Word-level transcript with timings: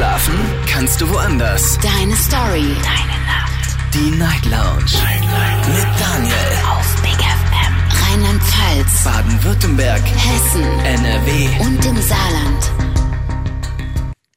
Schlafen 0.00 0.34
kannst 0.66 0.98
du 1.02 1.10
woanders. 1.10 1.78
Deine 1.82 2.16
Story. 2.16 2.74
Deine 2.82 3.18
Nacht. 3.26 3.76
Die 3.92 4.10
Night 4.16 4.46
Lounge. 4.46 4.90
Night, 4.94 5.20
Night. 5.20 5.68
Mit 5.68 6.00
Daniel. 6.00 6.34
Auf 6.70 7.02
Big 7.02 7.18
FM. 7.20 7.74
Rheinland-Pfalz. 8.08 9.04
Baden-Württemberg. 9.04 10.00
Hessen. 10.00 10.62
NRW. 10.86 11.48
Und 11.60 11.84
im 11.84 11.96
Saarland. 12.00 12.72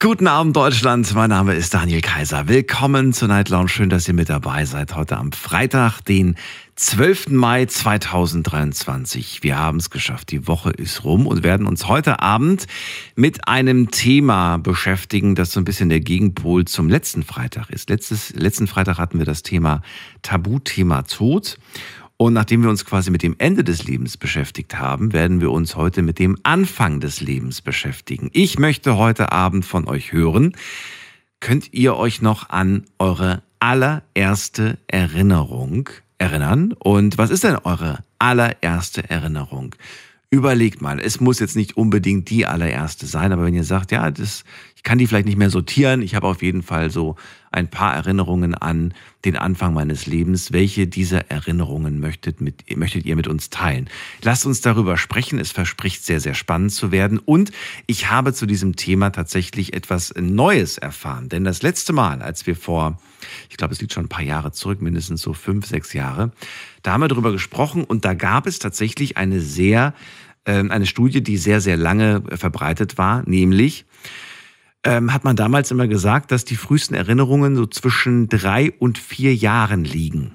Guten 0.00 0.26
Abend, 0.26 0.54
Deutschland. 0.54 1.14
Mein 1.14 1.30
Name 1.30 1.54
ist 1.54 1.72
Daniel 1.72 2.02
Kaiser. 2.02 2.46
Willkommen 2.46 3.14
zur 3.14 3.28
Night 3.28 3.48
Lounge. 3.48 3.70
Schön, 3.70 3.88
dass 3.88 4.06
ihr 4.06 4.12
mit 4.12 4.28
dabei 4.28 4.66
seid. 4.66 4.94
Heute 4.94 5.16
am 5.16 5.32
Freitag, 5.32 6.02
den 6.02 6.36
12. 6.76 7.28
Mai 7.28 7.66
2023. 7.66 9.44
Wir 9.44 9.56
haben 9.56 9.78
es 9.78 9.90
geschafft. 9.90 10.32
Die 10.32 10.48
Woche 10.48 10.70
ist 10.70 11.04
rum 11.04 11.28
und 11.28 11.44
werden 11.44 11.66
uns 11.66 11.86
heute 11.86 12.18
Abend 12.18 12.66
mit 13.14 13.46
einem 13.46 13.92
Thema 13.92 14.56
beschäftigen, 14.56 15.36
das 15.36 15.52
so 15.52 15.60
ein 15.60 15.64
bisschen 15.64 15.88
der 15.88 16.00
Gegenpol 16.00 16.64
zum 16.64 16.88
letzten 16.88 17.22
Freitag 17.22 17.70
ist. 17.70 17.90
Letztes, 17.90 18.34
letzten 18.34 18.66
Freitag 18.66 18.98
hatten 18.98 19.18
wir 19.18 19.24
das 19.24 19.44
Thema 19.44 19.82
Tabuthema 20.22 21.02
Tod. 21.02 21.58
Und 22.16 22.32
nachdem 22.32 22.64
wir 22.64 22.70
uns 22.70 22.84
quasi 22.84 23.12
mit 23.12 23.22
dem 23.22 23.36
Ende 23.38 23.62
des 23.62 23.84
Lebens 23.84 24.16
beschäftigt 24.16 24.76
haben, 24.76 25.12
werden 25.12 25.40
wir 25.40 25.52
uns 25.52 25.76
heute 25.76 26.02
mit 26.02 26.18
dem 26.18 26.36
Anfang 26.42 26.98
des 26.98 27.20
Lebens 27.20 27.62
beschäftigen. 27.62 28.30
Ich 28.32 28.58
möchte 28.58 28.96
heute 28.96 29.30
Abend 29.30 29.64
von 29.64 29.86
euch 29.86 30.12
hören, 30.12 30.56
könnt 31.38 31.72
ihr 31.72 31.94
euch 31.94 32.20
noch 32.20 32.50
an 32.50 32.84
eure 32.98 33.44
allererste 33.60 34.78
Erinnerung 34.88 35.88
erinnern? 36.24 36.72
Und 36.78 37.18
was 37.18 37.30
ist 37.30 37.44
denn 37.44 37.56
eure 37.64 37.98
allererste 38.18 39.08
Erinnerung? 39.10 39.74
Überlegt 40.30 40.80
mal, 40.80 40.98
es 40.98 41.20
muss 41.20 41.38
jetzt 41.38 41.54
nicht 41.54 41.76
unbedingt 41.76 42.30
die 42.30 42.46
allererste 42.46 43.06
sein, 43.06 43.30
aber 43.30 43.44
wenn 43.44 43.54
ihr 43.54 43.62
sagt, 43.62 43.92
ja, 43.92 44.10
das, 44.10 44.44
ich 44.74 44.82
kann 44.82 44.98
die 44.98 45.06
vielleicht 45.06 45.26
nicht 45.26 45.38
mehr 45.38 45.50
sortieren, 45.50 46.02
ich 46.02 46.14
habe 46.14 46.26
auf 46.26 46.42
jeden 46.42 46.62
Fall 46.62 46.90
so 46.90 47.14
ein 47.52 47.68
paar 47.68 47.94
Erinnerungen 47.94 48.54
an 48.54 48.94
den 49.24 49.36
Anfang 49.36 49.74
meines 49.74 50.06
Lebens. 50.06 50.50
Welche 50.50 50.88
dieser 50.88 51.30
Erinnerungen 51.30 52.00
möchtet, 52.00 52.40
mit, 52.40 52.76
möchtet 52.76 53.04
ihr 53.04 53.14
mit 53.14 53.28
uns 53.28 53.50
teilen? 53.50 53.88
Lasst 54.22 54.44
uns 54.44 54.60
darüber 54.60 54.96
sprechen. 54.96 55.38
Es 55.38 55.52
verspricht 55.52 56.04
sehr, 56.04 56.20
sehr 56.20 56.34
spannend 56.34 56.72
zu 56.72 56.90
werden. 56.90 57.20
Und 57.20 57.52
ich 57.86 58.10
habe 58.10 58.32
zu 58.32 58.46
diesem 58.46 58.74
Thema 58.74 59.10
tatsächlich 59.10 59.72
etwas 59.72 60.12
Neues 60.18 60.78
erfahren. 60.78 61.28
Denn 61.28 61.44
das 61.44 61.62
letzte 61.62 61.92
Mal, 61.92 62.22
als 62.22 62.46
wir 62.46 62.56
vor, 62.56 62.98
ich 63.50 63.56
glaube, 63.56 63.74
es 63.74 63.80
liegt 63.80 63.92
schon 63.92 64.04
ein 64.04 64.08
paar 64.08 64.24
Jahre 64.24 64.52
zurück, 64.52 64.82
mindestens 64.82 65.22
so 65.22 65.32
fünf, 65.32 65.66
sechs 65.66 65.92
Jahre, 65.92 66.32
da 66.82 66.92
haben 66.92 67.00
wir 67.00 67.08
darüber 67.08 67.32
gesprochen 67.32 67.84
und 67.84 68.04
da 68.04 68.14
gab 68.14 68.46
es 68.46 68.58
tatsächlich 68.58 69.16
eine 69.16 69.40
sehr, 69.40 69.94
äh, 70.44 70.52
eine 70.52 70.86
Studie, 70.86 71.22
die 71.22 71.36
sehr, 71.36 71.60
sehr 71.60 71.76
lange 71.76 72.22
verbreitet 72.36 72.98
war, 72.98 73.22
nämlich, 73.28 73.84
ähm, 74.84 75.12
hat 75.12 75.24
man 75.24 75.36
damals 75.36 75.70
immer 75.70 75.88
gesagt, 75.88 76.30
dass 76.30 76.44
die 76.44 76.56
frühesten 76.56 76.94
Erinnerungen 76.94 77.56
so 77.56 77.66
zwischen 77.66 78.28
drei 78.28 78.72
und 78.78 78.98
vier 78.98 79.34
Jahren 79.34 79.84
liegen. 79.84 80.34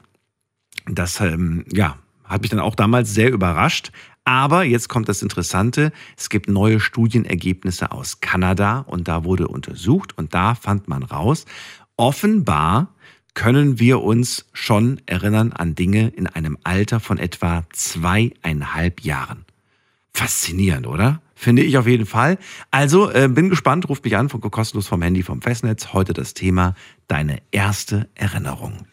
Das, 0.86 1.22
ähm, 1.22 1.66
ja, 1.72 1.98
hat 2.24 2.42
mich 2.42 2.52
dann 2.52 2.60
auch 2.60 2.76
damals 2.76 3.14
sehr 3.14 3.32
überrascht. 3.32 3.92
Aber 4.24 4.64
jetzt 4.64 4.90
kommt 4.90 5.10
das 5.10 5.24
Interessante. 5.24 5.92
Es 6.16 6.30
gibt 6.30 6.50
neue 6.50 6.80
Studienergebnisse 6.80 7.92
aus 7.92 8.20
Kanada 8.20 8.80
und 8.82 9.08
da 9.08 9.24
wurde 9.24 9.48
untersucht 9.48 10.16
und 10.18 10.36
da 10.36 10.54
fand 10.54 10.88
man 10.88 11.02
raus, 11.02 11.46
offenbar 12.00 12.96
können 13.36 13.80
wir 13.80 14.02
uns 14.02 14.46
schon 14.54 15.02
erinnern 15.06 15.54
an 15.54 15.76
Dinge 15.76 16.08
in 16.08 16.28
einem 16.28 16.58
Alter 16.64 17.00
von 17.00 17.18
etwa 17.18 17.66
zweieinhalb 17.72 19.02
Jahren. 19.02 19.46
Faszinierend, 20.14 20.88
oder? 20.88 21.22
Finde 21.36 21.62
ich 21.62 21.78
auf 21.78 21.88
jeden 21.88 22.06
Fall. 22.06 22.38
Also 22.72 23.12
äh, 23.12 23.30
bin 23.30 23.50
gespannt, 23.50 23.88
ruft 23.88 24.04
mich 24.04 24.18
an, 24.18 24.28
kostenlos 24.28 24.88
vom 24.88 25.02
Handy, 25.02 25.24
vom 25.24 25.42
Festnetz. 25.42 25.94
Heute 25.94 26.14
das 26.14 26.34
Thema 26.34 26.74
deine 27.08 27.42
erste 27.52 28.10
Erinnerung. 28.16 28.88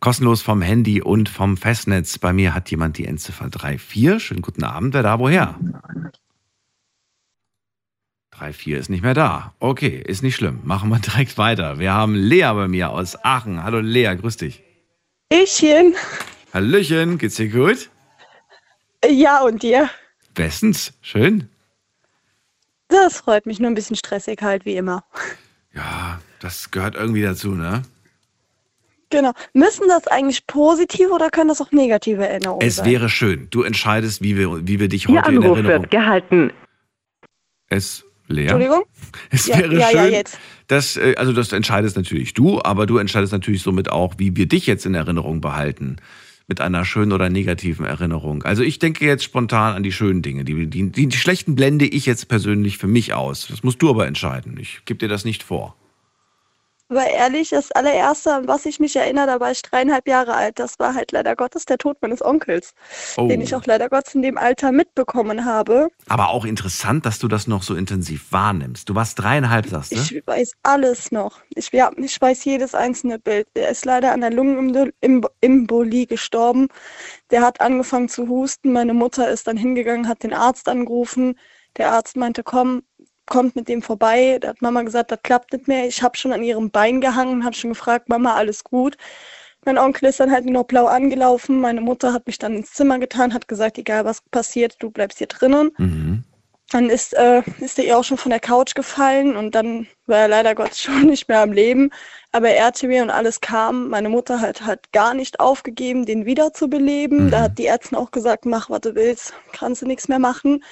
Kostenlos 0.00 0.42
vom 0.42 0.62
Handy 0.62 1.02
und 1.02 1.28
vom 1.28 1.56
Festnetz. 1.56 2.18
Bei 2.18 2.32
mir 2.32 2.54
hat 2.54 2.70
jemand 2.70 2.98
die 2.98 3.06
Endziffer 3.06 3.50
34. 3.50 4.22
Schönen 4.22 4.42
guten 4.42 4.64
Abend, 4.64 4.94
wer 4.94 5.02
da 5.02 5.18
woher? 5.18 5.58
34 8.36 8.68
ist 8.72 8.88
nicht 8.90 9.02
mehr 9.02 9.14
da. 9.14 9.52
Okay, 9.60 10.02
ist 10.06 10.22
nicht 10.22 10.36
schlimm. 10.36 10.60
Machen 10.64 10.88
wir 10.88 10.98
direkt 11.00 11.38
weiter. 11.38 11.78
Wir 11.78 11.92
haben 11.92 12.14
Lea 12.14 12.50
bei 12.54 12.68
mir 12.68 12.90
aus 12.90 13.22
Aachen. 13.24 13.62
Hallo 13.62 13.80
Lea, 13.80 14.14
grüß 14.16 14.36
dich. 14.38 14.62
Ichchen. 15.32 15.94
Hallöchen, 16.52 17.18
geht's 17.18 17.36
dir 17.36 17.48
gut? 17.48 17.88
Ja, 19.08 19.42
und 19.42 19.62
dir? 19.62 19.88
Bestens, 20.34 20.92
schön. 21.00 21.48
Das 22.88 23.18
freut 23.18 23.46
mich, 23.46 23.58
nur 23.58 23.70
ein 23.70 23.74
bisschen 23.74 23.96
stressig 23.96 24.40
halt, 24.42 24.64
wie 24.66 24.76
immer. 24.76 25.04
Ja, 25.74 26.20
das 26.40 26.70
gehört 26.70 26.94
irgendwie 26.94 27.22
dazu, 27.22 27.52
ne? 27.52 27.82
Genau. 29.08 29.32
Müssen 29.54 29.88
das 29.88 30.06
eigentlich 30.06 30.46
positive 30.46 31.10
oder 31.10 31.30
können 31.30 31.48
das 31.48 31.60
auch 31.60 31.70
negative 31.72 32.26
Erinnerungen 32.26 32.66
Es 32.66 32.76
sein? 32.76 32.86
wäre 32.86 33.08
schön. 33.08 33.48
Du 33.50 33.62
entscheidest, 33.62 34.22
wie 34.22 34.36
wir, 34.36 34.66
wie 34.66 34.78
wir 34.78 34.88
dich 34.88 35.08
Ihr 35.08 35.16
heute 35.20 35.30
in 35.32 35.38
Anruf 35.38 35.56
Erinnerung... 35.56 35.82
wird 35.82 35.90
gehalten. 35.90 36.52
Es, 37.68 38.04
Lea? 38.32 38.42
Entschuldigung? 38.42 38.82
Es 39.30 39.46
Ja, 39.46 39.58
wäre 39.58 39.78
ja, 39.78 39.86
schön, 39.88 39.96
ja, 39.96 40.06
jetzt. 40.06 40.38
dass, 40.68 40.96
äh, 40.96 41.14
also 41.16 41.32
das 41.32 41.52
entscheidest 41.52 41.96
natürlich 41.96 42.34
du, 42.34 42.60
aber 42.62 42.86
du 42.86 42.98
entscheidest 42.98 43.32
natürlich 43.32 43.62
somit 43.62 43.90
auch, 43.90 44.14
wie 44.18 44.36
wir 44.36 44.46
dich 44.46 44.66
jetzt 44.66 44.86
in 44.86 44.94
Erinnerung 44.94 45.40
behalten. 45.40 45.96
Mit 46.48 46.60
einer 46.60 46.84
schönen 46.84 47.12
oder 47.12 47.30
negativen 47.30 47.86
Erinnerung. 47.86 48.42
Also 48.42 48.62
ich 48.64 48.80
denke 48.80 49.06
jetzt 49.06 49.22
spontan 49.22 49.74
an 49.76 49.82
die 49.84 49.92
schönen 49.92 50.22
Dinge. 50.22 50.44
Die, 50.44 50.66
die, 50.66 50.90
die, 50.90 51.06
die 51.06 51.16
schlechten 51.16 51.54
blende 51.54 51.86
ich 51.86 52.04
jetzt 52.04 52.26
persönlich 52.28 52.78
für 52.78 52.88
mich 52.88 53.14
aus. 53.14 53.46
Das 53.48 53.62
musst 53.62 53.80
du 53.80 53.88
aber 53.88 54.06
entscheiden. 54.08 54.56
Ich 54.60 54.80
gebe 54.84 54.98
dir 54.98 55.08
das 55.08 55.24
nicht 55.24 55.44
vor. 55.44 55.76
Aber 56.92 57.06
ehrlich, 57.08 57.48
das 57.48 57.72
allererste, 57.72 58.34
an 58.34 58.48
was 58.48 58.66
ich 58.66 58.78
mich 58.78 58.94
erinnere, 58.96 59.26
da 59.26 59.40
war 59.40 59.50
ich 59.50 59.62
dreieinhalb 59.62 60.06
Jahre 60.06 60.34
alt. 60.34 60.58
Das 60.58 60.78
war 60.78 60.94
halt 60.94 61.10
leider 61.12 61.34
Gottes 61.36 61.64
der 61.64 61.78
Tod 61.78 61.96
meines 62.02 62.22
Onkels, 62.22 62.74
Oh. 63.16 63.28
den 63.28 63.40
ich 63.40 63.54
auch 63.54 63.64
leider 63.64 63.88
Gottes 63.88 64.14
in 64.14 64.20
dem 64.20 64.36
Alter 64.36 64.72
mitbekommen 64.72 65.46
habe. 65.46 65.88
Aber 66.08 66.28
auch 66.28 66.44
interessant, 66.44 67.06
dass 67.06 67.18
du 67.18 67.28
das 67.28 67.46
noch 67.46 67.62
so 67.62 67.74
intensiv 67.74 68.30
wahrnimmst. 68.30 68.90
Du 68.90 68.94
warst 68.94 69.18
dreieinhalb, 69.18 69.66
sagst 69.68 69.92
du? 69.92 69.96
Ich 69.96 70.26
weiß 70.26 70.52
alles 70.64 71.12
noch. 71.12 71.40
Ich, 71.54 71.72
ja, 71.72 71.90
ich 71.96 72.20
weiß 72.20 72.44
jedes 72.44 72.74
einzelne 72.74 73.18
Bild. 73.18 73.46
Er 73.54 73.70
ist 73.70 73.86
leider 73.86 74.12
an 74.12 74.20
der 74.20 74.30
Lungenembolie 74.30 76.06
gestorben. 76.06 76.68
Der 77.30 77.40
hat 77.40 77.62
angefangen 77.62 78.10
zu 78.10 78.28
husten. 78.28 78.72
Meine 78.72 78.92
Mutter 78.92 79.30
ist 79.30 79.46
dann 79.46 79.56
hingegangen, 79.56 80.08
hat 80.08 80.22
den 80.24 80.34
Arzt 80.34 80.68
angerufen. 80.68 81.38
Der 81.78 81.92
Arzt 81.92 82.16
meinte, 82.16 82.42
komm, 82.42 82.82
kommt 83.32 83.56
mit 83.56 83.66
dem 83.66 83.80
vorbei. 83.80 84.36
Da 84.38 84.48
hat 84.48 84.60
Mama 84.60 84.82
gesagt, 84.82 85.10
das 85.10 85.22
klappt 85.22 85.54
nicht 85.54 85.66
mehr. 85.66 85.86
Ich 85.86 86.02
habe 86.02 86.18
schon 86.18 86.34
an 86.34 86.42
ihrem 86.42 86.70
Bein 86.70 87.00
gehangen 87.00 87.32
und 87.32 87.44
habe 87.46 87.56
schon 87.56 87.70
gefragt, 87.70 88.10
Mama, 88.10 88.34
alles 88.34 88.62
gut? 88.62 88.98
Mein 89.64 89.78
Onkel 89.78 90.10
ist 90.10 90.20
dann 90.20 90.30
halt 90.30 90.44
nur 90.44 90.52
noch 90.52 90.64
blau 90.64 90.84
angelaufen. 90.84 91.58
Meine 91.58 91.80
Mutter 91.80 92.12
hat 92.12 92.26
mich 92.26 92.38
dann 92.38 92.54
ins 92.54 92.74
Zimmer 92.74 92.98
getan, 92.98 93.32
hat 93.32 93.48
gesagt, 93.48 93.78
egal 93.78 94.04
was 94.04 94.20
passiert, 94.30 94.76
du 94.80 94.90
bleibst 94.90 95.16
hier 95.16 95.28
drinnen. 95.28 95.70
Mhm. 95.78 96.24
Dann 96.72 96.90
ist, 96.90 97.14
äh, 97.14 97.42
ist 97.60 97.78
er 97.78 97.86
ihr 97.86 97.98
auch 97.98 98.04
schon 98.04 98.18
von 98.18 98.28
der 98.28 98.40
Couch 98.40 98.74
gefallen 98.74 99.34
und 99.34 99.54
dann 99.54 99.86
war 100.04 100.18
er 100.18 100.28
leider 100.28 100.54
Gottes 100.54 100.80
schon 100.82 101.06
nicht 101.06 101.26
mehr 101.28 101.40
am 101.40 101.52
Leben. 101.52 101.88
Aber 102.32 102.50
er 102.50 102.66
hatte 102.66 102.86
mir 102.86 103.02
und 103.02 103.10
alles 103.10 103.40
kam. 103.40 103.88
Meine 103.88 104.10
Mutter 104.10 104.42
hat 104.42 104.66
halt 104.66 104.92
gar 104.92 105.14
nicht 105.14 105.40
aufgegeben, 105.40 106.04
den 106.04 106.26
wieder 106.26 106.52
zu 106.52 106.68
beleben. 106.68 107.26
Mhm. 107.26 107.30
Da 107.30 107.40
hat 107.44 107.56
die 107.56 107.66
Ärztin 107.66 107.96
auch 107.96 108.10
gesagt, 108.10 108.44
mach, 108.44 108.68
was 108.68 108.82
du 108.82 108.94
willst, 108.94 109.32
kannst 109.52 109.80
du 109.80 109.86
nichts 109.86 110.08
mehr 110.08 110.18
machen. 110.18 110.62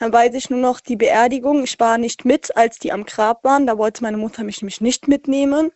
Dann 0.00 0.12
weiß 0.14 0.34
ich 0.34 0.50
nur 0.50 0.58
noch 0.58 0.80
die 0.80 0.96
Beerdigung. 0.96 1.62
Ich 1.62 1.78
war 1.78 1.98
nicht 1.98 2.24
mit, 2.24 2.56
als 2.56 2.78
die 2.78 2.90
am 2.90 3.04
Grab 3.04 3.44
waren. 3.44 3.66
Da 3.66 3.78
wollte 3.78 4.02
meine 4.02 4.16
Mutter 4.16 4.44
mich 4.44 4.62
nämlich 4.62 4.80
nicht 4.80 5.08
mitnehmen. 5.08 5.72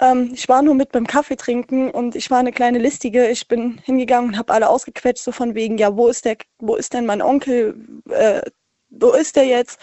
Ähm, 0.00 0.32
ich 0.34 0.48
war 0.48 0.62
nur 0.62 0.74
mit 0.74 0.92
beim 0.92 1.06
Kaffee 1.06 1.36
trinken 1.36 1.90
und 1.90 2.16
ich 2.16 2.30
war 2.30 2.38
eine 2.38 2.52
kleine 2.52 2.78
Listige. 2.78 3.28
Ich 3.28 3.48
bin 3.48 3.78
hingegangen 3.78 4.30
und 4.30 4.38
habe 4.38 4.52
alle 4.52 4.68
ausgequetscht, 4.68 5.24
so 5.24 5.32
von 5.32 5.54
wegen, 5.54 5.78
ja, 5.78 5.96
wo 5.96 6.08
ist 6.08 6.26
der, 6.26 6.36
wo 6.58 6.76
ist 6.76 6.92
denn 6.94 7.06
mein 7.06 7.22
Onkel? 7.22 7.76
Äh, 8.10 8.42
wo 8.90 9.12
ist 9.12 9.36
der 9.36 9.46
jetzt? 9.46 9.80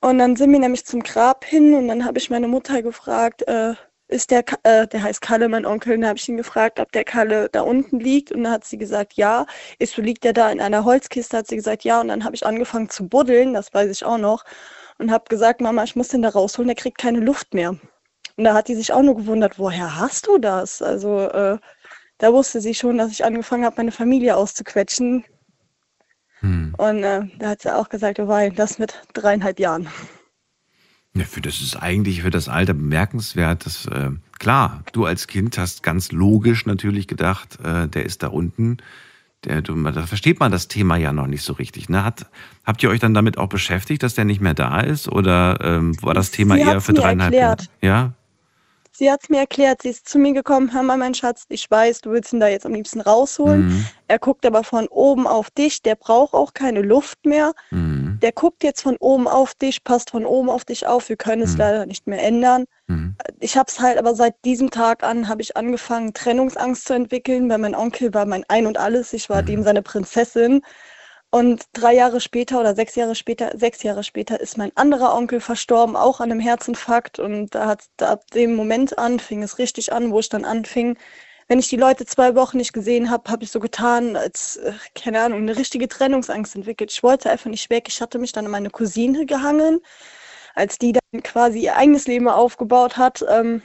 Und 0.00 0.18
dann 0.18 0.36
sind 0.36 0.52
wir 0.52 0.58
nämlich 0.60 0.86
zum 0.86 1.02
Grab 1.02 1.44
hin 1.44 1.74
und 1.74 1.88
dann 1.88 2.04
habe 2.04 2.18
ich 2.18 2.30
meine 2.30 2.48
Mutter 2.48 2.82
gefragt, 2.82 3.42
äh, 3.48 3.74
ist 4.08 4.30
der, 4.30 4.44
äh, 4.62 4.86
der 4.86 5.02
heißt 5.02 5.20
Kalle, 5.20 5.48
mein 5.48 5.66
Onkel, 5.66 5.94
und 5.94 6.02
da 6.02 6.08
habe 6.08 6.18
ich 6.18 6.28
ihn 6.28 6.36
gefragt, 6.36 6.78
ob 6.80 6.92
der 6.92 7.04
Kalle 7.04 7.48
da 7.50 7.62
unten 7.62 7.98
liegt 7.98 8.32
und 8.32 8.44
dann 8.44 8.52
hat 8.52 8.64
sie 8.64 8.78
gesagt, 8.78 9.14
ja. 9.14 9.46
Ich 9.78 9.90
so, 9.90 10.02
liegt 10.02 10.24
der 10.24 10.32
da 10.32 10.50
in 10.50 10.60
einer 10.60 10.84
Holzkiste? 10.84 11.38
Hat 11.38 11.48
sie 11.48 11.56
gesagt, 11.56 11.84
ja. 11.84 12.00
Und 12.00 12.08
dann 12.08 12.24
habe 12.24 12.36
ich 12.36 12.46
angefangen 12.46 12.88
zu 12.88 13.08
buddeln, 13.08 13.54
das 13.54 13.74
weiß 13.74 13.90
ich 13.90 14.04
auch 14.04 14.18
noch, 14.18 14.44
und 14.98 15.10
habe 15.10 15.24
gesagt, 15.28 15.60
Mama, 15.60 15.84
ich 15.84 15.96
muss 15.96 16.08
den 16.08 16.22
da 16.22 16.28
rausholen, 16.30 16.68
der 16.68 16.76
kriegt 16.76 16.98
keine 16.98 17.20
Luft 17.20 17.54
mehr. 17.54 17.70
Und 18.36 18.44
da 18.44 18.54
hat 18.54 18.68
die 18.68 18.74
sich 18.74 18.92
auch 18.92 19.02
nur 19.02 19.16
gewundert, 19.16 19.58
woher 19.58 19.96
hast 19.98 20.26
du 20.26 20.38
das? 20.38 20.82
Also 20.82 21.20
äh, 21.20 21.58
da 22.18 22.32
wusste 22.32 22.60
sie 22.60 22.74
schon, 22.74 22.98
dass 22.98 23.10
ich 23.10 23.24
angefangen 23.24 23.64
habe, 23.64 23.76
meine 23.78 23.92
Familie 23.92 24.36
auszuquetschen. 24.36 25.24
Hm. 26.40 26.74
Und 26.76 27.02
äh, 27.02 27.22
da 27.38 27.48
hat 27.50 27.62
sie 27.62 27.74
auch 27.74 27.88
gesagt, 27.88 28.20
oh 28.20 28.28
wei, 28.28 28.50
das 28.50 28.78
mit 28.78 29.02
dreieinhalb 29.14 29.58
Jahren. 29.58 29.88
Ja, 31.16 31.24
für 31.24 31.40
das 31.40 31.60
ist 31.60 31.76
eigentlich 31.76 32.22
für 32.22 32.30
das 32.30 32.48
Alter 32.48 32.74
bemerkenswert. 32.74 33.64
Dass, 33.64 33.86
äh, 33.86 34.10
klar, 34.38 34.82
du 34.92 35.06
als 35.06 35.26
Kind 35.26 35.56
hast 35.58 35.82
ganz 35.82 36.12
logisch 36.12 36.66
natürlich 36.66 37.08
gedacht, 37.08 37.58
äh, 37.64 37.88
der 37.88 38.04
ist 38.04 38.22
da 38.22 38.28
unten, 38.28 38.78
der, 39.44 39.62
da 39.62 40.06
versteht 40.06 40.40
man 40.40 40.50
das 40.50 40.68
Thema 40.68 40.96
ja 40.96 41.12
noch 41.12 41.26
nicht 41.26 41.42
so 41.42 41.52
richtig. 41.52 41.88
Ne? 41.88 42.04
Hat, 42.04 42.26
habt 42.64 42.82
ihr 42.82 42.90
euch 42.90 43.00
dann 43.00 43.14
damit 43.14 43.38
auch 43.38 43.48
beschäftigt, 43.48 44.02
dass 44.02 44.14
der 44.14 44.24
nicht 44.24 44.40
mehr 44.40 44.54
da 44.54 44.80
ist? 44.80 45.08
Oder 45.08 45.58
ähm, 45.62 46.00
war 46.02 46.14
das 46.14 46.30
Thema 46.32 46.56
Sie 46.56 46.62
eher 46.62 46.80
für 46.80 46.92
dreieinhalb 46.92 47.32
erklärt. 47.32 47.68
Jahre? 47.80 47.96
Ja? 47.96 48.12
Sie 48.90 49.10
hat 49.10 49.20
es 49.22 49.28
mir 49.28 49.40
erklärt, 49.40 49.82
sie 49.82 49.90
ist 49.90 50.08
zu 50.08 50.18
mir 50.18 50.32
gekommen, 50.32 50.72
hör 50.72 50.82
mal, 50.82 50.96
mein 50.96 51.12
Schatz, 51.12 51.44
ich 51.50 51.70
weiß, 51.70 52.00
du 52.00 52.12
willst 52.12 52.32
ihn 52.32 52.40
da 52.40 52.48
jetzt 52.48 52.64
am 52.64 52.72
liebsten 52.72 53.02
rausholen. 53.02 53.66
Mhm. 53.66 53.86
Er 54.08 54.18
guckt 54.18 54.46
aber 54.46 54.64
von 54.64 54.88
oben 54.88 55.26
auf 55.26 55.50
dich, 55.50 55.82
der 55.82 55.96
braucht 55.96 56.32
auch 56.32 56.54
keine 56.54 56.80
Luft 56.80 57.26
mehr. 57.26 57.52
Mhm. 57.70 58.05
Der 58.22 58.32
guckt 58.32 58.64
jetzt 58.64 58.82
von 58.82 58.96
oben 58.98 59.28
auf 59.28 59.54
dich, 59.54 59.84
passt 59.84 60.10
von 60.10 60.26
oben 60.26 60.50
auf 60.50 60.64
dich 60.64 60.86
auf, 60.86 61.08
wir 61.08 61.16
können 61.16 61.42
es 61.42 61.54
Mhm. 61.54 61.58
leider 61.58 61.86
nicht 61.86 62.06
mehr 62.06 62.22
ändern. 62.22 62.64
Mhm. 62.88 63.16
Ich 63.40 63.56
habe 63.56 63.68
es 63.70 63.80
halt, 63.80 63.98
aber 63.98 64.14
seit 64.14 64.34
diesem 64.44 64.70
Tag 64.70 65.02
an 65.02 65.28
habe 65.28 65.42
ich 65.42 65.56
angefangen, 65.56 66.14
Trennungsangst 66.14 66.86
zu 66.86 66.94
entwickeln, 66.94 67.48
weil 67.50 67.58
mein 67.58 67.74
Onkel 67.74 68.14
war 68.14 68.26
mein 68.26 68.44
Ein 68.48 68.66
und 68.66 68.78
Alles, 68.78 69.12
ich 69.12 69.28
war 69.30 69.42
Mhm. 69.42 69.46
dem 69.46 69.62
seine 69.62 69.82
Prinzessin. 69.82 70.62
Und 71.30 71.64
drei 71.72 71.94
Jahre 71.94 72.20
später 72.20 72.60
oder 72.60 72.74
sechs 72.74 72.94
Jahre 72.94 73.14
später, 73.14 73.52
sechs 73.58 73.82
Jahre 73.82 74.04
später 74.04 74.40
ist 74.40 74.56
mein 74.58 74.72
anderer 74.76 75.14
Onkel 75.14 75.40
verstorben, 75.40 75.96
auch 75.96 76.20
an 76.20 76.30
einem 76.30 76.40
Herzinfarkt. 76.40 77.18
Und 77.18 77.54
da 77.54 77.66
hat 77.66 77.84
ab 78.00 78.26
dem 78.32 78.54
Moment 78.54 78.98
an, 78.98 79.18
fing 79.20 79.42
es 79.42 79.58
richtig 79.58 79.92
an, 79.92 80.10
wo 80.12 80.20
ich 80.20 80.28
dann 80.28 80.44
anfing. 80.44 80.96
Wenn 81.48 81.60
ich 81.60 81.68
die 81.68 81.76
Leute 81.76 82.04
zwei 82.06 82.34
Wochen 82.34 82.56
nicht 82.56 82.72
gesehen 82.72 83.08
habe, 83.10 83.30
habe 83.30 83.44
ich 83.44 83.50
so 83.52 83.60
getan, 83.60 84.16
als, 84.16 84.56
äh, 84.56 84.72
keine 85.00 85.20
Ahnung, 85.20 85.40
eine 85.40 85.56
richtige 85.56 85.86
Trennungsangst 85.88 86.56
entwickelt. 86.56 86.90
Ich 86.90 87.02
wollte 87.02 87.30
einfach 87.30 87.50
nicht 87.50 87.70
weg. 87.70 87.84
Ich 87.88 88.00
hatte 88.00 88.18
mich 88.18 88.32
dann 88.32 88.46
an 88.46 88.50
meine 88.50 88.70
Cousine 88.70 89.26
gehangen. 89.26 89.80
Als 90.54 90.78
die 90.78 90.92
dann 90.92 91.22
quasi 91.22 91.60
ihr 91.60 91.76
eigenes 91.76 92.06
Leben 92.06 92.28
aufgebaut 92.28 92.96
hat, 92.96 93.24
ähm, 93.28 93.62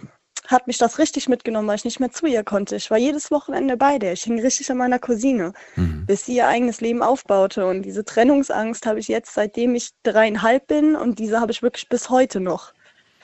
hat 0.48 0.68
mich 0.68 0.78
das 0.78 1.00
richtig 1.00 1.30
mitgenommen, 1.30 1.68
weil 1.68 1.78
ich 1.78 1.86
nicht 1.86 2.00
mehr 2.00 2.12
zu 2.12 2.26
ihr 2.26 2.44
konnte. 2.44 2.76
Ich 2.76 2.92
war 2.92 2.98
jedes 2.98 3.32
Wochenende 3.32 3.78
bei 3.78 3.98
der. 3.98 4.14
Ich 4.14 4.24
hing 4.24 4.40
richtig 4.40 4.70
an 4.70 4.78
meiner 4.78 5.00
Cousine 5.00 5.54
Mhm. 5.76 6.06
bis 6.06 6.26
sie 6.26 6.36
ihr 6.36 6.48
eigenes 6.48 6.82
Leben 6.82 7.02
aufbaute. 7.02 7.66
Und 7.66 7.84
diese 7.84 8.04
Trennungsangst 8.04 8.86
habe 8.86 9.00
ich 9.00 9.08
jetzt, 9.08 9.34
seitdem 9.34 9.74
ich 9.76 9.92
dreieinhalb 10.04 10.68
bin, 10.68 10.96
und 10.96 11.18
diese 11.20 11.40
habe 11.40 11.52
ich 11.52 11.64
wirklich 11.64 11.88
bis 11.90 12.10
heute 12.10 12.42
noch. 12.42 12.74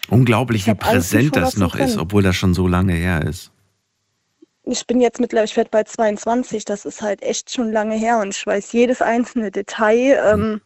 Unglaublich, 0.09 0.61
Ich 0.61 0.67
wie 0.67 0.75
präsent 0.75 1.35
das 1.35 1.57
noch 1.57 1.75
ist, 1.75 1.97
obwohl 1.97 2.23
das 2.23 2.35
schon 2.35 2.53
so 2.53 2.67
lange 2.67 2.93
her 2.93 3.23
ist. 3.27 3.51
Ich 4.69 4.85
bin 4.85 4.99
jetzt 4.99 5.21
mittlerweile, 5.21 5.45
ich 5.45 5.55
werde 5.55 5.69
bald 5.69 5.87
22, 5.87 6.65
das 6.65 6.83
ist 6.83 7.01
halt 7.01 7.23
echt 7.23 7.51
schon 7.51 7.71
lange 7.71 7.95
her 7.95 8.19
und 8.19 8.35
ich 8.35 8.45
weiß 8.45 8.73
jedes 8.73 9.01
einzelne 9.01 9.49
Detail. 9.49 10.19
Ähm, 10.25 10.61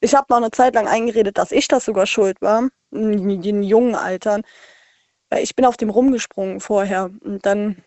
ich 0.00 0.14
habe 0.14 0.26
noch 0.28 0.36
eine 0.36 0.50
Zeit 0.50 0.74
lang 0.74 0.86
eingeredet, 0.86 1.38
dass 1.38 1.50
ich 1.50 1.66
das 1.66 1.86
sogar 1.86 2.06
schuld 2.06 2.40
war, 2.42 2.68
in, 2.90 3.30
in 3.30 3.42
den 3.42 3.62
jungen 3.62 3.94
Altern. 3.94 4.42
Weil 5.30 5.42
ich 5.42 5.56
bin 5.56 5.64
auf 5.64 5.78
dem 5.78 5.90
rumgesprungen 5.90 6.60
vorher 6.60 7.10
und 7.22 7.46
dann 7.46 7.82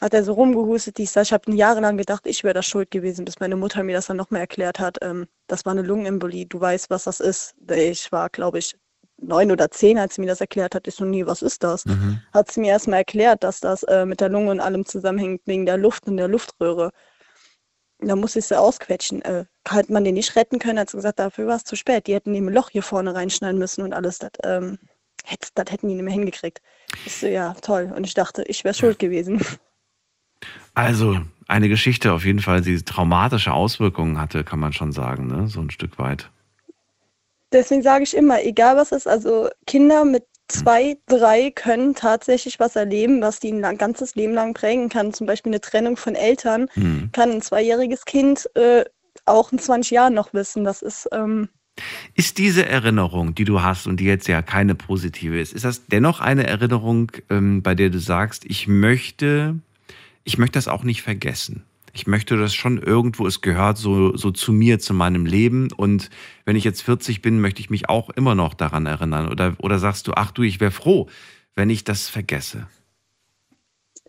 hat 0.00 0.14
er 0.14 0.24
so 0.24 0.32
rumgehustet, 0.32 0.98
das. 0.98 1.16
Ich 1.16 1.32
habe 1.32 1.52
jahrelang 1.52 1.98
gedacht, 1.98 2.26
ich 2.26 2.42
wäre 2.44 2.54
das 2.54 2.66
schuld 2.66 2.90
gewesen, 2.90 3.24
bis 3.26 3.40
meine 3.40 3.56
Mutter 3.56 3.82
mir 3.82 3.94
das 3.96 4.06
dann 4.06 4.16
nochmal 4.16 4.42
erklärt 4.42 4.78
hat. 4.78 4.98
Ähm, 5.02 5.26
das 5.46 5.64
war 5.66 5.72
eine 5.72 5.82
Lungenembolie, 5.82 6.46
du 6.46 6.60
weißt, 6.60 6.90
was 6.90 7.04
das 7.04 7.20
ist. 7.20 7.54
Ich 7.70 8.12
war, 8.12 8.30
glaube 8.30 8.58
ich, 8.58 8.76
neun 9.18 9.50
oder 9.50 9.70
zehn, 9.70 9.98
als 9.98 10.14
sie 10.14 10.20
mir 10.20 10.26
das 10.26 10.40
erklärt 10.40 10.74
hat. 10.74 10.86
Ich 10.86 10.94
so, 10.94 11.04
nie, 11.04 11.26
was 11.26 11.42
ist 11.42 11.62
das? 11.62 11.84
Mhm. 11.86 12.20
Hat 12.32 12.50
sie 12.50 12.60
mir 12.60 12.70
erstmal 12.70 12.98
erklärt, 12.98 13.42
dass 13.44 13.60
das 13.60 13.82
äh, 13.84 14.04
mit 14.04 14.20
der 14.20 14.28
Lunge 14.28 14.50
und 14.50 14.60
allem 14.60 14.84
zusammenhängt, 14.84 15.42
wegen 15.46 15.66
der 15.66 15.78
Luft 15.78 16.06
und 16.06 16.16
der 16.16 16.28
Luftröhre. 16.28 16.92
Da 18.00 18.14
musste 18.14 18.40
ich 18.40 18.46
sie 18.46 18.58
ausquetschen. 18.58 19.22
Äh, 19.22 19.46
hat 19.66 19.88
man 19.88 20.04
den 20.04 20.14
nicht 20.14 20.36
retten 20.36 20.58
können, 20.58 20.78
hat 20.78 20.90
sie 20.90 20.98
gesagt, 20.98 21.18
dafür 21.18 21.46
war 21.46 21.56
es 21.56 21.64
zu 21.64 21.76
spät. 21.76 22.06
Die 22.06 22.14
hätten 22.14 22.34
ihm 22.34 22.48
ein 22.48 22.54
Loch 22.54 22.70
hier 22.70 22.82
vorne 22.82 23.14
reinschneiden 23.14 23.58
müssen 23.58 23.82
und 23.82 23.94
alles. 23.94 24.18
Das, 24.18 24.32
ähm, 24.44 24.78
hätt, 25.24 25.48
das 25.54 25.70
hätten 25.70 25.88
die 25.88 25.94
nicht 25.94 26.04
mehr 26.04 26.14
hingekriegt. 26.14 26.60
Ich 27.06 27.16
so, 27.16 27.26
ja, 27.26 27.54
toll. 27.62 27.92
Und 27.96 28.04
ich 28.04 28.14
dachte, 28.14 28.42
ich 28.44 28.64
wäre 28.64 28.74
schuld 28.74 28.98
gewesen. 28.98 29.40
Also, 30.74 31.18
eine 31.48 31.70
Geschichte 31.70 32.12
auf 32.12 32.26
jeden 32.26 32.40
Fall, 32.40 32.60
die 32.60 32.82
traumatische 32.82 33.54
Auswirkungen 33.54 34.18
hatte, 34.18 34.44
kann 34.44 34.58
man 34.58 34.74
schon 34.74 34.92
sagen, 34.92 35.26
ne? 35.26 35.48
so 35.48 35.60
ein 35.60 35.70
Stück 35.70 35.98
weit. 35.98 36.30
Deswegen 37.52 37.82
sage 37.82 38.04
ich 38.04 38.16
immer, 38.16 38.42
egal 38.44 38.76
was 38.76 38.92
ist, 38.92 39.06
also 39.06 39.48
Kinder 39.66 40.04
mit 40.04 40.24
zwei, 40.48 40.96
drei 41.06 41.50
können 41.50 41.94
tatsächlich 41.94 42.60
was 42.60 42.76
erleben, 42.76 43.20
was 43.20 43.40
die 43.40 43.52
ein 43.52 43.78
ganzes 43.78 44.14
Leben 44.14 44.32
lang 44.34 44.54
prägen 44.54 44.88
kann. 44.88 45.12
Zum 45.12 45.26
Beispiel 45.26 45.50
eine 45.50 45.60
Trennung 45.60 45.96
von 45.96 46.14
Eltern 46.14 46.68
Mhm. 46.76 47.10
kann 47.12 47.30
ein 47.30 47.42
zweijähriges 47.42 48.04
Kind 48.04 48.48
äh, 48.54 48.84
auch 49.24 49.52
in 49.52 49.58
20 49.58 49.90
Jahren 49.90 50.14
noch 50.14 50.32
wissen. 50.34 50.64
Das 50.64 50.82
ist, 50.82 51.08
ähm, 51.12 51.48
Ist 52.14 52.38
diese 52.38 52.64
Erinnerung, 52.66 53.34
die 53.34 53.44
du 53.44 53.62
hast 53.62 53.86
und 53.86 53.98
die 53.98 54.04
jetzt 54.06 54.28
ja 54.28 54.40
keine 54.40 54.74
positive 54.74 55.38
ist, 55.38 55.52
ist 55.52 55.64
das 55.64 55.86
dennoch 55.86 56.20
eine 56.20 56.46
Erinnerung, 56.46 57.12
ähm, 57.28 57.62
bei 57.62 57.74
der 57.74 57.90
du 57.90 57.98
sagst, 57.98 58.44
ich 58.46 58.66
möchte, 58.66 59.56
ich 60.24 60.38
möchte 60.38 60.54
das 60.54 60.68
auch 60.68 60.84
nicht 60.84 61.02
vergessen. 61.02 61.64
Ich 61.96 62.06
möchte 62.06 62.36
das 62.36 62.54
schon 62.54 62.76
irgendwo, 62.76 63.26
es 63.26 63.40
gehört 63.40 63.78
so, 63.78 64.14
so 64.18 64.30
zu 64.30 64.52
mir, 64.52 64.78
zu 64.78 64.92
meinem 64.92 65.24
Leben. 65.24 65.72
Und 65.72 66.10
wenn 66.44 66.54
ich 66.54 66.62
jetzt 66.62 66.82
40 66.82 67.22
bin, 67.22 67.40
möchte 67.40 67.62
ich 67.62 67.70
mich 67.70 67.88
auch 67.88 68.10
immer 68.10 68.34
noch 68.34 68.52
daran 68.52 68.84
erinnern. 68.84 69.30
Oder, 69.30 69.54
oder 69.60 69.78
sagst 69.78 70.06
du, 70.06 70.12
ach 70.14 70.30
du, 70.30 70.42
ich 70.42 70.60
wäre 70.60 70.72
froh, 70.72 71.08
wenn 71.54 71.70
ich 71.70 71.84
das 71.84 72.10
vergesse. 72.10 72.66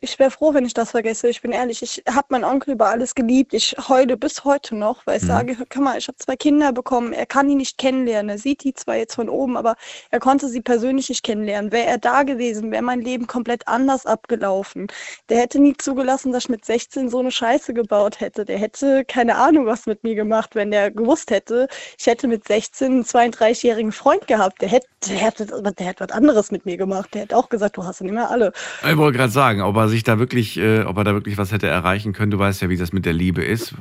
Ich 0.01 0.19
wäre 0.19 0.31
froh, 0.31 0.53
wenn 0.53 0.65
ich 0.65 0.73
das 0.73 0.91
vergesse. 0.91 1.27
Ich 1.29 1.41
bin 1.41 1.51
ehrlich, 1.51 1.81
ich 1.81 2.03
habe 2.09 2.27
meinen 2.29 2.43
Onkel 2.43 2.73
über 2.73 2.87
alles 2.89 3.15
geliebt. 3.15 3.53
Ich 3.53 3.75
heule 3.89 4.17
bis 4.17 4.43
heute 4.43 4.75
noch, 4.75 5.05
weil 5.05 5.17
ich 5.17 5.23
Mhm. 5.23 5.27
sage, 5.27 5.55
guck 5.57 5.75
mal, 5.83 5.97
ich 5.97 6.07
habe 6.07 6.17
zwei 6.17 6.35
Kinder 6.35 6.71
bekommen. 6.73 7.13
Er 7.13 7.25
kann 7.25 7.47
die 7.47 7.55
nicht 7.55 7.77
kennenlernen. 7.77 8.29
Er 8.29 8.37
sieht 8.37 8.63
die 8.63 8.73
zwar 8.73 8.95
jetzt 8.97 9.15
von 9.15 9.29
oben, 9.29 9.57
aber 9.57 9.75
er 10.11 10.19
konnte 10.19 10.47
sie 10.49 10.61
persönlich 10.61 11.09
nicht 11.09 11.23
kennenlernen. 11.23 11.71
Wäre 11.71 11.87
er 11.87 11.97
da 11.97 12.23
gewesen, 12.23 12.71
wäre 12.71 12.83
mein 12.83 13.01
Leben 13.01 13.27
komplett 13.27 13.67
anders 13.67 14.05
abgelaufen. 14.05 14.87
Der 15.29 15.39
hätte 15.39 15.59
nie 15.59 15.75
zugelassen, 15.77 16.31
dass 16.31 16.43
ich 16.43 16.49
mit 16.49 16.65
16 16.65 17.09
so 17.09 17.19
eine 17.19 17.31
Scheiße 17.31 17.73
gebaut 17.73 18.19
hätte. 18.19 18.45
Der 18.45 18.57
hätte 18.59 19.03
keine 19.05 19.35
Ahnung, 19.35 19.65
was 19.65 19.85
mit 19.85 20.03
mir 20.03 20.15
gemacht, 20.15 20.55
wenn 20.55 20.71
der 20.71 20.91
gewusst 20.91 21.31
hätte, 21.31 21.67
ich 21.97 22.05
hätte 22.07 22.27
mit 22.27 22.47
16 22.47 22.87
einen 22.91 23.03
32-jährigen 23.03 23.91
Freund 23.91 24.27
gehabt. 24.27 24.61
Der 24.61 24.69
hätte, 24.69 24.87
der 25.07 25.17
hätte, 25.17 25.45
der 25.45 25.85
hätte 25.87 26.03
was 26.07 26.11
anderes 26.11 26.51
mit 26.51 26.65
mir 26.65 26.77
gemacht. 26.77 27.13
Der 27.13 27.21
hätte 27.23 27.37
auch 27.37 27.49
gesagt, 27.49 27.77
du 27.77 27.83
hast 27.85 28.01
ihn 28.01 28.09
immer 28.09 28.29
alle. 28.29 28.51
Ich 28.89 28.97
wollte 28.97 29.17
gerade 29.17 29.31
sagen, 29.31 29.61
ob 29.61 29.75
er 29.87 29.89
sich 29.91 30.03
da 30.03 30.19
wirklich, 30.19 30.57
äh, 30.57 30.81
ob 30.83 30.97
er 30.97 31.03
da 31.03 31.13
wirklich 31.13 31.37
was 31.37 31.51
hätte 31.51 31.67
erreichen 31.67 32.13
können. 32.13 32.31
Du 32.31 32.39
weißt 32.39 32.61
ja, 32.61 32.69
wie 32.69 32.77
das 32.77 32.93
mit 32.93 33.05
der 33.05 33.13
Liebe 33.13 33.43
ist. 33.43 33.73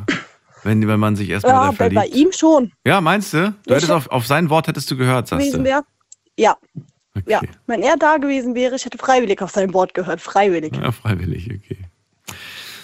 Wenn, 0.64 0.86
wenn 0.88 0.98
man 0.98 1.14
sich 1.16 1.28
erstmal 1.30 1.52
da 1.54 1.64
Ja, 1.64 1.70
bei, 1.70 1.76
verliebt. 1.76 2.00
bei 2.00 2.06
ihm 2.08 2.32
schon. 2.32 2.72
Ja, 2.84 3.00
meinst 3.00 3.32
du? 3.34 3.54
Du 3.66 3.74
hättest 3.74 3.90
auf, 3.92 4.08
auf 4.10 4.26
sein 4.26 4.50
Wort 4.50 4.66
hättest 4.68 4.90
du 4.90 4.96
gehört, 4.96 5.28
sagst 5.28 5.44
gewesen 5.46 5.64
du. 5.64 5.70
wäre. 5.70 5.82
Ja, 6.38 6.56
Okay. 7.18 7.30
ja. 7.32 7.40
Wenn 7.66 7.82
er 7.82 7.96
da 7.96 8.18
gewesen 8.18 8.54
wäre, 8.54 8.74
ich 8.76 8.84
hätte 8.84 8.98
freiwillig 8.98 9.40
auf 9.40 9.50
sein 9.50 9.72
Wort 9.72 9.94
gehört. 9.94 10.20
Freiwillig. 10.20 10.76
Ja, 10.76 10.92
freiwillig, 10.92 11.46
okay. 11.50 11.78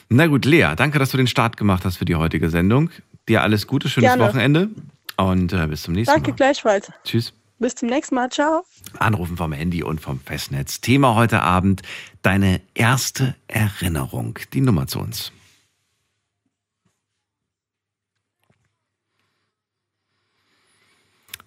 Na 0.08 0.26
gut, 0.26 0.46
Lea, 0.46 0.68
danke, 0.74 0.98
dass 0.98 1.10
du 1.10 1.18
den 1.18 1.26
Start 1.26 1.58
gemacht 1.58 1.84
hast 1.84 1.98
für 1.98 2.06
die 2.06 2.14
heutige 2.14 2.48
Sendung. 2.48 2.88
Dir 3.28 3.42
alles 3.42 3.66
Gute, 3.66 3.88
schönes 3.90 4.08
Gerne. 4.10 4.24
Wochenende 4.26 4.70
und 5.18 5.52
äh, 5.52 5.66
bis 5.66 5.82
zum 5.82 5.92
nächsten 5.94 6.14
Danke 6.14 6.30
Mal. 6.30 6.36
gleichfalls. 6.36 6.90
Tschüss. 7.04 7.34
Bis 7.62 7.76
zum 7.76 7.88
nächsten 7.88 8.16
Mal. 8.16 8.28
Ciao. 8.28 8.64
Anrufen 8.98 9.36
vom 9.36 9.52
Handy 9.52 9.84
und 9.84 10.00
vom 10.00 10.18
Festnetz. 10.18 10.80
Thema 10.80 11.14
heute 11.14 11.42
Abend, 11.42 11.82
deine 12.20 12.60
erste 12.74 13.36
Erinnerung. 13.46 14.36
Die 14.52 14.60
Nummer 14.60 14.88
zu 14.88 14.98
uns. 14.98 15.30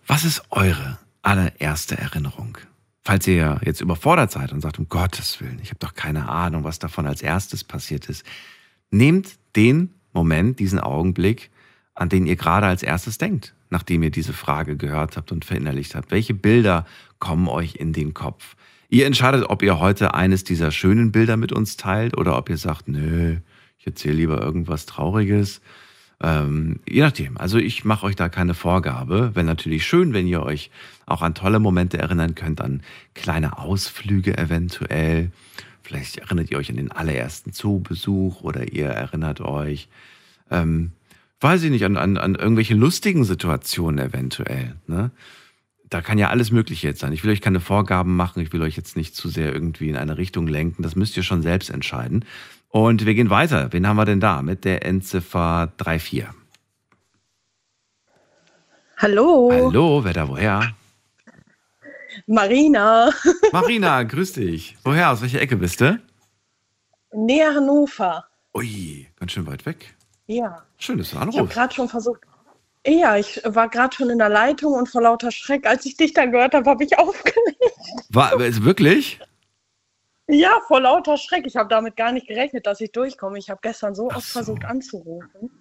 Was 0.07 0.23
ist 0.23 0.43
eure 0.51 0.99
allererste 1.21 1.97
Erinnerung? 1.97 2.59
Falls 3.01 3.27
ihr 3.27 3.59
jetzt 3.65 3.81
überfordert 3.81 4.31
seid 4.31 4.53
und 4.53 4.61
sagt, 4.61 4.79
um 4.79 4.87
Gottes 4.87 5.41
Willen, 5.41 5.59
ich 5.61 5.69
habe 5.69 5.79
doch 5.79 5.95
keine 5.95 6.29
Ahnung, 6.29 6.63
was 6.63 6.79
davon 6.79 7.07
als 7.07 7.21
erstes 7.21 7.65
passiert 7.65 8.07
ist, 8.07 8.25
nehmt 8.89 9.37
den 9.57 9.93
Moment, 10.13 10.59
diesen 10.59 10.79
Augenblick, 10.79 11.51
an 11.93 12.07
den 12.07 12.25
ihr 12.25 12.37
gerade 12.37 12.67
als 12.67 12.83
erstes 12.83 13.17
denkt, 13.17 13.54
nachdem 13.69 14.03
ihr 14.03 14.11
diese 14.11 14.33
Frage 14.33 14.77
gehört 14.77 15.17
habt 15.17 15.31
und 15.31 15.45
verinnerlicht 15.45 15.95
habt. 15.95 16.11
Welche 16.11 16.33
Bilder 16.33 16.85
kommen 17.19 17.47
euch 17.47 17.75
in 17.75 17.93
den 17.93 18.13
Kopf? 18.13 18.55
Ihr 18.89 19.05
entscheidet, 19.05 19.49
ob 19.49 19.63
ihr 19.63 19.79
heute 19.79 20.13
eines 20.13 20.43
dieser 20.43 20.71
schönen 20.71 21.11
Bilder 21.11 21.37
mit 21.37 21.51
uns 21.51 21.75
teilt 21.77 22.17
oder 22.17 22.37
ob 22.37 22.49
ihr 22.49 22.57
sagt, 22.57 22.87
nö, 22.87 23.37
ich 23.77 23.87
erzähle 23.87 24.15
lieber 24.15 24.41
irgendwas 24.41 24.85
Trauriges. 24.85 25.61
Ähm, 26.21 26.79
je 26.87 27.01
nachdem. 27.01 27.37
Also 27.37 27.57
ich 27.57 27.83
mache 27.83 28.05
euch 28.05 28.15
da 28.15 28.29
keine 28.29 28.53
Vorgabe. 28.53 29.35
Wäre 29.35 29.45
natürlich 29.45 29.85
schön, 29.85 30.13
wenn 30.13 30.27
ihr 30.27 30.43
euch 30.43 30.71
auch 31.05 31.21
an 31.21 31.35
tolle 31.35 31.59
Momente 31.59 31.97
erinnern 31.97 32.35
könnt, 32.35 32.61
an 32.61 32.81
kleine 33.13 33.57
Ausflüge 33.57 34.37
eventuell. 34.37 35.31
Vielleicht 35.83 36.17
erinnert 36.17 36.49
ihr 36.51 36.57
euch 36.57 36.69
an 36.69 36.77
den 36.77 36.91
allerersten 36.91 37.53
Zoobesuch 37.53 38.41
oder 38.41 38.71
ihr 38.71 38.87
erinnert 38.87 39.41
euch, 39.41 39.87
ähm, 40.49 40.91
weiß 41.41 41.63
ich 41.63 41.71
nicht, 41.71 41.85
an, 41.85 41.97
an, 41.97 42.17
an 42.17 42.35
irgendwelche 42.35 42.73
lustigen 42.73 43.23
Situationen 43.23 44.03
eventuell. 44.03 44.75
Ne? 44.87 45.11
Da 45.89 46.01
kann 46.01 46.17
ja 46.17 46.29
alles 46.29 46.51
Mögliche 46.51 46.87
jetzt 46.87 46.99
sein. 46.99 47.13
Ich 47.13 47.23
will 47.23 47.31
euch 47.31 47.41
keine 47.41 47.59
Vorgaben 47.59 48.15
machen, 48.15 48.41
ich 48.41 48.51
will 48.53 48.61
euch 48.61 48.75
jetzt 48.77 48.97
nicht 48.97 49.15
zu 49.15 49.29
sehr 49.29 49.53
irgendwie 49.53 49.89
in 49.89 49.97
eine 49.97 50.17
Richtung 50.17 50.47
lenken. 50.47 50.83
Das 50.83 50.95
müsst 50.95 51.15
ihr 51.17 51.23
schon 51.23 51.41
selbst 51.41 51.69
entscheiden. 51.69 52.25
Und 52.69 53.05
wir 53.05 53.13
gehen 53.13 53.29
weiter. 53.29 53.71
Wen 53.71 53.87
haben 53.87 53.97
wir 53.97 54.05
denn 54.05 54.19
da 54.19 54.41
mit 54.41 54.65
der 54.65 54.85
Endziffer 54.85 55.71
34? 55.77 56.25
Hallo, 58.97 59.49
Hallo, 59.51 60.03
wer 60.03 60.13
da 60.13 60.27
woher? 60.27 60.73
Marina, 62.27 63.11
Marina, 63.51 64.03
grüß 64.03 64.33
dich. 64.33 64.77
Woher? 64.83 65.11
Aus 65.11 65.21
welcher 65.21 65.41
Ecke 65.41 65.57
bist 65.57 65.81
du? 65.81 65.99
näher 67.13 67.53
Hannover. 67.55 68.25
Ui, 68.53 69.07
ganz 69.17 69.31
schön 69.31 69.47
weit 69.47 69.65
weg. 69.65 69.95
Ja. 70.27 70.63
Schön, 70.77 70.97
dass 70.97 71.09
du 71.11 71.15
Ich 71.17 71.21
habe 71.21 71.31
anrufst. 71.31 71.53
gerade 71.53 71.73
schon 71.73 71.89
versucht. 71.89 72.21
Ja, 72.87 73.17
ich 73.17 73.41
war 73.45 73.67
gerade 73.69 73.95
schon 73.95 74.09
in 74.11 74.19
der 74.19 74.29
Leitung 74.29 74.73
und 74.73 74.87
vor 74.89 75.01
lauter 75.01 75.31
Schreck, 75.31 75.65
als 75.65 75.85
ich 75.85 75.97
dich 75.97 76.13
dann 76.13 76.31
gehört 76.31 76.53
habe, 76.53 76.69
habe 76.69 76.83
ich 76.83 76.97
aufgelegt. 76.99 77.59
War, 78.09 78.39
ist 78.41 78.63
wirklich? 78.63 79.19
Ja, 80.27 80.59
vor 80.67 80.81
lauter 80.81 81.17
Schreck. 81.17 81.45
Ich 81.45 81.55
habe 81.55 81.69
damit 81.69 81.95
gar 81.95 82.11
nicht 82.11 82.27
gerechnet, 82.27 82.65
dass 82.67 82.81
ich 82.81 82.91
durchkomme. 82.91 83.37
Ich 83.37 83.49
habe 83.49 83.59
gestern 83.61 83.93
so 83.95 84.09
Ach 84.11 84.17
oft 84.17 84.27
so. 84.27 84.33
versucht 84.39 84.65
anzurufen. 84.65 85.51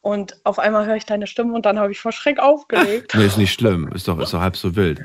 Und 0.00 0.38
auf 0.44 0.58
einmal 0.60 0.86
höre 0.86 0.94
ich 0.96 1.06
deine 1.06 1.26
Stimme 1.26 1.52
und 1.54 1.66
dann 1.66 1.78
habe 1.78 1.90
ich 1.92 2.00
vor 2.00 2.12
Schreck 2.12 2.38
aufgelegt. 2.38 3.14
Nee, 3.16 3.26
ist 3.26 3.36
nicht 3.38 3.52
schlimm. 3.52 3.88
Ist 3.92 4.06
doch, 4.06 4.18
ist 4.20 4.32
doch 4.32 4.40
halb 4.40 4.56
so 4.56 4.76
wild. 4.76 5.00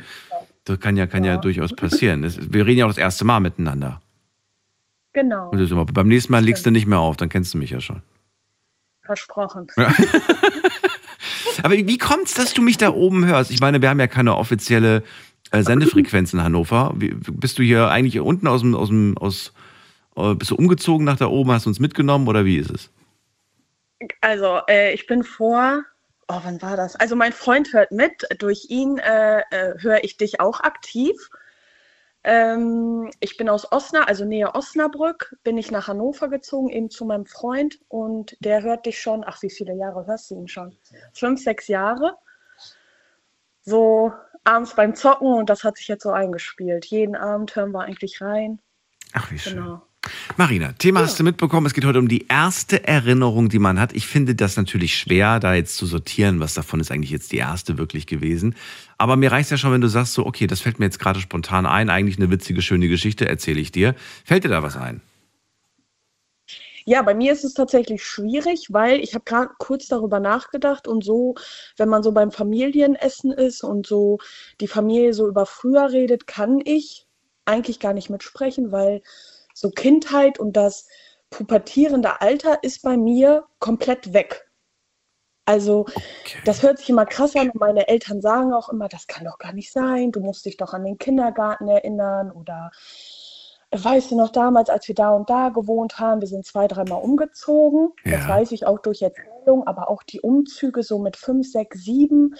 Das 0.66 0.80
kann 0.80 0.96
ja, 0.96 1.08
kann 1.08 1.24
ja, 1.24 1.34
Ja. 1.34 1.38
durchaus 1.40 1.76
passieren. 1.76 2.24
Wir 2.54 2.66
reden 2.66 2.80
ja 2.80 2.86
auch 2.86 2.90
das 2.90 2.98
erste 3.00 3.26
Mal 3.26 3.40
miteinander. 3.40 4.02
Genau, 5.14 5.52
beim 5.94 6.08
nächsten 6.08 6.32
Mal 6.32 6.44
legst 6.44 6.66
du 6.66 6.72
nicht 6.72 6.88
mehr 6.88 7.00
auf, 7.00 7.18
dann 7.18 7.30
kennst 7.30 7.54
du 7.54 7.58
mich 7.60 7.70
ja 7.72 7.80
schon. 7.82 8.02
Versprochen. 9.04 9.68
Aber 11.64 11.76
wie 11.76 11.98
kommt's, 11.98 12.34
dass 12.34 12.54
du 12.54 12.62
mich 12.62 12.78
da 12.78 12.90
oben 12.90 13.26
hörst? 13.26 13.52
Ich 13.52 13.60
meine, 13.60 13.82
wir 13.82 13.90
haben 13.90 14.00
ja 14.00 14.08
keine 14.08 14.36
offizielle 14.36 15.04
äh, 15.52 15.62
Sendefrequenz 15.62 16.34
in 16.34 16.44
Hannover. 16.44 16.94
Wie, 16.96 17.14
bist 17.14 17.60
du 17.60 17.64
hier 17.64 17.90
eigentlich 17.90 18.20
unten 18.20 18.48
aus 18.48 18.62
dem, 18.62 18.76
aus 18.76 18.90
dem, 18.90 19.18
aus, 19.18 19.54
äh, 20.16 20.34
bist 20.36 20.52
du 20.52 20.56
umgezogen 20.56 21.06
nach 21.06 21.18
da 21.18 21.28
oben, 21.28 21.52
hast 21.52 21.66
du 21.66 21.70
uns 21.70 21.80
mitgenommen 21.80 22.28
oder 22.28 22.46
wie 22.46 22.58
ist 22.58 22.72
es? 22.72 22.90
Also, 24.22 24.60
äh, 24.68 24.94
ich 24.94 25.08
bin 25.08 25.24
vor, 25.24 25.84
oh, 26.28 26.40
wann 26.44 26.62
war 26.62 26.76
das? 26.76 26.96
Also, 26.96 27.16
mein 27.16 27.34
Freund 27.34 27.72
hört 27.74 27.92
mit. 27.92 28.12
Durch 28.40 28.66
ihn 28.70 28.98
äh, 28.98 29.40
äh, 29.52 29.80
höre 29.80 30.04
ich 30.04 30.18
dich 30.18 30.40
auch 30.40 30.60
aktiv. 30.62 31.30
Ähm, 32.24 33.12
ich 33.20 33.38
bin 33.38 33.50
aus 33.50 33.72
Osnabrück, 33.72 34.08
also 34.08 34.25
Nähe 34.25 34.56
Osnabrück, 34.56 35.36
bin 35.44 35.58
ich 35.58 35.72
nach 35.72 35.88
Hannover 35.88 36.30
gezogen, 36.30 36.70
eben 36.70 36.89
zu 36.89 37.06
meinem 37.06 37.25
Freund. 37.25 37.80
Und 37.89 38.38
der 38.39 38.63
hört 38.63 38.86
dich 38.86 39.01
schon, 39.01 39.24
ach, 39.25 39.42
wie 39.42 39.50
viele 39.50 39.75
Jahre 39.75 40.06
hörst 40.06 40.32
du 40.32 40.36
ihn 40.36 40.48
schon? 40.48 40.77
Fünf, 41.13 41.44
sechs 41.44 41.68
Jahre. 41.68 42.15
So 43.62 44.13
abends 44.44 44.75
beim 44.75 44.96
Zocken 44.96 45.34
und 45.34 45.50
das 45.50 45.63
hat 45.63 45.77
sich 45.77 45.88
jetzt 45.88 46.03
so 46.03 46.12
eingespielt. 46.12 46.86
Jeden 46.86 47.15
Abend 47.15 47.56
hören 47.56 47.72
wir 47.72 47.82
eigentlich 47.82 48.22
rein. 48.22 48.60
Ach, 49.13 49.32
wie 49.32 49.39
schön. 49.39 49.56
Genau. 49.56 49.82
Marina, 50.36 50.74
Thema 50.74 51.02
hast 51.02 51.20
du 51.20 51.24
mitbekommen. 51.24 51.68
Es 51.68 51.74
geht 51.74 51.86
heute 51.86 52.00
um 52.00 52.08
die 52.08 52.26
erste 52.28 52.88
Erinnerung, 52.88 53.50
die 53.50 53.60
man 53.60 53.80
hat. 53.80 53.94
Ich 53.94 54.08
finde 54.08 54.36
das 54.36 54.58
natürlich 54.58 54.98
schwer, 54.98 55.40
da 55.40 55.54
jetzt 55.54 55.78
zu 55.78 55.86
sortieren, 55.86 56.40
was 56.40 56.54
davon 56.54 56.80
ist 56.80 56.92
eigentlich 56.92 57.12
jetzt 57.12 57.32
die 57.32 57.38
erste 57.38 57.78
wirklich 57.78 58.08
gewesen. 58.08 58.56
Aber 58.98 59.16
mir 59.16 59.32
reicht 59.32 59.52
ja 59.52 59.58
schon, 59.58 59.72
wenn 59.72 59.82
du 59.82 59.88
sagst, 59.88 60.14
so, 60.14 60.26
okay, 60.26 60.48
das 60.48 60.62
fällt 60.62 60.80
mir 60.80 60.86
jetzt 60.86 61.00
gerade 61.00 61.20
spontan 61.20 61.66
ein. 61.66 61.90
Eigentlich 61.90 62.18
eine 62.18 62.30
witzige, 62.30 62.62
schöne 62.62 62.88
Geschichte, 62.88 63.28
erzähle 63.28 63.62
ich 63.62 63.72
dir. 63.72 63.96
Fällt 64.26 64.44
dir 64.44 64.50
da 64.50 64.64
was 64.64 64.76
ein? 64.76 65.02
Ja, 66.86 67.02
bei 67.02 67.14
mir 67.14 67.32
ist 67.32 67.46
es 67.46 67.54
tatsächlich 67.54 68.04
schwierig, 68.04 68.68
weil 68.72 69.00
ich 69.00 69.14
habe 69.14 69.24
gerade 69.24 69.52
kurz 69.58 69.88
darüber 69.88 70.20
nachgedacht 70.20 70.86
und 70.88 71.04
so, 71.04 71.36
wenn 71.78 71.88
man 71.88 72.04
so 72.04 72.12
beim 72.12 72.32
Familienessen 72.32 73.32
ist 73.32 73.64
und 73.64 73.88
so 73.88 74.20
die 74.60 74.68
Familie 74.68 75.14
so 75.14 75.28
über 75.28 75.46
früher 75.46 75.92
redet, 75.92 76.28
kann 76.28 76.60
ich 76.66 77.06
eigentlich 77.46 77.80
gar 77.80 77.94
nicht 77.94 78.10
mitsprechen, 78.10 78.72
weil 78.74 79.02
so 79.54 79.70
Kindheit 79.70 80.40
und 80.40 80.54
das 80.58 80.88
pubertierende 81.30 82.22
Alter 82.22 82.64
ist 82.64 82.84
bei 82.84 82.98
mir 82.98 83.46
komplett 83.60 84.14
weg. 84.14 84.50
Also 85.46 85.82
Okay. 85.82 86.40
das 86.46 86.64
hört 86.64 86.80
sich 86.80 86.90
immer 86.90 87.06
krass 87.06 87.36
an 87.36 87.50
und 87.50 87.60
meine 87.60 87.88
Eltern 87.88 88.22
sagen 88.22 88.54
auch 88.54 88.70
immer, 88.70 88.88
das 88.88 89.08
kann 89.08 89.26
doch 89.26 89.38
gar 89.38 89.54
nicht 89.54 89.72
sein, 89.72 90.12
du 90.12 90.22
musst 90.22 90.46
dich 90.46 90.58
doch 90.58 90.74
an 90.74 90.86
den 90.86 90.98
Kindergarten 90.98 91.68
erinnern 91.68 92.32
oder 92.32 92.72
weißt 93.72 94.12
du 94.12 94.16
noch 94.16 94.30
damals, 94.32 94.70
als 94.70 94.88
wir 94.88 94.96
da 94.96 95.10
und 95.12 95.30
da 95.30 95.50
gewohnt 95.50 96.00
haben, 96.00 96.22
wir 96.22 96.28
sind 96.28 96.46
zwei, 96.46 96.68
dreimal 96.68 97.02
umgezogen, 97.02 97.92
das 98.08 98.22
Ja. 98.22 98.30
weiß 98.30 98.52
ich 98.52 98.66
auch 98.68 98.80
durch 98.80 99.02
Erzählung, 99.02 99.66
aber 99.68 99.90
auch 99.90 100.04
die 100.04 100.22
Umzüge 100.22 100.84
so 100.84 101.00
mit 101.00 101.18
fünf, 101.18 101.52
sechs, 101.52 101.80
sieben, 101.84 102.36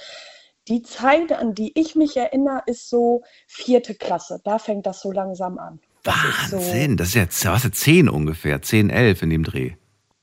die 0.70 0.82
Zeit, 0.84 1.34
an 1.34 1.55
die 1.55 1.77
ich 1.77 1.96
mich 1.96 2.15
erinnere, 2.15 2.62
ist 2.67 2.88
so 2.89 3.24
vierte 3.48 3.96
Klasse, 3.96 4.39
da 4.43 4.60
fängt 4.60 4.86
das 4.86 5.01
so 5.01 5.12
langsam 5.12 5.58
an. 5.58 5.79
Das 6.03 6.15
ist 6.15 6.50
so, 6.51 6.57
Wahnsinn, 6.57 6.98
das 6.98 7.10
ist 7.10 7.13
jetzt, 7.15 7.45
was 7.45 7.65
ist 7.65 7.75
10 7.75 8.10
ungefähr, 8.10 8.62
10, 8.62 8.89
11 8.89 9.22
in 9.24 9.29
dem 9.29 9.43
Dreh. 9.43 9.72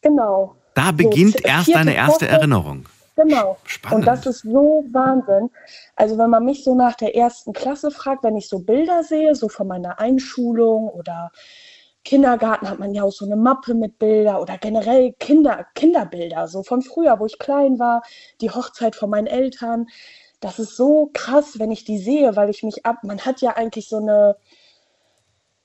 genau. 0.02 0.54
Da 0.74 0.92
beginnt 0.92 1.32
z- 1.36 1.44
erst 1.44 1.74
deine 1.74 1.94
erste 1.96 2.26
Woche. 2.26 2.32
Erinnerung. 2.34 2.86
Genau. 3.16 3.56
Spannend. 3.64 3.98
Und 3.98 4.06
das 4.06 4.24
ist 4.24 4.42
so 4.42 4.84
Wahnsinn. 4.92 5.50
Also 5.96 6.16
wenn 6.16 6.30
man 6.30 6.44
mich 6.44 6.62
so 6.64 6.74
nach 6.76 6.94
der 6.94 7.16
ersten 7.16 7.52
Klasse 7.52 7.90
fragt, 7.90 8.22
wenn 8.22 8.36
ich 8.36 8.48
so 8.48 8.60
Bilder 8.60 9.02
sehe, 9.02 9.34
so 9.34 9.48
von 9.48 9.66
meiner 9.66 9.98
Einschulung 9.98 10.88
oder 10.88 11.32
Kindergarten 12.04 12.68
hat 12.70 12.78
man 12.78 12.94
ja 12.94 13.02
auch 13.02 13.10
so 13.12 13.26
eine 13.26 13.36
Mappe 13.36 13.74
mit 13.74 13.98
Bilder 13.98 14.40
oder 14.40 14.56
generell 14.58 15.12
Kinder, 15.18 15.66
Kinderbilder, 15.74 16.46
so 16.48 16.62
von 16.62 16.80
früher, 16.82 17.18
wo 17.20 17.26
ich 17.26 17.38
klein 17.38 17.78
war, 17.78 18.02
die 18.40 18.50
Hochzeit 18.50 18.96
von 18.96 19.10
meinen 19.10 19.26
Eltern. 19.26 19.86
Das 20.40 20.58
ist 20.58 20.76
so 20.76 21.10
krass, 21.12 21.58
wenn 21.58 21.70
ich 21.72 21.84
die 21.84 21.98
sehe, 21.98 22.36
weil 22.36 22.48
ich 22.48 22.62
mich 22.62 22.86
ab, 22.86 22.98
man 23.02 23.20
hat 23.20 23.42
ja 23.42 23.56
eigentlich 23.56 23.88
so 23.88 23.98
eine, 23.98 24.36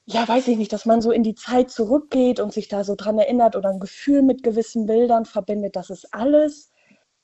ja, 0.05 0.27
weiß 0.27 0.47
ich 0.49 0.57
nicht, 0.57 0.71
dass 0.71 0.85
man 0.85 1.01
so 1.01 1.11
in 1.11 1.23
die 1.23 1.35
Zeit 1.35 1.71
zurückgeht 1.71 2.39
und 2.39 2.53
sich 2.53 2.67
da 2.67 2.83
so 2.83 2.95
dran 2.95 3.17
erinnert 3.17 3.55
oder 3.55 3.69
ein 3.69 3.79
Gefühl 3.79 4.21
mit 4.21 4.43
gewissen 4.43 4.85
Bildern 4.85 5.25
verbindet. 5.25 5.75
Das 5.75 5.89
ist 5.89 6.13
alles 6.13 6.71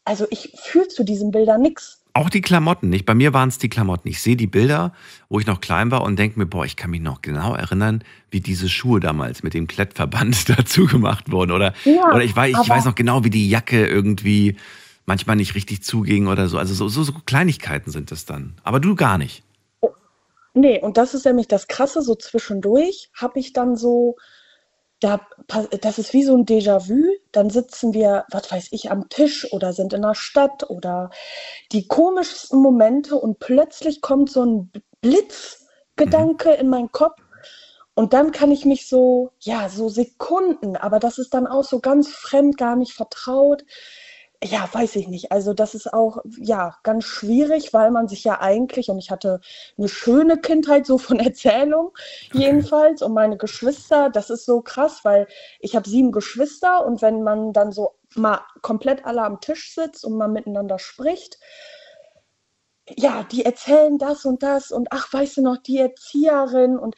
also 0.05 0.25
ich 0.29 0.53
fühle 0.55 0.88
zu 0.88 1.03
diesen 1.03 1.31
Bildern 1.31 1.61
nichts. 1.61 2.00
Auch 2.13 2.29
die 2.29 2.41
Klamotten 2.41 2.89
nicht. 2.89 3.05
Bei 3.05 3.15
mir 3.15 3.33
waren 3.33 3.50
es 3.50 3.57
die 3.57 3.69
Klamotten. 3.69 4.09
Ich 4.09 4.21
sehe 4.21 4.35
die 4.35 4.47
Bilder, 4.47 4.93
wo 5.29 5.39
ich 5.39 5.45
noch 5.45 5.61
klein 5.61 5.91
war 5.91 6.01
und 6.01 6.17
denke 6.19 6.38
mir, 6.39 6.45
boah, 6.45 6.65
ich 6.65 6.75
kann 6.75 6.91
mich 6.91 7.01
noch 7.01 7.21
genau 7.21 7.55
erinnern, 7.55 8.03
wie 8.31 8.41
diese 8.41 8.67
Schuhe 8.67 9.00
damals 9.00 9.43
mit 9.43 9.53
dem 9.53 9.67
Klettverband 9.67 10.50
dazu 10.57 10.88
gemacht 10.88 11.31
wurden. 11.31 11.51
Oder, 11.51 11.73
Ja, 11.85 12.09
oder 12.09 12.23
ich, 12.23 12.35
weiß, 12.35 12.57
ich 12.61 12.69
weiß 12.69 12.85
noch 12.85 12.95
genau, 12.95 13.23
wie 13.23 13.29
die 13.29 13.50
Jacke 13.50 13.88
irgendwie 13.88 14.57
manchmal 15.05 15.38
nicht 15.38 15.55
richtig 15.55 15.83
zuging 15.83 16.27
oder 16.27 16.50
so. 16.50 16.57
Also 16.57 16.73
so, 16.73 16.89
so, 16.89 17.03
so 17.03 17.13
Kleinigkeiten 17.25 17.91
sind 17.91 18.11
das 18.11 18.25
dann. 18.25 18.55
Aber 18.63 18.79
du 18.79 18.95
gar 18.95 19.17
nicht. 19.17 19.43
Nee, 20.53 20.81
und 20.81 20.98
das 20.98 21.13
ist 21.13 21.25
nämlich 21.25 21.48
das 21.48 21.67
Krasse, 21.67 22.01
so 22.01 22.15
zwischendurch 22.15 23.10
habe 23.13 23.39
ich 23.39 23.53
dann 23.53 23.75
so, 23.77 24.17
da, 25.00 25.22
das 25.81 25.98
ist 25.98 26.13
wie 26.13 26.24
so 26.24 26.36
ein 26.36 26.46
Déjà-vu, 26.46 27.03
dann 27.31 27.50
sitzen 27.50 27.93
wir, 27.93 28.25
was 28.31 28.51
weiß 28.51 28.67
ich, 28.72 28.91
am 28.91 29.08
Tisch 29.10 29.51
oder 29.53 29.74
sind 29.74 29.93
in 29.93 30.01
der 30.01 30.15
Stadt 30.15 30.70
oder 30.70 31.10
die 31.72 31.88
komischsten 31.88 32.62
Momente 32.62 33.15
und 33.15 33.39
plötzlich 33.39 34.01
kommt 34.01 34.29
so 34.29 34.46
ein 34.46 34.72
Blitzgedanke 35.01 36.51
in 36.51 36.70
meinen 36.70 36.91
Kopf 36.91 37.20
und 37.93 38.13
dann 38.13 38.31
kann 38.31 38.51
ich 38.51 38.65
mich 38.65 38.88
so, 38.88 39.31
ja, 39.39 39.70
so 39.70 39.89
Sekunden, 39.89 40.75
aber 40.75 41.00
das 41.00 41.17
ist 41.17 41.34
dann 41.34 41.48
auch 41.48 41.63
so 41.63 41.79
ganz 41.79 42.10
fremd, 42.10 42.58
gar 42.58 42.75
nicht 42.75 42.93
vertraut. 42.93 43.63
Ja, 44.43 44.67
weiß 44.71 44.95
ich 44.95 45.07
nicht. 45.07 45.31
Also 45.31 45.53
das 45.53 45.75
ist 45.75 45.93
auch, 45.93 46.17
ja, 46.38 46.75
ganz 46.81 47.03
schwierig, 47.05 47.74
weil 47.74 47.91
man 47.91 48.07
sich 48.07 48.24
ja 48.24 48.41
eigentlich, 48.41 48.89
und 48.89 48.98
ich 48.98 49.12
hatte 49.12 49.39
eine 49.77 49.88
schöne 49.88 50.38
Kindheit, 50.38 50.88
so 50.88 50.98
von 50.98 51.19
Erzählung 51.19 51.91
jedenfalls, 52.33 53.03
und 53.03 53.13
meine 53.13 53.38
Geschwister, 53.38 54.10
das 54.10 54.31
ist 54.31 54.45
so 54.45 54.62
krass, 54.62 55.01
weil 55.03 55.27
ich 55.60 55.75
habe 55.75 55.88
sieben 55.88 56.12
Geschwister 56.12 56.86
und 56.86 57.03
wenn 57.03 57.21
man 57.21 57.53
dann 57.53 57.71
so 57.71 57.91
mal 58.15 58.41
komplett 58.62 59.05
alle 59.05 59.21
am 59.21 59.41
Tisch 59.41 59.75
sitzt 59.75 60.03
und 60.03 60.17
man 60.17 60.33
miteinander 60.33 60.79
spricht, 60.79 61.38
ja, 62.98 63.24
die 63.31 63.45
erzählen 63.45 64.00
das 64.00 64.25
und 64.25 64.41
das 64.41 64.71
und 64.71 64.88
ach, 64.91 65.13
weißt 65.13 65.38
du 65.38 65.41
noch, 65.43 65.57
die 65.57 65.77
Erzieherin 65.77 66.79
und 66.79 66.95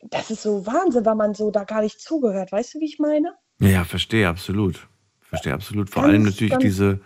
das 0.00 0.30
ist 0.30 0.42
so 0.42 0.66
Wahnsinn, 0.66 1.04
weil 1.04 1.14
man 1.16 1.34
so 1.34 1.50
da 1.50 1.64
gar 1.64 1.82
nicht 1.82 2.00
zugehört. 2.00 2.50
Weißt 2.50 2.74
du, 2.74 2.80
wie 2.80 2.86
ich 2.86 2.98
meine? 2.98 3.34
Ja, 3.60 3.84
verstehe 3.84 4.26
absolut. 4.26 4.88
Verstehe 5.32 5.54
absolut. 5.54 5.88
Vor 5.88 6.02
Ganz, 6.02 6.12
allem 6.12 6.22
natürlich 6.24 6.58
diese, 6.58 7.00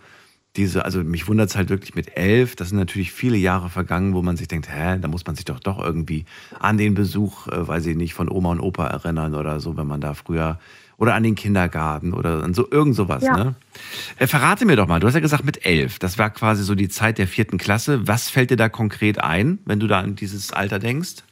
diese, 0.57 0.83
also 0.83 1.01
mich 1.01 1.29
wundert 1.29 1.49
es 1.49 1.55
halt 1.55 1.69
wirklich 1.69 1.95
mit 1.95 2.17
elf. 2.17 2.57
Das 2.57 2.69
sind 2.69 2.77
natürlich 2.77 3.13
viele 3.13 3.37
Jahre 3.37 3.69
vergangen, 3.69 4.13
wo 4.13 4.21
man 4.21 4.35
sich 4.35 4.49
denkt, 4.49 4.67
hä, 4.69 4.99
da 4.99 5.07
muss 5.07 5.25
man 5.25 5.37
sich 5.37 5.45
doch 5.45 5.61
doch 5.61 5.79
irgendwie 5.79 6.25
an 6.59 6.77
den 6.77 6.93
Besuch, 6.93 7.47
äh, 7.47 7.65
weiß 7.65 7.85
ich 7.85 7.95
nicht, 7.95 8.13
von 8.13 8.29
Oma 8.29 8.51
und 8.51 8.59
Opa 8.59 8.85
erinnern 8.87 9.33
oder 9.33 9.61
so, 9.61 9.77
wenn 9.77 9.87
man 9.87 10.01
da 10.01 10.13
früher 10.13 10.59
oder 10.97 11.13
an 11.13 11.23
den 11.23 11.35
Kindergarten 11.35 12.13
oder 12.13 12.43
an 12.43 12.53
so 12.53 12.69
irgend 12.69 12.95
sowas. 12.95 13.23
Ja. 13.23 13.37
Ne? 13.37 13.55
Äh, 14.17 14.27
verrate 14.27 14.65
mir 14.65 14.75
doch 14.75 14.87
mal, 14.87 14.99
du 14.99 15.07
hast 15.07 15.13
ja 15.13 15.21
gesagt 15.21 15.45
mit 15.45 15.65
elf. 15.65 15.97
Das 15.99 16.17
war 16.17 16.29
quasi 16.29 16.65
so 16.65 16.75
die 16.75 16.89
Zeit 16.89 17.19
der 17.19 17.29
vierten 17.29 17.57
Klasse. 17.57 18.05
Was 18.09 18.29
fällt 18.29 18.51
dir 18.51 18.57
da 18.57 18.67
konkret 18.67 19.23
ein, 19.23 19.59
wenn 19.63 19.79
du 19.79 19.87
da 19.87 19.99
an 19.99 20.17
dieses 20.17 20.51
Alter 20.51 20.79
denkst? 20.79 21.23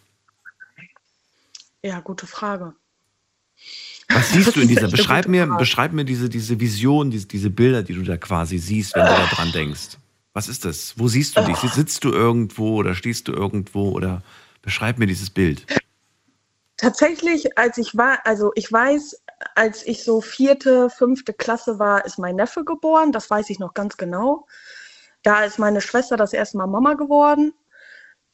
Ja, 1.83 1.99
gute 1.99 2.25
Frage. 2.25 2.73
Was 4.09 4.31
siehst 4.31 4.55
du 4.55 4.61
in 4.61 4.67
dieser? 4.67 4.87
Beschreib 4.91 5.27
mir, 5.27 5.47
beschreib 5.47 5.93
mir 5.93 6.05
diese, 6.05 6.29
diese 6.29 6.59
Vision, 6.59 7.11
diese, 7.11 7.27
diese 7.27 7.49
Bilder, 7.49 7.83
die 7.83 7.93
du 7.93 8.03
da 8.03 8.17
quasi 8.17 8.57
siehst, 8.57 8.95
wenn 8.95 9.05
du 9.05 9.11
da 9.11 9.25
dran 9.27 9.51
denkst. 9.51 9.97
Was 10.33 10.49
ist 10.49 10.65
das? 10.65 10.93
Wo 10.97 11.07
siehst 11.07 11.37
du 11.37 11.41
dich? 11.43 11.57
Sitzt 11.57 12.03
du 12.03 12.11
irgendwo 12.11 12.75
oder 12.75 12.93
stehst 12.93 13.27
du 13.27 13.33
irgendwo 13.33 13.91
oder 13.91 14.21
beschreib 14.61 14.97
mir 14.97 15.07
dieses 15.07 15.29
Bild. 15.29 15.65
Tatsächlich, 16.77 17.57
als 17.57 17.77
ich 17.77 17.95
war, 17.95 18.19
also 18.25 18.51
ich 18.55 18.69
weiß, 18.69 19.21
als 19.55 19.85
ich 19.87 20.03
so 20.03 20.19
vierte, 20.19 20.89
fünfte 20.89 21.33
Klasse 21.33 21.79
war, 21.79 22.05
ist 22.05 22.19
mein 22.19 22.35
Neffe 22.35 22.65
geboren. 22.65 23.13
Das 23.13 23.29
weiß 23.29 23.49
ich 23.49 23.59
noch 23.59 23.73
ganz 23.73 23.95
genau. 23.95 24.45
Da 25.23 25.45
ist 25.45 25.57
meine 25.57 25.81
Schwester 25.81 26.17
das 26.17 26.33
erste 26.33 26.57
Mal 26.57 26.67
Mama 26.67 26.95
geworden. 26.95 27.53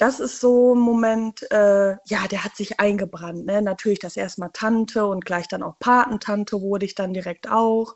Das 0.01 0.20
ist 0.20 0.39
so 0.39 0.74
ein 0.74 0.79
Moment, 0.79 1.43
äh, 1.51 1.91
ja, 2.05 2.27
der 2.27 2.43
hat 2.43 2.55
sich 2.55 2.79
eingebrannt. 2.79 3.46
Ne? 3.46 3.62
Natürlich 3.62 4.00
das 4.00 4.17
erste 4.17 4.41
Mal 4.41 4.50
Tante 4.51 5.05
und 5.05 5.25
gleich 5.25 5.48
dann 5.48 5.62
auch 5.62 5.77
Patentante 5.77 6.60
wurde 6.60 6.88
ich 6.88 6.96
dann 6.96 7.13
direkt 7.13 7.48
auch. 7.48 7.96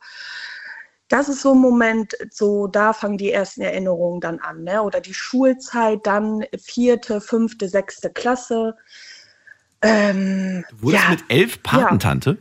das 1.07 1.29
ist 1.29 1.41
so 1.41 1.55
ein 1.55 1.59
Moment, 1.59 2.13
so 2.29 2.67
da 2.67 2.93
fangen 2.93 3.17
die 3.17 3.31
ersten 3.31 3.61
Erinnerungen 3.61 4.21
dann 4.21 4.37
an, 4.37 4.63
ne? 4.63 4.83
Oder 4.83 5.01
die 5.01 5.15
Schulzeit, 5.15 6.05
dann 6.05 6.45
vierte, 6.55 7.21
fünfte, 7.21 7.67
sechste 7.67 8.11
Klasse. 8.11 8.75
Ähm, 9.81 10.63
Du 10.69 10.83
wurdest 10.83 11.03
ja, 11.05 11.09
mit 11.09 11.23
elf 11.29 11.63
Patentante? 11.63 12.37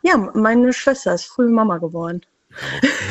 ja, 0.00 0.16
meine 0.16 0.72
Schwester 0.72 1.12
ist 1.12 1.26
früh 1.26 1.50
Mama 1.50 1.76
geworden. 1.76 2.22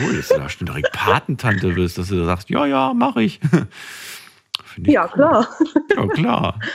Cool, 0.01 0.17
dass 0.17 0.29
du 0.29 0.37
da 0.37 0.49
schon 0.49 0.65
direkt 0.65 0.91
Patentante 0.91 1.75
wirst, 1.75 1.99
dass 1.99 2.07
du 2.07 2.25
sagst, 2.25 2.49
ja, 2.49 2.65
ja, 2.65 2.93
mach 2.95 3.15
ich. 3.17 3.39
Finde 4.85 4.89
ich 4.89 4.93
Ja, 4.95 5.03
cool. 5.05 5.11
klar. 5.13 5.49
Ja, 5.95 6.07
klar. 6.07 6.59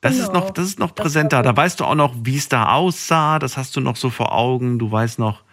Das 0.00 0.16
ist 0.18 0.28
genau. 0.32 0.40
noch, 0.40 0.50
das 0.50 0.64
ist 0.66 0.80
noch 0.80 0.90
Das 0.90 1.04
präsenter. 1.04 1.42
Da 1.44 1.56
weißt 1.56 1.78
du 1.78 1.84
auch 1.84 1.94
noch, 1.94 2.12
wie 2.24 2.36
es 2.36 2.48
da 2.48 2.72
aussah. 2.72 3.38
Das 3.38 3.56
hast 3.56 3.76
du 3.76 3.80
noch 3.80 3.94
so 3.94 4.10
vor 4.10 4.32
Augen. 4.32 4.80
Du 4.80 4.90
weißt 4.90 5.20
noch, 5.20 5.44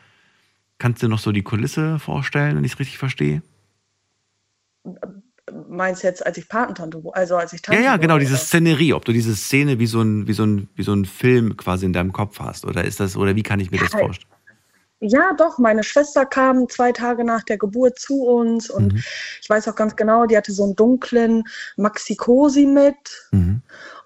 kannst 0.79 1.03
dir 1.03 1.08
noch 1.08 1.19
so 1.19 1.31
die 1.31 1.43
Kulisse 1.43 2.00
vorstellen, 2.00 2.58
wenn 2.58 2.63
ich 2.63 2.74
es 2.74 2.79
richtig 2.79 2.98
verstehe? 2.98 3.43
Meinst 5.67 6.01
du 6.01 6.08
jetzt, 6.08 6.25
als 6.25 6.38
ich 6.39 6.48
Patentante? 6.50 7.00
Also 7.13 7.36
als 7.36 7.53
ich 7.53 7.60
Ja, 7.62 7.74
Tante 7.74 7.84
ja, 7.84 7.98
genau, 7.98 8.15
wurde, 8.15 8.22
diese 8.25 8.34
oder? 8.36 8.41
Szenerie, 8.43 8.93
ob 8.93 9.05
du 9.05 9.12
diese 9.13 9.36
Szene 9.36 9.77
wie 9.77 9.86
so 9.88 10.01
ein, 10.01 10.27
wie 10.27 10.34
so 10.34 10.43
ein, 10.46 10.67
wie 10.75 10.84
so 10.84 10.93
ein 10.93 11.05
Film 11.05 11.55
quasi 11.55 11.86
in 11.86 11.93
deinem 11.93 12.12
Kopf 12.12 12.39
hast. 12.39 12.65
Oder 12.65 12.84
ist 12.86 13.00
das, 13.00 13.15
oder 13.17 13.36
wie 13.36 13.43
kann 13.43 13.60
ich 13.60 13.69
mir 13.69 13.77
das 13.79 13.93
Ja, 13.93 14.00
vorstellen? 14.00 14.29
Ja, 15.01 15.34
doch, 15.34 15.58
meine 15.60 15.84
Schwester 15.84 16.25
kam 16.25 16.68
zwei 16.68 16.91
Tage 16.91 17.24
nach 17.24 17.44
der 17.44 17.58
Geburt 17.58 17.98
zu 18.00 18.24
uns 18.25 18.70
und 18.70 18.94
Mhm. 18.94 19.03
ich 19.41 19.50
weiß 19.50 19.68
auch 19.70 19.75
ganz 19.75 19.96
genau, 19.96 20.25
die 20.25 20.36
hatte 20.36 20.51
so 20.51 20.63
einen 20.63 20.75
dunklen 20.75 21.44
Maxi-Cosi 21.77 22.65
mit 22.65 22.96
Mhm. 23.32 23.62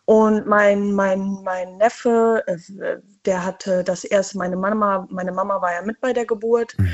und 0.05 0.45
mein, 0.45 0.91
mein, 0.93 1.39
mein 1.43 1.77
Neffe, 1.77 2.43
äh, 2.45 2.57
der 3.25 3.43
hatte 3.43 3.83
das 3.83 4.03
erste, 4.03 4.37
meine 4.37 4.55
Mama, 4.55 5.07
meine 5.09 5.31
Mama 5.31 5.59
war 5.61 5.73
ja 5.73 5.81
mit 5.81 5.99
bei 5.99 6.13
der 6.13 6.25
Geburt. 6.25 6.75
Mhm. 6.77 6.89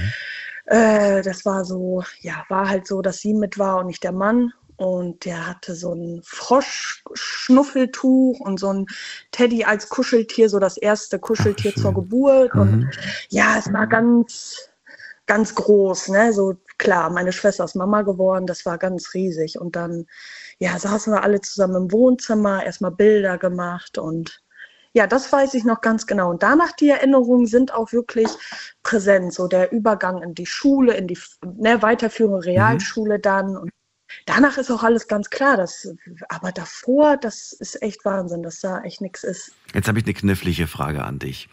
Äh, 0.67 1.21
das 1.23 1.43
war 1.45 1.65
so, 1.65 2.03
ja, 2.21 2.45
war 2.47 2.69
halt 2.69 2.87
so, 2.87 3.01
dass 3.01 3.17
sie 3.17 3.33
mit 3.33 3.57
war 3.57 3.77
und 3.79 3.87
nicht 3.87 4.03
der 4.03 4.11
Mann. 4.13 4.53
Und 4.79 5.25
der 5.25 5.45
hatte 5.47 5.75
so 5.75 5.93
ein 5.93 6.21
Froschschnuffeltuch 6.23 8.39
und 8.39 8.59
so 8.61 8.71
ein 8.73 8.85
Teddy 9.31 9.65
als 9.65 9.89
Kuscheltier, 9.89 10.47
so 10.49 10.59
das 10.59 10.77
erste 10.77 11.19
Kuscheltier 11.19 11.71
schön. 11.71 11.81
zur 11.81 11.93
Geburt. 11.93 12.57
Und 12.57 12.85
Mhm. 12.85 12.89
ja, 13.29 13.57
es 13.59 13.71
war 13.73 13.87
ganz, 13.87 14.69
ganz 15.25 15.53
groß, 15.55 16.07
ne? 16.09 16.31
So 16.33 16.55
klar, 16.77 17.09
meine 17.09 17.31
Schwester 17.33 17.63
ist 17.65 17.75
Mama 17.75 18.03
geworden, 18.03 18.45
das 18.47 18.65
war 18.65 18.77
ganz 18.77 19.13
riesig. 19.13 19.59
Und 19.59 19.75
dann, 19.75 20.07
ja, 20.59 20.79
saßen 20.79 21.11
wir 21.13 21.23
alle 21.23 21.41
zusammen 21.41 21.75
im 21.75 21.91
Wohnzimmer, 21.91 22.63
erstmal 22.65 22.91
Bilder 22.91 23.37
gemacht 23.37 23.97
und 23.97 24.41
ja, 24.93 25.07
das 25.07 25.31
weiß 25.31 25.53
ich 25.55 25.65
noch 25.65 25.81
ganz 25.81 26.07
genau. 26.07 26.29
Und 26.31 26.41
danach 26.43 26.71
die 26.73 26.89
Erinnerungen 26.89 27.45
sind 27.47 27.73
auch 27.73 27.91
wirklich 27.91 28.27
präsent. 28.83 29.33
So 29.33 29.47
der 29.47 29.71
Übergang 29.71 30.21
in 30.23 30.33
die 30.35 30.45
Schule, 30.47 30.93
in 30.95 31.07
die 31.07 31.17
ne, 31.45 31.81
weiterführende 31.81 32.45
Realschule 32.45 33.19
dann. 33.19 33.57
Und 33.57 33.71
danach 34.25 34.57
ist 34.57 34.71
auch 34.71 34.83
alles 34.83 35.07
ganz 35.07 35.29
klar. 35.29 35.57
Das, 35.57 35.87
aber 36.29 36.51
davor, 36.51 37.17
das 37.17 37.53
ist 37.53 37.81
echt 37.81 38.05
Wahnsinn, 38.05 38.43
dass 38.43 38.59
da 38.59 38.81
echt 38.81 39.01
nichts 39.01 39.23
ist. 39.23 39.51
Jetzt 39.73 39.87
habe 39.87 39.99
ich 39.99 40.05
eine 40.05 40.13
knifflige 40.13 40.67
Frage 40.67 41.03
an 41.03 41.19
dich. 41.19 41.49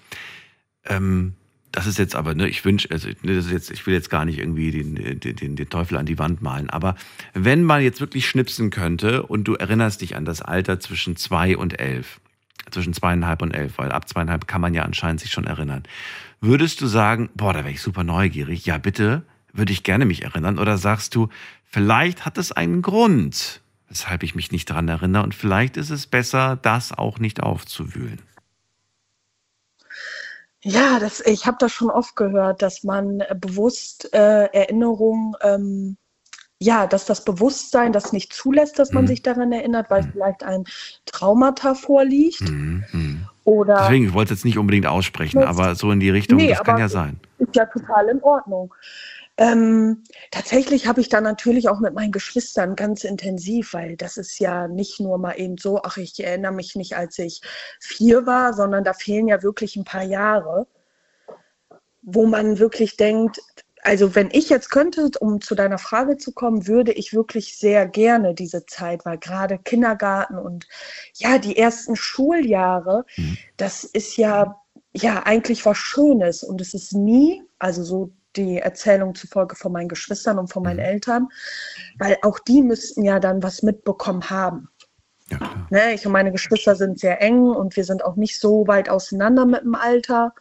Ähm, 0.85 1.35
das 1.77 1.87
ist 1.87 1.99
jetzt 1.99 2.17
aber, 2.17 2.35
ne, 2.35 2.49
ich 2.49 2.65
wünsche, 2.65 2.91
also 2.91 3.09
ne, 3.09 3.35
das 3.35 3.47
ist 3.47 3.53
jetzt, 3.53 3.71
ich 3.71 3.87
will 3.87 3.93
jetzt 3.93 4.09
gar 4.09 4.25
nicht 4.25 4.39
irgendwie 4.39 4.71
den, 4.71 5.21
den, 5.21 5.37
den, 5.37 5.57
den 5.57 5.69
Teufel 5.69 5.99
an 5.99 6.07
die 6.07 6.19
Wand 6.19 6.41
malen, 6.41 6.71
aber 6.71 6.95
wenn 7.35 7.65
man 7.65 7.83
jetzt 7.83 8.01
wirklich 8.01 8.27
schnipsen 8.27 8.71
könnte 8.71 9.25
und 9.25 9.45
du 9.45 9.55
erinnerst 9.55 10.01
dich 10.01 10.17
an 10.17 10.25
das 10.25 10.41
Alter 10.41 10.81
zwischen 10.81 11.17
zwei 11.17 11.55
und 11.55 11.79
elf, 11.79 12.21
zwischen 12.71 12.95
zweieinhalb 12.95 13.43
und 13.43 13.53
elf, 13.53 13.77
weil 13.77 13.93
ab 13.93 14.09
zweieinhalb 14.09 14.49
kann 14.49 14.63
man 14.63 14.73
ja 14.73 14.85
anscheinend 14.85 15.21
sich 15.21 15.31
schon 15.31 15.45
erinnern, 15.45 15.83
würdest 16.41 16.81
du 16.81 16.87
sagen, 16.87 17.29
boah, 17.35 17.53
da 17.53 17.59
wäre 17.59 17.73
ich 17.73 17.83
super 17.83 18.05
neugierig, 18.05 18.65
ja 18.65 18.79
bitte, 18.79 19.23
würde 19.57 19.73
ich 19.73 19.83
gerne 19.83 20.05
mich 20.07 20.23
erinnern, 20.23 20.59
oder 20.59 20.79
sagst 20.79 21.15
du, 21.15 21.29
vielleicht 21.65 22.25
hat 22.27 22.39
es 22.39 22.53
einen 22.53 22.83
Grund, 22.83 23.61
weshalb 23.89 24.23
ich 24.23 24.35
mich 24.35 24.53
nicht 24.53 24.69
daran 24.71 24.89
erinnere 24.89 25.23
und 25.23 25.35
vielleicht 25.35 25.77
ist 25.77 25.91
es 25.91 26.07
besser, 26.07 26.57
das 26.61 26.93
auch 26.93 27.19
nicht 27.19 27.43
aufzuwühlen. 27.43 28.21
Ja, 30.63 30.99
das, 30.99 31.21
ich 31.21 31.47
habe 31.47 31.59
das 31.61 31.73
schon 31.73 31.91
oft 31.91 32.17
gehört, 32.17 32.61
dass 32.63 32.83
man 32.83 33.21
äh, 33.21 33.37
bewusst 33.39 34.13
äh, 34.13 34.47
Erinnerungen, 34.53 35.35
ähm, 35.43 35.97
ja, 36.59 36.87
dass 36.87 37.05
das 37.05 37.25
Bewusstsein 37.25 37.93
das 37.93 38.13
nicht 38.13 38.33
zulässt, 38.33 38.79
dass 38.79 38.93
man 38.93 39.05
Mhm. 39.05 39.09
sich 39.09 39.23
daran 39.23 39.53
erinnert, 39.53 39.91
weil 39.91 40.03
vielleicht 40.11 40.43
ein 40.43 40.65
Traumata 41.05 41.75
vorliegt. 41.75 42.41
Mhm, 42.51 42.85
mhm. 42.93 43.27
Oder 43.45 43.77
Deswegen, 43.83 44.07
ich 44.07 44.13
wollte 44.13 44.33
es 44.33 44.41
jetzt 44.41 44.45
nicht 44.45 44.59
unbedingt 44.59 44.87
aussprechen, 44.87 45.45
aber 45.45 45.77
so 45.77 45.93
in 45.93 46.01
die 46.01 46.11
Richtung, 46.11 46.39
Nee, 46.39 46.49
das 46.49 46.65
kann 46.65 46.79
ja 46.79 46.89
sein. 46.89 47.21
ist 47.39 47.55
ja 47.55 47.67
total 47.67 48.09
in 48.09 48.21
Ordnung. 48.23 48.75
Ähm, 49.39 50.05
tatsächlich 50.31 50.87
habe 50.87 51.01
ich 51.01 51.09
da 51.11 51.21
natürlich 51.21 51.69
auch 51.69 51.81
mit 51.81 51.95
meinen 51.95 52.13
Geschwistern 52.13 52.75
ganz 52.75 53.05
intensiv, 53.05 53.75
weil 53.75 53.97
das 53.97 54.17
ist 54.17 54.39
ja 54.39 54.67
nicht 54.67 54.99
nur 55.01 55.19
mal 55.19 55.35
eben 55.39 55.59
so, 55.59 55.83
ach, 55.83 55.99
ich 55.99 56.23
erinnere 56.25 56.53
mich 56.53 56.75
nicht, 56.75 56.97
als 56.97 57.19
ich 57.19 57.43
vier 57.81 58.27
war, 58.27 58.55
sondern 58.55 58.83
da 58.85 58.95
fehlen 58.95 59.29
ja 59.29 59.43
wirklich 59.43 59.77
ein 59.77 59.85
paar 59.85 60.05
Jahre, 60.05 60.67
wo 62.03 62.27
man 62.27 62.59
wirklich 62.59 62.97
denkt, 62.97 63.41
also 63.83 64.15
wenn 64.15 64.31
ich 64.33 64.49
jetzt 64.49 64.71
könnte, 64.71 65.11
um 65.21 65.41
zu 65.41 65.55
deiner 65.55 65.79
Frage 65.79 66.17
zu 66.17 66.33
kommen, 66.33 66.67
würde 66.67 66.93
ich 66.93 67.13
wirklich 67.13 67.57
sehr 67.59 67.87
gerne 67.87 68.35
diese 68.35 68.67
Zeit, 68.67 69.05
weil 69.05 69.19
gerade 69.19 69.59
Kindergarten 69.59 70.39
und 70.39 70.67
ja, 71.15 71.39
die 71.39 71.57
ersten 71.57 71.95
Schuljahre, 71.95 73.05
Mhm. 73.17 73.39
das 73.57 73.85
ist 73.85 74.17
ja, 74.17 74.61
ja 74.93 75.23
eigentlich 75.25 75.65
was 75.67 75.79
Schönes 75.79 76.43
und 76.43 76.61
es 76.61 76.75
ist 76.75 76.95
nie, 76.95 77.43
also 77.59 77.85
so 77.85 78.11
die 78.37 78.59
Erzählung 78.59 79.15
zufolge 79.15 79.57
von 79.57 79.73
meinen 79.73 79.89
Geschwistern 79.89 80.39
und 80.39 80.53
von 80.53 80.63
meinen 80.63 80.77
Mhm. 80.79 80.83
Eltern, 80.85 81.29
weil 81.99 82.17
auch 82.23 82.39
die 82.39 82.63
müssten 82.63 83.05
ja 83.05 83.19
dann 83.21 83.43
was 83.43 83.63
mitbekommen 83.63 84.29
haben. 84.31 84.69
Ja, 85.31 85.39
klar. 85.39 85.67
Ne? 85.71 85.95
Ich 85.95 86.07
und 86.07 86.13
meine 86.13 86.31
Geschwister 86.33 86.77
sind 86.77 87.01
sehr 87.01 87.21
eng 87.21 87.41
und 87.43 87.77
wir 87.77 87.85
sind 87.85 88.05
auch 88.05 88.17
nicht 88.17 88.39
so 88.39 88.67
weit 88.69 88.89
auseinander 88.89 89.45
mit 89.47 89.63
dem 89.63 89.75
Alter. 89.75 90.33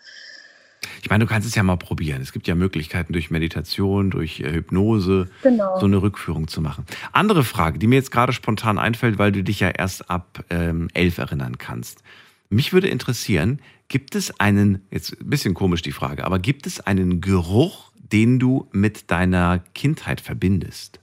Ich 1.01 1.09
meine, 1.09 1.23
du 1.25 1.29
kannst 1.29 1.47
es 1.47 1.55
ja 1.55 1.63
mal 1.63 1.77
probieren. 1.77 2.21
Es 2.21 2.31
gibt 2.31 2.47
ja 2.47 2.53
Möglichkeiten 2.53 3.13
durch 3.13 3.31
Meditation, 3.31 4.11
durch 4.11 4.39
äh, 4.39 4.51
Hypnose, 4.51 5.29
Genau. 5.41 5.79
so 5.79 5.87
eine 5.87 6.01
Rückführung 6.01 6.47
zu 6.47 6.61
machen. 6.61 6.85
Andere 7.11 7.43
Frage, 7.43 7.79
die 7.79 7.87
mir 7.87 7.95
jetzt 7.95 8.11
gerade 8.11 8.33
spontan 8.33 8.77
einfällt, 8.77 9.17
weil 9.17 9.31
du 9.31 9.43
dich 9.43 9.59
ja 9.59 9.69
erst 9.69 10.09
ab 10.11 10.43
ähm, 10.51 10.89
elf 10.93 11.17
erinnern 11.17 11.57
kannst. 11.57 12.03
Mich 12.49 12.71
würde 12.73 12.87
interessieren, 12.87 13.59
gibt 13.87 14.15
es 14.15 14.39
einen, 14.39 14.85
jetzt 14.91 15.19
ein 15.19 15.29
bisschen 15.29 15.53
komisch 15.53 15.81
die 15.81 15.91
Frage, 15.91 16.23
aber 16.25 16.39
gibt 16.39 16.65
es 16.67 16.79
einen 16.79 17.21
Geruch, 17.21 17.91
den 17.95 18.39
du 18.39 18.67
mit 18.71 19.11
deiner 19.11 19.59
Kindheit 19.73 20.21
verbindest? 20.21 20.99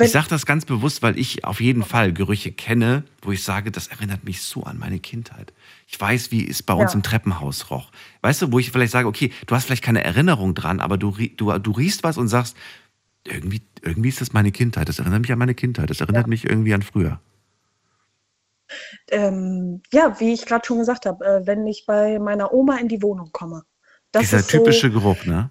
Ich 0.00 0.10
sage 0.10 0.26
das 0.28 0.44
ganz 0.44 0.64
bewusst, 0.64 1.02
weil 1.02 1.16
ich 1.18 1.44
auf 1.44 1.60
jeden 1.60 1.84
Fall 1.84 2.12
Gerüche 2.12 2.50
kenne, 2.50 3.04
wo 3.22 3.30
ich 3.30 3.44
sage, 3.44 3.70
das 3.70 3.86
erinnert 3.86 4.24
mich 4.24 4.42
so 4.42 4.64
an 4.64 4.76
meine 4.76 4.98
Kindheit. 4.98 5.52
Ich 5.86 6.00
weiß, 6.00 6.32
wie 6.32 6.48
es 6.48 6.64
bei 6.64 6.74
uns 6.74 6.92
Ja. 6.92 6.96
im 6.96 7.02
Treppenhaus 7.04 7.70
roch. 7.70 7.92
Weißt 8.22 8.42
du, 8.42 8.50
wo 8.50 8.58
ich 8.58 8.72
vielleicht 8.72 8.90
sage, 8.90 9.06
okay, 9.06 9.30
du 9.46 9.54
hast 9.54 9.66
vielleicht 9.66 9.84
keine 9.84 10.02
Erinnerung 10.02 10.54
dran, 10.54 10.80
aber 10.80 10.98
du, 10.98 11.12
du, 11.12 11.58
du 11.58 11.70
riechst 11.70 12.02
was 12.02 12.18
und 12.18 12.26
sagst, 12.26 12.56
irgendwie, 13.24 13.62
irgendwie 13.82 14.08
ist 14.08 14.20
das 14.20 14.32
meine 14.32 14.50
Kindheit. 14.50 14.88
Das 14.88 14.98
erinnert 14.98 15.22
mich 15.22 15.32
an 15.32 15.38
meine 15.38 15.54
Kindheit. 15.54 15.90
Das 15.90 16.00
erinnert 16.00 16.26
mich 16.26 16.44
irgendwie 16.44 16.74
an 16.74 16.82
früher. 16.82 17.20
Ähm, 19.10 19.82
ja, 19.92 20.18
wie 20.20 20.32
ich 20.32 20.46
gerade 20.46 20.66
schon 20.66 20.78
gesagt 20.78 21.06
habe, 21.06 21.24
äh, 21.24 21.46
wenn 21.46 21.66
ich 21.66 21.84
bei 21.86 22.18
meiner 22.18 22.52
Oma 22.52 22.78
in 22.78 22.88
die 22.88 23.02
Wohnung 23.02 23.30
komme. 23.32 23.62
Das 24.12 24.22
Dieser 24.22 24.38
ist 24.38 24.50
so, 24.50 24.58
typische 24.58 24.90
Geruch, 24.90 25.24
ne? 25.24 25.50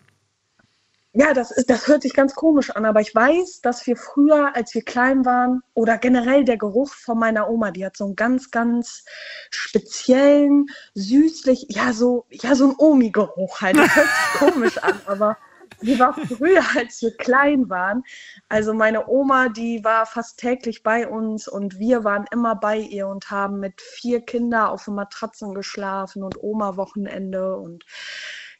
Ja, 1.15 1.31
das, 1.35 1.51
ist, 1.51 1.69
das 1.69 1.87
hört 1.87 2.01
sich 2.01 2.15
ganz 2.15 2.33
komisch 2.33 2.71
an, 2.71 2.85
aber 2.85 2.99
ich 2.99 3.13
weiß, 3.13 3.61
dass 3.61 3.85
wir 3.85 3.95
früher, 3.95 4.55
als 4.55 4.73
wir 4.73 4.81
klein 4.81 5.25
waren, 5.25 5.61
oder 5.75 5.99
generell 5.99 6.43
der 6.43 6.57
Geruch 6.57 6.91
von 6.91 7.19
meiner 7.19 7.51
Oma, 7.51 7.69
die 7.69 7.85
hat 7.85 7.95
so 7.95 8.05
einen 8.05 8.15
ganz, 8.15 8.49
ganz 8.49 9.05
speziellen, 9.51 10.65
süßlich, 10.95 11.67
ja, 11.69 11.93
so, 11.93 12.25
ja, 12.31 12.55
so 12.55 12.69
ein 12.69 12.75
Omi-Geruch 12.75 13.61
halt. 13.61 13.77
Das 13.77 13.95
hört 13.95 14.07
sich 14.07 14.39
komisch 14.53 14.77
an, 14.79 14.99
aber 15.05 15.37
die 15.81 15.99
war 15.99 16.13
früher, 16.13 16.63
als 16.77 17.01
wir 17.01 17.15
klein 17.17 17.69
waren. 17.69 18.03
Also 18.49 18.73
meine 18.73 19.07
Oma, 19.07 19.49
die 19.49 19.83
war 19.83 20.05
fast 20.05 20.39
täglich 20.39 20.83
bei 20.83 21.07
uns 21.07 21.47
und 21.47 21.79
wir 21.79 22.03
waren 22.03 22.25
immer 22.31 22.55
bei 22.55 22.77
ihr 22.77 23.07
und 23.07 23.31
haben 23.31 23.59
mit 23.59 23.81
vier 23.81 24.21
Kindern 24.21 24.67
auf 24.67 24.85
den 24.85 24.95
Matratzen 24.95 25.53
geschlafen 25.53 26.23
und 26.23 26.41
Oma-Wochenende 26.41 27.57
und 27.57 27.85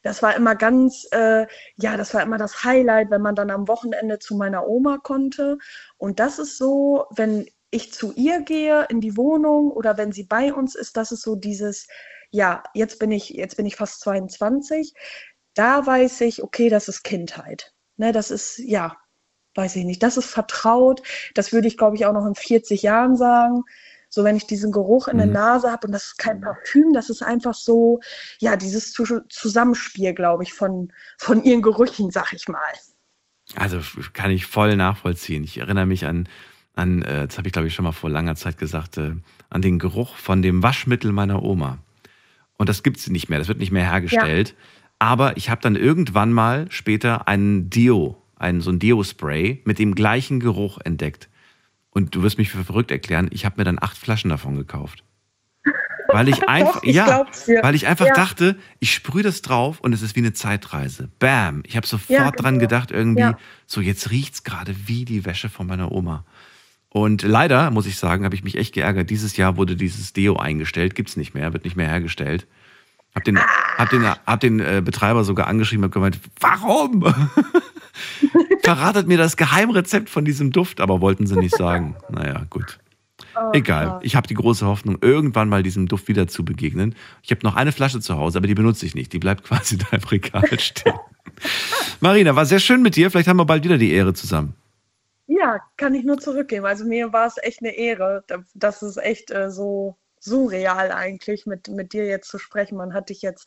das 0.02 0.22
war 0.22 0.36
immer 0.36 0.54
ganz, 0.54 1.08
äh, 1.12 1.46
ja, 1.76 1.96
das 1.96 2.12
war 2.12 2.22
immer 2.22 2.36
das 2.36 2.62
Highlight, 2.62 3.10
wenn 3.10 3.22
man 3.22 3.34
dann 3.34 3.50
am 3.50 3.66
Wochenende 3.68 4.18
zu 4.18 4.36
meiner 4.36 4.68
Oma 4.68 4.98
konnte. 4.98 5.56
Und 5.96 6.20
das 6.20 6.38
ist 6.38 6.58
so, 6.58 7.06
wenn 7.16 7.46
ich 7.70 7.92
zu 7.92 8.12
ihr 8.12 8.42
gehe 8.42 8.86
in 8.90 9.00
die 9.00 9.16
Wohnung 9.16 9.70
oder 9.70 9.96
wenn 9.96 10.12
sie 10.12 10.24
bei 10.24 10.52
uns 10.52 10.74
ist, 10.74 10.98
das 10.98 11.10
ist 11.10 11.22
so 11.22 11.36
dieses, 11.36 11.88
ja, 12.30 12.62
jetzt 12.74 12.98
bin 12.98 13.10
ich, 13.12 13.30
jetzt 13.30 13.56
bin 13.56 13.64
ich 13.64 13.76
fast 13.76 14.00
22. 14.00 14.92
Da 15.54 15.86
weiß 15.86 16.20
ich, 16.22 16.42
okay, 16.42 16.68
das 16.68 16.88
ist 16.88 17.02
Kindheit. 17.04 17.72
Ne, 17.96 18.12
das 18.12 18.30
ist, 18.30 18.58
ja, 18.58 18.96
weiß 19.54 19.76
ich 19.76 19.84
nicht, 19.84 20.02
das 20.02 20.16
ist 20.16 20.26
vertraut. 20.26 21.02
Das 21.34 21.52
würde 21.52 21.68
ich, 21.68 21.76
glaube 21.78 21.96
ich, 21.96 22.06
auch 22.06 22.12
noch 22.12 22.26
in 22.26 22.34
40 22.34 22.82
Jahren 22.82 23.16
sagen. 23.16 23.62
So, 24.08 24.22
wenn 24.24 24.36
ich 24.36 24.46
diesen 24.46 24.70
Geruch 24.72 25.08
in 25.08 25.18
der 25.18 25.26
Mhm. 25.26 25.32
Nase 25.32 25.70
habe 25.70 25.86
und 25.86 25.92
das 25.92 26.04
ist 26.06 26.18
kein 26.18 26.40
Parfüm, 26.40 26.92
das 26.92 27.10
ist 27.10 27.22
einfach 27.22 27.54
so, 27.54 28.00
ja, 28.38 28.56
dieses 28.56 28.92
Zu- 28.92 29.22
Zusammenspiel, 29.28 30.12
glaube 30.14 30.42
ich, 30.44 30.52
von, 30.52 30.92
von 31.18 31.42
ihren 31.42 31.62
Gerüchen, 31.62 32.10
sag 32.10 32.32
ich 32.32 32.46
mal. 32.48 32.60
Also 33.56 33.80
kann 34.12 34.30
ich 34.30 34.46
voll 34.46 34.76
nachvollziehen. 34.76 35.44
Ich 35.44 35.58
erinnere 35.58 35.86
mich 35.86 36.06
an, 36.06 36.28
an 36.74 37.02
äh, 37.02 37.26
das 37.26 37.38
habe 37.38 37.48
ich 37.48 37.52
glaube 37.52 37.68
ich 37.68 37.74
schon 37.74 37.84
mal 37.84 37.92
vor 37.92 38.08
langer 38.10 38.36
Zeit 38.36 38.56
gesagt, 38.58 38.98
äh, 38.98 39.14
an 39.50 39.62
den 39.62 39.78
Geruch 39.78 40.16
von 40.16 40.42
dem 40.42 40.62
Waschmittel 40.62 41.12
meiner 41.12 41.42
Oma. 41.42 41.78
Und 42.56 42.68
das 42.68 42.82
gibt's 42.84 43.08
nicht 43.08 43.28
mehr, 43.28 43.38
das 43.40 43.48
wird 43.48 43.58
nicht 43.58 43.72
mehr 43.72 43.84
hergestellt. 43.90 44.54
Aber 44.98 45.36
ich 45.36 45.50
habe 45.50 45.60
dann 45.60 45.76
irgendwann 45.76 46.32
mal 46.32 46.66
später 46.70 47.28
einen 47.28 47.68
Deo, 47.70 48.22
einen, 48.36 48.60
so 48.60 48.70
ein 48.70 48.78
Deo-Spray 48.78 49.62
mit 49.64 49.78
dem 49.78 49.94
gleichen 49.94 50.40
Geruch 50.40 50.78
entdeckt. 50.82 51.28
Und 51.90 52.14
du 52.14 52.22
wirst 52.22 52.38
mich 52.38 52.50
für 52.50 52.64
verrückt 52.64 52.90
erklären, 52.90 53.28
ich 53.30 53.44
habe 53.44 53.56
mir 53.58 53.64
dann 53.64 53.78
acht 53.80 53.96
Flaschen 53.96 54.30
davon 54.30 54.56
gekauft. 54.56 55.04
Weil 56.08 56.28
ich 56.28 56.48
einfach, 56.48 56.82
ich 56.82 56.94
ja, 56.96 57.26
weil 57.62 57.74
ich 57.74 57.86
einfach 57.86 58.06
Ja. 58.06 58.14
dachte, 58.14 58.56
ich 58.80 58.92
sprühe 58.94 59.22
das 59.22 59.42
drauf 59.42 59.80
und 59.80 59.92
es 59.92 60.02
ist 60.02 60.16
wie 60.16 60.20
eine 60.20 60.32
Zeitreise. 60.32 61.10
Bam! 61.18 61.62
Ich 61.66 61.76
habe 61.76 61.86
sofort 61.86 62.10
Ja, 62.18 62.30
dran 62.30 62.54
genau. 62.54 62.62
gedacht, 62.62 62.90
irgendwie, 62.90 63.32
so 63.66 63.80
jetzt 63.80 64.10
riecht's 64.10 64.42
gerade 64.44 64.74
wie 64.86 65.04
die 65.04 65.24
Wäsche 65.24 65.48
von 65.48 65.66
meiner 65.66 65.92
Oma. 65.92 66.24
Und 66.88 67.22
leider, 67.22 67.70
muss 67.72 67.86
ich 67.86 67.96
sagen, 67.96 68.24
habe 68.24 68.36
ich 68.36 68.44
mich 68.44 68.56
echt 68.56 68.74
geärgert. 68.74 69.10
Dieses 69.10 69.36
Jahr 69.36 69.56
wurde 69.56 69.74
dieses 69.74 70.12
Deo 70.12 70.36
eingestellt, 70.36 70.94
gibt's 70.94 71.16
nicht 71.16 71.34
mehr, 71.34 71.52
wird 71.52 71.64
nicht 71.64 71.76
mehr 71.76 71.88
hergestellt. 71.88 72.46
Hab 73.14 73.24
den, 73.24 73.38
hab 73.38 73.90
den, 73.90 74.04
hab 74.08 74.40
den 74.40 74.60
äh, 74.60 74.82
Betreiber 74.84 75.22
sogar 75.24 75.46
angeschrieben, 75.46 75.84
hab 75.84 75.92
gemeint, 75.92 76.18
warum? 76.40 77.04
Verratet 78.62 79.06
mir 79.06 79.18
das 79.18 79.36
Geheimrezept 79.36 80.08
von 80.10 80.24
diesem 80.24 80.50
Duft, 80.50 80.80
aber 80.80 81.00
wollten 81.00 81.26
sie 81.26 81.36
nicht 81.36 81.56
sagen. 81.56 81.96
Naja, 82.10 82.44
gut. 82.50 82.78
Egal. 83.52 83.98
Ich 84.02 84.16
habe 84.16 84.26
die 84.26 84.34
große 84.34 84.66
Hoffnung, 84.66 84.98
irgendwann 85.00 85.48
mal 85.48 85.62
diesem 85.62 85.86
Duft 85.88 86.08
wieder 86.08 86.26
zu 86.28 86.44
begegnen. 86.44 86.94
Ich 87.22 87.30
habe 87.30 87.40
noch 87.42 87.56
eine 87.56 87.72
Flasche 87.72 88.00
zu 88.00 88.16
Hause, 88.16 88.38
aber 88.38 88.46
die 88.46 88.54
benutze 88.54 88.86
ich 88.86 88.94
nicht. 88.94 89.12
Die 89.12 89.18
bleibt 89.18 89.44
quasi 89.44 89.76
da 89.78 89.86
im 89.92 90.02
Regal 90.04 90.58
stehen. 90.58 90.94
Marina, 92.00 92.36
war 92.36 92.46
sehr 92.46 92.60
schön 92.60 92.82
mit 92.82 92.96
dir. 92.96 93.10
Vielleicht 93.10 93.28
haben 93.28 93.36
wir 93.38 93.44
bald 93.44 93.64
wieder 93.64 93.78
die 93.78 93.92
Ehre 93.92 94.14
zusammen. 94.14 94.54
Ja, 95.26 95.58
kann 95.76 95.94
ich 95.94 96.04
nur 96.04 96.18
zurückgeben. 96.18 96.64
Also 96.66 96.84
mir 96.84 97.12
war 97.12 97.26
es 97.26 97.36
echt 97.42 97.60
eine 97.60 97.74
Ehre. 97.76 98.24
Da- 98.28 98.42
Das 98.54 98.82
ist 98.82 98.98
echt 98.98 99.30
äh, 99.30 99.50
so 99.50 99.96
surreal 100.24 100.90
eigentlich, 100.92 101.46
mit, 101.46 101.68
mit 101.68 101.92
dir 101.92 102.06
jetzt 102.06 102.28
zu 102.30 102.38
sprechen. 102.38 102.76
Man 102.78 102.94
hat 102.94 103.10
dich 103.10 103.22
jetzt 103.22 103.46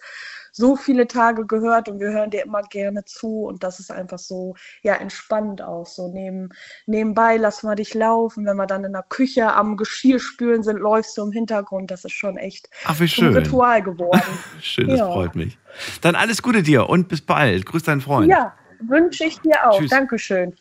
so 0.52 0.76
viele 0.76 1.08
Tage 1.08 1.46
gehört 1.46 1.90
und 1.90 2.00
wir 2.00 2.10
hören 2.12 2.30
dir 2.30 2.44
immer 2.44 2.62
gerne 2.64 3.04
zu 3.06 3.46
und 3.46 3.64
das 3.64 3.80
ist 3.80 3.92
einfach 3.92 4.20
so, 4.20 4.56
ja, 4.84 4.96
entspannend 4.96 5.62
auch. 5.62 5.86
So 5.88 6.08
neben, 6.08 6.50
nebenbei 6.86 7.38
lassen 7.38 7.68
wir 7.68 7.76
dich 7.76 7.94
laufen. 7.94 8.46
Wenn 8.46 8.58
wir 8.58 8.68
dann 8.68 8.84
in 8.84 8.94
der 8.94 9.04
Küche 9.08 9.54
am 9.54 9.78
Geschirr 9.78 10.20
spülen 10.20 10.64
sind, 10.64 10.78
läufst 10.78 11.18
du 11.18 11.24
im 11.24 11.32
Hintergrund. 11.32 11.92
Das 11.92 12.06
ist 12.06 12.14
schon 12.14 12.38
echt 12.38 12.70
Ach, 12.86 13.00
wie 13.00 13.08
schön. 13.08 13.34
Ritual 13.34 13.82
geworden. 13.82 14.22
Schön, 14.62 14.90
das 14.90 15.00
Ja. 15.00 15.12
freut 15.12 15.36
mich. 15.36 15.58
Dann 16.02 16.16
alles 16.16 16.42
Gute 16.42 16.64
dir 16.64 16.90
und 16.90 17.08
bis 17.08 17.22
bald. 17.22 17.66
Grüß 17.66 17.84
deinen 17.84 18.02
Freund. 18.02 18.28
ja, 18.30 18.54
wünsche 18.88 19.26
ich 19.26 19.40
dir 19.42 19.70
auch. 19.70 19.80
Tschüss. 19.80 19.90
Dankeschön. 19.90 20.56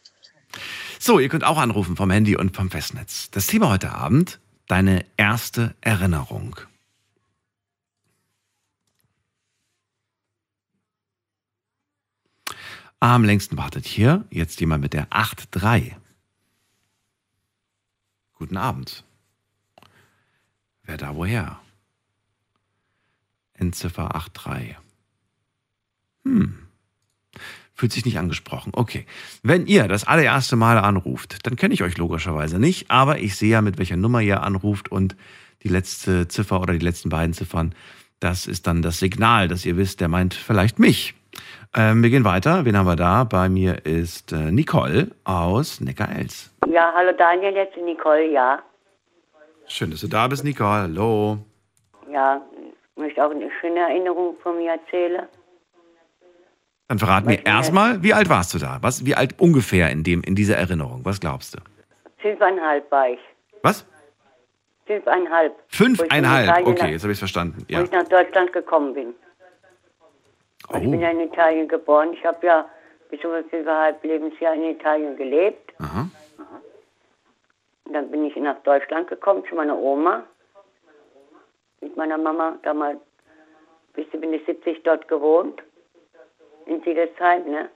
So, 0.99 1.19
ihr 1.19 1.29
könnt 1.29 1.45
auch 1.45 1.59
anrufen 1.59 1.97
vom 1.97 2.11
Handy 2.11 2.37
und 2.37 2.57
vom 2.57 2.71
Festnetz. 2.71 3.31
Das 3.31 3.47
Thema 3.47 3.71
heute 3.71 3.93
Abend, 3.93 4.41
deine 4.67 5.05
erste 5.17 5.75
Erinnerung. 5.81 6.57
Am 13.01 13.25
längsten 13.25 13.57
wartet 13.57 13.87
hier 13.87 14.25
jetzt 14.31 14.59
jemand 14.61 14.83
mit 14.83 14.93
der 14.93 15.09
8.3. 15.11 15.95
Guten 18.33 18.57
Abend. 18.57 19.05
Wer 20.83 20.97
da 20.97 21.15
woher? 21.15 21.61
Endziffer 23.53 24.15
8.3. 24.17 24.77
Hm. 26.25 26.66
Fühlt 27.77 27.93
sich 27.93 28.07
nicht 28.07 28.19
angesprochen. 28.19 28.73
Okay. 28.75 29.05
Wenn 29.43 29.67
ihr 29.67 29.87
das 29.87 30.07
allererste 30.07 30.57
Mal 30.57 30.79
anruft, 30.79 31.47
dann 31.47 31.57
kenne 31.57 31.75
ich 31.75 31.83
euch 31.83 31.99
logischerweise 31.99 32.59
nicht, 32.59 32.91
aber 32.91 33.19
ich 33.19 33.37
sehe 33.37 33.51
ja, 33.51 33.61
mit 33.61 33.77
welcher 33.77 33.99
Nummer 33.99 34.23
ihr 34.23 34.43
anruft 34.43 34.91
und 34.91 35.15
die 35.63 35.69
letzte 35.69 36.27
Ziffer 36.27 36.61
oder 36.63 36.73
die 36.73 36.85
letzten 36.85 37.11
beiden 37.11 37.35
Ziffern, 37.35 37.75
das 38.19 38.47
ist 38.47 38.67
dann 38.67 38.81
das 38.81 38.99
Signal, 38.99 39.49
dass 39.49 39.67
ihr 39.67 39.77
wisst, 39.77 40.01
der 40.01 40.09
meint 40.09 40.33
vielleicht 40.33 40.79
mich. 40.79 41.15
Ähm, 41.75 42.03
wir 42.03 42.09
gehen 42.09 42.25
weiter. 42.25 42.65
Wen 42.65 42.79
haben 42.79 42.87
wir 42.87 42.97
da? 42.97 43.25
Bei 43.25 43.51
mir 43.51 43.85
ist 43.85 44.33
äh, 44.33 44.51
Nicole 44.51 45.11
aus 45.25 45.83
Neckar-Elz. 45.83 46.51
Ja, 46.73 46.95
hallo 46.95 47.13
Daniel, 47.19 47.55
jetzt 47.55 47.77
Nicole, 47.77 48.33
ja. 48.33 48.63
Schön, 49.67 49.91
dass 49.91 50.01
du 50.01 50.09
da 50.09 50.29
bist, 50.29 50.45
Nicole. 50.45 50.83
Hallo. 50.83 51.39
Ja, 52.11 52.41
ich 52.95 53.03
möchte 53.03 53.23
auch 53.23 53.31
eine 53.31 53.51
schöne 53.61 53.81
Erinnerung 53.81 54.37
von 54.43 54.57
mir 54.57 54.73
erzählen. 54.73 55.27
Dann 56.89 56.99
verrat 56.99 57.25
mir 57.25 57.33
Weiß 57.33 57.41
ich 57.41 57.47
erstmal, 57.47 58.03
wie 58.03 58.15
alt 58.15 58.29
warst 58.29 58.55
du 58.55 58.59
da? 58.59 58.79
Was, 58.81 59.05
wie 59.05 59.15
alt 59.15 59.41
ungefähr 59.41 59.91
in, 59.91 60.05
dem, 60.05 60.23
in 60.23 60.35
dieser 60.37 60.57
Erinnerung? 60.57 61.01
Was 61.05 61.19
glaubst 61.21 61.55
du? 61.55 61.59
Fünfeinhalb 62.19 62.91
war 62.93 63.11
ich. 63.11 63.19
Was? 63.63 63.85
Fünfeinhalb. 64.87 65.53
Wo 65.57 65.63
Fünfeinhalb. 65.69 66.67
Okay, 66.67 66.93
jetzt 66.93 67.03
habe 67.03 67.13
ich 67.13 67.17
es 67.17 67.19
verstanden. 67.19 67.65
Wo 67.69 67.73
Ja. 67.73 67.83
ich 67.83 67.91
nach 67.91 68.05
Deutschland 68.09 68.53
gekommen 68.53 68.95
bin. 68.95 69.15
Ich 70.75 70.81
bin 70.81 71.01
ja 71.01 71.09
Oh. 71.09 71.13
in 71.13 71.21
Italien 71.21 71.69
geboren. 71.69 72.13
Ich 72.13 72.25
habe 72.25 72.45
ja 72.47 72.69
bis 73.11 73.21
über 73.21 73.43
fünfeinhalb 73.45 74.03
Lebensjahr 74.05 74.55
in 74.55 74.65
Italien 74.65 75.17
gelebt. 75.17 75.73
Aha. 75.81 76.09
Und 77.85 77.93
dann 77.93 78.11
bin 78.11 78.25
ich 78.27 78.37
nach 78.37 78.59
Deutschland 78.63 79.09
gekommen 79.09 79.43
zu 79.49 79.55
meiner 79.57 79.77
Oma. 79.77 80.23
Mit 81.81 81.97
meiner 81.97 82.19
Mama 82.19 82.57
damals 82.63 82.99
bis 83.95 84.07
bin 84.11 84.33
ich 84.33 84.45
70 84.47 84.83
dort 84.85 85.07
gewohnt. 85.09 85.63
In 86.67 86.83
Siedelsheim, 86.83 87.45
ne? 87.51 87.71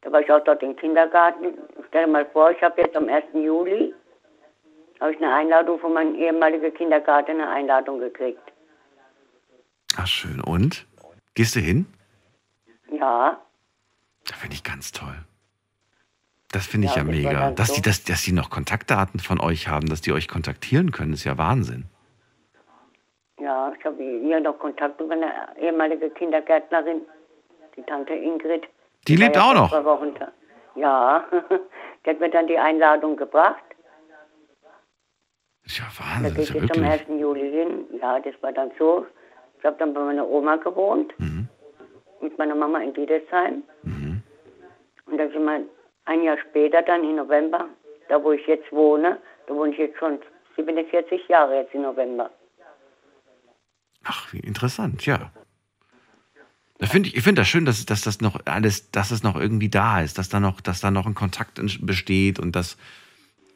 Da 0.00 0.10
war 0.10 0.20
ich 0.20 0.30
auch 0.32 0.42
dort 0.42 0.62
im 0.62 0.74
Kindergarten. 0.76 1.56
Stell 1.88 2.06
dir 2.06 2.10
mal 2.10 2.26
vor, 2.32 2.50
ich 2.50 2.60
habe 2.62 2.80
jetzt 2.80 2.96
am 2.96 3.08
1. 3.08 3.26
Juli 3.34 3.94
habe 5.00 5.12
ich 5.12 5.18
eine 5.22 5.32
Einladung 5.34 5.78
von 5.78 5.92
meinem 5.92 6.14
ehemaligen 6.14 6.72
Kindergarten, 6.74 7.32
eine 7.32 7.48
Einladung 7.48 7.98
gekriegt. 8.00 8.40
Ach, 9.96 10.06
schön. 10.06 10.40
Und? 10.40 10.86
Gehst 11.34 11.54
du 11.56 11.60
hin? 11.60 11.86
Ja, 12.90 13.40
Das 14.26 14.38
finde 14.38 14.54
ich 14.54 14.64
ganz 14.64 14.92
toll. 14.92 15.14
Das 16.52 16.66
finde 16.66 16.86
ich 16.88 16.94
Ja, 16.96 17.02
ja, 17.02 17.04
das 17.08 17.16
mega. 17.16 17.50
Dass 17.52 17.68
so. 17.68 17.74
die, 17.76 17.82
dass, 17.82 18.04
dass 18.04 18.22
die 18.22 18.32
noch 18.32 18.50
Kontaktdaten 18.50 19.20
von 19.20 19.40
euch 19.40 19.68
haben, 19.68 19.88
dass 19.88 20.00
die 20.02 20.12
euch 20.12 20.28
kontaktieren 20.28 20.90
können, 20.92 21.12
ist 21.14 21.24
ja 21.24 21.38
Wahnsinn. 21.38 21.84
ja, 23.40 23.72
ich 23.78 23.84
habe 23.84 23.96
hier 24.02 24.40
noch 24.40 24.58
Kontakt 24.58 25.00
mit 25.00 25.08
meiner 25.08 25.56
ehemaligen 25.56 26.12
Kindergärtnerin, 26.14 27.02
die 27.76 27.82
Tante 27.82 28.14
Ingrid. 28.14 28.64
Die 29.08 29.18
war 29.18 29.26
lebt 29.26 29.38
auch 29.38 29.54
noch? 29.54 29.72
da. 29.72 30.32
Ja, 30.74 31.24
die 32.06 32.10
hat 32.10 32.20
mir 32.20 32.30
dann 32.30 32.46
die 32.46 32.58
Einladung 32.58 33.16
gebracht. 33.16 33.62
Das 35.64 35.72
ist 35.72 35.78
ja 35.78 35.84
Da 35.96 36.24
Wahnsinn, 36.24 36.32
ich 36.42 36.48
ist 36.48 36.54
ja 36.54 36.60
jetzt 36.60 36.76
am 36.76 36.82
wirklich. 36.82 37.08
1. 37.08 37.20
Juli 37.20 37.50
hin. 37.50 37.84
Ja, 38.00 38.20
das 38.20 38.34
war 38.42 38.52
dann 38.52 38.70
so. 38.78 39.06
Ich 39.58 39.64
habe 39.64 39.76
dann 39.78 39.94
bei 39.94 40.00
meiner 40.00 40.26
Oma 40.26 40.56
gewohnt. 40.56 41.12
Mhm. 41.18 41.48
Mit 42.20 42.38
meiner 42.38 42.54
Mama 42.54 42.78
in 42.80 42.94
Diedesheim. 42.94 43.62
Und 45.12 45.18
dann 45.18 45.30
sind 45.30 45.44
wir 45.44 45.60
ein 46.06 46.22
Jahr 46.22 46.38
später, 46.38 46.80
dann 46.82 47.04
im 47.04 47.16
November, 47.16 47.68
da 48.08 48.22
wo 48.22 48.32
ich 48.32 48.46
jetzt 48.46 48.70
wohne, 48.72 49.18
da 49.46 49.54
wohne 49.54 49.72
ich 49.72 49.78
jetzt 49.78 49.98
schon 49.98 50.18
47 50.56 51.28
Jahre 51.28 51.56
jetzt 51.56 51.74
im 51.74 51.82
November. 51.82 52.30
Ach, 54.04 54.32
wie 54.32 54.40
interessant, 54.40 55.04
ja. 55.04 55.30
Find 56.82 57.06
ich 57.06 57.16
ich 57.16 57.22
finde 57.22 57.42
das 57.42 57.48
schön, 57.48 57.64
dass, 57.64 57.84
dass 57.86 58.02
das 58.02 58.20
noch 58.20 58.40
alles, 58.44 58.90
dass 58.90 59.10
es 59.10 59.22
noch 59.22 59.36
irgendwie 59.36 59.68
da 59.68 60.00
ist, 60.00 60.18
dass 60.18 60.28
da 60.28 60.40
noch, 60.40 60.60
dass 60.60 60.80
da 60.80 60.90
noch 60.90 61.06
ein 61.06 61.14
Kontakt 61.14 61.60
besteht 61.80 62.38
und 62.38 62.56
dass, 62.56 62.76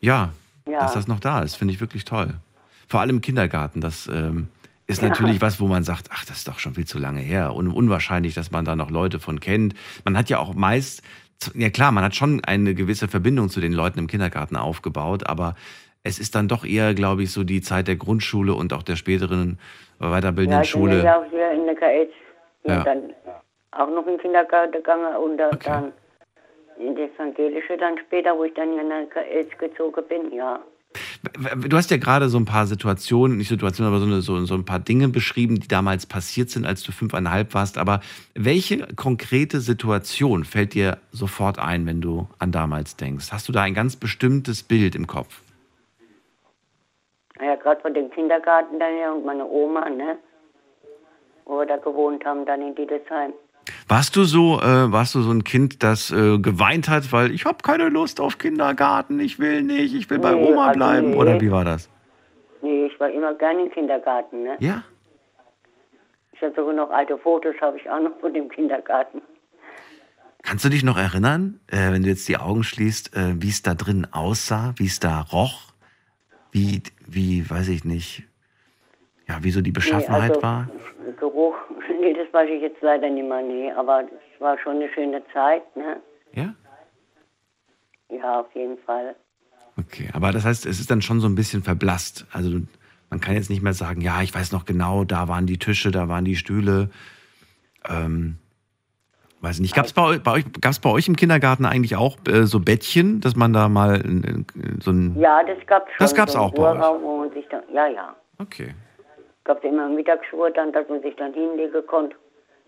ja, 0.01 0.33
Ja. 0.69 0.81
dass 0.81 0.95
das 0.95 1.09
noch 1.09 1.21
da 1.21 1.41
ist, 1.43 1.57
finde 1.57 1.75
ich 1.75 1.81
wirklich 1.81 2.05
toll. 2.05 2.35
Vor 2.89 3.01
allem 3.01 3.17
im 3.17 3.21
Kindergarten, 3.21 3.81
das 3.81 4.07
ähm, 4.13 4.49
ist 4.87 5.03
natürlich 5.03 5.41
was, 5.41 5.59
wo 5.59 5.67
man 5.67 5.83
sagt, 5.83 6.11
ach, 6.13 6.25
das 6.25 6.39
ist 6.39 6.49
doch 6.49 6.61
schon 6.61 6.75
viel 6.75 6.85
zu 6.87 6.99
lange 6.99 7.21
her 7.21 7.53
und 7.55 7.69
unwahrscheinlich, 7.73 8.35
dass 8.35 8.53
man 8.53 8.65
da 8.65 8.77
noch 8.77 8.91
Leute 8.91 9.19
von 9.19 9.41
kennt. 9.41 9.75
Man 10.05 10.17
hat 10.17 10.31
ja 10.31 10.39
auch 10.39 10.55
meist, 10.55 11.03
ja 11.55 11.71
klar, 11.71 11.91
man 11.91 12.05
hat 12.05 12.15
schon 12.15 12.45
eine 12.45 12.75
gewisse 12.77 13.09
Verbindung 13.09 13.49
zu 13.51 13.61
den 13.61 13.73
Leuten 13.73 13.99
im 13.99 14.07
Kindergarten 14.07 14.55
aufgebaut, 14.57 15.27
aber 15.27 15.57
es 16.05 16.21
ist 16.21 16.37
dann 16.37 16.47
doch 16.47 16.65
eher, 16.65 16.95
glaube 16.95 17.25
ich, 17.25 17.33
so 17.33 17.43
die 17.43 17.61
Zeit 17.61 17.89
der 17.89 17.97
Grundschule 17.97 18.55
und 18.55 18.73
auch 18.73 18.85
der 18.85 18.95
späteren 18.95 19.59
weiterbildenden 19.99 20.59
Ja, 20.59 20.63
ich 20.63 20.71
Schule. 20.71 21.03
ja 21.03 21.17
auch 21.19 21.25
hier 21.31 21.51
in 21.51 21.67
der 21.67 21.75
KS. 21.75 22.13
Ja. 22.69 22.85
Dann 22.85 23.13
auch 23.73 23.89
noch 23.89 24.07
im 24.07 24.19
Kindergarten 24.19 24.73
gegangen 24.73 25.15
und 25.17 25.37
dann, 25.37 25.55
Okay. 25.55 25.69
dann 25.69 25.93
in 26.79 26.95
die 26.95 27.03
evangelische 27.03 27.77
dann 27.77 27.99
später, 27.99 28.37
wo 28.37 28.45
ich 28.45 28.55
dann 28.55 28.79
in 28.79 28.89
der 28.89 29.07
KS 29.07 29.57
gezogen 29.59 30.03
bin, 30.09 30.33
ja. 30.33 30.61
Du 31.67 31.77
hast 31.77 31.91
ja 31.91 31.99
gerade 31.99 32.29
so 32.29 32.39
ein 32.39 32.47
paar 32.47 32.67
Situationen, 32.67 33.37
nicht 33.37 33.49
Situationen, 33.49 33.93
aber 33.93 34.01
so, 34.01 34.07
eine, 34.07 34.21
so, 34.23 34.45
so 34.47 34.55
ein 34.55 34.65
paar 34.65 34.79
Dinge 34.79 35.09
beschrieben, 35.09 35.61
die 35.61 35.69
damals 35.69 36.07
passiert 36.07 36.49
sind, 36.49 36.65
als 36.65 36.83
du 36.83 36.93
fünfeinhalb 36.93 37.53
warst. 37.53 37.77
Aber 37.77 38.01
welche 38.35 38.87
konkrete 38.95 39.61
Situation 39.61 40.45
fällt 40.45 40.73
dir 40.75 40.99
sofort 41.13 41.59
ein, 41.59 41.87
wenn 41.87 42.01
du 42.01 42.29
an 42.39 42.53
damals 42.53 42.97
denkst? 42.97 43.31
Hast 43.31 43.49
du 43.49 43.53
da 43.53 43.63
ein 43.63 43.75
ganz 43.75 43.97
bestimmtes 43.97 44.63
Bild 44.63 44.95
im 44.95 45.07
Kopf? 45.07 45.43
Ja, 47.41 47.57
gerade 47.57 47.81
von 47.83 47.93
dem 47.93 48.11
Kindergarten 48.11 48.79
dann 48.79 48.97
ja 48.97 49.13
und 49.13 49.27
meine 49.27 49.45
Oma, 49.45 49.91
ne? 49.91 50.17
Wo 51.47 51.59
wir 51.59 51.67
da 51.67 51.77
gewohnt 51.77 52.25
haben, 52.25 52.45
dann 52.45 52.61
in 52.61 52.75
Diedesheim. 52.75 53.33
Warst 53.89 54.15
du 54.17 54.25
so, 54.25 54.61
äh, 54.61 54.93
warst 54.93 55.15
du 55.15 55.23
so 55.23 55.31
ein 55.31 55.43
Kind, 55.45 55.83
das 55.83 56.11
äh, 56.11 56.39
geweint 56.39 56.89
hat, 56.89 57.13
weil 57.13 57.31
ich 57.33 57.45
habe 57.45 57.59
keine 57.63 57.89
Lust 57.89 58.21
auf 58.21 58.39
Kindergarten, 58.39 59.19
ich 59.21 59.39
will 59.39 59.63
nicht, 59.63 59.95
ich 59.95 60.09
will 60.11 60.19
bei 60.19 60.33
Nee, 60.33 60.45
Oma 60.53 60.67
also 60.69 60.79
bleiben? 60.79 61.11
nee. 61.11 61.17
Oder 61.17 61.41
wie 61.41 61.51
war 61.51 61.65
das? 61.65 61.89
Nee, 62.63 62.87
ich 62.87 63.01
war 63.01 63.11
immer 63.11 63.35
gerne 63.35 63.63
im 63.65 63.71
Kindergarten, 63.71 64.43
ne? 64.45 64.57
Ja? 64.61 64.83
Ich 66.33 66.43
habe 66.43 66.53
sogar 66.55 66.75
noch 66.75 66.91
alte 66.91 67.17
Fotos, 67.19 67.55
habe 67.61 67.79
ich 67.79 67.89
auch 67.89 68.01
noch 68.01 68.19
von 68.21 68.33
dem 68.35 68.49
Kindergarten. 68.49 69.23
Kannst 70.43 70.65
du 70.65 70.69
dich 70.69 70.85
noch 70.85 70.99
erinnern, 70.99 71.59
äh, 71.69 71.91
wenn 71.93 72.03
du 72.03 72.09
jetzt 72.09 72.29
die 72.29 72.37
Augen 72.37 72.63
schließt, 72.63 73.17
äh, 73.17 73.35
wie 73.43 73.49
es 73.49 73.63
da 73.63 73.75
drin 73.75 74.07
aussah, 74.13 74.75
wie 74.77 74.87
es 74.87 75.01
da 75.01 75.21
roch, 75.33 75.73
wie, 76.53 76.83
wie, 77.07 77.49
weiß 77.51 77.69
ich 77.69 77.85
nicht, 77.85 78.26
ja, 79.29 79.43
wie 79.43 79.51
so 79.51 79.61
die 79.61 79.73
Beschaffenheit 79.73 80.31
also, 80.31 80.43
war? 80.43 80.69
Geruch, 81.19 81.57
nee, 82.01 82.15
das 82.15 82.33
weiß 82.33 82.49
ich 82.51 82.63
jetzt 82.63 82.81
leider 82.81 83.09
nicht 83.09 83.27
mehr, 83.27 83.43
nee. 83.43 83.73
Aber 83.73 84.03
es 84.03 84.41
war 84.41 84.59
schon 84.59 84.77
eine 84.77 84.89
schöne 84.93 85.23
Zeit, 85.33 85.65
ne? 85.77 86.01
Ja? 86.33 86.55
Ja, 88.11 88.41
auf 88.41 88.55
jeden 88.55 88.79
Fall. 88.79 89.17
Okay, 89.79 90.09
aber 90.13 90.33
das 90.33 90.45
heißt, 90.45 90.65
es 90.65 90.81
ist 90.81 90.91
dann 90.91 91.03
schon 91.03 91.21
so 91.21 91.27
ein 91.27 91.35
bisschen 91.35 91.63
verblasst. 91.63 92.27
Also 92.33 92.51
man 93.11 93.21
kann 93.21 93.35
jetzt 93.35 93.51
nicht 93.51 93.63
mehr 93.63 93.75
sagen, 93.75 94.01
ja, 94.01 94.23
ich 94.23 94.35
weiß 94.35 94.53
noch 94.53 94.65
genau, 94.65 95.05
da 95.05 95.29
waren 95.29 95.47
die 95.47 95.59
Tische, 95.59 95.91
da 95.91 96.09
waren 96.09 96.25
die 96.25 96.37
Stühle. 96.37 96.91
Ähm, 97.89 98.39
weiß 99.41 99.61
nicht, 99.61 99.75
gab 99.75 99.87
es 99.87 99.93
bei, 99.93 100.19
bei, 100.19 100.33
euch, 100.33 100.45
gab's 100.61 100.79
bei 100.79 100.91
euch 100.91 101.09
im 101.09 101.17
Kindergarten 101.17 101.67
eigentlich 101.67 101.97
auch 101.97 102.17
äh, 102.27 102.45
so 102.45 102.61
Bettchen, 102.61 103.21
dass 103.21 103.37
man 103.37 103.53
da 103.53 103.69
mal 103.69 104.01
äh, 104.01 104.81
so 104.81 104.93
ein... 104.93 105.19
Ja, 105.19 105.43
das 105.43 105.59
gab's 105.67 105.91
schon. 105.91 105.99
Das 105.99 106.15
gab's 106.15 106.33
so 106.33 106.39
einen 106.39 106.49
auch 106.49 106.55
bei 106.55 106.63
euch? 106.63 106.79
Ruheraum, 106.79 107.03
wo 107.03 107.19
man 107.19 107.31
sich 107.33 107.47
dann, 107.49 107.63
ja, 107.73 107.87
ja. 107.89 108.17
Okay. 108.39 108.75
Gab 109.47 109.59
es 109.59 109.71
immer 109.71 109.89
Mittagsruhe 109.89 110.51
dann, 110.51 110.73
dass 110.73 110.89
man 110.89 111.01
sich 111.03 111.15
dann 111.15 111.33
hinlegen 111.33 111.87
konnte. 111.87 112.17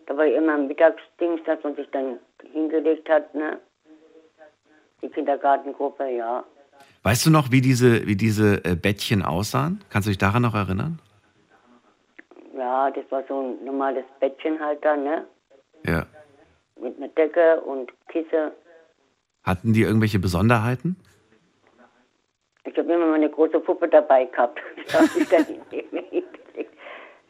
Da 0.06 0.16
war 0.16 0.24
immer 0.24 0.54
ein 0.54 0.68
Mittagsdings, 0.68 1.40
dass 1.44 1.62
man 1.64 1.74
sich 1.74 1.90
dann 1.90 2.20
hingelegt 2.52 3.08
hat, 3.08 3.34
ne? 3.34 3.58
Die 5.02 5.08
Kindergartengruppe, 5.08 6.08
ja. 6.08 6.44
Weißt 7.02 7.26
du 7.26 7.30
noch, 7.30 7.50
wie 7.50 7.60
diese, 7.60 8.06
wie 8.06 8.14
diese 8.14 8.64
äh, 8.64 8.76
Bettchen 8.76 9.24
aussahen? 9.24 9.82
Kannst 9.90 10.06
du 10.06 10.10
dich 10.10 10.18
daran 10.18 10.42
noch 10.42 10.54
erinnern? 10.54 11.00
Ja, 12.56 12.92
das 12.92 13.04
war 13.10 13.24
so 13.28 13.40
ein 13.40 13.64
normales 13.64 14.04
Bettchen 14.20 14.60
halt 14.60 14.84
dann, 14.84 15.02
ne? 15.02 15.26
Ja. 15.84 16.06
Mit 16.80 16.96
einer 16.96 17.08
Decke 17.08 17.60
und 17.62 17.92
Kissen. 18.06 18.52
Hatten 19.42 19.72
die 19.72 19.82
irgendwelche 19.82 20.20
Besonderheiten? 20.20 20.96
Ich 22.64 22.78
habe 22.78 22.92
immer 22.92 23.06
meine 23.06 23.28
große 23.28 23.58
Puppe 23.58 23.88
dabei 23.88 24.26
gehabt. 24.26 24.60
Das 24.86 25.00
hab 25.00 25.16
ich 25.16 25.28
dann 25.28 25.44
hingelegt. 25.44 26.38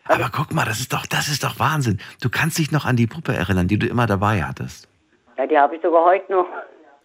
Aber 0.08 0.30
guck 0.34 0.52
mal, 0.52 0.64
das 0.64 0.80
ist 0.80 0.92
doch, 0.92 1.06
das 1.06 1.28
ist 1.28 1.44
doch 1.44 1.58
Wahnsinn. 1.58 1.98
Du 2.22 2.28
kannst 2.30 2.58
dich 2.58 2.72
noch 2.72 2.84
an 2.86 2.96
die 2.96 3.06
Puppe 3.06 3.34
erinnern, 3.34 3.68
die 3.68 3.78
du 3.78 3.86
immer 3.86 4.06
dabei 4.06 4.42
hattest. 4.42 4.88
Ja, 5.36 5.46
die 5.46 5.58
habe 5.58 5.76
ich 5.76 5.82
sogar 5.82 6.04
heute 6.04 6.32
noch. 6.32 6.46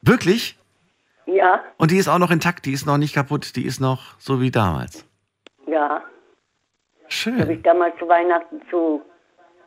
Wirklich? 0.02 0.58
Ja, 1.26 1.62
Und 1.78 1.92
die 1.92 1.98
ist 1.98 2.08
auch 2.10 2.18
noch 2.18 2.32
intakt, 2.32 2.66
die 2.66 2.74
ist 2.74 2.86
noch 2.86 2.98
nicht 2.98 3.14
kaputt, 3.16 3.56
die 3.56 3.66
ist 3.66 3.80
noch 3.80 4.20
so 4.20 4.42
wie 4.42 4.52
damals. 4.52 5.06
ja. 5.68 6.02
Habe 7.04 7.12
Schön. 7.12 7.50
ich 7.52 7.62
damals 7.62 7.96
zu 8.00 8.08
Weihnachten 8.08 8.60
zu 8.72 9.02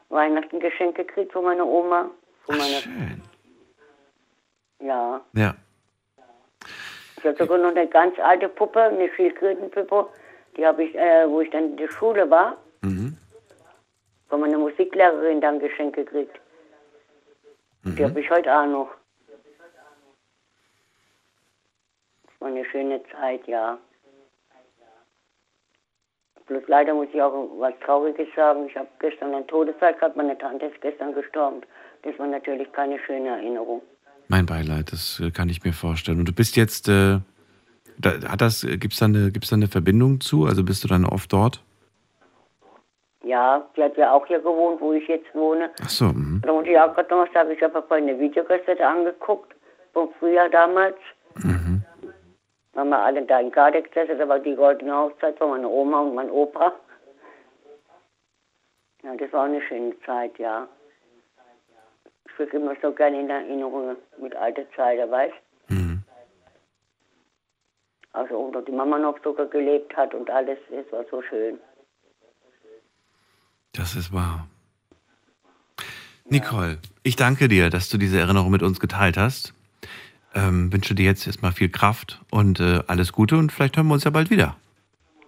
Weihnachten 0.08 0.58
Geschenke 0.58 1.04
gekriegt 1.04 1.32
von 1.32 1.44
meiner 1.44 1.64
Oma. 1.64 2.10
Von 2.44 2.56
Ach, 2.56 2.58
meiner, 2.58 2.80
schön. 2.80 3.22
ja. 4.80 5.20
Ja. 5.34 5.54
Ich 7.18 7.24
habe 7.24 7.36
sogar 7.38 7.58
noch 7.58 7.70
eine 7.70 7.86
ganz 7.86 8.18
alte 8.18 8.48
Puppe, 8.48 8.82
eine 8.82 9.08
Schildkrötenpuppe. 9.14 10.08
Die 10.56 10.66
habe 10.66 10.84
ich, 10.84 10.94
äh, 10.96 11.28
wo 11.28 11.40
ich 11.40 11.50
dann 11.50 11.64
in 11.70 11.76
der 11.76 11.88
Schule 11.90 12.28
war. 12.30 12.56
Von 14.28 14.40
meiner 14.40 14.58
Musiklehrerin 14.58 15.40
dann 15.40 15.58
Geschenke 15.58 16.04
gekriegt. 16.04 16.38
Die 17.84 18.04
habe 18.04 18.20
ich 18.20 18.28
heute 18.30 18.52
auch 18.52 18.66
noch. 18.66 18.88
Das 22.24 22.40
war 22.40 22.48
eine 22.48 22.64
schöne 22.64 23.00
Zeit, 23.12 23.46
ja. 23.46 23.78
Bloß 26.46 26.62
leider 26.66 26.94
muss 26.94 27.08
ich 27.12 27.20
auch 27.20 27.48
was 27.58 27.74
Trauriges 27.84 28.28
sagen. 28.34 28.66
Ich 28.68 28.76
habe 28.76 28.88
gestern 29.00 29.34
einen 29.34 29.46
Todesfall 29.46 29.94
gehabt. 29.94 30.16
Meine 30.16 30.36
Tante 30.38 30.66
ist 30.66 30.80
gestern 30.80 31.14
gestorben. 31.14 31.62
Das 32.02 32.18
war 32.18 32.26
natürlich 32.26 32.72
keine 32.72 32.98
schöne 33.00 33.28
Erinnerung. 33.30 33.82
Mein 34.28 34.46
Beileid, 34.46 34.92
das 34.92 35.20
äh, 35.20 35.30
kann 35.30 35.48
ich 35.48 35.64
mir 35.64 35.72
vorstellen. 35.72 36.18
Und 36.18 36.28
du 36.28 36.32
bist 36.32 36.56
jetzt, 36.56 36.88
äh, 36.88 37.18
da, 37.98 38.10
hat 38.28 38.40
das, 38.40 38.64
äh, 38.64 38.76
gibt's 38.76 38.98
da 38.98 39.06
eine, 39.06 39.30
gibt's 39.30 39.50
da 39.50 39.56
eine 39.56 39.68
Verbindung 39.68 40.20
zu? 40.20 40.46
Also 40.46 40.64
bist 40.64 40.84
du 40.84 40.88
dann 40.88 41.04
oft 41.04 41.32
dort? 41.32 41.62
Ja, 43.26 43.66
sie 43.74 43.82
hat 43.82 43.96
ja 43.96 44.12
auch 44.12 44.24
hier 44.26 44.38
gewohnt, 44.38 44.80
wo 44.80 44.92
ich 44.92 45.08
jetzt 45.08 45.34
wohne. 45.34 45.68
Ach 45.82 45.88
so, 45.88 46.04
mhm. 46.04 46.40
Da 46.44 46.52
muss 46.52 46.64
ich 46.64 46.78
auch 46.78 46.94
gerade 46.94 47.12
noch 47.12 47.32
sagen, 47.32 47.50
ich 47.50 47.60
habe 47.60 47.82
vorhin 47.82 48.08
eine 48.08 48.20
Videokassette 48.20 48.86
angeguckt, 48.86 49.52
vom 49.92 50.12
Frühjahr 50.20 50.48
damals. 50.48 50.94
Mhm. 51.34 51.82
Waren 52.74 52.88
wir 52.88 53.00
alle 53.00 53.22
da 53.22 53.40
in 53.40 53.50
Gardeck 53.50 53.90
gesessen, 53.92 54.20
da 54.20 54.28
war 54.28 54.38
die 54.38 54.54
goldene 54.54 54.96
Hochzeit 54.96 55.36
von 55.38 55.50
meiner 55.50 55.68
Oma 55.68 56.02
und 56.02 56.14
meinem 56.14 56.30
Opa. 56.30 56.72
Ja, 59.02 59.16
das 59.16 59.32
war 59.32 59.46
eine 59.46 59.60
schöne 59.62 59.98
Zeit, 60.02 60.38
ja. 60.38 60.68
Ich 62.26 62.32
füge 62.32 62.58
immer 62.58 62.76
so 62.80 62.92
gerne 62.92 63.18
in 63.18 63.28
Erinnerungen 63.28 63.96
mit 64.18 64.36
alter 64.36 64.70
Zeit, 64.76 65.10
weißt 65.10 65.34
Mhm. 65.68 66.04
Also, 68.12 68.38
und 68.38 68.68
die 68.68 68.72
Mama 68.72 69.00
noch 69.00 69.18
sogar 69.24 69.46
gelebt 69.46 69.96
hat 69.96 70.14
und 70.14 70.30
alles, 70.30 70.58
das 70.70 70.92
war 70.92 71.04
so 71.10 71.20
schön. 71.22 71.58
Das 73.76 73.94
ist 73.94 74.12
wahr. 74.12 74.48
Nicole, 76.28 76.78
ich 77.02 77.14
danke 77.14 77.46
dir, 77.46 77.70
dass 77.70 77.88
du 77.88 77.98
diese 77.98 78.18
Erinnerung 78.18 78.50
mit 78.50 78.62
uns 78.62 78.80
geteilt 78.80 79.16
hast. 79.16 79.54
Ähm, 80.34 80.72
wünsche 80.72 80.94
dir 80.94 81.04
jetzt 81.04 81.26
erstmal 81.26 81.52
viel 81.52 81.68
Kraft 81.68 82.20
und 82.30 82.58
äh, 82.58 82.80
alles 82.88 83.12
Gute 83.12 83.36
und 83.36 83.52
vielleicht 83.52 83.76
hören 83.76 83.86
wir 83.86 83.94
uns 83.94 84.04
ja 84.04 84.10
bald 84.10 84.30
wieder. 84.30 84.56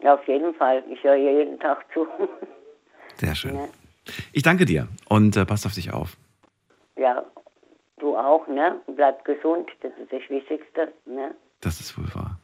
Ja, 0.03 0.15
auf 0.15 0.27
jeden 0.27 0.55
Fall. 0.55 0.83
Ich 0.91 1.03
höre 1.05 1.17
hier 1.17 1.33
jeden 1.33 1.59
Tag 1.61 1.85
zu. 1.93 2.07
Sehr 3.17 3.35
schön. 3.35 3.55
Ja. 3.55 3.69
Ich 4.33 4.43
danke 4.43 4.65
dir 4.65 4.89
und 5.09 5.37
äh, 5.37 5.45
passt 5.45 5.67
auf 5.67 5.75
dich 5.75 5.93
auf. 5.93 6.17
Ja, 6.97 7.25
du 7.99 8.17
auch, 8.17 8.47
ne? 8.49 8.81
Bleib 8.97 9.25
gesund, 9.25 9.69
das 9.83 9.93
ist 10.03 10.13
das 10.13 10.23
Wichtigste, 10.29 10.93
ne? 11.07 11.35
Das 11.61 11.81
ist 11.81 11.97
wohl 11.99 12.13
wahr. 12.15 12.39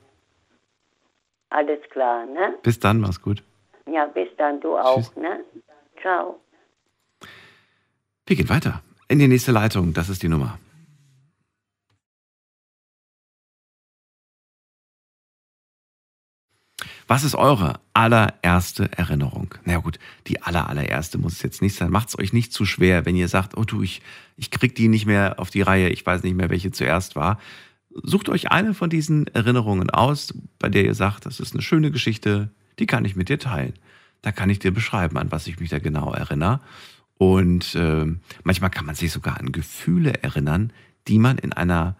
Alles 1.50 1.80
klar, 1.90 2.26
ne? 2.26 2.54
Bis 2.62 2.78
dann, 2.78 3.00
mach's 3.00 3.20
gut. 3.20 3.42
Ja, 3.86 4.06
bis 4.06 4.28
dann, 4.36 4.60
du 4.60 4.76
auch, 4.76 4.96
Tschüss. 4.96 5.16
ne? 5.16 5.40
Ciao. 6.04 6.38
Wir 8.26 8.36
gehen 8.36 8.50
weiter. 8.50 8.82
In 9.08 9.18
die 9.18 9.26
nächste 9.26 9.52
Leitung, 9.52 9.94
das 9.94 10.10
ist 10.10 10.22
die 10.22 10.28
Nummer. 10.28 10.58
Was 17.06 17.24
ist 17.24 17.34
eure 17.34 17.80
allererste 17.94 18.92
Erinnerung? 18.92 19.54
Na 19.64 19.72
ja, 19.72 19.78
gut, 19.78 19.98
die 20.26 20.42
aller, 20.42 20.68
allererste 20.68 21.16
muss 21.16 21.34
es 21.34 21.42
jetzt 21.42 21.62
nicht 21.62 21.74
sein. 21.74 21.90
Macht 21.90 22.08
es 22.08 22.18
euch 22.18 22.34
nicht 22.34 22.52
zu 22.52 22.66
schwer, 22.66 23.06
wenn 23.06 23.16
ihr 23.16 23.28
sagt, 23.28 23.56
oh 23.56 23.64
du, 23.64 23.80
ich, 23.80 24.02
ich 24.36 24.50
krieg 24.50 24.74
die 24.74 24.88
nicht 24.88 25.06
mehr 25.06 25.40
auf 25.40 25.48
die 25.48 25.62
Reihe, 25.62 25.88
ich 25.88 26.04
weiß 26.04 26.22
nicht 26.22 26.36
mehr, 26.36 26.50
welche 26.50 26.70
zuerst 26.70 27.16
war. 27.16 27.40
Sucht 28.02 28.28
euch 28.28 28.50
eine 28.50 28.74
von 28.74 28.90
diesen 28.90 29.26
Erinnerungen 29.28 29.88
aus, 29.88 30.34
bei 30.58 30.68
der 30.68 30.84
ihr 30.84 30.94
sagt, 30.94 31.24
das 31.24 31.40
ist 31.40 31.54
eine 31.54 31.62
schöne 31.62 31.90
Geschichte, 31.90 32.50
die 32.78 32.86
kann 32.86 33.06
ich 33.06 33.16
mit 33.16 33.30
dir 33.30 33.38
teilen. 33.38 33.72
Da 34.24 34.32
kann 34.32 34.48
ich 34.48 34.58
dir 34.58 34.72
beschreiben, 34.72 35.18
an 35.18 35.30
was 35.30 35.46
ich 35.46 35.60
mich 35.60 35.68
da 35.68 35.78
genau 35.78 36.14
erinnere. 36.14 36.60
Und 37.18 37.74
äh, 37.74 38.06
manchmal 38.42 38.70
kann 38.70 38.86
man 38.86 38.94
sich 38.94 39.12
sogar 39.12 39.38
an 39.38 39.52
Gefühle 39.52 40.22
erinnern, 40.22 40.72
die 41.08 41.18
man 41.18 41.36
in 41.36 41.52
einer 41.52 41.94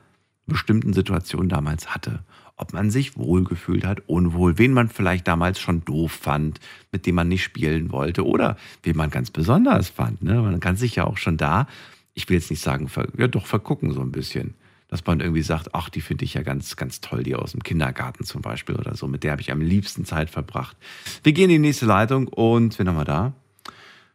bestimmten 0.46 0.94
Situation 0.94 1.50
damals 1.50 1.94
hatte. 1.94 2.24
Ob 2.56 2.72
man 2.72 2.90
sich 2.90 3.18
wohlgefühlt 3.18 3.84
hat, 3.84 4.08
unwohl, 4.08 4.56
wen 4.56 4.72
man 4.72 4.88
vielleicht 4.88 5.28
damals 5.28 5.60
schon 5.60 5.84
doof 5.84 6.12
fand, 6.12 6.60
mit 6.92 7.04
dem 7.04 7.16
man 7.16 7.28
nicht 7.28 7.44
spielen 7.44 7.92
wollte 7.92 8.26
oder 8.26 8.56
wen 8.82 8.96
man 8.96 9.10
ganz 9.10 9.30
besonders 9.30 9.90
fand. 9.90 10.22
Ne? 10.22 10.40
Man 10.40 10.60
kann 10.60 10.76
sich 10.76 10.94
ja 10.94 11.04
auch 11.04 11.18
schon 11.18 11.36
da, 11.36 11.66
ich 12.14 12.26
will 12.30 12.38
jetzt 12.38 12.50
nicht 12.50 12.62
sagen, 12.62 12.88
ver, 12.88 13.08
ja 13.18 13.28
doch 13.28 13.44
vergucken 13.44 13.92
so 13.92 14.00
ein 14.00 14.12
bisschen. 14.12 14.54
Dass 14.88 15.04
man 15.06 15.20
irgendwie 15.20 15.42
sagt, 15.42 15.74
ach, 15.74 15.88
die 15.88 16.00
finde 16.00 16.24
ich 16.24 16.34
ja 16.34 16.42
ganz, 16.42 16.76
ganz 16.76 17.00
toll, 17.00 17.22
die 17.22 17.34
aus 17.34 17.52
dem 17.52 17.62
Kindergarten 17.62 18.24
zum 18.24 18.42
Beispiel 18.42 18.76
oder 18.76 18.94
so. 18.96 19.08
Mit 19.08 19.24
der 19.24 19.32
habe 19.32 19.40
ich 19.40 19.50
am 19.50 19.60
liebsten 19.60 20.04
Zeit 20.04 20.30
verbracht. 20.30 20.76
Wir 21.22 21.32
gehen 21.32 21.44
in 21.44 21.62
die 21.62 21.68
nächste 21.68 21.86
Leitung 21.86 22.28
und 22.28 22.78
wen 22.78 22.88
haben 22.88 22.96
wir 22.96 23.04
da? 23.04 23.32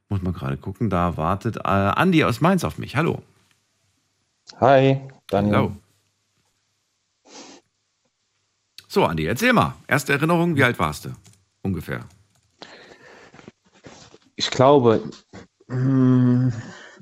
Muss 0.09 0.21
man 0.21 0.33
gerade 0.33 0.57
gucken, 0.57 0.89
da 0.89 1.17
wartet 1.17 1.57
äh, 1.57 1.61
Andi 1.61 2.23
aus 2.23 2.41
Mainz 2.41 2.63
auf 2.63 2.77
mich. 2.77 2.95
Hallo. 2.95 3.21
Hi, 4.59 5.01
Daniel. 5.27 5.55
Hallo. 5.55 5.75
So, 8.87 9.05
Andi, 9.05 9.25
erzähl 9.25 9.53
mal. 9.53 9.75
Erste 9.87 10.13
Erinnerung, 10.13 10.55
wie 10.55 10.63
alt 10.63 10.79
warst 10.79 11.05
du? 11.05 11.09
Ungefähr. 11.61 12.05
Ich 14.35 14.49
glaube, 14.49 15.03
mh, 15.67 16.51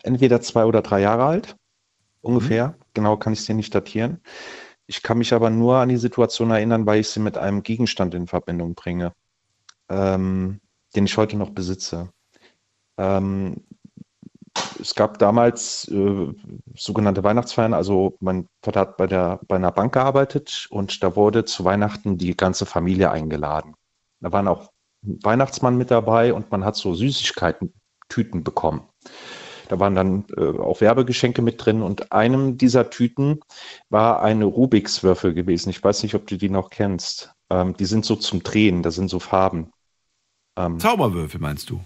entweder 0.03 0.41
zwei 0.41 0.65
oder 0.65 0.81
drei 0.81 1.01
Jahre 1.01 1.23
alt, 1.23 1.55
ungefähr. 2.27 2.75
Genau 2.93 3.17
kann 3.17 3.33
ich 3.33 3.39
es 3.39 3.45
dir 3.45 3.55
nicht 3.55 3.73
datieren. 3.75 4.21
Ich 4.87 5.03
kann 5.03 5.17
mich 5.17 5.33
aber 5.33 5.49
nur 5.49 5.77
an 5.77 5.89
die 5.89 5.97
Situation 5.97 6.51
erinnern, 6.51 6.85
weil 6.85 7.01
ich 7.01 7.09
sie 7.09 7.19
mit 7.19 7.37
einem 7.37 7.63
Gegenstand 7.63 8.13
in 8.15 8.27
Verbindung 8.27 8.75
bringe. 8.75 9.13
ähm, 9.89 10.61
den 10.95 11.05
ich 11.05 11.17
heute 11.17 11.37
noch 11.37 11.51
besitze. 11.51 12.09
Ähm, 12.97 13.63
es 14.79 14.95
gab 14.95 15.19
damals 15.19 15.87
äh, 15.89 16.33
sogenannte 16.75 17.23
Weihnachtsfeiern. 17.23 17.73
Also 17.73 18.17
mein 18.19 18.47
Vater 18.63 18.79
hat 18.81 18.97
bei 18.97 19.07
der 19.07 19.39
bei 19.47 19.55
einer 19.57 19.71
Bank 19.71 19.93
gearbeitet 19.93 20.67
und 20.71 21.03
da 21.03 21.15
wurde 21.15 21.45
zu 21.45 21.65
Weihnachten 21.65 22.17
die 22.17 22.35
ganze 22.35 22.65
Familie 22.65 23.11
eingeladen. 23.11 23.75
Da 24.19 24.31
waren 24.31 24.47
auch 24.47 24.71
Weihnachtsmann 25.01 25.77
mit 25.77 25.91
dabei 25.91 26.33
und 26.33 26.51
man 26.51 26.65
hat 26.65 26.75
so 26.75 26.93
Süßigkeiten, 26.95 27.73
Tüten 28.09 28.43
bekommen. 28.43 28.81
Da 29.67 29.79
waren 29.79 29.95
dann 29.95 30.25
äh, 30.37 30.59
auch 30.59 30.81
Werbegeschenke 30.81 31.41
mit 31.41 31.63
drin 31.63 31.81
und 31.81 32.11
einem 32.11 32.57
dieser 32.57 32.89
Tüten 32.89 33.39
war 33.89 34.21
eine 34.21 34.45
Rubiks 34.45 35.03
Würfel 35.03 35.33
gewesen. 35.33 35.69
Ich 35.69 35.83
weiß 35.83 36.03
nicht, 36.03 36.15
ob 36.15 36.27
du 36.27 36.37
die 36.37 36.49
noch 36.49 36.69
kennst. 36.69 37.33
Ähm, 37.49 37.75
die 37.77 37.85
sind 37.85 38.05
so 38.05 38.15
zum 38.15 38.43
Drehen, 38.43 38.83
da 38.83 38.91
sind 38.91 39.09
so 39.09 39.19
Farben. 39.19 39.71
Ähm, 40.57 40.79
Zauberwürfel 40.79 41.39
meinst 41.39 41.69
du? 41.69 41.79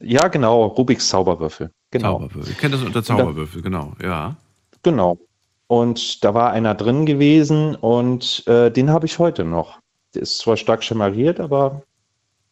Ja, 0.00 0.28
genau, 0.28 0.64
Rubiks 0.64 1.08
Zauberwürfel. 1.08 1.70
Genau. 1.90 2.18
Zauberwürfel. 2.18 2.52
Ich 2.52 2.58
kenne 2.58 2.76
das 2.76 2.84
unter 2.84 3.02
Zauberwürfel, 3.02 3.62
genau, 3.62 3.92
ja. 4.02 4.36
Genau. 4.82 5.18
Und 5.66 6.24
da 6.24 6.34
war 6.34 6.50
einer 6.50 6.74
drin 6.74 7.06
gewesen 7.06 7.76
und 7.76 8.44
äh, 8.48 8.70
den 8.70 8.90
habe 8.90 9.06
ich 9.06 9.18
heute 9.18 9.44
noch. 9.44 9.78
Der 10.14 10.22
ist 10.22 10.38
zwar 10.38 10.56
stark 10.56 10.82
schemariert, 10.82 11.38
aber 11.38 11.82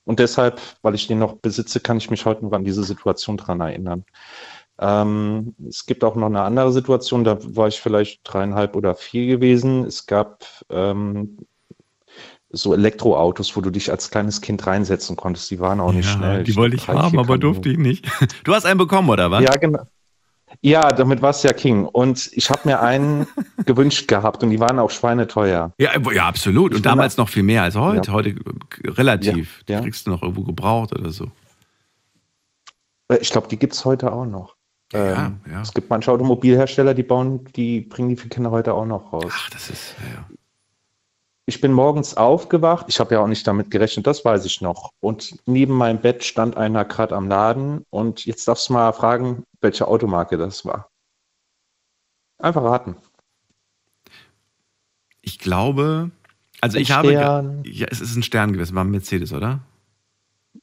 und 0.09 0.21
deshalb, 0.21 0.63
weil 0.81 0.95
ich 0.95 1.07
den 1.07 1.19
noch 1.19 1.35
besitze, 1.35 1.81
kann 1.81 1.99
ich 1.99 2.09
mich 2.09 2.25
heute 2.25 2.43
noch 2.43 2.53
an 2.53 2.65
diese 2.65 2.83
Situation 2.83 3.37
dran 3.37 3.61
erinnern. 3.61 4.07
Ähm, 4.79 5.55
es 5.69 5.85
gibt 5.85 6.03
auch 6.03 6.17
noch 6.17 6.29
eine 6.29 6.41
andere 6.41 6.73
Situation, 6.73 7.25
da 7.25 7.37
war 7.43 7.69
ich 7.69 7.79
vielleicht 7.79 8.21
dreieinhalb 8.25 8.75
oder 8.75 8.95
vier 8.95 9.27
gewesen. 9.27 9.85
Es 9.85 10.07
gab 10.07 10.47
ähm, 10.71 11.37
so 12.49 12.73
Elektroautos, 12.73 13.55
wo 13.55 13.61
du 13.61 13.69
dich 13.69 13.91
als 13.91 14.11
kleines 14.11 14.41
Kind 14.41 14.67
reinsetzen 14.67 15.15
konntest. 15.15 15.51
Die 15.51 15.61
waren 15.61 15.79
auch 15.79 15.93
nicht 15.93 16.07
ja, 16.07 16.17
schnell. 16.17 16.43
Die 16.43 16.57
wollte 16.57 16.77
ich 16.77 16.89
haben, 16.89 17.19
aber 17.19 17.37
durfte 17.37 17.69
ich 17.69 17.77
nicht. 17.77 18.07
Du 18.45 18.55
hast 18.55 18.65
einen 18.65 18.79
bekommen, 18.79 19.11
oder 19.11 19.31
was? 19.31 19.43
Ja, 19.43 19.57
genau. 19.57 19.83
Ja, 20.61 20.89
damit 20.89 21.23
war 21.23 21.31
es 21.31 21.43
ja 21.43 21.53
King. 21.53 21.85
Und 21.85 22.31
ich 22.33 22.51
habe 22.51 22.61
mir 22.65 22.81
einen 22.81 23.27
gewünscht 23.67 24.09
gehabt 24.09 24.43
und 24.43 24.51
die 24.51 24.61
waren 24.61 24.79
auch 24.79 24.91
schweineteuer. 24.91 25.73
Ja, 25.79 25.91
ja 26.13 26.27
absolut. 26.27 26.75
Und 26.75 26.85
damals 26.85 27.17
noch 27.17 27.29
viel 27.29 27.43
mehr 27.43 27.63
als 27.63 27.77
heute. 27.77 28.09
Ja. 28.09 28.15
Heute 28.15 28.35
relativ. 28.85 29.65
Ja, 29.69 29.75
ja. 29.75 29.81
Die 29.81 29.87
kriegst 29.87 30.07
du 30.07 30.11
noch 30.11 30.23
irgendwo 30.23 30.43
gebraucht 30.43 30.93
oder 30.93 31.11
so. 31.11 31.31
Äh, 33.09 33.19
ich 33.19 33.31
glaube, 33.31 33.49
die 33.49 33.59
gibt 33.59 33.75
es 33.75 33.85
heute 33.85 34.13
auch 34.13 34.27
noch. 34.27 34.57
Ja, 34.93 35.27
ähm, 35.27 35.41
ja. 35.51 35.61
Es 35.61 35.75
gibt 35.75 35.91
manche 35.91 36.11
Automobilhersteller, 36.11 36.95
die 36.95 37.03
bauen, 37.03 37.45
die 37.57 37.83
bringen 37.83 38.09
die 38.09 38.17
für 38.17 38.29
Kinder 38.29 38.51
heute 38.51 38.73
auch 38.73 38.87
noch 38.87 39.13
raus. 39.13 39.31
Ach, 39.31 39.51
das 39.51 39.69
ist, 39.69 39.95
ja, 40.01 40.25
ich 41.49 41.63
bin 41.63 41.73
morgens 41.73 42.15
aufgewacht, 42.15 42.85
ich 42.89 43.01
habe 43.01 43.15
ja 43.15 43.21
auch 43.21 43.27
nicht 43.27 43.47
damit 43.47 43.71
gerechnet, 43.71 44.07
das 44.07 44.23
weiß 44.23 44.45
ich 44.45 44.61
noch. 44.61 44.93
Und 45.01 45.39
neben 45.47 45.73
meinem 45.73 45.99
Bett 45.99 46.23
stand 46.23 46.59
einer 46.59 46.85
gerade 46.85 47.17
am 47.17 47.27
Laden 47.27 47.87
und 47.89 48.27
jetzt 48.27 48.47
darfst 48.47 48.69
du 48.69 48.75
mal 48.75 48.93
fragen, 48.93 49.45
welche 49.63 49.89
Automarke 49.89 50.37
das 50.37 50.67
war. 50.67 50.91
Einfach 52.39 52.63
raten. 52.63 52.97
Ich 55.23 55.39
glaube, 55.39 56.11
also 56.61 56.77
ein 56.77 56.83
ich 56.83 56.89
Stern. 56.89 57.17
habe, 57.17 57.63
ja, 57.65 57.87
es 57.91 58.03
ist 58.03 58.15
ein 58.15 58.23
Stern 58.23 58.53
gewesen, 58.53 58.77
war 58.77 58.85
ein 58.85 58.91
Mercedes, 58.91 59.33
oder? 59.33 59.61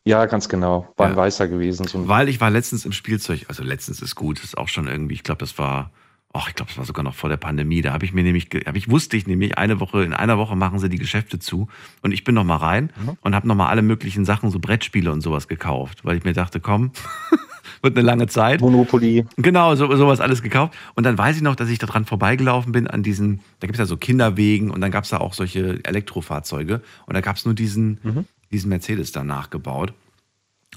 Ja, 0.04 0.28
ganz 0.28 0.50
genau. 0.50 0.88
War 0.98 1.08
ja. 1.08 1.14
ein 1.14 1.18
weißer 1.18 1.48
gewesen. 1.48 1.88
So 1.88 2.08
Weil 2.08 2.30
ich 2.30 2.40
war 2.40 2.52
letztens 2.52 2.86
im 2.86 2.92
Spielzeug, 2.92 3.46
also 3.48 3.64
letztens 3.64 4.04
ist 4.04 4.14
gut, 4.14 4.44
ist 4.44 4.56
auch 4.56 4.68
schon 4.68 4.88
irgendwie, 4.88 5.16
ich 5.16 5.24
glaube, 5.24 5.40
das 5.40 5.58
war 5.58 5.90
ach, 6.36 6.50
ich 6.50 6.56
glaube, 6.56 6.72
es 6.72 6.78
war 6.78 6.86
sogar 6.86 7.04
noch 7.04 7.16
vor 7.16 7.30
der 7.30 7.38
Pandemie. 7.38 7.82
Da 7.82 7.94
habe 7.94 8.06
ich 8.06 8.14
mir 8.14 8.24
nämlich, 8.24 8.50
habe 8.66 8.78
ich 8.78 8.90
wusste 8.90 9.16
ich 9.18 9.26
nämlich, 9.26 9.58
eine 9.58 9.80
Woche, 9.80 10.04
in 10.04 10.14
einer 10.14 10.38
Woche 10.38 10.56
machen 10.56 10.80
sie 10.80 10.90
die 10.90 10.98
Geschäfte 10.98 11.40
zu. 11.40 11.70
Und 12.02 12.12
ich 12.12 12.24
bin 12.24 12.36
noch 12.36 12.44
mal 12.44 12.58
rein 12.58 12.92
mhm. 13.02 13.18
und 13.22 13.36
habe 13.36 13.48
noch 13.48 13.56
mal 13.56 13.68
alle 13.68 13.82
möglichen 13.82 14.26
Sachen, 14.26 14.52
so 14.52 14.60
Brettspiele 14.60 15.12
und 15.12 15.22
sowas 15.22 15.48
gekauft, 15.48 16.04
weil 16.04 16.18
ich 16.18 16.24
mir 16.26 16.34
dachte, 16.34 16.60
komm, 16.60 16.92
wird 17.82 17.98
eine 17.98 18.06
lange 18.06 18.28
Zeit. 18.28 18.62
Monopoly. 18.62 19.26
Genau, 19.38 19.76
so, 19.76 19.96
sowas 19.96 20.20
alles 20.20 20.42
gekauft. 20.42 20.74
Und 20.96 21.06
dann 21.06 21.18
weiß 21.18 21.38
ich 21.38 21.42
noch, 21.42 21.56
dass 21.56 21.70
ich 21.70 21.80
da 21.80 21.88
dran 21.88 22.06
vorbeigelaufen 22.06 22.72
bin 22.72 22.88
an 22.88 23.02
diesen, 23.02 23.40
da 23.60 23.68
gibt 23.68 23.76
es 23.76 23.80
ja 23.80 23.86
so 23.86 23.98
Kinderwegen 23.98 24.72
und 24.72 24.82
dann 24.82 24.92
gab 24.92 25.06
es 25.06 25.12
da 25.12 25.20
auch 25.20 25.34
solche 25.34 25.80
Elektrofahrzeuge. 25.84 26.82
Und 27.06 27.14
da 27.14 27.22
gab 27.22 27.38
es 27.38 27.46
nur 27.46 27.54
diesen, 27.54 28.00
mhm. 28.04 28.26
diesen 28.52 28.70
Mercedes 28.70 29.12
da 29.14 29.24
nachgebaut. 29.24 29.94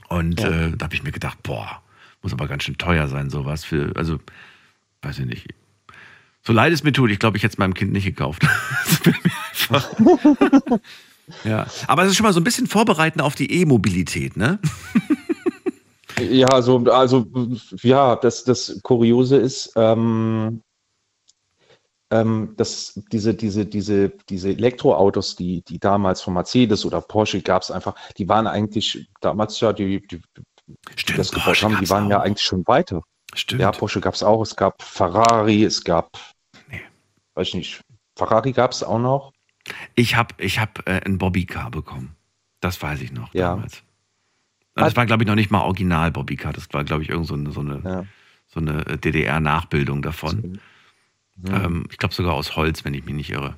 Und 0.09 0.41
ja. 0.41 0.49
äh, 0.49 0.77
da 0.77 0.85
habe 0.85 0.95
ich 0.95 1.03
mir 1.03 1.13
gedacht, 1.13 1.43
boah, 1.43 1.83
muss 2.23 2.33
aber 2.33 2.47
ganz 2.47 2.65
schön 2.65 2.79
teuer 2.79 3.09
sein, 3.09 3.31
sowas. 3.31 3.65
Für, 3.65 3.93
also 3.97 4.21
weiß 5.03 5.21
ich 5.21 5.27
nicht. 5.27 5.47
So 6.43 6.53
leid 6.53 6.73
es 6.73 6.83
mir 6.83 6.93
tut, 6.93 7.11
ich 7.11 7.19
glaube, 7.19 7.37
ich 7.37 7.43
hätte 7.43 7.53
es 7.53 7.59
meinem 7.59 7.75
Kind 7.75 7.93
nicht 7.93 8.05
gekauft. 8.05 8.43
ja, 11.45 11.67
aber 11.87 12.05
es 12.05 12.11
ist 12.11 12.17
schon 12.17 12.25
mal 12.25 12.33
so 12.33 12.41
ein 12.41 12.45
bisschen 12.45 12.67
vorbereiten 12.67 13.21
auf 13.21 13.35
die 13.35 13.61
E-Mobilität, 13.61 14.37
ne? 14.37 14.59
ja, 16.21 16.47
also, 16.49 16.79
also 16.87 17.27
ja, 17.83 18.17
das, 18.17 18.45
das 18.45 18.81
Kuriose 18.83 19.37
ist, 19.37 19.73
ähm, 19.77 20.63
ähm, 22.11 22.55
dass 22.57 22.99
diese, 23.13 23.35
diese, 23.35 23.67
diese, 23.67 24.11
diese 24.29 24.51
Elektroautos, 24.51 25.37
die, 25.37 25.63
die 25.63 25.79
damals 25.79 26.23
von 26.23 26.35
Mercedes 26.35 26.87
oder 26.87 27.03
Porsche 27.03 27.43
gab 27.43 27.63
es 27.63 27.71
einfach, 27.71 27.95
die 28.17 28.29
waren 28.29 28.47
eigentlich 28.47 29.07
damals 29.21 29.61
ja, 29.61 29.73
die, 29.73 30.07
die, 30.07 30.21
Stimmt, 30.97 31.19
das 31.19 31.31
gebaut 31.31 31.63
haben, 31.63 31.79
die 31.81 31.91
waren 31.91 32.07
auch. 32.07 32.11
ja 32.11 32.21
eigentlich 32.21 32.45
schon 32.45 32.67
weiter. 32.67 33.03
Stimmt. 33.35 33.61
Ja, 33.61 33.71
Porsche 33.71 34.01
gab 34.01 34.15
es 34.15 34.23
auch. 34.23 34.43
Es 34.43 34.57
gab 34.57 34.83
Ferrari, 34.83 35.65
es 35.65 35.85
gab, 35.85 36.19
nee. 36.71 36.81
weiß 37.35 37.49
ich 37.49 37.55
nicht, 37.55 37.81
Ferrari 38.17 38.53
gab 38.53 38.73
es 38.73 38.83
auch 38.83 38.99
noch. 38.99 39.33
Ich 39.95 40.17
habe 40.17 40.35
ich 40.39 40.59
hab, 40.59 40.87
äh, 40.89 41.01
ein 41.05 41.19
Bobbycar 41.19 41.71
bekommen. 41.71 42.17
Das 42.61 42.81
weiß 42.83 43.01
ich 43.03 43.13
noch 43.13 43.33
ja. 43.35 43.51
damals. 43.51 43.83
Das 44.75 44.97
war, 44.97 45.07
glaube 45.07 45.25
ich, 45.25 45.27
noch 45.27 45.35
nicht 45.35 45.51
mal 45.51 45.63
original 45.63 46.11
Bobbycar. 46.11 46.53
Das 46.53 46.73
war, 46.73 46.85
glaube 46.85 47.03
ich, 47.03 47.09
irgend 47.09 47.27
so 47.27 47.35
eine, 47.35 47.51
so 47.51 47.61
eine, 47.61 47.83
ja. 47.85 48.05
so 48.47 48.61
eine 48.61 48.87
äh, 48.87 48.99
DDR-Nachbildung 48.99 50.03
davon. 50.03 50.61
Ja. 51.45 51.65
Ähm, 51.65 51.87
ich 51.91 51.99
glaube 51.99 52.15
sogar 52.15 52.35
aus 52.35 52.57
Holz, 52.57 52.85
wenn 52.85 52.95
ich 52.95 53.05
mich 53.05 53.15
nicht 53.15 53.31
irre. 53.31 53.57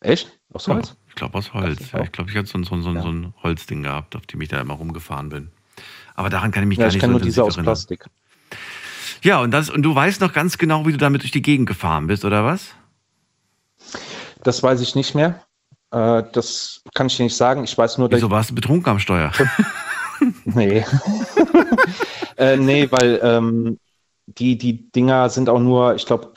Echt? 0.00 0.38
Aus 0.52 0.68
Holz? 0.68 0.96
Ich 1.08 1.14
glaube 1.14 1.38
aus 1.38 1.52
Holz. 1.54 1.80
ich 1.80 2.12
glaube, 2.12 2.30
ich 2.30 2.36
hatte 2.36 2.46
so, 2.48 2.62
so, 2.62 2.80
so, 2.80 3.00
so 3.00 3.08
ein 3.08 3.34
Holzding 3.42 3.82
gehabt, 3.82 4.14
auf 4.14 4.26
dem 4.26 4.40
ich 4.40 4.48
da 4.48 4.60
immer 4.60 4.74
rumgefahren 4.74 5.28
bin. 5.28 5.50
Aber 6.16 6.30
daran 6.30 6.50
kann 6.50 6.64
ich 6.64 6.68
mich 6.68 6.78
ja, 6.78 6.84
gar 6.84 6.86
nicht 6.88 6.96
ich 6.96 7.00
kenne 7.00 7.12
so 7.12 7.18
nur 7.18 7.24
diese 7.24 7.44
aus 7.44 7.56
Plastik. 7.56 8.06
Ja, 9.22 9.40
und, 9.40 9.50
das, 9.50 9.70
und 9.70 9.82
du 9.82 9.94
weißt 9.94 10.20
noch 10.20 10.32
ganz 10.32 10.58
genau, 10.58 10.86
wie 10.86 10.92
du 10.92 10.98
damit 10.98 11.22
durch 11.22 11.30
die 11.30 11.42
Gegend 11.42 11.68
gefahren 11.68 12.06
bist, 12.06 12.24
oder 12.24 12.44
was? 12.44 12.68
Das 14.42 14.62
weiß 14.62 14.80
ich 14.80 14.94
nicht 14.94 15.14
mehr. 15.14 15.42
Äh, 15.90 16.22
das 16.32 16.82
kann 16.94 17.06
ich 17.06 17.16
dir 17.16 17.24
nicht 17.24 17.36
sagen. 17.36 17.64
Ich 17.64 17.76
weiß 17.76 17.98
nur, 17.98 18.08
dass. 18.08 18.18
Wieso 18.18 18.30
warst 18.30 18.50
du 18.50 18.54
betrunken 18.54 18.90
am 18.90 18.98
Steuer? 18.98 19.30
nee. 20.44 20.84
äh, 22.36 22.56
nee, 22.56 22.88
weil 22.90 23.20
ähm, 23.22 23.78
die, 24.26 24.56
die 24.58 24.90
Dinger 24.90 25.28
sind 25.28 25.48
auch 25.48 25.60
nur, 25.60 25.94
ich 25.94 26.06
glaube, 26.06 26.32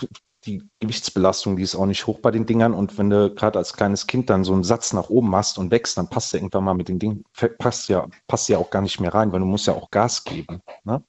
die 0.50 0.64
Gewichtsbelastung, 0.80 1.56
die 1.58 1.64
ist 1.64 1.76
auch 1.76 1.86
nicht 1.86 2.08
hoch 2.08 2.20
bei 2.20 2.32
den 2.32 2.46
Dingern. 2.46 2.74
Und 2.74 2.98
wenn 2.98 3.10
du 3.10 3.34
gerade 3.34 3.60
als 3.60 3.74
kleines 3.74 4.08
Kind 4.08 4.30
dann 4.30 4.44
so 4.44 4.54
einen 4.54 4.64
Satz 4.64 4.94
nach 4.94 5.10
oben 5.10 5.30
machst 5.30 5.58
und 5.58 5.72
wächst, 5.72 5.98
dann 5.98 6.10
passt 6.10 6.34
der 6.34 6.40
irgendwann 6.40 6.64
mal 6.64 6.74
mit 6.74 6.90
den 6.90 7.00
Dingen, 7.00 7.24
passt 7.60 7.90
ja, 7.90 8.08
passt 8.28 8.50
ja 8.50 8.58
auch 8.58 8.70
gar 8.70 8.82
nicht 8.82 9.00
mehr 9.00 9.14
rein, 9.14 9.32
weil 9.32 9.40
du 9.40 9.46
musst 9.46 9.68
ja 9.68 9.74
auch 9.74 9.92
Gas 9.92 10.24
geben. 10.24 10.62
Ne? 10.84 11.04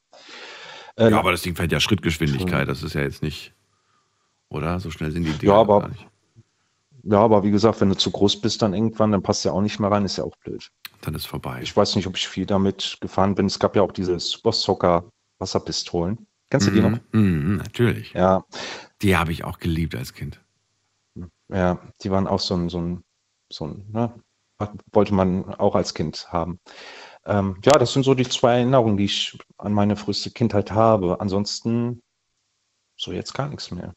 Äh, 0.97 1.11
ja, 1.11 1.19
aber 1.19 1.33
das 1.33 1.43
Ding 1.43 1.57
fährt 1.57 1.73
ja 1.73 1.81
Schrittgeschwindigkeit, 1.81 2.69
das 2.69 2.83
ist 2.83 2.95
ja 2.95 3.01
jetzt 3.01 3.23
nicht, 3.23 3.55
oder? 4.51 4.79
So 4.81 4.91
schnell 4.91 5.11
sind 5.11 5.25
die 5.25 5.33
Dinger 5.33 5.55
ja, 5.55 5.59
aber, 5.59 5.81
gar 5.81 5.89
nicht. 5.89 6.07
Ja, 7.05 7.21
aber 7.21 7.43
wie 7.43 7.51
gesagt, 7.51 7.81
wenn 7.81 7.89
du 7.89 7.97
zu 7.97 8.11
groß 8.11 8.43
bist, 8.43 8.61
dann 8.61 8.75
irgendwann, 8.75 9.13
dann 9.13 9.23
passt 9.23 9.45
ja 9.45 9.53
auch 9.53 9.63
nicht 9.63 9.81
mehr 9.81 9.91
rein, 9.91 10.05
ist 10.05 10.19
ja 10.19 10.25
auch 10.25 10.37
blöd. 10.37 10.71
Dann 11.01 11.15
ist 11.15 11.27
vorbei. 11.27 11.61
Ich 11.63 11.75
weiß 11.75 11.97
nicht, 11.97 12.07
ob 12.07 12.17
ich 12.17 12.29
viel 12.29 12.45
damit 12.45 12.99
gefahren 13.01 13.35
bin. 13.35 13.47
Es 13.47 13.59
gab 13.59 13.75
ja 13.75 13.81
auch 13.81 13.93
diese 13.93 14.21
Super 14.21 14.53
Soccer 14.53 15.05
Wasserpistolen. 15.39 16.27
Kennst 16.51 16.67
du 16.67 16.73
die 16.73 16.81
noch? 16.81 16.99
Mm, 17.13 17.57
natürlich. 17.57 18.13
Ja. 18.13 18.45
Die 19.03 19.17
habe 19.17 19.33
ich 19.33 19.45
auch 19.45 19.59
geliebt 19.59 19.95
als 19.95 20.13
Kind. 20.13 20.41
Ja, 21.49 21.81
die 22.03 22.11
waren 22.11 22.27
auch 22.27 22.41
so 22.41 22.55
ein, 22.55 22.69
so 22.69 22.81
ein, 22.81 23.05
so 23.51 23.67
ein 23.67 23.87
ne, 23.91 24.15
wollte 24.93 25.15
man 25.15 25.55
auch 25.55 25.75
als 25.75 25.95
Kind 25.95 26.33
haben. 26.33 26.61
Ähm, 27.25 27.61
ja, 27.65 27.73
das 27.73 27.93
sind 27.93 28.05
so 28.05 28.15
die 28.15 28.29
zwei 28.29 28.57
Erinnerungen, 28.57 28.97
die 28.97 29.05
ich 29.05 29.39
an 29.59 29.73
meine 29.73 29.97
früheste 29.97 30.31
Kindheit 30.31 30.73
habe. 30.73 31.21
Ansonsten 31.21 32.03
so 32.97 33.13
jetzt 33.13 33.33
gar 33.33 33.49
nichts 33.49 33.71
mehr. 33.71 33.95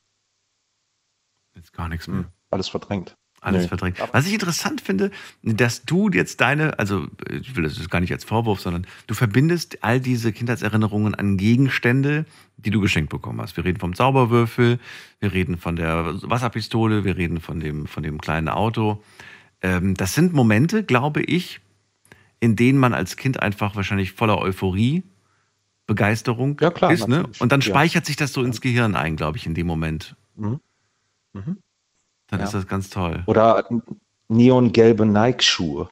Jetzt 1.56 1.74
gar 1.74 1.90
nichts 1.90 2.08
mehr. 2.08 2.32
Alles 2.50 2.70
verdrängt. 2.70 3.16
Alles 3.44 3.64
nee. 3.64 3.68
verdrängt. 3.68 3.98
Was 4.12 4.26
ich 4.26 4.34
interessant 4.34 4.82
finde, 4.82 5.12
dass 5.44 5.84
du 5.84 6.10
jetzt 6.10 6.40
deine, 6.40 6.80
also 6.80 7.08
ich 7.30 7.56
will 7.56 7.64
das 7.64 7.90
gar 7.90 8.00
nicht 8.00 8.14
als 8.14 8.24
Vorwurf, 8.24 8.62
sondern 8.62 8.88
du 9.08 9.14
verbindest 9.14 9.84
all 9.84 10.00
diese 10.00 10.32
Kindheitserinnerungen 10.32 11.14
an 11.14 11.36
Gegenstände, 11.36 12.26
die 12.58 12.70
du 12.70 12.80
geschenkt 12.80 13.10
bekommen 13.10 13.42
hast. 13.42 13.58
Wir 13.58 13.66
reden 13.66 13.80
vom 13.80 13.96
Zauberwürfel, 13.96 14.80
wir 15.20 15.34
reden 15.34 15.58
von 15.58 15.76
der 15.76 16.22
Wasserpistole, 16.24 17.04
wir 17.04 17.18
reden 17.18 17.42
von 17.42 17.60
dem, 17.60 17.86
von 17.86 18.02
dem 18.02 18.22
kleinen 18.22 18.48
Auto. 18.48 19.04
Ähm, 19.62 19.94
das 19.96 20.14
sind 20.14 20.34
Momente, 20.34 20.84
glaube 20.84 21.22
ich, 21.22 21.60
in 22.40 22.56
denen 22.56 22.80
man 22.80 22.94
als 22.94 23.18
Kind 23.18 23.42
einfach 23.42 23.76
wahrscheinlich 23.76 24.14
voller 24.14 24.38
Euphorie, 24.38 25.04
Begeisterung 25.86 26.58
ja, 26.62 26.72
klar, 26.72 26.92
ist. 26.92 27.08
Ne? 27.08 27.26
Und 27.40 27.52
dann 27.52 27.62
speichert 27.62 28.06
ja. 28.06 28.08
sich 28.08 28.16
das 28.16 28.32
so 28.32 28.42
ins 28.42 28.62
Gehirn 28.62 28.96
ein, 28.96 29.16
glaube 29.16 29.38
ich, 29.38 29.46
in 29.46 29.54
dem 29.54 29.68
Moment. 29.68 30.16
Mhm. 30.36 30.60
Mhm. 31.34 31.58
Dann 32.28 32.40
ja. 32.40 32.46
ist 32.46 32.54
das 32.54 32.68
ganz 32.68 32.90
toll. 32.90 33.24
Oder 33.28 33.68
neongelbe 34.28 35.06
Nike-Schuhe. 35.06 35.90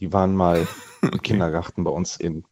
Die 0.00 0.12
waren 0.12 0.34
mal 0.34 0.66
im 1.02 1.22
Kindergarten 1.22 1.84
bei 1.84 1.90
uns 1.90 2.16
in. 2.16 2.44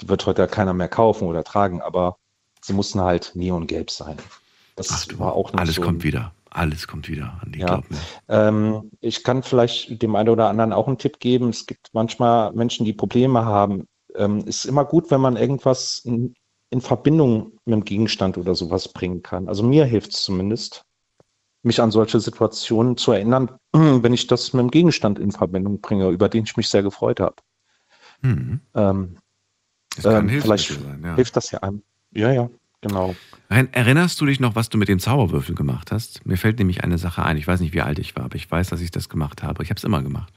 Die 0.00 0.08
wird 0.08 0.26
heute 0.26 0.46
keiner 0.46 0.74
mehr 0.74 0.88
kaufen 0.88 1.26
oder 1.28 1.44
tragen, 1.44 1.80
aber 1.80 2.16
sie 2.60 2.72
mussten 2.72 3.00
halt 3.00 3.32
neongelb 3.34 3.90
sein. 3.90 4.16
Das 4.76 4.90
Ach 4.90 5.06
du, 5.06 5.18
war 5.18 5.32
auch 5.32 5.52
noch 5.52 5.60
alles 5.60 5.76
so 5.76 5.82
kommt 5.82 6.04
wieder. 6.04 6.32
Alles 6.50 6.86
kommt 6.86 7.08
wieder, 7.08 7.38
Andi, 7.42 7.58
Ja. 7.60 7.66
glaub 7.66 7.90
mir. 7.90 7.98
ähm, 8.28 8.90
ich 9.00 9.22
kann 9.24 9.42
vielleicht 9.42 10.00
dem 10.02 10.16
einen 10.16 10.30
oder 10.30 10.48
anderen 10.48 10.72
auch 10.72 10.86
einen 10.86 10.96
Tipp 10.96 11.20
geben. 11.20 11.50
Es 11.50 11.66
gibt 11.66 11.90
manchmal 11.92 12.52
Menschen, 12.52 12.86
die 12.86 12.94
Probleme 12.94 13.44
haben. 13.44 13.86
Ähm, 14.14 14.38
ist 14.46 14.64
immer 14.64 14.86
gut, 14.86 15.10
wenn 15.10 15.20
man 15.20 15.36
irgendwas 15.36 15.98
in, 15.98 16.34
in 16.70 16.80
Verbindung 16.80 17.58
mit 17.66 17.74
dem 17.74 17.84
Gegenstand 17.84 18.38
oder 18.38 18.54
sowas 18.54 18.88
bringen 18.90 19.22
kann. 19.22 19.48
Also 19.48 19.62
mir 19.64 19.84
hilft 19.84 20.14
es 20.14 20.22
zumindest, 20.22 20.85
mich 21.66 21.80
an 21.82 21.90
solche 21.90 22.20
Situationen 22.20 22.96
zu 22.96 23.12
erinnern, 23.12 23.50
wenn 23.72 24.14
ich 24.14 24.26
das 24.26 24.52
mit 24.52 24.62
dem 24.62 24.70
Gegenstand 24.70 25.18
in 25.18 25.32
Verbindung 25.32 25.80
bringe, 25.80 26.08
über 26.08 26.28
den 26.28 26.44
ich 26.44 26.56
mich 26.56 26.68
sehr 26.68 26.82
gefreut 26.82 27.20
habe. 27.20 27.36
Mhm. 28.22 28.60
Ähm, 28.74 29.16
ähm, 30.04 30.28
vielleicht 30.40 30.68
sein, 30.72 31.02
ja. 31.04 31.14
hilft 31.16 31.36
das 31.36 31.50
ja 31.50 31.60
einem. 31.62 31.82
Ja, 32.12 32.32
ja, 32.32 32.48
genau. 32.80 33.14
Erinner- 33.48 33.68
Erinnerst 33.72 34.20
du 34.20 34.26
dich 34.26 34.40
noch, 34.40 34.54
was 34.54 34.68
du 34.68 34.78
mit 34.78 34.88
dem 34.88 34.98
Zauberwürfel 34.98 35.54
gemacht 35.54 35.92
hast? 35.92 36.24
Mir 36.26 36.36
fällt 36.38 36.58
nämlich 36.58 36.82
eine 36.84 36.98
Sache 36.98 37.22
ein. 37.22 37.36
Ich 37.36 37.46
weiß 37.46 37.60
nicht, 37.60 37.74
wie 37.74 37.82
alt 37.82 37.98
ich 37.98 38.16
war, 38.16 38.24
aber 38.24 38.36
ich 38.36 38.50
weiß, 38.50 38.68
dass 38.70 38.80
ich 38.80 38.90
das 38.90 39.08
gemacht 39.08 39.42
habe. 39.42 39.62
Ich 39.62 39.70
habe 39.70 39.78
es 39.78 39.84
immer 39.84 40.02
gemacht. 40.02 40.32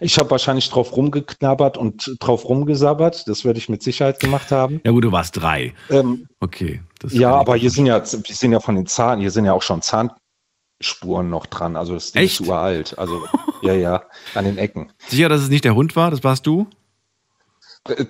Ich 0.00 0.18
habe 0.18 0.30
wahrscheinlich 0.30 0.68
drauf 0.70 0.96
rumgeknabbert 0.96 1.76
und 1.76 2.16
drauf 2.20 2.48
rumgesabbert. 2.48 3.28
Das 3.28 3.44
werde 3.44 3.58
ich 3.58 3.68
mit 3.68 3.82
Sicherheit 3.82 4.20
gemacht 4.20 4.50
haben. 4.50 4.80
Ja 4.84 4.92
gut, 4.92 5.04
du 5.04 5.12
warst 5.12 5.40
drei. 5.40 5.74
Ähm, 5.90 6.26
Okay. 6.42 6.82
Das 6.98 7.12
ja, 7.14 7.32
aber 7.34 7.54
hier 7.54 7.70
sind 7.70 7.86
ja, 7.86 8.02
wir 8.02 8.34
sind 8.34 8.50
ja 8.50 8.58
von 8.58 8.74
den 8.74 8.86
Zahn, 8.86 9.20
hier 9.20 9.30
sind 9.30 9.44
ja 9.44 9.52
auch 9.52 9.62
schon 9.62 9.80
Zahnspuren 9.80 11.30
noch 11.30 11.46
dran. 11.46 11.76
Also 11.76 11.94
das 11.94 12.10
Ding 12.10 12.24
Echt? 12.24 12.40
ist 12.40 12.48
uralt. 12.48 12.98
Also 12.98 13.24
ja, 13.62 13.74
ja, 13.74 14.02
an 14.34 14.44
den 14.44 14.58
Ecken. 14.58 14.92
Sicher, 15.06 15.28
dass 15.28 15.40
es 15.40 15.48
nicht 15.50 15.64
der 15.64 15.76
Hund 15.76 15.94
war? 15.94 16.10
Das 16.10 16.24
warst 16.24 16.46
du? 16.48 16.66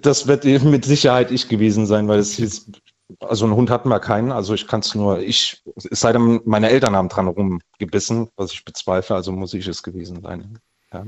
Das 0.00 0.26
wird 0.26 0.44
mit 0.44 0.84
Sicherheit 0.86 1.30
ich 1.30 1.48
gewesen 1.48 1.86
sein, 1.86 2.08
weil 2.08 2.18
es 2.18 2.38
ist, 2.38 2.70
also 3.20 3.44
einen 3.44 3.54
Hund 3.54 3.68
hatten 3.68 3.90
wir 3.90 4.00
keinen. 4.00 4.32
Also 4.32 4.54
ich 4.54 4.66
kann 4.66 4.80
es 4.80 4.94
nur, 4.94 5.20
ich, 5.20 5.62
es 5.90 6.00
sei 6.00 6.12
denn, 6.12 6.40
meine 6.46 6.70
Eltern 6.70 6.96
haben 6.96 7.08
dran 7.10 7.28
rumgebissen, 7.28 8.28
was 8.36 8.52
ich 8.52 8.64
bezweifle. 8.64 9.14
Also 9.16 9.32
muss 9.32 9.52
ich 9.52 9.66
es 9.66 9.82
gewesen 9.82 10.22
sein. 10.22 10.58
Ja. 10.92 11.04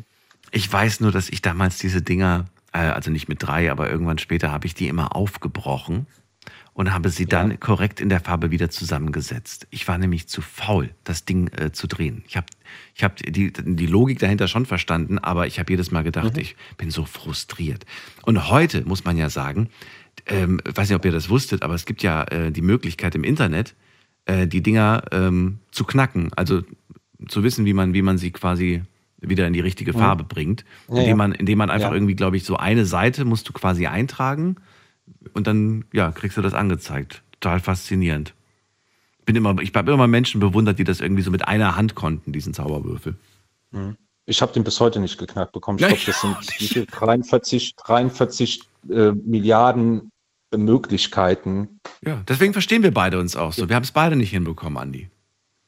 Ich 0.55 0.73
weiß 0.73 1.01
nur, 1.01 1.11
dass 1.11 1.31
ich 1.31 1.43
damals 1.43 1.79
diese 1.79 2.01
Dinger, 2.01 2.45
äh, 2.73 2.79
also 2.79 3.11
nicht 3.11 3.29
mit 3.29 3.43
drei, 3.43 3.73
aber 3.73 3.91
irgendwann 3.91 4.19
später 4.19 4.53
habe 4.53 4.69
ich 4.69 4.75
die 4.75 4.87
immer 4.87 5.17
aufgebrochen 5.17 6.07
und 6.75 6.93
habe 6.93 7.11
sie 7.11 7.27
dann 7.27 7.59
korrekt 7.59 8.01
in 8.01 8.09
der 8.09 8.21
Farbe 8.21 8.53
wieder 8.53 8.71
zusammengesetzt. 8.71 9.67
Ich 9.71 9.89
war 9.89 9.99
nämlich 9.99 10.29
zu 10.29 10.43
faul, 10.43 10.91
das 11.03 11.25
Ding 11.25 11.49
äh, 11.59 11.73
zu 11.73 11.89
drehen. 11.89 12.23
Ich 12.29 12.37
habe 12.37 12.47
ich 12.95 13.03
hab 13.03 13.17
die, 13.17 13.53
die 13.53 13.87
Logik 13.87 14.21
dahinter 14.21 14.47
schon 14.47 14.65
verstanden, 14.65 15.19
aber 15.19 15.49
ich 15.49 15.59
habe 15.59 15.73
jedes 15.73 15.91
Mal 15.91 16.05
gedacht, 16.05 16.39
ich 16.39 16.55
bin 16.77 16.93
so 16.93 17.05
frustriert. 17.05 17.85
Und 18.23 18.49
heute 18.49 18.85
muss 18.87 19.05
man 19.05 19.17
ja 19.17 19.31
sagen, 19.31 19.71
ähm, 20.27 20.61
ich 20.65 20.77
weiß 20.77 20.89
nicht, 20.89 20.97
ob 20.97 21.05
ihr 21.05 21.11
das 21.11 21.31
wusstet, 21.31 21.65
aber 21.65 21.75
es 21.75 21.85
gibt 21.85 22.05
ja 22.05 22.23
äh, 22.29 22.53
die 22.53 22.63
Möglichkeit 22.63 23.17
im 23.17 23.25
Internet, 23.25 23.75
äh, 24.27 24.47
die 24.47 24.63
Dinger 24.63 25.03
ähm, 25.11 25.59
zu 25.73 25.83
knacken. 25.83 26.33
Also 26.37 26.63
zu 27.27 27.43
wissen, 27.43 27.65
wie 27.65 27.75
man, 27.75 27.93
wie 27.93 28.03
man 28.03 28.19
sie 28.19 28.31
quasi 28.31 28.85
wieder 29.29 29.47
in 29.47 29.53
die 29.53 29.61
richtige 29.61 29.93
Farbe 29.93 30.25
bringt. 30.25 30.65
Ja, 30.89 30.97
indem, 30.97 31.09
ja. 31.09 31.17
man, 31.17 31.33
indem 31.33 31.59
man 31.59 31.71
einfach 31.71 31.91
Ja. 31.91 31.95
irgendwie, 31.95 32.15
glaube 32.15 32.37
ich, 32.37 32.45
so 32.45 32.57
eine 32.57 32.87
Seite 32.87 33.25
musst 33.25 33.49
du 33.49 33.53
quasi 33.53 33.87
eintragen 33.87 34.57
und 35.33 35.47
dann 35.47 35.85
ja, 35.93 36.13
kriegst 36.13 36.37
du 36.37 36.43
das 36.43 36.55
angezeigt. 36.55 37.23
Total 37.41 37.61
faszinierend. 37.61 38.35
Bin 39.25 39.37
immer, 39.37 39.59
ich 39.61 39.75
habe 39.75 39.93
immer 39.93 40.07
Menschen 40.07 40.41
bewundert, 40.41 40.79
die 40.79 40.85
das 40.85 41.01
irgendwie 41.01 41.23
so 41.23 41.31
mit 41.31 41.47
einer 41.49 41.77
Hand 41.77 41.95
konnten, 41.95 42.33
diesen 42.33 42.53
Zauberwürfel. 42.55 43.17
Ich 44.27 44.43
habe 44.43 44.53
den 44.53 44.65
bis 44.65 44.81
heute 44.81 45.01
nicht 45.01 45.19
geknackt 45.19 45.53
bekommen. 45.53 45.79
Ich 45.79 45.87
glaube, 45.87 46.03
das 46.05 46.21
sind 46.21 46.37
wie 46.61 46.67
viel? 46.67 46.87
43, 46.87 47.75
43 47.77 48.63
äh, 48.91 49.13
Milliarden 49.13 50.11
Möglichkeiten. 50.57 51.81
Ja, 52.05 52.23
deswegen 52.29 52.53
verstehen 52.53 52.83
wir 52.83 52.93
beide 52.93 53.19
uns 53.19 53.37
auch 53.37 53.53
so. 53.53 53.69
Wir 53.69 53.77
haben 53.77 53.83
es 53.83 53.93
beide 53.93 54.17
nicht 54.17 54.31
hinbekommen, 54.31 54.79
Andi. 54.79 55.09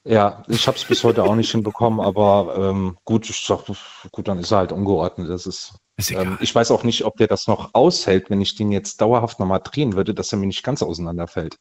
Ja, 0.07 0.45
ich 0.47 0.69
habe 0.69 0.77
es 0.77 0.85
bis 0.85 1.03
heute 1.03 1.25
auch 1.25 1.35
nicht 1.35 1.51
hinbekommen, 1.51 2.01
aber 2.01 2.55
ähm, 2.57 2.97
gut, 3.05 3.29
ich 3.29 3.45
sag, 3.45 3.65
gut, 4.13 4.29
dann 4.29 4.39
ist 4.39 4.53
er 4.53 4.59
halt 4.59 4.71
ungeordnet. 4.71 5.29
Das 5.29 5.47
ist, 5.47 5.75
Ist 5.97 6.13
ähm, 6.13 6.39
ich 6.41 6.55
weiß 6.55 6.71
auch 6.71 6.85
nicht, 6.85 7.05
ob 7.05 7.17
der 7.17 7.27
das 7.27 7.49
noch 7.49 7.71
aushält, 7.75 8.31
wenn 8.31 8.41
ich 8.41 8.55
den 8.55 8.71
jetzt 8.71 9.01
dauerhaft 9.01 9.41
nochmal 9.41 9.61
drehen 9.63 9.95
würde, 9.95 10.15
dass 10.15 10.31
er 10.33 10.39
mir 10.39 10.47
nicht 10.47 10.63
ganz 10.63 10.83
auseinanderfällt. 10.83 11.57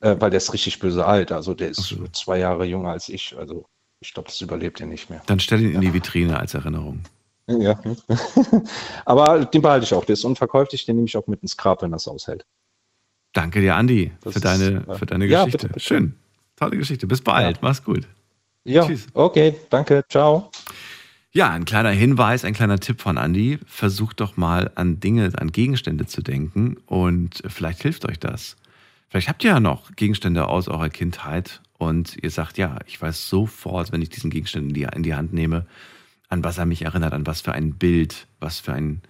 Äh, 0.00 0.16
weil 0.18 0.30
der 0.30 0.38
ist 0.38 0.52
richtig 0.52 0.80
böse 0.80 1.06
alt. 1.06 1.30
Also 1.30 1.54
der 1.54 1.68
ist 1.68 1.82
so. 1.82 2.08
zwei 2.08 2.40
Jahre 2.40 2.64
jünger 2.64 2.90
als 2.90 3.08
ich. 3.08 3.36
Also 3.38 3.66
ich 4.00 4.12
glaube, 4.12 4.28
das 4.28 4.40
überlebt 4.40 4.80
er 4.80 4.88
nicht 4.88 5.08
mehr. 5.08 5.22
Dann 5.26 5.38
stell 5.38 5.60
ihn 5.60 5.74
in 5.74 5.80
die 5.80 5.94
Vitrine 5.94 6.40
als 6.40 6.54
Erinnerung. 6.54 7.04
Ja. 7.46 7.80
Aber 9.04 9.44
den 9.44 9.62
behalte 9.62 9.84
ich 9.84 9.94
auch. 9.94 10.04
Der 10.04 10.14
ist 10.14 10.24
unverkäuflich, 10.24 10.86
den 10.86 10.96
nehme 10.96 11.06
ich 11.06 11.16
auch 11.16 11.28
mit 11.28 11.40
ins 11.42 11.56
Grab, 11.56 11.82
wenn 11.82 11.92
das 11.92 12.08
aushält. 12.08 12.44
Danke 13.32 13.60
dir, 13.60 13.76
Andi, 13.76 14.12
Das 14.22 14.32
für 14.32 14.38
ist, 14.38 14.44
deine, 14.44 14.96
für 14.96 15.06
deine 15.06 15.26
ja, 15.26 15.44
Geschichte. 15.44 15.68
bitte, 15.68 15.74
bitte. 15.74 15.86
Schön. 15.86 16.18
Tolle 16.56 16.76
Geschichte. 16.76 17.06
Bis 17.06 17.20
bald. 17.20 17.56
Ja. 17.56 17.62
Mach's 17.62 17.82
gut. 17.82 18.06
Ja, 18.64 18.86
Tschüss. 18.86 19.06
okay, 19.14 19.54
danke, 19.70 20.04
ciao. 20.08 20.50
Ja, 21.32 21.50
ein 21.50 21.64
kleiner 21.64 21.90
Hinweis, 21.90 22.44
ein 22.44 22.52
kleiner 22.52 22.78
Tipp 22.78 23.00
von 23.00 23.16
Andi. 23.18 23.58
Versucht 23.66 24.20
doch 24.20 24.36
mal 24.36 24.70
an 24.74 25.00
Dinge, 25.00 25.32
an 25.36 25.50
Gegenstände 25.50 26.06
zu 26.06 26.22
denken 26.22 26.76
und 26.86 27.42
vielleicht 27.46 27.82
hilft 27.82 28.06
euch 28.08 28.18
das. 28.20 28.56
Vielleicht 29.08 29.28
habt 29.28 29.42
ihr 29.44 29.50
ja 29.50 29.60
noch 29.60 29.90
Gegenstände 29.96 30.46
aus 30.48 30.68
eurer 30.68 30.90
Kindheit 30.90 31.60
und 31.78 32.16
ihr 32.22 32.30
sagt, 32.30 32.58
ja, 32.58 32.78
ich 32.86 33.00
weiß 33.00 33.28
sofort, 33.28 33.92
wenn 33.92 34.02
ich 34.02 34.10
diesen 34.10 34.30
Gegenstand 34.30 34.68
in 34.68 34.74
die, 34.74 34.86
in 34.94 35.02
die 35.02 35.14
Hand 35.14 35.32
nehme, 35.32 35.66
an 36.28 36.44
was 36.44 36.58
er 36.58 36.66
mich 36.66 36.82
erinnert, 36.82 37.12
an 37.14 37.26
was 37.26 37.40
für 37.40 37.52
ein 37.52 37.74
Bild, 37.74 38.26
was 38.40 38.60
für 38.60 38.72
ein, 38.74 39.02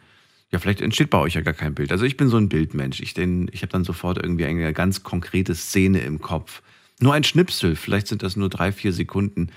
ja, 0.50 0.58
vielleicht 0.58 0.80
entsteht 0.80 1.10
bei 1.10 1.18
euch 1.18 1.34
ja 1.34 1.40
gar 1.40 1.54
kein 1.54 1.74
Bild. 1.74 1.92
Also 1.92 2.04
ich 2.04 2.16
bin 2.16 2.28
so 2.28 2.36
ein 2.36 2.48
Bildmensch. 2.48 3.00
Ich, 3.00 3.14
den- 3.14 3.48
ich 3.52 3.62
habe 3.62 3.72
dann 3.72 3.84
sofort 3.84 4.18
irgendwie 4.18 4.44
eine 4.46 4.72
ganz 4.72 5.02
konkrete 5.02 5.54
Szene 5.54 6.00
im 6.00 6.20
Kopf. 6.20 6.62
Nur 7.02 7.14
ein 7.14 7.24
Schnipsel, 7.24 7.74
vielleicht 7.74 8.06
sind 8.06 8.22
das 8.22 8.36
nur 8.36 8.48
drei, 8.48 8.70
vier 8.70 8.92
Sekunden, 8.92 9.50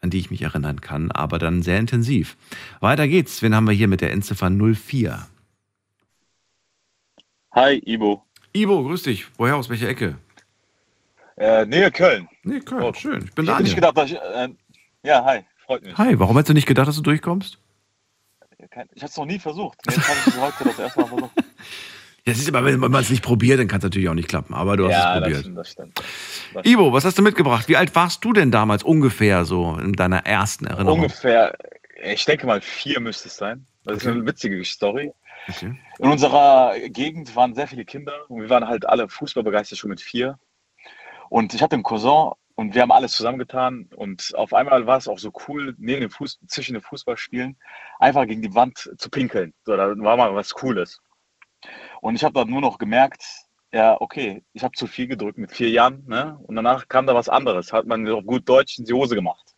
an 0.00 0.10
die 0.10 0.18
ich 0.20 0.30
mich 0.30 0.42
erinnern 0.42 0.80
kann, 0.80 1.10
aber 1.10 1.40
dann 1.40 1.62
sehr 1.62 1.80
intensiv. 1.80 2.36
Weiter 2.78 3.08
geht's. 3.08 3.42
Wen 3.42 3.56
haben 3.56 3.66
wir 3.66 3.74
hier 3.74 3.88
mit 3.88 4.00
der 4.00 4.12
Endziffer 4.12 4.48
04? 4.50 5.26
Hi, 7.54 7.82
Ibo. 7.84 8.24
Ivo, 8.54 8.84
grüß 8.84 9.02
dich. 9.02 9.26
Woher 9.36 9.56
aus 9.56 9.68
welcher 9.68 9.88
Ecke? 9.88 10.16
Äh, 11.36 11.66
Nähe 11.66 11.90
Köln. 11.90 12.28
Nee, 12.44 12.60
Köln, 12.60 12.82
Oh. 12.84 12.92
schön. 12.94 13.24
Ich 13.24 13.32
bin 13.34 13.46
Ich 13.46 13.50
hätte 13.50 13.62
nicht 13.64 13.74
gedacht, 13.74 13.96
dass 13.96 14.10
ich. 14.10 14.16
Äh, 14.16 14.48
ja, 15.02 15.24
hi, 15.24 15.40
freut 15.66 15.82
mich. 15.82 15.98
Hi, 15.98 16.16
warum 16.20 16.36
hättest 16.36 16.50
du 16.50 16.54
nicht 16.54 16.66
gedacht, 16.68 16.86
dass 16.86 16.96
du 16.96 17.02
durchkommst? 17.02 17.58
Ich 18.58 18.76
habe 18.76 18.88
es 19.10 19.16
noch 19.16 19.26
nie 19.26 19.40
versucht. 19.40 19.76
Jetzt 19.90 20.08
habe 20.08 20.18
ich 20.24 20.36
heute 20.40 20.64
das 20.64 20.78
erste 20.78 21.00
Mal 21.00 21.06
versucht. 21.08 21.32
Ja, 22.24 22.34
siehst 22.34 22.48
du, 22.48 22.54
aber 22.56 22.66
wenn 22.66 22.78
man 22.78 22.94
es 22.94 23.10
nicht 23.10 23.24
probiert, 23.24 23.58
dann 23.58 23.66
kann 23.66 23.78
es 23.78 23.84
natürlich 23.84 24.08
auch 24.08 24.14
nicht 24.14 24.28
klappen. 24.28 24.54
Aber 24.54 24.76
du 24.76 24.84
hast 24.84 24.92
ja, 24.92 24.98
es 24.98 25.04
das 25.04 25.18
probiert. 25.22 25.40
stimmt, 25.40 25.58
das 25.58 25.70
stimmt. 25.70 26.02
Das 26.54 26.64
Ivo, 26.66 26.92
was 26.92 27.04
hast 27.04 27.18
du 27.18 27.22
mitgebracht? 27.22 27.68
Wie 27.68 27.76
alt 27.76 27.94
warst 27.96 28.24
du 28.24 28.32
denn 28.32 28.50
damals 28.52 28.84
ungefähr 28.84 29.44
so 29.44 29.76
in 29.76 29.92
deiner 29.94 30.24
ersten 30.24 30.66
Erinnerung? 30.66 31.00
Ungefähr, 31.00 31.56
ich 32.04 32.24
denke 32.24 32.46
mal, 32.46 32.60
vier 32.60 33.00
müsste 33.00 33.28
es 33.28 33.36
sein. 33.36 33.66
Das 33.84 33.96
ist 33.96 34.06
Okay. 34.06 34.14
eine 34.16 34.26
witzige 34.26 34.64
Story. 34.64 35.12
Okay. 35.48 35.74
In 35.98 36.08
unserer 36.10 36.74
Gegend 36.90 37.34
waren 37.34 37.54
sehr 37.56 37.66
viele 37.66 37.84
Kinder 37.84 38.12
und 38.28 38.42
wir 38.42 38.50
waren 38.50 38.68
halt 38.68 38.88
alle 38.88 39.08
fußballbegeistert 39.08 39.76
schon 39.78 39.90
mit 39.90 40.00
vier. 40.00 40.38
Und 41.28 41.54
ich 41.54 41.62
hatte 41.62 41.74
einen 41.74 41.82
Cousin 41.82 42.30
und 42.54 42.74
wir 42.76 42.82
haben 42.82 42.92
alles 42.92 43.12
zusammengetan 43.12 43.88
und 43.96 44.32
auf 44.36 44.54
einmal 44.54 44.86
war 44.86 44.98
es 44.98 45.08
auch 45.08 45.18
so 45.18 45.32
cool, 45.48 45.74
neben 45.78 46.02
dem 46.02 46.10
Fuß, 46.10 46.38
zwischen 46.46 46.74
den 46.74 46.82
Fußballspielen 46.82 47.56
einfach 47.98 48.26
gegen 48.28 48.42
die 48.42 48.54
Wand 48.54 48.92
zu 48.96 49.10
pinkeln. 49.10 49.52
So, 49.64 49.76
da 49.76 49.88
war 49.98 50.16
mal 50.16 50.32
was 50.36 50.50
Cooles. 50.54 51.00
Und 52.02 52.16
ich 52.16 52.24
habe 52.24 52.34
dann 52.34 52.50
nur 52.50 52.60
noch 52.60 52.78
gemerkt, 52.78 53.24
ja, 53.72 53.96
okay, 54.00 54.44
ich 54.54 54.64
habe 54.64 54.74
zu 54.74 54.88
viel 54.88 55.06
gedrückt 55.06 55.38
mit 55.38 55.52
vier 55.52 55.70
Jahren, 55.70 56.04
ne? 56.08 56.36
Und 56.42 56.56
danach 56.56 56.88
kam 56.88 57.06
da 57.06 57.14
was 57.14 57.28
anderes, 57.28 57.72
hat 57.72 57.86
man 57.86 58.06
auf 58.08 58.26
gut 58.26 58.48
Deutsch 58.48 58.80
in 58.80 58.84
die 58.84 58.92
Hose 58.92 59.14
gemacht. 59.14 59.54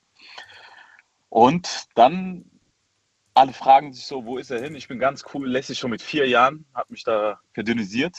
Und 1.31 1.87
dann 1.95 2.45
alle 3.33 3.55
fragen 3.55 3.95
sich 3.95 4.05
so, 4.05 4.27
wo 4.27 4.37
ist 4.37 4.51
er 4.51 4.61
hin? 4.61 4.75
Ich 4.75 4.89
bin 4.89 4.99
ganz 4.99 5.25
cool, 5.33 5.49
lässig 5.49 5.79
schon 5.79 5.91
mit 5.91 6.03
vier 6.03 6.29
Jahren, 6.29 6.67
habe 6.75 6.93
mich 6.93 7.03
da 7.03 7.41
verdünnisiert. 7.55 8.15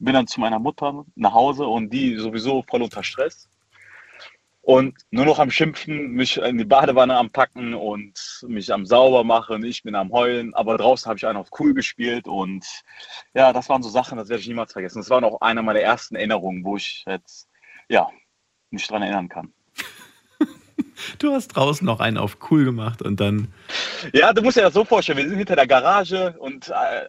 Bin 0.00 0.14
dann 0.14 0.26
zu 0.26 0.40
meiner 0.40 0.58
Mutter 0.58 1.04
nach 1.14 1.32
Hause 1.32 1.64
und 1.64 1.90
die 1.90 2.16
sowieso 2.16 2.64
voll 2.68 2.82
unter 2.82 3.04
Stress. 3.04 3.48
Und 4.68 4.98
nur 5.10 5.24
noch 5.24 5.38
am 5.38 5.50
Schimpfen, 5.50 6.10
mich 6.10 6.36
in 6.36 6.58
die 6.58 6.66
Badewanne 6.66 7.16
am 7.16 7.30
Packen 7.30 7.72
und 7.72 8.44
mich 8.46 8.70
am 8.70 8.84
sauber 8.84 9.24
machen. 9.24 9.64
Ich 9.64 9.82
bin 9.82 9.94
am 9.94 10.12
Heulen, 10.12 10.52
aber 10.52 10.76
draußen 10.76 11.08
habe 11.08 11.16
ich 11.16 11.26
einen 11.26 11.38
auf 11.38 11.48
cool 11.58 11.72
gespielt 11.72 12.28
und 12.28 12.66
ja, 13.32 13.54
das 13.54 13.70
waren 13.70 13.82
so 13.82 13.88
Sachen, 13.88 14.18
das 14.18 14.28
werde 14.28 14.42
ich 14.42 14.46
niemals 14.46 14.74
vergessen. 14.74 14.98
Das 14.98 15.08
war 15.08 15.22
noch 15.22 15.40
eine 15.40 15.62
meiner 15.62 15.80
ersten 15.80 16.16
Erinnerungen, 16.16 16.64
wo 16.64 16.76
ich 16.76 17.02
jetzt, 17.06 17.48
ja, 17.88 18.10
mich 18.68 18.86
dran 18.86 19.00
erinnern 19.00 19.30
kann. 19.30 19.54
Du 21.18 21.32
hast 21.32 21.48
draußen 21.48 21.86
noch 21.86 22.00
einen 22.00 22.18
auf 22.18 22.36
cool 22.50 22.64
gemacht 22.64 23.00
und 23.02 23.20
dann. 23.20 23.54
Ja, 24.12 24.32
du 24.32 24.42
musst 24.42 24.58
dir 24.58 24.62
das 24.62 24.74
so 24.74 24.84
vorstellen, 24.84 25.18
wir 25.18 25.28
sind 25.28 25.38
hinter 25.38 25.56
der 25.56 25.66
Garage 25.66 26.34
und 26.38 26.68
äh, 26.68 27.06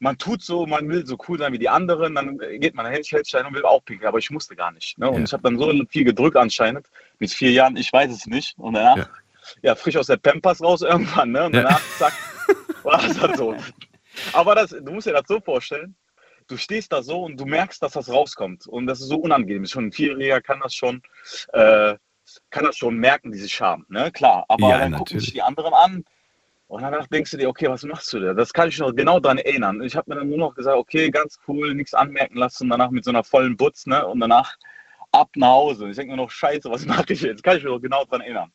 man 0.00 0.16
tut 0.18 0.42
so, 0.42 0.66
man 0.66 0.88
will 0.88 1.06
so 1.06 1.16
cool 1.28 1.38
sein 1.38 1.52
wie 1.52 1.58
die 1.58 1.68
anderen, 1.68 2.14
dann 2.14 2.38
geht 2.38 2.74
man 2.74 2.86
hält 2.86 3.08
Feldstein 3.08 3.46
und 3.46 3.54
will 3.54 3.64
auch 3.64 3.84
pinkeln, 3.84 4.08
aber 4.08 4.18
ich 4.18 4.30
musste 4.30 4.54
gar 4.56 4.70
nicht. 4.72 4.98
Ne? 4.98 5.08
Und 5.10 5.18
Ja. 5.18 5.24
ich 5.24 5.32
habe 5.32 5.42
dann 5.42 5.58
so 5.58 5.72
viel 5.88 6.04
gedrückt 6.04 6.36
anscheinend, 6.36 6.86
mit 7.18 7.30
vier 7.32 7.50
Jahren, 7.52 7.76
ich 7.76 7.92
weiß 7.92 8.10
es 8.12 8.26
nicht. 8.26 8.58
Und 8.58 8.74
danach 8.74 8.96
Ja. 8.96 9.06
ja, 9.62 9.74
frisch 9.74 9.96
aus 9.96 10.06
der 10.08 10.16
Pampers 10.18 10.62
raus 10.62 10.82
irgendwann, 10.82 11.32
ne? 11.32 11.44
Und 11.44 11.54
Ja. 11.54 11.62
danach, 11.62 11.80
zack, 11.94 12.14
war 12.82 13.00
das 13.00 13.20
halt 13.20 13.36
so. 13.36 13.56
Aber 14.32 14.54
das, 14.54 14.70
du 14.70 14.92
musst 14.92 15.06
dir 15.06 15.12
das 15.12 15.26
so 15.26 15.40
vorstellen, 15.40 15.94
du 16.48 16.56
stehst 16.56 16.92
da 16.92 17.02
so 17.02 17.22
und 17.24 17.38
du 17.38 17.44
merkst, 17.46 17.82
dass 17.82 17.92
das 17.92 18.08
rauskommt. 18.08 18.66
Und 18.66 18.86
das 18.86 19.00
ist 19.00 19.08
so 19.08 19.16
unangenehm. 19.16 19.66
Schon 19.66 19.86
ein 19.86 19.92
Vierjähriger 19.92 20.40
kann 20.40 20.60
das 20.60 20.74
schon, 20.74 21.02
äh, 21.52 21.96
kann 22.50 22.64
das 22.64 22.76
schon 22.76 22.96
merken, 22.96 23.32
diese 23.32 23.48
Scham, 23.48 23.86
ne? 23.88 24.10
Klar. 24.12 24.44
Aber 24.48 24.68
Ja, 24.68 24.78
dann 24.78 24.92
gucken 24.92 24.98
natürlich. 25.16 25.24
sich 25.24 25.34
die 25.34 25.42
anderen 25.42 25.72
an. 25.74 26.04
Und 26.68 26.82
danach 26.82 27.06
denkst 27.06 27.30
du 27.30 27.38
dir, 27.38 27.48
okay, 27.48 27.68
was 27.68 27.82
machst 27.82 28.12
du 28.12 28.20
da? 28.20 28.34
Das 28.34 28.52
kann 28.52 28.68
ich 28.68 28.78
noch 28.78 28.94
genau 28.94 29.18
daran 29.18 29.38
erinnern. 29.38 29.82
Ich 29.82 29.96
habe 29.96 30.10
mir 30.10 30.20
dann 30.20 30.28
nur 30.28 30.36
noch 30.36 30.54
gesagt, 30.54 30.76
okay, 30.76 31.10
ganz 31.10 31.38
cool, 31.48 31.74
nichts 31.74 31.94
anmerken 31.94 32.36
lassen, 32.36 32.68
danach 32.68 32.90
mit 32.90 33.04
so 33.04 33.10
einer 33.10 33.24
vollen 33.24 33.56
Butz, 33.56 33.86
ne? 33.86 34.06
Und 34.06 34.20
danach 34.20 34.54
ab 35.10 35.30
nach 35.34 35.48
Hause. 35.48 35.88
Ich 35.88 35.96
denke 35.96 36.12
mir 36.12 36.18
noch, 36.18 36.30
scheiße, 36.30 36.70
was 36.70 36.84
mache 36.86 37.12
ich 37.14 37.22
jetzt? 37.22 37.42
Kann 37.42 37.56
ich 37.56 37.64
mich 37.64 37.72
noch 37.72 37.80
genau 37.80 38.04
daran 38.04 38.20
erinnern. 38.20 38.52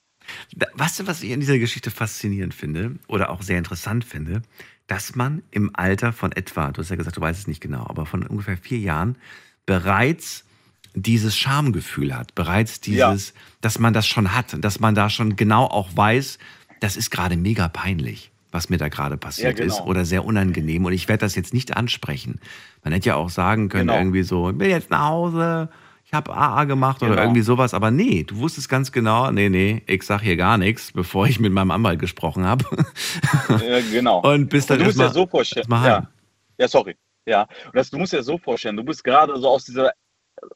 Weißt 0.75 0.99
du, 0.99 1.07
was 1.07 1.23
ich 1.23 1.33
an 1.33 1.39
dieser 1.39 1.57
Geschichte 1.57 1.89
faszinierend 1.91 2.53
finde 2.53 2.97
oder 3.07 3.31
auch 3.31 3.41
sehr 3.41 3.57
interessant 3.57 4.05
finde? 4.05 4.43
Dass 4.85 5.15
man 5.15 5.41
im 5.49 5.71
Alter 5.73 6.13
von 6.13 6.31
etwa, 6.31 6.71
du 6.71 6.81
hast 6.81 6.89
ja 6.89 6.95
gesagt, 6.95 7.17
du 7.17 7.21
weißt 7.21 7.39
es 7.39 7.47
nicht 7.47 7.61
genau, 7.61 7.85
aber 7.87 8.05
von 8.05 8.25
ungefähr 8.27 8.57
vier 8.57 8.77
Jahren 8.77 9.17
bereits 9.65 10.45
dieses 10.93 11.35
Schamgefühl 11.35 12.15
hat, 12.15 12.35
bereits 12.35 12.79
dieses, 12.79 13.33
dass 13.61 13.79
man 13.79 13.93
das 13.93 14.05
schon 14.05 14.33
hat, 14.33 14.55
dass 14.63 14.79
man 14.79 14.93
da 14.93 15.09
schon 15.09 15.35
genau 15.35 15.65
auch 15.65 15.89
weiß, 15.95 16.37
das 16.83 16.97
ist 16.97 17.09
gerade 17.11 17.37
mega 17.37 17.69
peinlich, 17.69 18.31
was 18.51 18.69
mir 18.69 18.77
da 18.77 18.89
gerade 18.89 19.15
passiert 19.17 19.57
Ja, 19.57 19.65
genau. 19.65 19.73
ist 19.75 19.81
oder 19.85 20.03
sehr 20.05 20.25
unangenehm 20.25 20.83
und 20.85 20.91
ich 20.93 21.07
werde 21.07 21.21
das 21.21 21.35
jetzt 21.35 21.53
nicht 21.53 21.75
ansprechen. 21.77 22.39
Man 22.83 22.93
hätte 22.93 23.07
ja 23.07 23.15
auch 23.15 23.29
sagen 23.29 23.69
können, 23.69 23.87
Genau. 23.87 23.99
irgendwie 23.99 24.23
so, 24.23 24.49
ich 24.49 24.59
will 24.59 24.69
jetzt 24.69 24.89
nach 24.91 25.07
Hause, 25.07 25.69
ich 26.05 26.13
habe 26.13 26.35
AA 26.35 26.65
gemacht 26.65 27.01
oder 27.01 27.11
Genau. 27.11 27.21
irgendwie 27.23 27.41
sowas, 27.41 27.73
aber 27.73 27.89
nee, 27.89 28.23
du 28.23 28.37
wusstest 28.37 28.67
ganz 28.67 28.91
genau, 28.91 29.31
nee, 29.31 29.47
nee, 29.49 29.81
ich 29.87 30.03
sag 30.03 30.21
hier 30.21 30.35
gar 30.35 30.57
nichts, 30.57 30.91
bevor 30.91 31.25
ich 31.25 31.39
mit 31.39 31.53
meinem 31.53 31.71
Anwalt 31.71 31.99
gesprochen 31.99 32.43
habe. 32.45 32.65
Ja, 33.49 33.79
genau. 33.91 34.21
Und 34.29 34.49
bist 34.49 34.69
dann 34.69 34.79
du 34.79 34.85
musst 34.85 34.97
dir 34.99 35.03
erstmal 35.03 35.23
so 35.23 35.27
vorstellen. 35.29 35.65
Ja. 35.69 36.07
ja, 36.57 36.67
sorry. 36.67 36.95
Ja, 37.25 37.43
und 37.43 37.75
das, 37.75 37.89
du 37.89 37.97
musst 37.97 38.11
dir 38.11 38.17
das 38.17 38.25
so 38.25 38.37
vorstellen, 38.37 38.75
du 38.75 38.83
bist 38.83 39.01
gerade 39.01 39.39
so 39.39 39.47
aus 39.47 39.63
dieser, 39.63 39.93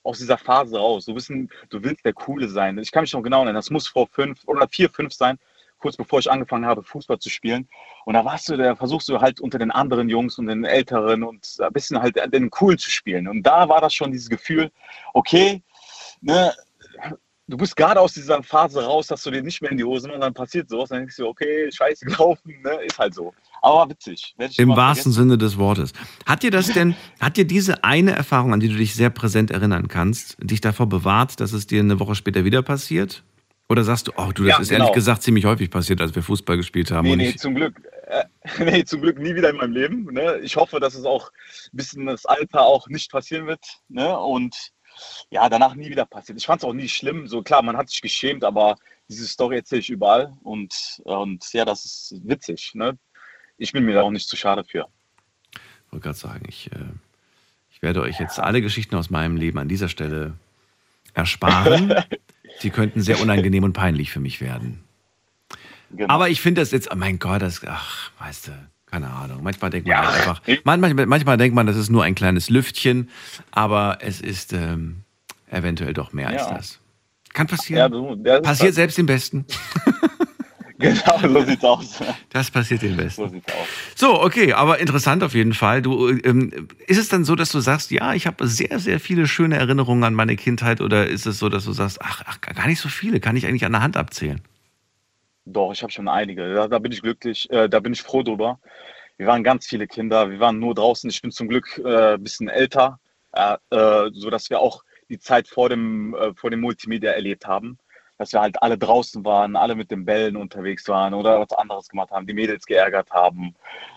aus 0.03 0.17
dieser 0.17 0.37
Phase 0.37 0.77
raus. 0.77 1.05
Du, 1.05 1.13
bist 1.13 1.29
ein, 1.29 1.49
du 1.69 1.81
willst 1.81 2.03
der 2.03 2.11
Coole 2.11 2.49
sein. 2.49 2.77
Ich 2.79 2.91
kann 2.91 3.03
mich 3.03 3.13
noch 3.13 3.23
genau 3.23 3.37
erinnern, 3.37 3.55
das 3.55 3.69
muss 3.69 3.87
vor 3.87 4.07
fünf 4.11 4.41
oder 4.47 4.67
vier, 4.67 4.89
fünf 4.89 5.13
sein, 5.13 5.37
kurz 5.79 5.97
bevor 5.97 6.19
ich 6.19 6.31
angefangen 6.31 6.65
habe, 6.65 6.83
Fußball 6.83 7.19
zu 7.19 7.29
spielen. 7.29 7.67
Und 8.05 8.13
da 8.13 8.25
warst 8.25 8.49
du, 8.49 8.57
da 8.57 8.75
versuchst 8.75 9.09
du 9.09 9.19
halt 9.19 9.39
unter 9.39 9.59
den 9.59 9.71
anderen 9.71 10.09
Jungs 10.09 10.37
und 10.37 10.47
den 10.47 10.63
Älteren 10.63 11.23
und 11.23 11.57
ein 11.59 11.73
bisschen 11.73 12.01
halt 12.01 12.17
den 12.33 12.49
Coolen 12.49 12.77
zu 12.77 12.89
spielen. 12.89 13.27
Und 13.27 13.43
da 13.43 13.69
war 13.69 13.81
das 13.81 13.93
schon 13.93 14.11
dieses 14.11 14.29
Gefühl, 14.29 14.71
okay, 15.13 15.61
ne, 16.21 16.53
du 17.47 17.57
bist 17.57 17.75
gerade 17.75 17.99
aus 17.99 18.13
dieser 18.13 18.43
Phase 18.43 18.83
raus, 18.83 19.07
dass 19.07 19.23
du 19.23 19.31
dir 19.31 19.41
nicht 19.41 19.61
mehr 19.61 19.71
in 19.71 19.77
die 19.77 19.83
Hose 19.83 20.11
und 20.11 20.19
dann 20.19 20.33
passiert 20.33 20.69
sowas, 20.69 20.89
dann 20.89 20.99
denkst 20.99 21.15
du, 21.15 21.27
okay, 21.27 21.71
scheiße 21.71 22.05
gelaufen, 22.05 22.61
ne, 22.63 22.79
ist 22.85 22.99
halt 22.99 23.13
so. 23.13 23.33
Aber 23.61 23.89
witzig. 23.89 24.35
Im 24.57 24.69
wahrsten. 24.69 25.11
Sinne 25.11 25.37
des 25.37 25.57
Wortes. 25.57 25.93
Hat 26.25 26.43
dir 26.43 26.51
das 26.51 26.67
denn, 26.67 26.95
hat 27.19 27.37
dir 27.37 27.45
diese 27.45 27.83
eine 27.83 28.11
Erfahrung, 28.11 28.53
an 28.53 28.59
die 28.59 28.69
du 28.69 28.75
dich 28.75 28.93
sehr 28.93 29.09
präsent 29.09 29.51
erinnern 29.51 29.87
kannst, 29.87 30.37
dich 30.39 30.61
davor 30.61 30.87
bewahrt, 30.87 31.39
dass 31.39 31.53
es 31.53 31.65
dir 31.65 31.79
eine 31.79 31.99
Woche 31.99 32.15
später 32.15 32.45
wieder 32.45 32.61
passiert? 32.61 33.23
Oder 33.69 33.83
sagst 33.83 34.07
du, 34.07 34.13
oh 34.15 34.31
du, 34.33 34.43
das 34.43 34.55
Ja, 34.55 34.61
ist 34.61 34.71
ehrlich 34.71 34.85
genau. 34.87 34.93
gesagt 34.93 35.23
ziemlich 35.23 35.45
häufig 35.45 35.69
passiert, 35.69 35.99
als 35.99 36.15
wir 36.15 36.23
Fußball 36.23 36.55
gespielt 36.55 36.91
haben. 36.91 37.07
Nee, 37.07 37.15
nee, 37.17 37.29
ich, 37.29 37.39
zum 37.39 37.55
Glück. 37.55 37.81
Äh, 38.07 38.23
nee, 38.63 38.83
zum 38.85 39.01
Glück 39.01 39.19
nie 39.19 39.35
wieder 39.35 39.49
in 39.49 39.57
meinem 39.57 39.73
Leben. 39.73 40.05
Ne? 40.13 40.39
Ich 40.39 40.55
hoffe, 40.55 40.79
dass 40.79 40.95
es 40.95 41.03
auch 41.03 41.31
ein 41.73 41.77
bisschen 41.77 42.05
das 42.05 42.25
Alter 42.25 42.61
auch 42.61 42.87
nicht 42.87 43.11
passieren 43.11 43.45
wird. 43.47 43.65
Ne? 43.89 44.17
Und 44.17 44.71
ja, 45.29 45.49
danach 45.49 45.75
nie 45.75 45.89
wieder 45.89 46.05
passiert. 46.05 46.39
Ich 46.39 46.45
fand 46.45 46.61
es 46.61 46.67
auch 46.67 46.73
nie 46.73 46.87
schlimm. 46.87 47.27
So 47.27 47.41
klar, 47.43 47.61
man 47.61 47.75
hat 47.75 47.89
sich 47.89 48.01
geschämt, 48.01 48.43
aber 48.45 48.77
diese 49.09 49.27
Story 49.27 49.57
erzähle 49.57 49.81
ich 49.81 49.89
überall. 49.89 50.33
Und, 50.43 51.01
und 51.03 51.51
ja, 51.51 51.65
das 51.65 51.83
ist 51.83 52.15
witzig. 52.23 52.71
Ne? 52.73 52.97
Ich 53.57 53.73
bin 53.73 53.83
mir 53.85 53.95
da 53.95 54.03
auch 54.03 54.11
nicht 54.11 54.29
zu 54.29 54.37
schade 54.37 54.63
für. 54.63 54.87
wollte 55.91 56.03
gerade 56.03 56.17
sagen, 56.17 56.45
ich, 56.47 56.71
äh, 56.71 56.85
ich 57.69 57.81
werde 57.81 58.01
euch 58.01 58.17
jetzt 58.19 58.39
alle 58.39 58.61
Geschichten 58.61 58.95
aus 58.95 59.09
meinem 59.09 59.35
Leben 59.35 59.59
an 59.59 59.67
dieser 59.67 59.89
Stelle 59.89 60.33
ersparen. 61.13 61.93
Sie 62.59 62.69
könnten 62.69 63.01
sehr 63.01 63.21
unangenehm 63.21 63.63
und 63.63 63.73
peinlich 63.73 64.11
für 64.11 64.19
mich 64.19 64.41
werden. 64.41 64.83
Genau. 65.91 66.13
Aber 66.13 66.29
ich 66.29 66.41
finde 66.41 66.61
das 66.61 66.71
jetzt, 66.71 66.91
oh 66.91 66.95
mein 66.95 67.17
Gott, 67.19 67.41
das, 67.41 67.61
ach, 67.65 68.11
weißt 68.19 68.47
du, 68.47 68.51
keine 68.87 69.09
Ahnung. 69.09 69.41
Manchmal 69.43 69.69
denkt 69.69 69.87
man 69.87 69.95
Ja. 69.97 70.05
halt 70.07 70.17
einfach, 70.27 70.41
manchmal, 70.63 71.05
manchmal 71.05 71.37
denkt 71.37 71.55
man, 71.55 71.65
das 71.67 71.77
ist 71.77 71.89
nur 71.89 72.03
ein 72.03 72.15
kleines 72.15 72.49
Lüftchen, 72.49 73.09
aber 73.51 73.99
es 74.01 74.19
ist 74.19 74.51
ähm, 74.53 75.03
eventuell 75.49 75.93
doch 75.93 76.11
mehr 76.13 76.27
als 76.27 76.41
Ja. 76.41 76.53
das. 76.55 76.79
Kann 77.33 77.47
ja, 77.47 77.55
passieren. 77.55 77.91
du, 77.91 78.15
der 78.15 78.37
ist 78.37 78.43
Passiert 78.43 78.73
selbst 78.73 78.97
dem 78.97 79.05
Besten. 79.05 79.45
Genau, 80.79 81.41
so 81.41 81.45
sieht's 81.45 81.63
aus. 81.63 81.99
Das 82.29 82.51
passiert 82.51 82.83
dem 82.83 82.97
Besten. 82.97 83.23
So 83.23 83.27
sieht's 83.29 83.51
aus. 83.51 83.67
So, 83.95 84.21
okay, 84.21 84.53
aber 84.53 84.77
interessant 84.77 85.23
auf 85.23 85.33
jeden 85.33 85.53
Fall. 85.53 85.81
Du, 85.81 86.09
ähm, 86.09 86.67
ist 86.85 86.99
es 86.99 87.09
dann 87.09 87.25
so, 87.25 87.35
dass 87.35 87.51
du 87.51 87.59
sagst, 87.59 87.89
ja, 87.89 88.13
ich 88.13 88.27
habe 88.27 88.47
sehr, 88.47 88.77
sehr 88.77 88.99
viele 88.99 89.27
schöne 89.27 89.57
Erinnerungen 89.57 90.03
an 90.03 90.13
meine 90.13 90.35
Kindheit 90.35 90.79
oder 90.79 91.07
ist 91.07 91.25
es 91.25 91.39
so, 91.39 91.49
dass 91.49 91.65
du 91.65 91.71
sagst, 91.71 91.99
ach, 92.01 92.21
ach 92.27 92.41
gar 92.41 92.67
nicht 92.67 92.79
so 92.79 92.89
viele, 92.89 93.19
kann 93.19 93.35
ich 93.35 93.47
eigentlich 93.47 93.65
an 93.65 93.71
der 93.71 93.81
Hand 93.81 93.97
abzählen? 93.97 94.41
Doch, 95.45 95.71
ich 95.71 95.81
habe 95.81 95.91
schon 95.91 96.07
einige. 96.07 96.53
Da, 96.53 96.67
da 96.67 96.77
bin 96.77 96.91
ich 96.91 97.01
glücklich, 97.01 97.49
äh, 97.49 97.67
da 97.67 97.79
bin 97.79 97.93
ich 97.93 98.03
froh 98.03 98.21
drüber. 98.21 98.59
Wir 99.17 99.25
waren 99.25 99.43
ganz 99.43 99.65
viele 99.65 99.87
Kinder, 99.87 100.29
wir 100.29 100.39
waren 100.39 100.59
nur 100.59 100.75
draußen. 100.75 101.09
Ich 101.09 101.21
bin 101.21 101.31
zum 101.31 101.47
Glück 101.47 101.81
äh, 101.83 102.13
ein 102.13 102.23
bisschen 102.23 102.49
älter, 102.49 102.99
äh, 103.33 103.57
äh, 103.71 104.11
sodass 104.13 104.51
wir 104.51 104.59
auch 104.59 104.83
die 105.09 105.17
Zeit 105.17 105.47
vor 105.47 105.69
dem, 105.69 106.13
äh, 106.13 106.33
vor 106.35 106.51
dem 106.51 106.61
Multimedia 106.61 107.11
erlebt 107.11 107.47
haben. 107.47 107.79
Dass 108.17 108.33
wir 108.33 108.41
halt 108.41 108.61
alle 108.61 108.77
draußen 108.77 109.23
waren, 109.25 109.55
alle 109.55 109.75
mit 109.75 109.91
den 109.91 110.05
Bällen 110.05 110.35
unterwegs 110.35 110.87
waren 110.87 111.13
oder 111.13 111.39
was 111.39 111.51
anderes 111.57 111.87
gemacht 111.87 112.11
haben, 112.11 112.25
die 112.25 112.33
Mädels 112.33 112.65
geärgert 112.65 113.11
haben. 113.11 113.53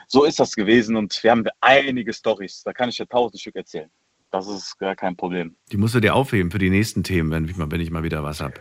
So 0.06 0.24
ist 0.24 0.38
das 0.38 0.52
gewesen 0.52 0.96
und 0.96 1.22
wir 1.22 1.30
haben 1.30 1.44
einige 1.60 2.12
Stories. 2.12 2.62
Da 2.62 2.72
kann 2.72 2.88
ich 2.88 2.96
dir 2.96 3.08
tausend 3.08 3.40
Stück 3.40 3.56
erzählen. 3.56 3.90
Das 4.30 4.46
ist 4.46 4.78
gar 4.78 4.94
kein 4.94 5.16
Problem. 5.16 5.56
Die 5.72 5.76
musst 5.76 5.94
du 5.94 6.00
dir 6.00 6.14
aufheben 6.14 6.50
für 6.50 6.58
die 6.58 6.70
nächsten 6.70 7.02
Themen, 7.02 7.30
wenn 7.30 7.48
ich 7.48 7.56
mal, 7.56 7.70
wenn 7.70 7.80
ich 7.80 7.90
mal 7.90 8.02
wieder 8.02 8.22
was 8.22 8.40
habe. 8.40 8.54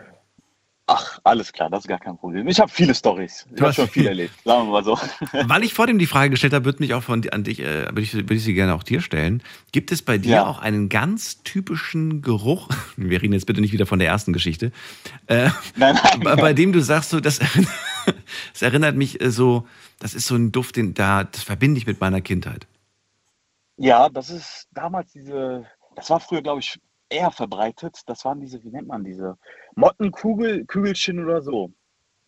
Ach, 0.91 1.19
alles 1.23 1.53
klar, 1.53 1.69
das 1.69 1.81
ist 1.81 1.87
gar 1.87 1.99
kein 1.99 2.17
Problem. 2.17 2.47
Ich 2.47 2.59
habe 2.59 2.71
viele 2.71 2.95
Stories. 2.95 3.45
Ich 3.51 3.55
Du 3.55 3.57
habe 3.57 3.67
hast 3.67 3.75
schon 3.75 3.87
viel 3.87 4.07
erlebt, 4.07 4.33
sagen 4.43 4.67
wir 4.67 4.71
mal 4.71 4.83
so. 4.83 4.97
Weil 5.45 5.63
ich 5.63 5.75
vor 5.75 5.85
dem 5.85 5.99
die 5.99 6.07
Frage 6.07 6.31
gestellt 6.31 6.51
habe, 6.53 6.65
würde 6.65 6.81
mich 6.81 6.95
auch 6.95 7.03
von 7.03 7.29
an 7.29 7.43
dich, 7.43 7.59
äh, 7.59 7.85
würde 7.89 8.01
ich, 8.01 8.13
würde 8.15 8.33
ich 8.33 8.43
sie 8.43 8.55
gerne 8.55 8.73
auch 8.73 8.81
dir 8.81 8.99
stellen. 8.99 9.43
Gibt 9.71 9.91
es 9.91 10.01
bei 10.01 10.17
dir 10.17 10.31
Ja. 10.37 10.45
auch 10.47 10.57
einen 10.57 10.89
ganz 10.89 11.43
typischen 11.43 12.23
Geruch? 12.23 12.69
Wir 12.97 13.21
reden 13.21 13.33
jetzt 13.33 13.45
bitte 13.45 13.61
nicht 13.61 13.71
wieder 13.71 13.85
von 13.85 13.99
der 13.99 14.07
ersten 14.07 14.33
Geschichte. 14.33 14.71
Äh, 15.27 15.49
Nein, 15.75 15.95
nein. 16.03 16.19
bei, 16.23 16.35
bei 16.35 16.53
dem 16.53 16.73
du 16.73 16.81
sagst, 16.81 17.11
so, 17.11 17.19
das, 17.19 17.39
erinnert- 17.39 17.69
das 18.53 18.61
erinnert 18.63 18.95
mich 18.95 19.21
äh, 19.21 19.29
so, 19.29 19.67
das 19.99 20.15
ist 20.15 20.25
so 20.25 20.33
ein 20.35 20.51
Duft, 20.51 20.75
den 20.75 20.95
da, 20.95 21.23
das 21.25 21.43
verbinde 21.43 21.77
ich 21.77 21.85
mit 21.85 22.01
meiner 22.01 22.21
Kindheit. 22.21 22.65
Ja, 23.77 24.09
das 24.09 24.29
ist 24.31 24.67
damals 24.71 25.11
diese, 25.13 25.65
das 25.95 26.09
war 26.09 26.19
früher, 26.19 26.41
glaube 26.41 26.61
ich, 26.61 26.79
eher 27.09 27.31
verbreitet. 27.31 28.01
Das 28.07 28.25
waren 28.25 28.39
diese, 28.39 28.63
wie 28.63 28.69
nennt 28.69 28.87
man 28.87 29.03
diese 29.03 29.37
Mottenkugel, 29.75 30.65
Kügelchen 30.65 31.23
oder 31.23 31.41
so, 31.41 31.71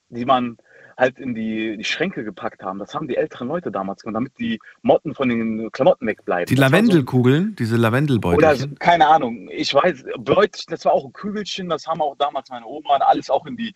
die 0.10 0.26
man 0.26 0.58
halt 0.98 1.18
in 1.20 1.34
die, 1.34 1.78
die 1.78 1.84
Schränke 1.84 2.24
gepackt 2.24 2.62
haben. 2.62 2.78
Das 2.78 2.94
haben 2.94 3.08
die 3.08 3.16
älteren 3.16 3.48
Leute 3.48 3.72
damals 3.72 4.02
gemacht, 4.04 4.16
damit 4.18 4.34
die 4.38 4.60
Motten 4.82 5.16
von 5.16 5.30
den 5.30 5.72
Klamotten 5.72 6.06
wegbleiben. 6.06 6.46
Die 6.48 6.56
Das 6.56 6.62
war 6.64 6.70
so- 6.70 6.76
Lavendelkugeln, 6.76 7.56
diese 7.58 7.74
Oder 7.74 7.78
so, 7.78 7.82
Lavendelbeutelchen. 7.84 8.76
keine 8.78 9.08
Ahnung. 9.08 9.50
Ich 9.52 9.74
weiß, 9.74 10.04
Beutelchen, 10.20 10.70
das 10.72 10.86
war 10.86 10.92
auch 10.92 11.06
ein 11.06 11.14
Kügelchen, 11.14 11.70
das 11.70 11.88
haben 11.88 12.02
auch 12.02 12.16
damals 12.18 12.50
meine 12.50 12.66
Oma 12.68 12.98
alles 12.98 13.30
auch 13.30 13.46
in 13.46 13.56
die 13.58 13.74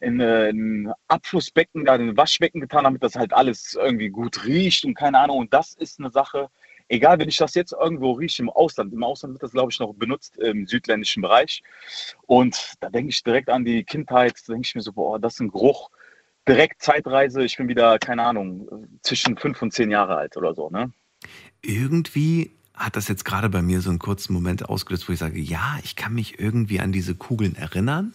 in, 0.00 0.20
äh, 0.20 0.48
in 0.50 0.90
Abflussbecken, 1.08 1.84
da 1.84 1.96
in 1.96 2.06
den 2.06 2.16
Waschbecken 2.16 2.60
getan, 2.60 2.84
damit 2.84 3.02
das 3.02 3.16
halt 3.16 3.32
alles 3.34 3.74
irgendwie 3.74 4.08
gut 4.08 4.44
riecht 4.46 4.84
und 4.84 4.94
keine 4.94 5.18
Ahnung. 5.18 5.38
Und 5.38 5.52
das 5.52 5.74
ist 5.74 5.98
eine 5.98 6.10
Sache, 6.10 6.48
egal 6.92 7.18
wenn 7.18 7.28
ich 7.28 7.38
das 7.38 7.54
jetzt 7.54 7.72
irgendwo 7.72 8.12
rieche 8.12 8.42
im 8.42 8.50
Ausland, 8.50 8.92
im 8.92 9.02
Ausland 9.02 9.34
wird 9.34 9.42
das, 9.42 9.52
glaube 9.52 9.72
ich, 9.72 9.80
noch 9.80 9.94
benutzt 9.94 10.36
im 10.36 10.66
südländischen 10.66 11.22
Bereich. 11.22 11.62
Und 12.26 12.74
da 12.80 12.90
denke 12.90 13.10
ich 13.10 13.22
direkt 13.24 13.48
an 13.48 13.64
die 13.64 13.82
Kindheit, 13.82 14.34
da 14.46 14.52
denke 14.52 14.66
ich 14.66 14.74
mir 14.74 14.82
so, 14.82 14.92
boah, 14.92 15.18
das 15.18 15.34
ist 15.34 15.40
ein 15.40 15.50
Geruch. 15.50 15.90
Direkt 16.46 16.82
Zeitreise, 16.82 17.42
ich 17.44 17.56
bin 17.56 17.68
wieder, 17.68 17.98
keine 17.98 18.24
Ahnung, 18.24 18.88
zwischen 19.02 19.36
fünf 19.36 19.62
und 19.62 19.72
zehn 19.72 19.90
Jahre 19.90 20.16
alt 20.16 20.36
oder 20.36 20.54
so, 20.54 20.70
ne? 20.70 20.92
Irgendwie 21.62 22.52
hat 22.74 22.96
das 22.96 23.08
jetzt 23.08 23.24
gerade 23.24 23.48
bei 23.48 23.62
mir 23.62 23.80
so 23.80 23.90
einen 23.90 24.00
kurzen 24.00 24.32
Moment 24.32 24.68
ausgelöst, 24.68 25.08
wo 25.08 25.12
ich 25.12 25.18
sage, 25.18 25.38
ja, 25.38 25.78
ich 25.84 25.94
kann 25.96 26.14
mich 26.14 26.40
irgendwie 26.40 26.80
an 26.80 26.92
diese 26.92 27.14
Kugeln 27.14 27.54
erinnern. 27.54 28.14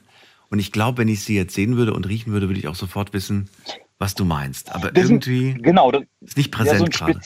Und 0.49 0.59
ich 0.59 0.71
glaube, 0.71 0.99
wenn 0.99 1.07
ich 1.07 1.23
sie 1.23 1.35
jetzt 1.35 1.53
sehen 1.53 1.77
würde 1.77 1.93
und 1.93 2.07
riechen 2.07 2.33
würde, 2.33 2.47
würde 2.49 2.59
ich 2.59 2.67
auch 2.67 2.75
sofort 2.75 3.13
wissen, 3.13 3.49
was 3.97 4.13
du 4.13 4.25
meinst. 4.25 4.73
Aber 4.73 4.91
Das 4.91 5.07
sind- 5.07 5.25
irgendwie 5.25 5.61
Genau, 5.61 5.91
das, 5.91 6.03
ist 6.21 6.37
nicht 6.37 6.53
ja, 6.53 6.65
so 6.65 6.85
präsent 6.85 7.01
ein 7.01 7.13
gerade. 7.13 7.19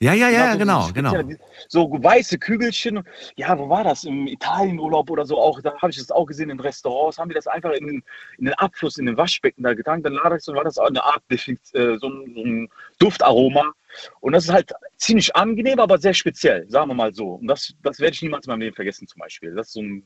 Ja, 0.00 0.12
ja, 0.12 0.28
ja, 0.28 0.52
so- 0.52 0.58
genau, 0.58 0.80
so 0.82 0.92
genau. 0.92 1.10
spezieller- 1.14 1.38
So 1.68 1.88
weiße 1.90 2.38
Kügelchen. 2.38 3.02
Ja, 3.36 3.58
wo 3.58 3.68
war 3.68 3.84
das? 3.84 4.04
Im 4.04 4.26
Italienurlaub 4.26 5.10
oder 5.10 5.24
so 5.24 5.38
auch. 5.38 5.60
Da 5.62 5.74
habe 5.80 5.90
ich 5.90 5.98
das 5.98 6.10
auch 6.10 6.26
gesehen 6.26 6.50
in 6.50 6.60
Restaurants. 6.60 7.18
Haben 7.18 7.28
die 7.28 7.34
das 7.34 7.46
einfach 7.46 7.70
in 7.72 7.86
den, 7.86 8.02
in 8.38 8.44
den 8.46 8.54
Abfluss, 8.54 8.98
in 8.98 9.06
den 9.06 9.16
Waschbecken 9.16 9.62
da 9.62 9.72
getan. 9.74 10.02
Dann 10.02 10.14
war 10.16 10.30
das 10.30 10.78
auch 10.78 10.86
eine 10.88 11.02
Art 11.04 11.22
äh, 11.30 11.46
so, 11.98 12.08
ein, 12.08 12.32
so 12.34 12.42
ein 12.44 12.68
Duftaroma. 12.98 13.72
Und 14.20 14.32
das 14.32 14.44
ist 14.44 14.52
halt 14.52 14.72
ziemlich 14.96 15.34
angenehm, 15.36 15.78
aber 15.78 15.98
sehr 15.98 16.14
speziell, 16.14 16.68
sagen 16.68 16.90
wir 16.90 16.94
mal 16.94 17.14
so. 17.14 17.34
Und 17.34 17.46
das, 17.46 17.72
das 17.82 18.00
werde 18.00 18.14
ich 18.14 18.22
niemals 18.22 18.46
in 18.46 18.50
meinem 18.50 18.60
Leben 18.62 18.74
vergessen, 18.76 19.06
zum 19.06 19.20
Beispiel. 19.20 19.54
Das 19.54 19.68
ist 19.68 19.72
so 19.74 19.82
ein 19.82 20.04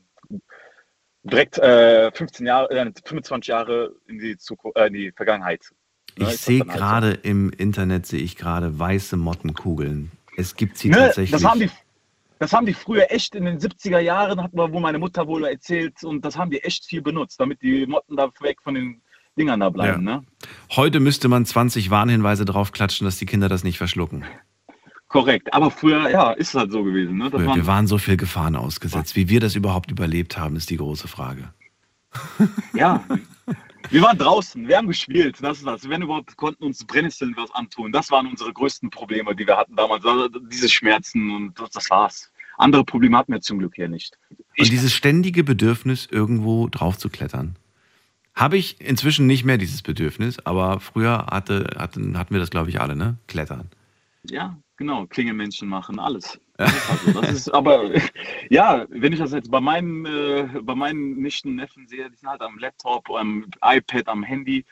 direkt 1.23 1.57
äh, 1.57 2.11
15 2.11 2.45
Jahre, 2.45 2.69
äh, 2.69 2.91
25 3.05 3.47
Jahre 3.49 3.93
in 4.07 4.19
die, 4.19 4.37
Zukunft, 4.37 4.77
äh, 4.77 4.87
in 4.87 4.93
die 4.93 5.11
Vergangenheit. 5.11 5.61
Ich 6.15 6.23
ist 6.23 6.33
das 6.33 6.45
sehe 6.45 6.59
dann 6.59 6.69
halt 6.69 6.77
so. 6.77 6.83
gerade 6.85 7.11
im 7.11 7.49
Internet, 7.51 8.05
sehe 8.05 8.21
ich 8.21 8.35
gerade 8.35 8.77
weiße 8.77 9.17
Mottenkugeln. 9.17 10.11
Es 10.37 10.55
gibt 10.55 10.77
sie 10.77 10.89
Ne, 10.89 10.95
tatsächlich. 10.97 11.31
das 11.31 11.49
haben 11.49 11.59
die, 11.59 11.69
das 12.39 12.53
haben 12.53 12.65
die 12.65 12.73
früher 12.73 13.11
echt 13.11 13.35
in 13.35 13.45
den 13.45 13.59
70er 13.59 13.99
Jahren, 13.99 14.41
hat 14.41 14.53
man 14.53 14.71
wohl 14.71 14.81
meine 14.81 14.99
Mutter 14.99 15.27
wohl 15.27 15.45
erzählt, 15.45 16.03
und 16.03 16.23
das 16.23 16.37
haben 16.37 16.51
die 16.51 16.63
echt 16.63 16.85
viel 16.85 17.01
benutzt, 17.01 17.39
damit 17.39 17.61
die 17.61 17.85
Motten 17.85 18.15
da 18.15 18.29
weg 18.41 18.57
von 18.63 18.75
den 18.75 19.01
Dingern 19.37 19.59
da 19.59 19.69
bleiben. 19.69 20.03
Ne? 20.03 20.23
Heute 20.71 20.99
müsste 20.99 21.27
man 21.29 21.45
20 21.45 21.89
Warnhinweise 21.89 22.45
draufklatschen, 22.45 23.05
dass 23.05 23.17
die 23.17 23.25
Kinder 23.25 23.47
das 23.49 23.63
nicht 23.63 23.77
verschlucken. 23.77 24.25
Korrekt. 25.07 25.53
Aber 25.53 25.71
früher, 25.71 26.09
ja, 26.09 26.31
ist 26.33 26.49
es 26.49 26.55
halt 26.55 26.71
so 26.71 26.83
gewesen. 26.83 27.17
Ne? 27.17 27.31
Wir, 27.31 27.45
waren, 27.45 27.55
wir 27.55 27.67
waren 27.67 27.87
so 27.87 27.97
viel 27.97 28.15
Gefahren 28.15 28.55
ausgesetzt. 28.55 29.15
Wie 29.15 29.27
wir 29.27 29.39
das 29.39 29.55
überhaupt 29.55 29.89
überlebt 29.91 30.37
haben, 30.37 30.55
ist 30.55 30.69
die 30.69 30.77
große 30.77 31.07
Frage. 31.07 31.51
ja, 32.73 33.03
wir 33.89 34.01
waren 34.01 34.17
draußen, 34.17 34.67
wir 34.67 34.77
haben 34.77 34.87
gespielt, 34.87 35.37
das 35.41 35.59
ist 35.59 35.67
das. 35.67 35.87
Wenn 35.89 36.01
überhaupt, 36.01 36.35
konnten 36.37 36.63
uns 36.63 36.85
Brennnesseln 36.85 37.33
was 37.37 37.51
antun. 37.51 37.91
Das 37.91 38.11
waren 38.11 38.27
unsere 38.27 38.53
größten 38.53 38.89
Probleme, 38.89 39.35
die 39.35 39.47
wir 39.47 39.57
hatten 39.57 39.75
damals. 39.75 40.05
Also 40.05 40.27
diese 40.27 40.69
Schmerzen 40.69 41.31
und 41.31 41.59
das, 41.59 41.71
das 41.71 41.89
war's. 41.89 42.31
Andere 42.57 42.83
Probleme 42.83 43.17
hatten 43.17 43.31
wir 43.31 43.41
zum 43.41 43.59
Glück 43.59 43.75
hier 43.75 43.87
nicht. 43.87 44.17
Und 44.29 44.71
dieses 44.71 44.93
ständige 44.93 45.43
Bedürfnis, 45.43 46.07
irgendwo 46.11 46.67
drauf 46.67 46.97
zu 46.97 47.09
klettern. 47.09 47.55
Habe 48.35 48.57
ich 48.57 48.79
inzwischen 48.81 49.27
nicht 49.27 49.43
mehr 49.43 49.57
dieses 49.57 49.81
Bedürfnis, 49.81 50.39
aber 50.45 50.79
früher 50.79 51.27
hatte, 51.31 51.75
hatten, 51.77 52.17
hatten 52.17 52.33
wir 52.33 52.39
das, 52.39 52.49
glaube 52.49 52.69
ich, 52.69 52.79
alle, 52.79 52.95
ne? 52.95 53.17
Klettern. 53.27 53.69
Ja, 54.23 54.57
genau, 54.77 55.05
Klingelmännchen 55.07 55.67
machen, 55.67 55.99
alles. 55.99 56.39
Also, 56.59 57.21
das 57.21 57.31
ist 57.31 57.49
aber, 57.53 57.89
ja, 58.49 58.85
wenn 58.89 59.13
ich 59.13 59.19
das 59.19 59.31
jetzt 59.31 59.49
bei 59.49 59.61
meinen, 59.61 60.05
äh, 60.05 60.47
bei 60.61 60.75
meinen 60.75 61.21
Nichten, 61.21 61.55
Neffen 61.55 61.87
sehe, 61.87 62.09
die 62.09 62.17
sind 62.17 62.29
halt 62.29 62.41
am 62.41 62.57
Laptop, 62.59 63.09
am 63.11 63.45
iPad, 63.63 64.07
am 64.07 64.23
Handy, 64.23 64.65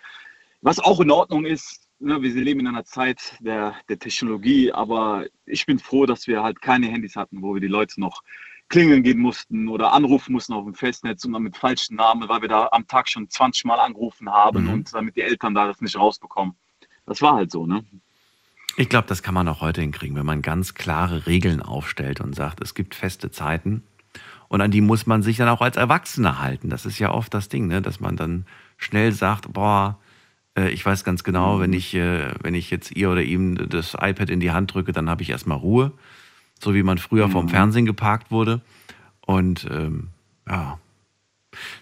was 0.61 0.79
auch 0.79 0.99
in 0.99 1.11
Ordnung 1.11 1.45
ist. 1.45 1.83
Ne, 1.99 2.21
wir 2.21 2.29
leben 2.29 2.59
in 2.59 2.67
einer 2.67 2.83
Zeit 2.85 3.35
der, 3.39 3.73
der 3.89 3.97
Technologie, 3.97 4.71
aber 4.71 5.25
ich 5.47 5.65
bin 5.65 5.79
froh, 5.79 6.05
dass 6.05 6.27
wir 6.27 6.43
halt 6.43 6.61
keine 6.61 6.87
Handys 6.87 7.15
hatten, 7.15 7.41
wo 7.41 7.55
wir 7.55 7.61
die 7.61 7.67
Leute 7.67 7.99
noch 7.99 8.21
klingeln 8.69 9.01
gehen 9.01 9.17
mussten 9.17 9.67
oder 9.67 9.93
anrufen 9.93 10.33
mussten 10.33 10.53
auf 10.53 10.65
dem 10.65 10.75
Festnetz 10.75 11.25
und 11.25 11.33
dann 11.33 11.41
mit 11.43 11.57
falschen 11.57 11.95
Namen, 11.95 12.27
weil 12.29 12.41
wir 12.41 12.49
da 12.49 12.67
am 12.71 12.85
Tag 12.85 13.09
schon 13.09 13.29
20 13.29 13.65
Mal 13.65 13.79
angerufen 13.79 14.29
haben 14.29 14.65
Mhm. 14.65 14.73
und 14.73 14.93
damit 14.93 15.15
die 15.15 15.21
Eltern 15.21 15.55
da 15.55 15.67
das 15.67 15.81
nicht 15.81 15.97
rausbekommen. 15.97 16.53
Das 17.07 17.21
war 17.21 17.33
halt 17.33 17.51
so, 17.51 17.65
ne? 17.65 17.83
Ich 18.79 18.89
glaube, 18.89 19.07
das 19.07 19.23
kann 19.23 19.33
man 19.33 19.47
auch 19.47 19.59
heute 19.61 19.81
hinkriegen, 19.81 20.15
wenn 20.15 20.25
man 20.25 20.43
ganz 20.43 20.75
klare 20.75 21.25
Regeln 21.25 21.63
aufstellt 21.63 22.21
und 22.21 22.35
sagt, 22.35 22.61
es 22.61 22.75
gibt 22.75 22.93
feste 22.93 23.31
Zeiten 23.31 23.81
und 24.49 24.61
an 24.61 24.69
die 24.69 24.81
muss 24.81 25.07
man 25.07 25.23
sich 25.23 25.37
dann 25.37 25.49
auch 25.49 25.61
als 25.61 25.77
Erwachsener 25.77 26.39
halten. 26.39 26.69
Das 26.69 26.85
ist 26.85 26.99
ja 26.99 27.11
oft 27.11 27.33
das 27.33 27.49
Ding, 27.49 27.65
ne? 27.65 27.81
dass 27.81 27.99
man 27.99 28.15
dann 28.15 28.45
schnell 28.77 29.13
sagt, 29.13 29.51
boah, 29.51 29.97
äh, 30.55 30.69
ich 30.69 30.85
weiß 30.85 31.03
ganz 31.03 31.23
genau, 31.23 31.59
wenn 31.59 31.73
ich, 31.73 31.95
äh, 31.95 32.31
wenn 32.43 32.53
ich 32.53 32.69
jetzt 32.69 32.95
ihr 32.95 33.09
oder 33.09 33.23
ihm 33.23 33.67
das 33.67 33.95
iPad 33.95 34.29
in 34.29 34.39
die 34.39 34.51
Hand 34.51 34.75
drücke, 34.75 34.91
dann 34.91 35.09
habe 35.09 35.23
ich 35.23 35.31
erstmal 35.31 35.57
Ruhe. 35.57 35.91
So 36.59 36.75
wie 36.75 36.83
man 36.83 36.99
früher 36.99 37.29
vom 37.29 37.49
Fernsehen 37.49 37.87
geparkt 37.87 38.29
wurde. 38.29 38.61
Und 39.25 39.67
ähm, 39.71 40.09
ja. 40.47 40.77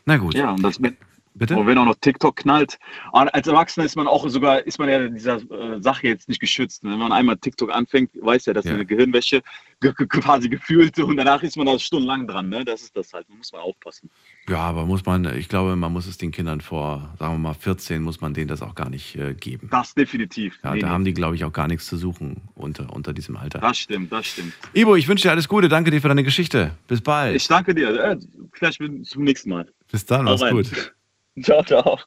Na 0.05 0.15
gut. 0.15 0.33
Ja, 0.33 0.51
und 0.51 0.63
das 0.63 0.79
mit, 0.79 0.95
Bitte? 1.37 1.57
Und 1.57 1.67
wenn 1.67 1.77
auch 1.77 1.85
noch 1.85 1.95
TikTok 1.99 2.37
knallt. 2.37 2.77
Als 3.11 3.45
Erwachsener 3.47 3.85
ist 3.85 3.97
man 3.97 4.07
auch 4.07 4.27
sogar, 4.29 4.65
ist 4.65 4.79
man 4.79 4.87
ja 4.87 5.07
dieser 5.09 5.35
äh, 5.51 5.81
Sache 5.81 6.07
jetzt 6.07 6.29
nicht 6.29 6.39
geschützt. 6.39 6.83
ne? 6.85 6.91
Wenn 6.91 6.99
man 6.99 7.11
einmal 7.11 7.35
TikTok 7.37 7.71
anfängt, 7.73 8.11
weiß 8.21 8.45
ja, 8.45 8.53
das 8.53 8.63
Ja. 8.65 8.73
eine 8.73 8.85
Gehirnwäsche 8.85 9.41
ge 9.81 9.91
ge 9.97 10.07
quasi 10.07 10.47
gefühlt 10.47 10.97
und 10.99 11.17
danach 11.17 11.43
ist 11.43 11.57
man 11.57 11.65
da 11.67 11.77
stundenlang 11.77 12.25
dran. 12.25 12.47
Ne? 12.47 12.63
Das 12.63 12.81
ist 12.81 12.95
das 12.95 13.11
halt, 13.13 13.27
man 13.27 13.39
muss 13.39 13.51
mal 13.51 13.59
aufpassen. 13.59 14.09
Ja, 14.47 14.59
aber 14.59 14.85
muss 14.85 15.05
man, 15.05 15.25
ich 15.37 15.49
glaube, 15.49 15.75
man 15.75 15.91
muss 15.91 16.07
es 16.07 16.17
den 16.17 16.31
Kindern 16.31 16.61
vor, 16.61 17.13
sagen 17.19 17.33
wir 17.33 17.39
mal, 17.39 17.53
14, 17.53 18.01
muss 18.01 18.21
man 18.21 18.33
denen 18.33 18.47
das 18.47 18.61
auch 18.61 18.73
gar 18.73 18.89
nicht 18.89 19.17
äh, 19.17 19.33
geben. 19.33 19.67
Das 19.71 19.93
definitiv. 19.93 20.57
Ja, 20.63 20.73
Nee, 20.73 20.79
da 20.79 20.87
nee. 20.87 20.93
haben 20.93 21.03
die, 21.03 21.13
glaube 21.13 21.35
ich, 21.35 21.43
auch 21.43 21.51
gar 21.53 21.67
nichts 21.67 21.85
zu 21.87 21.97
suchen 21.97 22.41
unter, 22.55 22.93
unter 22.93 23.11
diesem 23.11 23.35
Alter. 23.35 23.59
Das 23.59 23.77
stimmt, 23.77 24.09
das 24.11 24.25
stimmt. 24.27 24.53
Ibo, 24.73 24.95
ich 24.95 25.09
wünsche 25.09 25.23
dir 25.23 25.31
alles 25.31 25.49
Gute. 25.49 25.67
Danke 25.67 25.91
dir 25.91 25.99
für 26.01 26.07
deine 26.07 26.23
Geschichte. 26.23 26.71
Bis 26.87 27.01
bald. 27.01 27.35
Ich 27.35 27.47
danke 27.49 27.75
dir. 27.75 27.89
Äh, 27.93 28.17
vielleicht 28.53 28.79
bis 28.79 29.09
zum 29.09 29.23
nächsten 29.25 29.49
Mal. 29.49 29.69
Bis 29.91 30.05
dann, 30.05 30.23
mach's 30.25 30.41
gut. 30.49 30.95
Ciao, 31.41 31.63
ciao. 31.63 31.99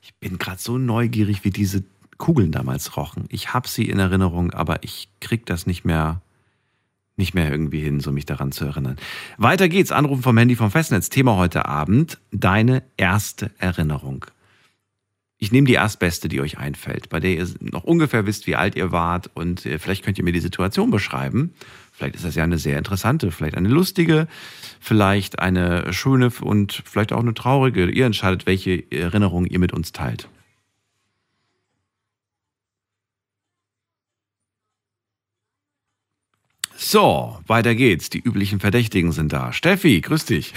Ich 0.00 0.14
bin 0.16 0.38
gerade 0.38 0.60
so 0.60 0.78
neugierig, 0.78 1.44
wie 1.44 1.50
diese 1.50 1.84
Kugeln 2.18 2.52
damals 2.52 2.96
rochen. 2.96 3.24
Ich 3.28 3.52
habe 3.52 3.68
sie 3.68 3.88
in 3.88 3.98
Erinnerung, 3.98 4.52
aber 4.52 4.82
ich 4.82 5.08
krieg 5.20 5.46
das 5.46 5.66
nicht 5.66 5.84
mehr, 5.84 6.22
nicht 7.16 7.34
mehr 7.34 7.50
irgendwie 7.50 7.80
hin, 7.80 8.00
so 8.00 8.12
mich 8.12 8.26
daran 8.26 8.52
zu 8.52 8.64
erinnern. 8.64 8.96
Weiter 9.36 9.68
geht's. 9.68 9.92
Anrufen 9.92 10.22
vom 10.22 10.38
Handy 10.38 10.56
vom 10.56 10.70
Festnetz. 10.70 11.08
Thema 11.08 11.36
heute 11.36 11.66
Abend: 11.66 12.18
Deine 12.30 12.82
erste 12.96 13.50
Erinnerung. 13.58 14.26
Ich 15.38 15.52
nehme 15.52 15.66
die 15.66 15.74
erstbeste, 15.74 16.28
die 16.28 16.40
euch 16.40 16.58
einfällt, 16.58 17.10
bei 17.10 17.20
der 17.20 17.32
ihr 17.32 17.48
noch 17.60 17.84
ungefähr 17.84 18.24
wisst, 18.24 18.46
wie 18.46 18.56
alt 18.56 18.76
ihr 18.76 18.92
wart 18.92 19.30
und 19.34 19.66
äh, 19.66 19.78
vielleicht 19.78 20.04
könnt 20.04 20.16
ihr 20.16 20.24
mir 20.24 20.32
die 20.32 20.40
Situation 20.40 20.90
beschreiben. 20.90 21.52
Vielleicht 21.96 22.16
ist 22.16 22.24
das 22.24 22.34
ja 22.34 22.42
eine 22.42 22.58
sehr 22.58 22.76
interessante, 22.76 23.30
vielleicht 23.30 23.56
eine 23.56 23.68
lustige, 23.68 24.26
vielleicht 24.80 25.38
eine 25.38 25.92
schöne 25.92 26.30
und 26.40 26.82
vielleicht 26.84 27.12
auch 27.12 27.20
eine 27.20 27.34
traurige. 27.34 27.88
Ihr 27.88 28.04
entscheidet, 28.04 28.46
welche 28.46 28.90
Erinnerung 28.90 29.46
ihr 29.46 29.60
mit 29.60 29.72
uns 29.72 29.92
teilt. 29.92 30.28
So, 36.76 37.38
weiter 37.46 37.76
geht's. 37.76 38.10
Die 38.10 38.18
üblichen 38.18 38.58
Verdächtigen 38.58 39.12
sind 39.12 39.32
da. 39.32 39.52
Steffi, 39.52 40.00
grüß 40.00 40.24
dich. 40.24 40.52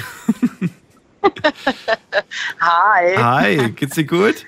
Hi. 2.59 3.15
Hi, 3.15 3.71
geht's 3.73 3.93
dir 3.93 4.05
gut? 4.05 4.47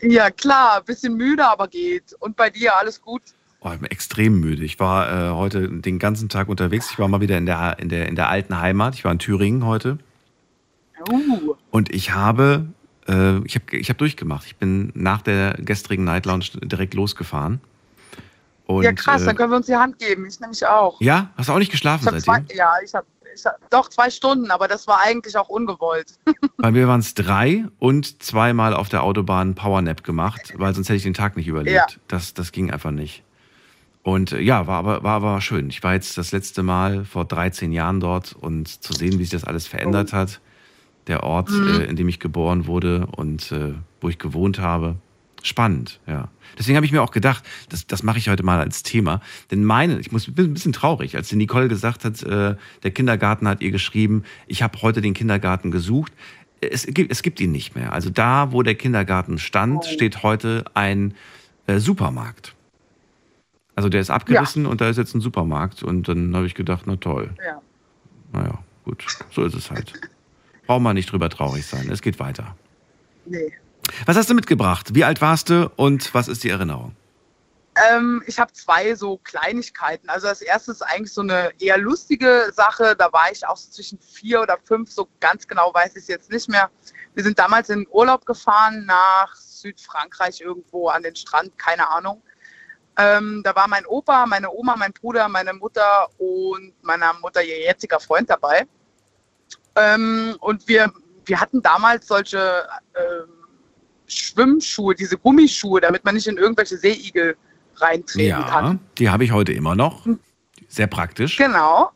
Ja, 0.00 0.32
klar, 0.32 0.82
bisschen 0.82 1.16
müde, 1.16 1.46
aber 1.46 1.68
geht. 1.68 2.12
Und 2.18 2.36
bei 2.36 2.50
dir 2.50 2.76
alles 2.76 3.00
gut? 3.00 3.22
Oh, 3.66 3.72
ich 3.72 3.80
bin 3.80 3.90
extrem 3.90 4.38
müde. 4.38 4.62
Ich 4.62 4.78
war 4.78 5.10
äh, 5.10 5.30
heute 5.30 5.68
den 5.68 5.98
ganzen 5.98 6.28
Tag 6.28 6.48
unterwegs. 6.48 6.88
Ich 6.92 7.00
war 7.00 7.08
mal 7.08 7.20
wieder 7.20 7.36
in 7.36 7.46
der, 7.46 7.80
in, 7.80 7.88
der, 7.88 8.06
in 8.06 8.14
der 8.14 8.28
alten 8.28 8.60
Heimat. 8.60 8.94
Ich 8.94 9.04
war 9.04 9.10
in 9.10 9.18
Thüringen 9.18 9.64
heute. 9.64 9.98
Uh, 11.10 11.56
Und 11.72 11.92
ich 11.92 12.12
habe, 12.12 12.66
äh, 13.08 13.38
ich 13.38 13.56
habe 13.56 13.76
ich 13.76 13.90
hab 13.90 13.98
durchgemacht. 13.98 14.46
Ich 14.46 14.54
bin 14.54 14.92
nach 14.94 15.20
der 15.20 15.54
gestrigen 15.54 16.04
Night 16.04 16.26
Lounge 16.26 16.44
direkt 16.62 16.94
losgefahren. 16.94 17.60
Und, 18.66 18.84
ja, 18.84 18.92
krass, 18.92 19.22
äh, 19.22 19.24
dann 19.24 19.36
können 19.36 19.50
wir 19.50 19.56
uns 19.56 19.66
die 19.66 19.74
Hand 19.74 19.98
geben. 19.98 20.26
Ich 20.26 20.38
nämlich 20.38 20.64
auch. 20.64 21.00
ja, 21.00 21.30
hast 21.36 21.48
du 21.48 21.52
auch 21.52 21.58
nicht 21.58 21.72
geschlafen 21.72 22.04
Ich 22.06 22.14
hab 22.14 22.20
zwei, 22.20 22.34
seitdem? 22.34 22.56
ja, 22.56 22.70
ich 22.84 22.94
habe 22.94 23.06
doch 23.70 23.88
zwei 23.88 24.10
Stunden, 24.10 24.52
aber 24.52 24.68
das 24.68 24.86
war 24.86 25.00
eigentlich 25.00 25.36
auch 25.36 25.48
ungewollt. 25.48 26.12
Bei 26.56 26.70
mir 26.70 26.86
waren 26.86 27.00
es 27.00 27.14
drei 27.14 27.64
und 27.80 28.22
zweimal 28.22 28.74
auf 28.74 28.88
der 28.88 29.02
Autobahn 29.02 29.56
Powernap 29.56 30.04
gemacht, 30.04 30.54
weil 30.56 30.72
sonst 30.72 30.88
hätte 30.88 30.98
ich 30.98 31.02
den 31.02 31.14
Tag 31.14 31.36
nicht 31.36 31.48
überlebt. 31.48 31.74
Ja. 31.74 31.86
Das, 32.06 32.32
das 32.32 32.52
ging 32.52 32.70
einfach 32.70 32.92
nicht. 32.92 33.24
Und 34.06 34.30
äh, 34.30 34.40
ja, 34.40 34.68
war 34.68 34.76
aber, 34.78 35.02
war 35.02 35.14
aber 35.14 35.40
schön. 35.40 35.68
Ich 35.68 35.82
war 35.82 35.94
jetzt 35.94 36.16
das 36.16 36.30
letzte 36.30 36.62
Mal 36.62 37.04
vor 37.04 37.24
13 37.24 37.72
Jahren 37.72 37.98
dort 37.98 38.34
und 38.38 38.68
zu 38.68 38.92
sehen, 38.92 39.14
wie 39.18 39.24
sich 39.24 39.30
das 39.30 39.42
alles 39.42 39.66
verändert 39.66 40.12
hat. 40.12 40.40
Der 41.08 41.24
Ort, 41.24 41.50
Mhm. 41.50 41.68
äh, 41.80 41.84
in 41.86 41.96
dem 41.96 42.08
ich 42.08 42.20
geboren 42.20 42.68
wurde 42.68 43.06
und 43.16 43.50
äh, 43.50 43.74
wo 44.00 44.08
ich 44.08 44.18
gewohnt 44.20 44.60
habe. 44.60 44.94
Spannend, 45.42 45.98
ja. 46.06 46.28
Deswegen 46.56 46.76
habe 46.76 46.86
ich 46.86 46.92
mir 46.92 47.02
auch 47.02 47.10
gedacht, 47.10 47.42
das, 47.68 47.88
das 47.88 48.04
mache 48.04 48.18
ich 48.18 48.28
heute 48.28 48.44
mal 48.44 48.60
als 48.60 48.84
Thema. 48.84 49.20
Denn 49.50 49.64
meine, 49.64 49.98
ich 49.98 50.12
muss, 50.12 50.32
bin 50.32 50.46
ein 50.46 50.54
bisschen 50.54 50.72
traurig, 50.72 51.16
als 51.16 51.28
die 51.28 51.36
Nicole 51.36 51.66
gesagt 51.66 52.04
hat, 52.04 52.22
äh, 52.22 52.54
der 52.84 52.90
Kindergarten 52.92 53.48
hat 53.48 53.60
ihr 53.60 53.72
geschrieben, 53.72 54.22
ich 54.46 54.62
habe 54.62 54.80
heute 54.82 55.00
den 55.00 55.14
Kindergarten 55.14 55.72
gesucht. 55.72 56.12
Es 56.60 56.86
gibt, 56.86 57.10
es 57.10 57.22
gibt 57.22 57.40
ihn 57.40 57.50
nicht 57.50 57.74
mehr. 57.74 57.92
Also 57.92 58.10
da, 58.10 58.52
wo 58.52 58.62
der 58.62 58.76
Kindergarten 58.76 59.38
stand, 59.38 59.84
steht 59.84 60.22
heute 60.22 60.64
ein 60.74 61.14
äh, 61.66 61.78
Supermarkt. 61.80 62.55
Also 63.76 63.90
der 63.90 64.00
ist 64.00 64.10
abgerissen 64.10 64.66
und 64.66 64.80
da 64.80 64.88
ist 64.88 64.96
jetzt 64.96 65.14
ein 65.14 65.20
Supermarkt. 65.20 65.82
Und 65.82 66.08
dann 66.08 66.34
habe 66.34 66.46
ich 66.46 66.54
gedacht, 66.54 66.84
na 66.86 66.96
toll. 66.96 67.30
Ja. 67.44 67.60
Naja, 68.32 68.58
gut, 68.84 69.06
so 69.30 69.44
ist 69.44 69.54
es 69.54 69.70
halt. 69.70 69.92
Braucht 70.66 70.82
man 70.82 70.94
nicht 70.94 71.12
drüber 71.12 71.28
traurig 71.28 71.66
sein. 71.66 71.88
Es 71.90 72.02
geht 72.02 72.18
weiter. 72.18 72.56
Nee. 73.26 73.52
Was 74.06 74.16
hast 74.16 74.30
du 74.30 74.34
mitgebracht? 74.34 74.94
Wie 74.94 75.04
alt 75.04 75.20
warst 75.20 75.50
du 75.50 75.70
und 75.76 76.12
was 76.14 76.26
ist 76.26 76.42
die 76.42 76.48
Erinnerung? 76.48 76.96
Ähm, 77.90 78.22
ich 78.26 78.38
habe 78.38 78.52
zwei 78.52 78.94
so 78.94 79.18
Kleinigkeiten. 79.18 80.08
Also 80.08 80.26
das 80.26 80.40
erste 80.40 80.72
ist 80.72 80.82
eigentlich 80.82 81.12
so 81.12 81.20
eine 81.20 81.50
eher 81.60 81.76
lustige 81.76 82.50
Sache. 82.54 82.96
Da 82.96 83.12
war 83.12 83.30
ich 83.30 83.46
auch 83.46 83.56
so 83.56 83.70
zwischen 83.70 83.98
vier 83.98 84.40
oder 84.40 84.56
fünf, 84.64 84.90
so 84.90 85.08
ganz 85.20 85.46
genau 85.46 85.72
weiß 85.74 85.92
ich 85.92 86.02
es 86.02 86.08
jetzt 86.08 86.30
nicht 86.30 86.48
mehr. 86.48 86.70
Wir 87.14 87.22
sind 87.22 87.38
damals 87.38 87.68
in 87.68 87.86
Urlaub 87.90 88.24
gefahren 88.24 88.86
nach 88.86 89.34
Südfrankreich 89.34 90.40
irgendwo 90.40 90.88
an 90.88 91.02
den 91.02 91.16
Strand, 91.16 91.58
keine 91.58 91.88
Ahnung. 91.90 92.22
Ähm, 92.98 93.42
da 93.44 93.54
war 93.54 93.68
mein 93.68 93.84
Opa, 93.86 94.26
meine 94.26 94.50
Oma, 94.50 94.74
mein 94.76 94.92
Bruder, 94.92 95.28
meine 95.28 95.52
Mutter 95.52 96.08
und 96.18 96.72
meiner 96.82 97.12
Mutter 97.20 97.42
ihr 97.42 97.60
jetziger 97.60 98.00
Freund 98.00 98.30
dabei. 98.30 98.66
Ähm, 99.74 100.36
und 100.40 100.66
wir, 100.66 100.90
wir 101.26 101.40
hatten 101.40 101.60
damals 101.60 102.06
solche 102.06 102.66
ähm, 102.94 103.28
Schwimmschuhe, 104.06 104.94
diese 104.94 105.18
Gummischuhe, 105.18 105.80
damit 105.80 106.04
man 106.04 106.14
nicht 106.14 106.26
in 106.26 106.38
irgendwelche 106.38 106.78
Seeigel 106.78 107.36
reintreten 107.76 108.46
kann. 108.46 108.64
Ja, 108.64 108.78
die 108.98 109.10
habe 109.10 109.24
ich 109.24 109.32
heute 109.32 109.52
immer 109.52 109.74
noch. 109.74 110.06
Sehr 110.68 110.86
praktisch. 110.86 111.36
Genau. 111.36 111.90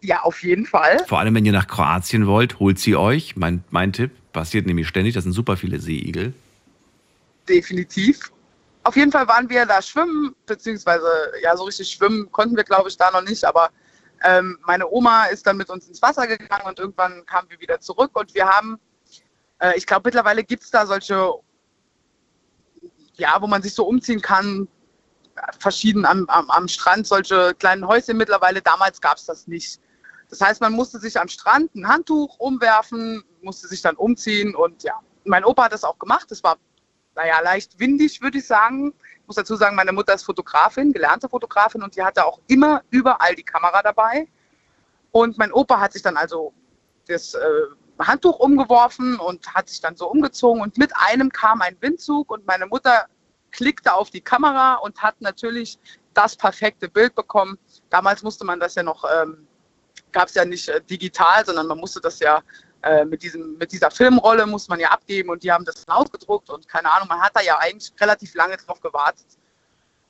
Ja, 0.00 0.22
auf 0.22 0.42
jeden 0.42 0.64
Fall. 0.64 1.04
Vor 1.06 1.18
allem, 1.18 1.34
wenn 1.34 1.44
ihr 1.44 1.52
nach 1.52 1.66
Kroatien 1.66 2.26
wollt, 2.26 2.58
holt 2.58 2.78
sie 2.78 2.96
euch. 2.96 3.36
Mein, 3.36 3.62
mein 3.68 3.92
Tipp 3.92 4.12
passiert 4.32 4.66
nämlich 4.66 4.88
ständig. 4.88 5.12
Das 5.12 5.24
sind 5.24 5.34
super 5.34 5.58
viele 5.58 5.78
Seeigel. 5.78 6.32
Definitiv. 7.48 8.32
Auf 8.82 8.96
jeden 8.96 9.12
Fall 9.12 9.28
waren 9.28 9.48
wir 9.50 9.66
da 9.66 9.82
schwimmen, 9.82 10.34
beziehungsweise 10.46 11.06
ja, 11.42 11.56
so 11.56 11.64
richtig 11.64 11.90
schwimmen 11.90 12.30
konnten 12.32 12.56
wir, 12.56 12.64
glaube 12.64 12.88
ich, 12.88 12.96
da 12.96 13.10
noch 13.10 13.22
nicht. 13.22 13.44
Aber 13.44 13.70
ähm, 14.22 14.58
meine 14.62 14.88
Oma 14.88 15.26
ist 15.26 15.46
dann 15.46 15.56
mit 15.56 15.70
uns 15.70 15.86
ins 15.88 16.00
Wasser 16.02 16.26
gegangen 16.26 16.66
und 16.66 16.78
irgendwann 16.78 17.24
kamen 17.26 17.48
wir 17.50 17.60
wieder 17.60 17.80
zurück 17.80 18.10
und 18.14 18.34
wir 18.34 18.48
haben, 18.48 18.78
äh, 19.58 19.76
ich 19.76 19.86
glaube, 19.86 20.02
mittlerweile 20.06 20.44
gibt 20.44 20.62
es 20.62 20.70
da 20.70 20.86
solche, 20.86 21.34
ja, 23.14 23.36
wo 23.40 23.46
man 23.46 23.62
sich 23.62 23.74
so 23.74 23.86
umziehen 23.86 24.20
kann, 24.20 24.66
verschieden 25.58 26.04
am, 26.04 26.26
am, 26.28 26.50
am 26.50 26.68
Strand, 26.68 27.06
solche 27.06 27.54
kleinen 27.54 27.86
Häuschen 27.86 28.16
mittlerweile. 28.16 28.62
Damals 28.62 29.00
gab 29.00 29.16
es 29.16 29.26
das 29.26 29.46
nicht. 29.46 29.80
Das 30.28 30.40
heißt, 30.40 30.60
man 30.60 30.72
musste 30.72 30.98
sich 30.98 31.18
am 31.18 31.28
Strand 31.28 31.74
ein 31.74 31.88
Handtuch 31.88 32.38
umwerfen, 32.38 33.24
musste 33.42 33.68
sich 33.68 33.82
dann 33.82 33.96
umziehen 33.96 34.54
und 34.54 34.82
ja, 34.82 34.94
mein 35.24 35.44
Opa 35.44 35.64
hat 35.64 35.72
das 35.72 35.84
auch 35.84 35.98
gemacht. 35.98 36.30
Es 36.30 36.42
war, 36.42 36.56
naja, 37.20 37.40
leicht 37.40 37.78
windig, 37.78 38.22
würde 38.22 38.38
ich 38.38 38.46
sagen. 38.46 38.94
Ich 39.20 39.26
muss 39.26 39.36
dazu 39.36 39.54
sagen, 39.56 39.76
meine 39.76 39.92
Mutter 39.92 40.14
ist 40.14 40.24
Fotografin, 40.24 40.92
gelernte 40.92 41.28
Fotografin 41.28 41.82
und 41.82 41.94
die 41.94 42.02
hatte 42.02 42.24
auch 42.24 42.40
immer 42.46 42.82
überall 42.90 43.34
die 43.34 43.42
Kamera 43.42 43.82
dabei. 43.82 44.26
Und 45.12 45.36
mein 45.36 45.52
Opa 45.52 45.80
hat 45.80 45.92
sich 45.92 46.02
dann 46.02 46.16
also 46.16 46.54
das 47.06 47.34
äh, 47.34 47.40
Handtuch 47.98 48.38
umgeworfen 48.38 49.18
und 49.18 49.54
hat 49.54 49.68
sich 49.68 49.82
dann 49.82 49.96
so 49.96 50.08
umgezogen 50.08 50.62
und 50.62 50.78
mit 50.78 50.92
einem 50.96 51.30
kam 51.30 51.60
ein 51.60 51.76
Windzug 51.80 52.30
und 52.30 52.46
meine 52.46 52.66
Mutter 52.66 53.06
klickte 53.50 53.92
auf 53.92 54.08
die 54.08 54.22
Kamera 54.22 54.76
und 54.76 55.02
hat 55.02 55.20
natürlich 55.20 55.78
das 56.14 56.36
perfekte 56.36 56.88
Bild 56.88 57.14
bekommen. 57.14 57.58
Damals 57.90 58.22
musste 58.22 58.46
man 58.46 58.60
das 58.60 58.76
ja 58.76 58.82
noch 58.82 59.04
ähm, 59.04 59.46
gab 60.12 60.28
es 60.28 60.34
ja 60.34 60.44
nicht 60.44 60.68
äh, 60.68 60.80
digital, 60.80 61.44
sondern 61.44 61.66
man 61.66 61.78
musste 61.78 62.00
das 62.00 62.18
ja 62.20 62.42
äh, 62.82 63.04
mit, 63.04 63.22
diesem, 63.22 63.56
mit 63.58 63.72
dieser 63.72 63.90
Filmrolle 63.90 64.46
muss 64.46 64.68
man 64.68 64.80
ja 64.80 64.88
abgeben 64.88 65.30
und 65.30 65.42
die 65.42 65.52
haben 65.52 65.64
das 65.64 65.86
ausgedruckt 65.88 66.50
und 66.50 66.66
keine 66.68 66.90
Ahnung, 66.90 67.08
man 67.08 67.20
hat 67.20 67.32
da 67.34 67.40
ja 67.42 67.58
eigentlich 67.58 67.92
relativ 68.00 68.34
lange 68.34 68.56
drauf 68.56 68.80
gewartet. 68.80 69.26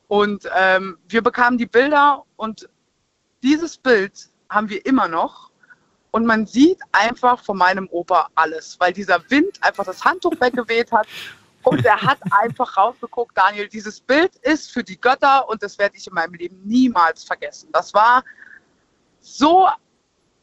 Und 0.09 0.49
ähm, 0.57 0.99
wir 1.09 1.23
bekamen 1.23 1.59
die 1.59 1.67
Bilder 1.67 2.25
und 2.37 2.69
dieses 3.43 3.77
Bild 3.77 4.29
haben 4.49 4.69
wir 4.69 4.85
immer 4.85 5.09
noch. 5.09 5.51
Und 6.13 6.27
man 6.27 6.47
sieht 6.47 6.81
einfach 6.91 7.43
von 7.45 7.57
meinem 7.57 7.89
Opa 7.93 8.29
alles, 8.35 8.79
weil 8.81 8.93
dieser 8.93 9.23
Wind 9.31 9.63
einfach 9.63 9.85
das 9.85 10.05
Handtuch 10.05 10.33
weggeweht 10.41 10.91
hat. 10.91 11.07
Und 11.63 11.85
er 11.85 12.01
hat 12.01 12.19
einfach 12.31 12.77
rausgeguckt, 12.77 13.37
Daniel, 13.37 13.69
dieses 13.69 14.01
Bild 14.01 14.35
ist 14.43 14.73
für 14.73 14.83
die 14.83 15.01
Götter 15.01 15.49
und 15.49 15.63
das 15.63 15.79
werde 15.79 15.97
ich 15.97 16.07
in 16.07 16.15
meinem 16.15 16.35
Leben 16.35 16.61
niemals 16.65 17.23
vergessen. 17.23 17.69
Das 17.73 17.95
war 17.95 18.25
so 19.21 19.69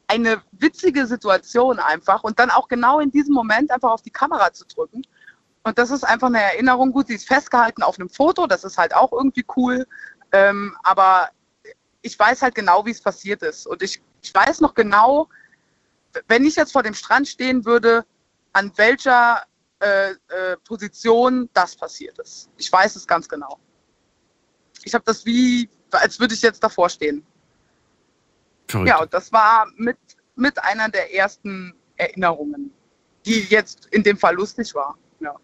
eine 0.08 0.42
witzige 0.52 1.06
Situation 1.06 1.80
einfach 1.80 2.24
und 2.24 2.40
dann 2.40 2.50
auch 2.50 2.68
genau 2.68 3.00
in 3.00 3.12
diesem 3.12 3.34
Moment 3.34 3.72
einfach 3.72 3.92
auf 3.92 4.02
die 4.02 4.10
Kamera 4.10 4.54
zu 4.54 4.66
drücken. 4.66 5.02
Und 5.64 5.78
das 5.78 5.92
ist 5.92 6.06
einfach 6.06 6.28
eine 6.28 6.42
Erinnerung. 6.42 6.94
Gut, 6.94 7.08
sie 7.08 7.16
ist 7.16 7.28
festgehalten 7.28 7.84
auf 7.84 8.00
einem 8.00 8.10
Foto, 8.10 8.48
das 8.48 8.64
ist 8.64 8.78
halt 8.78 8.96
auch 8.96 9.12
irgendwie 9.12 9.46
cool. 9.58 9.86
Ähm, 10.32 10.78
aber 10.84 11.30
ich 12.02 12.18
weiß 12.18 12.42
halt 12.42 12.56
genau, 12.56 12.86
wie 12.86 12.92
es 12.92 13.02
passiert 13.02 13.42
ist. 13.44 13.68
Und 13.68 13.84
ich, 13.84 14.02
ich 14.22 14.34
weiß 14.34 14.62
noch 14.62 14.74
genau, 14.74 15.28
wenn 16.28 16.46
ich 16.46 16.56
jetzt 16.56 16.72
vor 16.72 16.84
dem 16.84 16.94
Strand 16.94 17.28
stehen 17.28 17.66
würde, 17.66 18.06
an 18.54 18.72
welcher 18.78 19.44
äh, 19.80 20.12
äh, 20.12 20.58
Position 20.64 21.50
das 21.54 21.76
passiert 21.76 22.18
ist. 22.20 22.50
Ich 22.58 22.72
weiß 22.72 22.96
es 22.96 23.06
ganz 23.06 23.28
genau. 23.28 23.60
Ich 24.84 24.94
habe 24.94 25.04
das 25.06 25.26
wie, 25.26 25.70
als 25.92 26.20
würde 26.20 26.34
ich 26.34 26.42
jetzt 26.42 26.64
davor 26.64 26.90
stehen. 26.90 27.26
Verrückt. 28.68 28.90
Ja, 28.90 29.02
und 29.02 29.14
das 29.14 29.32
war 29.32 29.68
mit, 29.78 29.98
mit 30.36 30.64
einer 30.64 30.90
der 30.90 31.14
ersten 31.14 31.74
Erinnerungen, 31.96 32.72
die 33.26 33.46
jetzt 33.50 33.88
in 33.92 34.04
dem 34.04 34.18
Fall 34.18 34.36
lustig 34.36 34.74
war. 34.76 34.98
Ja. 35.20 35.36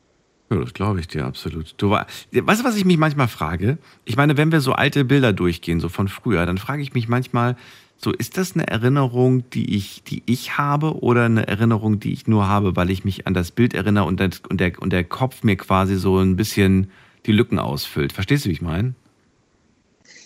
Ja, 0.50 0.60
das 0.60 0.74
glaube 0.74 1.00
ich 1.00 1.08
dir 1.08 1.26
absolut. 1.26 1.74
Du 1.78 1.90
war, 1.90 2.06
weißt 2.32 2.62
du, 2.62 2.66
was 2.66 2.76
ich 2.76 2.86
mich 2.86 2.98
manchmal 2.98 3.28
frage? 3.28 3.78
Ich 4.06 4.18
meine, 4.18 4.38
wenn 4.38 4.52
wir 4.52 4.62
so 4.62 4.74
alte 4.74 5.06
Bilder 5.06 5.34
durchgehen, 5.34 5.80
so 5.80 5.90
von 5.90 6.08
früher, 6.08 6.46
dann 6.46 6.58
frage 6.58 6.82
ich 6.82 6.94
mich 6.94 7.08
manchmal, 7.08 7.56
so 7.98 8.12
ist 8.12 8.38
das 8.38 8.54
eine 8.54 8.68
Erinnerung, 8.68 9.50
die 9.52 9.76
ich, 9.76 10.04
die 10.04 10.24
ich 10.26 10.58
habe 10.58 11.02
oder 11.02 11.26
eine 11.26 11.48
Erinnerung, 11.48 12.00
die 12.00 12.12
ich 12.12 12.28
nur 12.28 12.48
habe, 12.48 12.76
weil 12.76 12.90
ich 12.90 13.06
mich 13.06 13.26
an 13.28 13.34
das 13.34 13.52
Bild 13.52 13.74
erinnere 13.74 14.06
und, 14.06 14.20
das, 14.20 14.42
und, 14.50 14.60
der, 14.60 14.80
und 14.80 14.92
der 14.92 15.06
Kopf 15.06 15.44
mir 15.44 15.56
quasi 15.56 15.96
so 15.96 16.20
ein 16.20 16.36
bisschen 16.36 16.92
die 17.26 17.32
Lücken 17.32 17.60
ausfüllt. 17.60 18.12
Verstehst 18.12 18.44
du, 18.44 18.50
wie 18.50 18.54
ich 18.54 18.62
meine? 18.62 18.94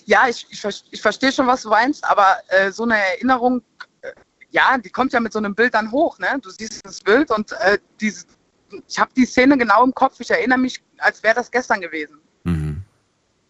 Ja, 0.08 0.28
ich, 0.30 0.48
ich, 0.50 0.84
ich 0.90 1.02
verstehe 1.02 1.34
schon, 1.34 1.48
was 1.48 1.64
du 1.64 1.70
meinst, 1.70 2.04
aber 2.06 2.38
äh, 2.48 2.72
so 2.72 2.84
eine 2.84 2.96
Erinnerung, 2.96 3.62
äh, 4.02 4.12
ja, 4.52 4.78
die 4.78 4.90
kommt 4.90 5.12
ja 5.12 5.20
mit 5.20 5.34
so 5.34 5.40
einem 5.40 5.54
Bild 5.54 5.74
dann 5.74 5.92
hoch. 5.92 6.18
Ne? 6.18 6.40
Du 6.42 6.50
siehst 6.50 6.86
das 6.86 7.02
Bild 7.02 7.30
und 7.30 7.52
äh, 7.52 7.78
diese, 8.00 8.26
ich 8.88 8.98
habe 8.98 9.12
die 9.16 9.26
Szene 9.26 9.58
genau 9.58 9.84
im 9.84 9.94
Kopf. 9.94 10.16
Ich 10.20 10.32
erinnere 10.32 10.60
mich, 10.60 10.82
als 10.98 11.22
wäre 11.24 11.36
das 11.36 11.52
gestern 11.52 11.82
gewesen. 11.82 12.20
Mhm. 12.46 12.84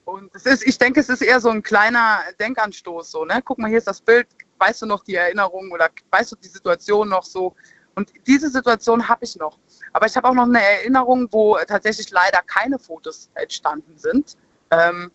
Und 0.05 0.33
es 0.33 0.47
ist, 0.47 0.65
ich 0.65 0.79
denke, 0.79 0.99
es 0.99 1.09
ist 1.09 1.21
eher 1.21 1.39
so 1.39 1.49
ein 1.49 1.61
kleiner 1.61 2.21
Denkanstoß. 2.39 3.11
So, 3.11 3.23
ne? 3.23 3.39
Guck 3.45 3.59
mal, 3.59 3.67
hier 3.67 3.77
ist 3.77 3.87
das 3.87 4.01
Bild. 4.01 4.27
Weißt 4.57 4.81
du 4.81 4.87
noch 4.87 5.03
die 5.03 5.13
Erinnerung 5.13 5.71
oder 5.71 5.89
weißt 6.09 6.31
du 6.31 6.37
die 6.37 6.47
Situation 6.47 7.09
noch 7.09 7.23
so? 7.23 7.55
Und 7.93 8.11
diese 8.25 8.49
Situation 8.49 9.07
habe 9.07 9.25
ich 9.25 9.35
noch. 9.35 9.59
Aber 9.93 10.07
ich 10.07 10.17
habe 10.17 10.27
auch 10.27 10.33
noch 10.33 10.45
eine 10.45 10.63
Erinnerung, 10.63 11.27
wo 11.31 11.57
tatsächlich 11.67 12.09
leider 12.09 12.41
keine 12.41 12.79
Fotos 12.79 13.29
entstanden 13.35 13.95
sind. 13.97 14.37
Ähm, 14.71 15.11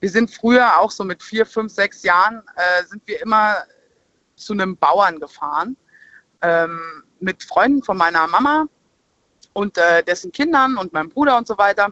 wir 0.00 0.10
sind 0.10 0.30
früher 0.30 0.78
auch 0.78 0.90
so 0.90 1.04
mit 1.04 1.22
vier, 1.22 1.44
fünf, 1.46 1.72
sechs 1.72 2.02
Jahren 2.02 2.42
äh, 2.56 2.84
sind 2.84 3.02
wir 3.06 3.20
immer 3.22 3.64
zu 4.36 4.52
einem 4.52 4.76
Bauern 4.76 5.18
gefahren 5.18 5.76
ähm, 6.42 7.02
mit 7.20 7.42
Freunden 7.42 7.82
von 7.82 7.96
meiner 7.96 8.26
Mama 8.28 8.66
und 9.52 9.76
äh, 9.76 10.02
dessen 10.04 10.30
Kindern 10.30 10.76
und 10.76 10.92
meinem 10.92 11.08
Bruder 11.08 11.36
und 11.36 11.48
so 11.48 11.58
weiter. 11.58 11.88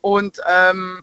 Und 0.00 0.40
ähm, 0.46 1.02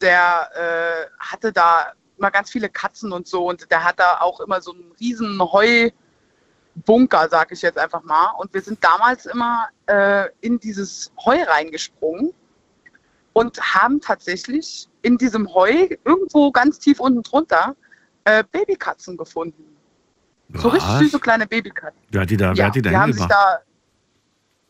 der 0.00 0.50
äh, 0.54 1.10
hatte 1.18 1.52
da 1.52 1.92
immer 2.16 2.30
ganz 2.30 2.50
viele 2.50 2.68
Katzen 2.68 3.12
und 3.12 3.26
so 3.26 3.48
und 3.48 3.70
der 3.70 3.82
hat 3.82 3.98
da 3.98 4.20
auch 4.20 4.40
immer 4.40 4.60
so 4.60 4.72
einen 4.72 4.92
riesen 5.00 5.40
Heubunker, 5.40 7.28
sag 7.28 7.50
ich 7.50 7.62
jetzt 7.62 7.78
einfach 7.78 8.02
mal. 8.02 8.32
Und 8.38 8.54
wir 8.54 8.62
sind 8.62 8.82
damals 8.84 9.26
immer 9.26 9.68
äh, 9.86 10.28
in 10.40 10.60
dieses 10.60 11.10
Heu 11.24 11.42
reingesprungen 11.42 12.32
und 13.32 13.60
haben 13.74 14.00
tatsächlich 14.00 14.89
in 15.02 15.18
diesem 15.18 15.52
Heu 15.52 15.88
irgendwo 16.04 16.50
ganz 16.50 16.78
tief 16.78 17.00
unten 17.00 17.22
drunter 17.22 17.76
äh, 18.24 18.44
Babykatzen 18.50 19.16
gefunden. 19.16 19.76
Was? 20.48 20.62
So 20.62 20.68
richtig 20.68 20.90
süße 20.98 21.20
kleine 21.20 21.46
Babykatzen. 21.46 22.00
Wer 22.10 22.22
hat 22.22 22.30
die 22.30 22.36
da, 22.36 22.56
wer 22.56 22.66
hat 22.66 22.74
die 22.74 22.82
da 22.82 22.90
die 22.90 22.96
haben 22.96 23.12
sich 23.12 23.26
da, 23.26 23.60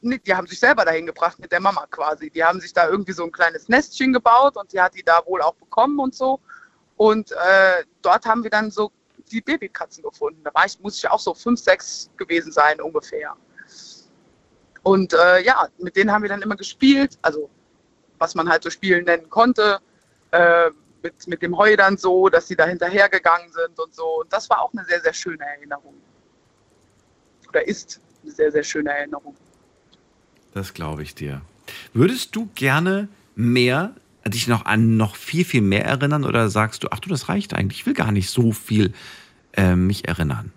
nee, 0.02 0.18
Die 0.18 0.34
haben 0.34 0.46
sich 0.46 0.60
selber 0.60 0.84
dahin 0.84 1.06
gebracht 1.06 1.38
mit 1.38 1.50
der 1.52 1.60
Mama 1.60 1.86
quasi. 1.90 2.30
Die 2.30 2.44
haben 2.44 2.60
sich 2.60 2.72
da 2.72 2.88
irgendwie 2.88 3.12
so 3.12 3.24
ein 3.24 3.32
kleines 3.32 3.68
Nestchen 3.68 4.12
gebaut 4.12 4.56
und 4.56 4.72
die 4.72 4.80
hat 4.80 4.94
die 4.94 5.02
da 5.02 5.20
wohl 5.26 5.42
auch 5.42 5.54
bekommen 5.54 5.98
und 5.98 6.14
so. 6.14 6.40
Und 6.96 7.32
äh, 7.32 7.84
dort 8.02 8.26
haben 8.26 8.42
wir 8.42 8.50
dann 8.50 8.70
so 8.70 8.92
die 9.30 9.40
Babykatzen 9.40 10.02
gefunden. 10.02 10.42
Da 10.44 10.50
war 10.52 10.66
ich, 10.66 10.78
muss 10.80 10.98
ich 10.98 11.08
auch 11.08 11.20
so 11.20 11.34
fünf, 11.34 11.60
sechs 11.60 12.10
gewesen 12.16 12.52
sein 12.52 12.80
ungefähr. 12.80 13.36
Und 14.82 15.12
äh, 15.12 15.42
ja, 15.42 15.68
mit 15.78 15.96
denen 15.96 16.12
haben 16.12 16.22
wir 16.22 16.28
dann 16.28 16.42
immer 16.42 16.56
gespielt. 16.56 17.18
Also 17.22 17.48
was 18.18 18.34
man 18.34 18.48
halt 18.48 18.62
so 18.62 18.70
Spielen 18.70 19.04
nennen 19.06 19.28
konnte. 19.30 19.80
Äh, 20.32 20.70
mit, 21.02 21.26
mit 21.26 21.42
dem 21.42 21.56
Heu 21.56 21.76
dann 21.76 21.96
so, 21.96 22.28
dass 22.28 22.48
sie 22.48 22.56
da 22.56 22.66
hinterhergegangen 22.66 23.50
sind 23.52 23.78
und 23.78 23.94
so. 23.94 24.20
Und 24.20 24.32
das 24.32 24.50
war 24.50 24.60
auch 24.60 24.72
eine 24.72 24.84
sehr, 24.84 25.00
sehr 25.00 25.12
schöne 25.12 25.44
Erinnerung. 25.44 25.94
Oder 27.48 27.66
ist 27.66 28.00
eine 28.22 28.32
sehr, 28.32 28.52
sehr 28.52 28.62
schöne 28.62 28.90
Erinnerung. 28.90 29.36
Das 30.54 30.74
glaube 30.74 31.02
ich 31.02 31.14
dir. 31.14 31.40
Würdest 31.92 32.34
du 32.36 32.48
gerne 32.54 33.08
mehr, 33.34 33.94
dich 34.26 34.48
noch 34.48 34.66
an 34.66 34.96
noch 34.96 35.16
viel, 35.16 35.44
viel 35.44 35.62
mehr 35.62 35.84
erinnern 35.84 36.24
oder 36.24 36.48
sagst 36.48 36.84
du, 36.84 36.88
ach 36.90 37.00
du, 37.00 37.08
das 37.08 37.28
reicht 37.28 37.54
eigentlich, 37.54 37.80
ich 37.80 37.86
will 37.86 37.94
gar 37.94 38.12
nicht 38.12 38.30
so 38.30 38.52
viel 38.52 38.92
äh, 39.52 39.74
mich 39.74 40.06
erinnern? 40.08 40.52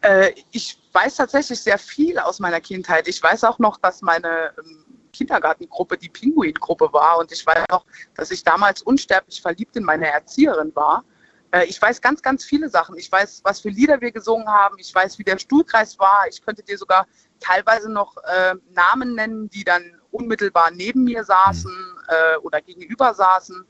Äh, 0.00 0.32
ich 0.50 0.78
weiß 0.92 1.16
tatsächlich 1.16 1.60
sehr 1.60 1.78
viel 1.78 2.18
aus 2.18 2.40
meiner 2.40 2.60
Kindheit. 2.60 3.06
Ich 3.06 3.22
weiß 3.22 3.44
auch 3.44 3.58
noch, 3.58 3.76
dass 3.78 4.02
meine 4.02 4.52
ähm, 4.58 4.84
Kindergartengruppe 5.10 5.98
die 5.98 6.08
Pinguin-Gruppe 6.08 6.92
war. 6.92 7.18
Und 7.18 7.32
ich 7.32 7.44
weiß 7.46 7.64
auch, 7.70 7.84
dass 8.14 8.30
ich 8.30 8.42
damals 8.42 8.82
unsterblich 8.82 9.40
verliebt 9.40 9.76
in 9.76 9.84
meine 9.84 10.10
Erzieherin 10.10 10.74
war. 10.74 11.04
Äh, 11.52 11.64
ich 11.64 11.80
weiß 11.80 12.00
ganz, 12.00 12.22
ganz 12.22 12.44
viele 12.44 12.68
Sachen. 12.68 12.96
Ich 12.96 13.10
weiß, 13.10 13.42
was 13.44 13.60
für 13.60 13.70
Lieder 13.70 14.00
wir 14.00 14.12
gesungen 14.12 14.48
haben. 14.48 14.76
Ich 14.78 14.94
weiß, 14.94 15.18
wie 15.18 15.24
der 15.24 15.38
Stuhlkreis 15.38 15.98
war. 15.98 16.24
Ich 16.28 16.42
könnte 16.42 16.62
dir 16.62 16.78
sogar 16.78 17.06
teilweise 17.40 17.90
noch 17.90 18.16
äh, 18.18 18.54
Namen 18.72 19.14
nennen, 19.14 19.48
die 19.50 19.64
dann 19.64 19.82
unmittelbar 20.10 20.70
neben 20.70 21.04
mir 21.04 21.24
saßen 21.24 21.72
äh, 22.08 22.36
oder 22.38 22.60
gegenüber 22.60 23.14
saßen. 23.14 23.64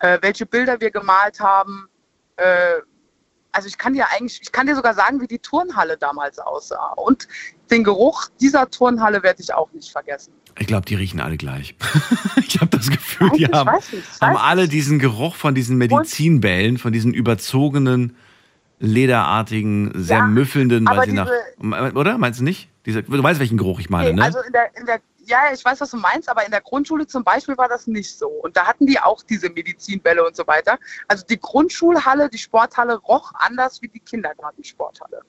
Äh, 0.00 0.18
welche 0.22 0.46
Bilder 0.46 0.80
wir 0.80 0.90
gemalt 0.90 1.40
haben. 1.40 1.88
Äh, 2.36 2.80
also 3.52 3.68
ich 3.68 3.78
kann 3.78 3.94
dir 3.94 4.08
eigentlich, 4.10 4.40
ich 4.42 4.52
kann 4.52 4.66
dir 4.66 4.76
sogar 4.76 4.94
sagen, 4.94 5.20
wie 5.20 5.26
die 5.26 5.38
Turnhalle 5.38 5.96
damals 5.96 6.38
aussah. 6.38 6.92
Und 6.92 7.28
den 7.70 7.84
Geruch 7.84 8.28
dieser 8.40 8.70
Turnhalle 8.70 9.22
werde 9.22 9.42
ich 9.42 9.52
auch 9.52 9.70
nicht 9.72 9.90
vergessen. 9.90 10.32
Ich 10.60 10.66
glaube, 10.66 10.84
die 10.84 10.94
riechen 10.94 11.20
alle 11.20 11.38
gleich. 11.38 11.74
ich 12.46 12.60
habe 12.60 12.76
das 12.76 12.90
Gefühl, 12.90 13.30
die 13.30 13.46
haben, 13.46 13.70
haben 14.20 14.36
alle 14.36 14.68
diesen 14.68 14.98
Geruch 14.98 15.34
von 15.34 15.54
diesen 15.54 15.78
Medizinbällen, 15.78 16.76
von 16.76 16.92
diesen 16.92 17.14
überzogenen 17.14 18.14
lederartigen, 18.78 19.90
sehr 19.94 20.18
Ja, 20.18 20.26
müffelnden, 20.26 20.86
weil 20.86 21.08
sie 21.08 21.14
nach. 21.14 21.30
Oder? 21.94 22.18
Meinst 22.18 22.40
du 22.40 22.44
nicht? 22.44 22.68
Diese, 22.84 23.02
du 23.02 23.22
weißt, 23.22 23.40
welchen 23.40 23.56
Geruch 23.56 23.80
ich 23.80 23.88
meine, 23.88 24.10
Nee, 24.10 24.16
ne? 24.16 24.22
Also 24.22 24.40
in 24.40 24.52
der, 24.52 24.76
in 24.76 24.84
der, 24.84 25.00
ja, 25.24 25.46
ja, 25.46 25.54
ich 25.54 25.64
weiß, 25.64 25.80
was 25.80 25.90
du 25.90 25.96
meinst, 25.96 26.28
aber 26.28 26.44
in 26.44 26.50
der 26.50 26.60
Grundschule 26.60 27.06
zum 27.06 27.24
Beispiel 27.24 27.56
war 27.56 27.68
das 27.68 27.86
nicht 27.86 28.18
so. 28.18 28.28
Und 28.28 28.54
da 28.54 28.66
hatten 28.66 28.86
die 28.86 28.98
auch 29.00 29.22
diese 29.22 29.48
Medizinbälle 29.48 30.26
und 30.26 30.36
so 30.36 30.46
weiter. 30.46 30.78
Also 31.08 31.24
die 31.26 31.40
Grundschulhalle, 31.40 32.28
die 32.28 32.38
Sporthalle 32.38 32.96
roch 32.96 33.32
anders 33.34 33.80
wie 33.80 33.88
die 33.88 34.00
Kindergartensporthalle. 34.00 35.22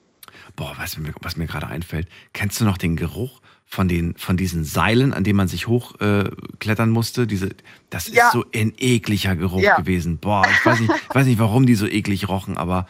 Boah, 0.56 0.76
weißt 0.76 0.96
du, 0.96 1.00
was 1.22 1.36
mir 1.36 1.46
gerade 1.46 1.68
einfällt? 1.68 2.08
Kennst 2.34 2.60
du 2.60 2.64
noch 2.64 2.78
den 2.78 2.96
Geruch 2.96 3.40
von, 3.72 3.88
den, 3.88 4.14
von 4.18 4.36
diesen 4.36 4.64
Seilen, 4.64 5.14
an 5.14 5.24
denen 5.24 5.38
man 5.38 5.48
sich 5.48 5.66
hochklettern 5.66 6.88
äh, 6.90 6.92
musste? 6.92 7.26
Diese, 7.26 7.48
das 7.88 8.08
Ja. 8.08 8.26
ist 8.26 8.32
so 8.32 8.44
ein 8.54 8.74
ekliger 8.76 9.34
Geruch 9.34 9.62
Ja. 9.62 9.76
gewesen. 9.76 10.18
Boah, 10.18 10.44
ich 10.50 10.66
weiß, 10.66 10.78
nicht, 10.80 10.92
ich 11.08 11.14
weiß 11.14 11.26
nicht, 11.26 11.38
warum 11.38 11.64
die 11.64 11.74
so 11.74 11.86
eklig 11.86 12.28
rochen, 12.28 12.58
aber 12.58 12.86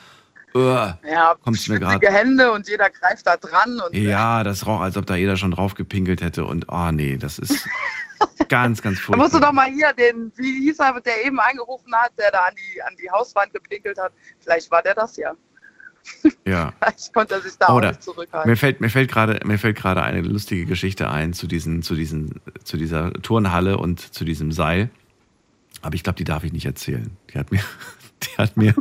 äh, 0.56 0.58
Ja, 0.58 1.36
kommt's 1.40 1.68
mir 1.68 1.78
gerade. 1.78 2.04
Hände 2.08 2.50
und 2.50 2.68
jeder 2.68 2.90
greift 2.90 3.24
da 3.28 3.36
dran. 3.36 3.80
Und 3.80 3.94
Ja, 3.96 4.42
das 4.42 4.66
roch, 4.66 4.80
als 4.80 4.96
ob 4.96 5.06
da 5.06 5.14
jeder 5.14 5.36
schon 5.36 5.52
drauf 5.52 5.74
gepinkelt 5.74 6.20
hätte. 6.20 6.44
Und 6.46 6.66
oh 6.68 6.90
nee, 6.90 7.16
das 7.16 7.38
ist 7.38 7.64
ganz, 8.48 8.82
ganz 8.82 8.98
Da 9.06 9.16
musst 9.16 9.28
du 9.28 9.38
furchtbar. 9.38 9.40
doch 9.40 9.52
mal 9.52 9.70
hier 9.70 9.92
den, 9.92 10.32
wie 10.34 10.64
hieß 10.64 10.80
er, 10.80 11.00
der 11.00 11.24
eben 11.24 11.38
angerufen 11.38 11.94
hat, 11.94 12.10
der 12.18 12.32
da 12.32 12.40
an 12.40 12.54
die, 12.56 12.82
an 12.82 12.96
die 13.00 13.08
Hauswand 13.08 13.52
gepinkelt 13.54 13.98
hat. 13.98 14.12
Vielleicht 14.40 14.68
war 14.72 14.82
der 14.82 14.94
das 14.96 15.16
ja. 15.16 15.32
Ja. 16.44 16.72
Vielleicht 16.80 17.12
konnte 17.12 17.40
sich 17.40 17.57
da 17.59 17.68
auch 17.68 17.76
Oder 17.76 17.90
nicht 17.90 18.03
zurückhalten. 18.03 18.50
mir 18.50 18.57
fällt, 18.57 18.80
mir 18.80 18.90
fällt 18.90 19.11
gerade, 19.11 19.40
mir 19.46 19.59
fällt 19.59 19.76
gerade 19.76 20.03
eine 20.03 20.20
lustige 20.22 20.66
Geschichte 20.66 21.11
ein 21.11 21.32
zu 21.32 21.46
diesen, 21.46 21.82
zu 21.82 21.94
diesen, 21.94 22.40
zu 22.64 22.76
dieser 22.76 23.12
Turnhalle 23.14 23.78
und 23.78 24.00
zu 24.00 24.24
diesem 24.24 24.53
Seil. 24.53 24.90
Aber 25.80 25.94
ich 25.94 26.03
glaube, 26.03 26.16
die 26.16 26.24
darf 26.24 26.44
ich 26.44 26.53
nicht 26.53 26.66
erzählen. 26.66 27.16
Die 27.32 27.38
hat 27.38 27.50
mir, 27.50 27.61
die 28.22 28.38
hat 28.38 28.57
mir, 28.57 28.74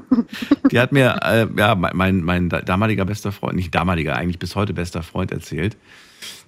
die 0.72 0.80
hat 0.80 0.92
mir, 0.92 1.20
äh, 1.24 1.48
ja, 1.58 1.76
mein, 1.76 2.24
mein 2.24 2.50
damaliger 2.50 3.06
bester 3.06 3.32
Freund, 3.32 3.56
nicht 3.56 3.74
damaliger, 3.74 4.16
eigentlich 4.16 4.40
bis 4.40 4.56
heute 4.56 4.74
bester 4.74 5.04
Freund 5.04 5.32
erzählt. 5.32 5.78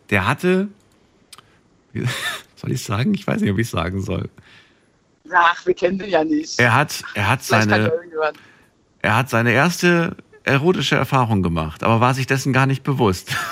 Der 0.09 0.27
hatte, 0.27 0.67
soll 2.55 2.71
ich 2.71 2.83
sagen? 2.83 3.13
Ich 3.13 3.25
weiß 3.25 3.41
nicht, 3.41 3.51
ob 3.51 3.59
ich 3.59 3.69
sagen 3.69 4.01
soll. 4.01 4.29
Ach, 5.31 5.65
wir 5.65 5.73
kennen 5.73 5.97
den 5.97 6.09
ja 6.09 6.23
nicht. 6.23 6.59
Er 6.59 6.75
hat, 6.75 7.03
er 7.13 7.29
hat 7.29 7.41
Vielleicht 7.41 7.69
seine, 7.69 7.91
er 9.01 9.15
hat 9.15 9.29
seine 9.29 9.51
erste 9.51 10.17
erotische 10.43 10.95
Erfahrung 10.95 11.41
gemacht, 11.43 11.83
aber 11.83 11.99
war 12.01 12.13
sich 12.13 12.27
dessen 12.27 12.53
gar 12.53 12.65
nicht 12.65 12.83
bewusst. 12.83 13.35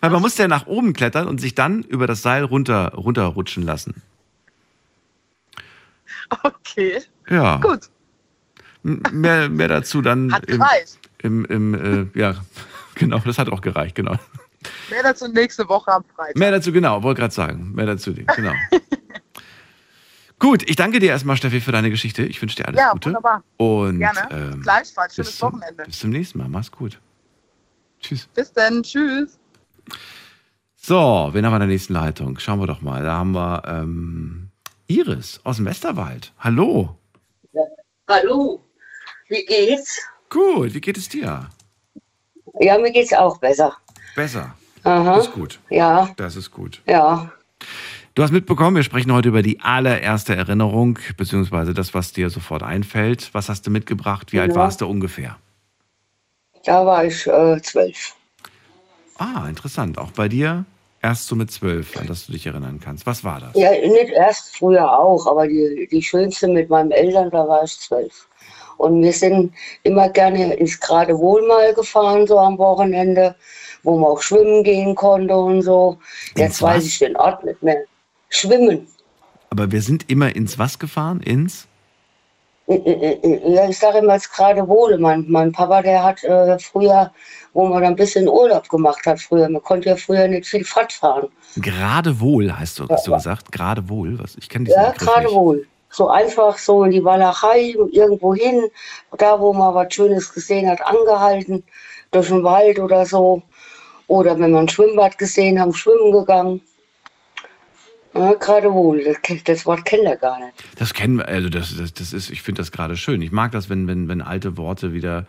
Weil 0.00 0.10
man 0.10 0.20
musste 0.20 0.42
ja 0.42 0.48
nach 0.48 0.66
oben 0.66 0.92
klettern 0.92 1.28
und 1.28 1.40
sich 1.40 1.54
dann 1.54 1.82
über 1.82 2.06
das 2.06 2.22
Seil 2.22 2.44
runter, 2.44 2.92
runterrutschen 2.94 3.62
lassen. 3.62 4.02
Okay, 6.42 7.00
Ja. 7.28 7.58
gut. 7.58 7.88
M- 8.84 9.00
Mehr, 9.12 9.48
mehr 9.48 9.68
dazu 9.68 10.02
dann 10.02 10.32
Hat 10.32 10.44
im, 10.46 10.58
gereicht. 10.58 10.98
im, 11.18 11.44
im 11.44 11.74
äh, 12.14 12.18
ja, 12.18 12.34
genau, 12.96 13.18
das 13.20 13.38
hat 13.38 13.48
auch 13.50 13.60
gereicht, 13.60 13.94
genau. 13.94 14.16
Mehr 14.90 15.02
dazu 15.02 15.28
nächste 15.28 15.68
Woche 15.68 15.92
am 15.92 16.04
Freitag. 16.16 16.36
Mehr 16.36 16.50
dazu, 16.50 16.72
genau, 16.72 17.02
wollte 17.02 17.20
gerade 17.20 17.34
sagen. 17.34 17.72
Mehr 17.74 17.86
dazu, 17.86 18.12
genau. 18.14 18.52
Gut, 20.42 20.68
ich 20.68 20.74
danke 20.74 20.98
dir 20.98 21.10
erstmal, 21.10 21.36
Steffi, 21.36 21.60
für 21.60 21.70
deine 21.70 21.88
Geschichte. 21.88 22.24
Ich 22.24 22.42
wünsche 22.42 22.56
dir 22.56 22.66
alles 22.66 22.80
Ja, 22.80 22.90
Gute. 22.90 23.10
wunderbar. 23.10 23.44
Und 23.58 24.00
Gerne. 24.00 24.28
ähm, 24.32 24.60
Gleichfalls. 24.60 25.14
bis 25.14 25.26
Schönes 25.26 25.38
zum, 25.38 25.52
Wochenende. 25.52 25.84
bis 25.84 25.98
zum 26.00 26.10
nächsten 26.10 26.38
Mal. 26.38 26.48
Mach's 26.48 26.72
gut. 26.72 27.00
Tschüss. 28.00 28.26
Bis 28.34 28.52
dann. 28.52 28.82
Tschüss. 28.82 29.38
So, 30.74 31.30
wen 31.32 31.46
haben 31.46 31.52
wir 31.52 31.56
in 31.58 31.60
der 31.60 31.68
nächsten 31.68 31.92
Leitung? 31.92 32.40
Schauen 32.40 32.58
wir 32.58 32.66
doch 32.66 32.80
mal. 32.80 33.04
Da 33.04 33.12
haben 33.18 33.30
wir 33.36 33.62
ähm, 33.66 34.50
Iris 34.88 35.38
aus 35.44 35.58
dem 35.58 35.66
Westerwald. 35.66 36.32
Hallo. 36.40 36.98
Hallo, 38.08 38.60
wie 39.28 39.44
geht's? 39.46 40.00
Gut, 40.28 40.74
wie 40.74 40.80
geht 40.80 40.98
es 40.98 41.08
dir? 41.08 41.48
Ja, 42.58 42.78
mir 42.78 42.90
geht's 42.90 43.12
auch 43.12 43.38
besser. 43.38 43.76
Besser. 44.16 44.56
Aha. 44.82 45.16
Das 45.18 45.28
ist 45.28 45.32
gut. 45.34 45.60
Ja, 45.70 46.10
Das 46.16 46.34
ist 46.34 46.50
gut. 46.50 46.82
ja. 46.86 47.30
Du 48.14 48.22
hast 48.22 48.30
mitbekommen, 48.30 48.76
wir 48.76 48.82
sprechen 48.82 49.10
heute 49.12 49.30
über 49.30 49.42
die 49.42 49.60
allererste 49.60 50.36
Erinnerung, 50.36 50.98
beziehungsweise 51.16 51.72
das, 51.72 51.94
was 51.94 52.12
dir 52.12 52.28
sofort 52.28 52.62
einfällt. 52.62 53.30
Was 53.32 53.48
hast 53.48 53.66
du 53.66 53.70
mitgebracht? 53.70 54.32
Wie 54.34 54.40
alt 54.40 54.50
Ja. 54.50 54.56
warst 54.60 54.82
du 54.82 54.86
ungefähr? 54.86 55.36
Da 56.64 56.84
war 56.84 57.06
ich 57.06 57.26
äh, 57.26 57.60
zwölf. 57.62 58.14
Ah, 59.16 59.46
interessant. 59.48 59.96
Auch 59.96 60.10
bei 60.10 60.28
dir 60.28 60.66
erst 61.00 61.26
so 61.26 61.36
mit 61.36 61.50
zwölf, 61.50 61.96
an 61.98 62.06
das 62.06 62.26
du 62.26 62.32
dich 62.32 62.46
erinnern 62.46 62.80
kannst. 62.84 63.06
Was 63.06 63.24
war 63.24 63.40
das? 63.40 63.54
Ja, 63.54 63.70
nicht 63.70 64.10
erst 64.10 64.56
früher 64.56 64.98
auch, 64.98 65.26
aber 65.26 65.48
die, 65.48 65.88
die 65.90 66.02
schönste 66.02 66.48
mit 66.48 66.68
meinen 66.68 66.90
Eltern, 66.90 67.30
da 67.30 67.48
war 67.48 67.64
ich 67.64 67.78
zwölf. 67.78 68.28
Und 68.76 69.02
wir 69.02 69.12
sind 69.12 69.54
immer 69.84 70.10
gerne 70.10 70.52
ins 70.54 70.78
Geradewohl 70.78 71.46
mal 71.48 71.72
gefahren, 71.72 72.26
so 72.26 72.38
am 72.38 72.58
Wochenende, 72.58 73.34
wo 73.82 73.96
man 73.98 74.10
auch 74.10 74.22
schwimmen 74.22 74.62
gehen 74.64 74.94
konnte 74.94 75.34
und 75.34 75.62
so. 75.62 75.98
Jetzt 76.36 76.60
weiß 76.60 76.84
ich 76.84 76.98
den 76.98 77.16
Ort 77.16 77.42
nicht 77.44 77.62
mehr. 77.62 77.84
Schwimmen. 78.32 78.86
Aber 79.50 79.70
wir 79.70 79.82
sind 79.82 80.08
immer 80.10 80.34
ins 80.34 80.58
was 80.58 80.78
gefahren? 80.78 81.20
Ins? 81.20 81.66
Ja, 82.66 83.68
ich 83.68 83.78
sage 83.78 83.98
immer, 83.98 84.14
es 84.14 84.30
gerade 84.30 84.66
wohl. 84.66 84.96
Mein, 84.96 85.26
mein 85.28 85.52
Papa, 85.52 85.82
der 85.82 86.02
hat 86.02 86.24
äh, 86.24 86.58
früher, 86.58 87.12
wo 87.52 87.66
man 87.66 87.84
ein 87.84 87.96
bisschen 87.96 88.26
Urlaub 88.28 88.68
gemacht 88.70 89.04
hat 89.04 89.20
früher, 89.20 89.48
man 89.50 89.62
konnte 89.62 89.90
ja 89.90 89.96
früher 89.96 90.26
nicht 90.28 90.46
viel 90.46 90.64
Fahrt 90.64 90.92
fahren. 90.92 91.28
Gerade 91.56 92.18
wohl, 92.20 92.58
hast 92.58 92.78
du, 92.78 92.88
hast 92.88 93.06
du 93.06 93.12
gesagt? 93.12 93.52
Gerade 93.52 93.86
wohl? 93.90 94.18
Was? 94.18 94.36
Ich 94.36 94.48
kenne 94.48 94.64
diesen 94.64 94.80
Ja, 94.80 94.90
Begriff 94.92 95.08
gerade 95.08 95.26
nicht. 95.26 95.34
wohl. 95.34 95.66
So 95.90 96.08
einfach 96.08 96.56
so 96.56 96.84
in 96.84 96.92
die 96.92 97.04
Walachei, 97.04 97.74
irgendwo 97.90 98.34
hin, 98.34 98.62
da 99.18 99.38
wo 99.38 99.52
man 99.52 99.74
was 99.74 99.92
Schönes 99.92 100.32
gesehen 100.32 100.70
hat, 100.70 100.80
angehalten, 100.86 101.62
durch 102.12 102.28
den 102.28 102.42
Wald 102.42 102.78
oder 102.78 103.04
so. 103.04 103.42
Oder 104.06 104.38
wenn 104.38 104.52
man 104.52 104.62
ein 104.64 104.68
Schwimmbad 104.70 105.18
gesehen 105.18 105.60
haben, 105.60 105.74
schwimmen 105.74 106.12
gegangen. 106.12 106.62
Ja, 108.14 108.34
gerade 108.34 108.72
wohl, 108.72 109.16
das, 109.44 109.64
Wort 109.66 109.84
kennt 109.84 110.04
er 110.04 110.16
gar 110.16 110.38
nicht. 110.38 110.52
Das 110.78 110.92
kennen 110.92 111.18
wir, 111.18 111.28
also 111.28 111.48
das, 111.48 111.74
das, 111.76 111.94
das 111.94 112.12
ist, 112.12 112.30
ich 112.30 112.42
finde 112.42 112.60
das 112.60 112.70
gerade 112.72 112.96
schön. 112.96 113.22
Ich 113.22 113.32
mag 113.32 113.52
das, 113.52 113.70
wenn, 113.70 113.88
wenn, 113.88 114.08
wenn 114.08 114.20
alte 114.20 114.56
Worte 114.56 114.92
wieder, 114.92 115.26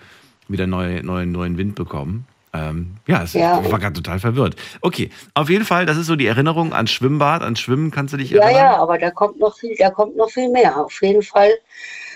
wieder 0.47 0.67
neue, 0.67 1.03
neuen, 1.03 1.31
neuen 1.31 1.57
Wind 1.57 1.75
bekommen. 1.75 2.27
Ähm, 2.53 2.97
ja, 3.07 3.23
es, 3.23 3.33
Ja. 3.33 3.61
ich 3.63 3.71
war 3.71 3.79
gerade 3.79 3.93
total 3.93 4.19
verwirrt. 4.19 4.55
Okay, 4.81 5.09
auf 5.33 5.49
jeden 5.49 5.65
Fall, 5.65 5.85
das 5.85 5.97
ist 5.97 6.05
so 6.07 6.15
die 6.15 6.27
Erinnerung 6.27 6.73
an 6.73 6.85
Schwimmbad, 6.87 7.41
an 7.41 7.55
Schwimmen, 7.55 7.89
kannst 7.89 8.13
du 8.13 8.17
dich 8.17 8.29
Ja, 8.29 8.41
erinnern? 8.43 8.61
ja, 8.63 8.77
aber 8.77 8.97
da 8.99 9.09
kommt 9.09 9.39
noch 9.39 9.57
viel, 9.57 9.75
da 9.77 9.89
kommt 9.89 10.15
noch 10.17 10.29
viel 10.29 10.49
mehr. 10.49 10.77
Auf 10.77 11.01
jeden 11.01 11.23
Fall 11.23 11.51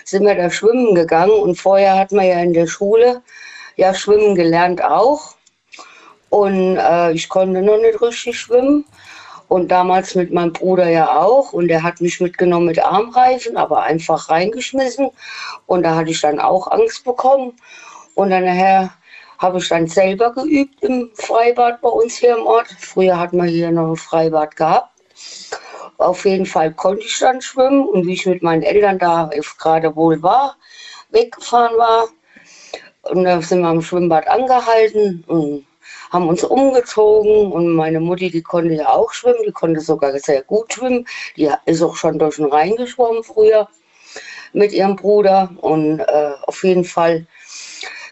sind 0.04 0.24
wir 0.24 0.34
da 0.36 0.48
schwimmen 0.50 0.94
gegangen 0.94 1.32
und 1.32 1.56
vorher 1.58 1.96
hat 1.98 2.12
man 2.12 2.26
ja 2.26 2.40
in 2.40 2.52
der 2.52 2.66
Schule 2.66 3.22
ja 3.76 3.92
schwimmen 3.94 4.34
gelernt 4.34 4.82
auch. 4.82 5.34
Und 6.30 6.76
äh, 6.76 7.12
ich 7.12 7.28
konnte 7.28 7.62
noch 7.62 7.78
nicht 7.78 8.00
richtig 8.02 8.38
schwimmen. 8.38 8.84
Und 9.48 9.68
damals 9.68 10.14
mit 10.14 10.32
meinem 10.32 10.52
Bruder 10.52 10.88
ja 10.88 11.20
auch. 11.20 11.52
Und 11.52 11.68
der 11.68 11.82
hat 11.82 12.00
mich 12.00 12.20
mitgenommen 12.20 12.66
mit 12.66 12.84
Armreifen, 12.84 13.56
aber 13.56 13.82
einfach 13.82 14.28
reingeschmissen. 14.28 15.10
Und 15.66 15.82
da 15.82 15.96
hatte 15.96 16.10
ich 16.10 16.20
dann 16.20 16.38
auch 16.38 16.70
Angst 16.70 17.04
bekommen. 17.04 17.54
Und 18.14 18.30
dann 18.30 18.44
nachher 18.44 18.90
habe 19.38 19.58
ich 19.58 19.68
dann 19.68 19.86
selber 19.86 20.32
geübt 20.32 20.82
im 20.82 21.10
Freibad 21.14 21.80
bei 21.80 21.88
uns 21.88 22.16
hier 22.16 22.36
im 22.36 22.46
Ort. 22.46 22.68
Früher 22.78 23.18
hatten 23.18 23.36
wir 23.38 23.44
hier 23.44 23.70
noch 23.70 23.90
ein 23.90 23.96
Freibad 23.96 24.56
gehabt. 24.56 24.90
Auf 25.98 26.24
jeden 26.24 26.46
Fall 26.46 26.72
konnte 26.72 27.04
ich 27.04 27.18
dann 27.18 27.40
schwimmen 27.40 27.84
und 27.84 28.06
wie 28.06 28.12
ich 28.12 28.26
mit 28.26 28.42
meinen 28.42 28.62
Eltern 28.62 28.98
da 28.98 29.30
gerade 29.58 29.96
wohl 29.96 30.22
war, 30.22 30.56
weggefahren 31.10 31.76
war. 31.76 32.08
Und 33.02 33.24
da 33.24 33.40
sind 33.40 33.60
wir 33.60 33.68
am 33.68 33.82
Schwimmbad 33.82 34.28
angehalten 34.28 35.24
und 35.26 35.66
haben 36.10 36.28
uns 36.28 36.44
umgezogen 36.44 37.52
und 37.52 37.68
meine 37.68 38.00
Mutti, 38.00 38.30
die 38.30 38.42
konnte 38.42 38.74
ja 38.74 38.88
auch 38.88 39.12
schwimmen, 39.12 39.42
die 39.46 39.52
konnte 39.52 39.80
sogar 39.80 40.18
sehr 40.18 40.42
gut 40.42 40.72
schwimmen. 40.72 41.06
Die 41.36 41.50
ist 41.66 41.82
auch 41.82 41.96
schon 41.96 42.18
durch 42.18 42.36
den 42.36 42.46
Rhein 42.46 42.76
geschwommen 42.76 43.22
früher 43.22 43.68
mit 44.52 44.72
ihrem 44.72 44.96
Bruder 44.96 45.50
und 45.58 46.00
äh, 46.00 46.32
auf 46.46 46.64
jeden 46.64 46.84
Fall 46.84 47.26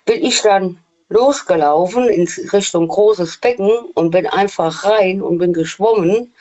bin 0.05 0.25
ich 0.25 0.43
dann 0.43 0.79
losgelaufen 1.09 2.09
in 2.09 2.29
Richtung 2.53 2.89
großes 2.89 3.39
Becken 3.39 3.71
und 3.95 4.11
bin 4.11 4.27
einfach 4.27 4.85
rein 4.85 5.23
und 5.23 5.39
bin 5.39 5.53
geschwommen. 5.53 6.33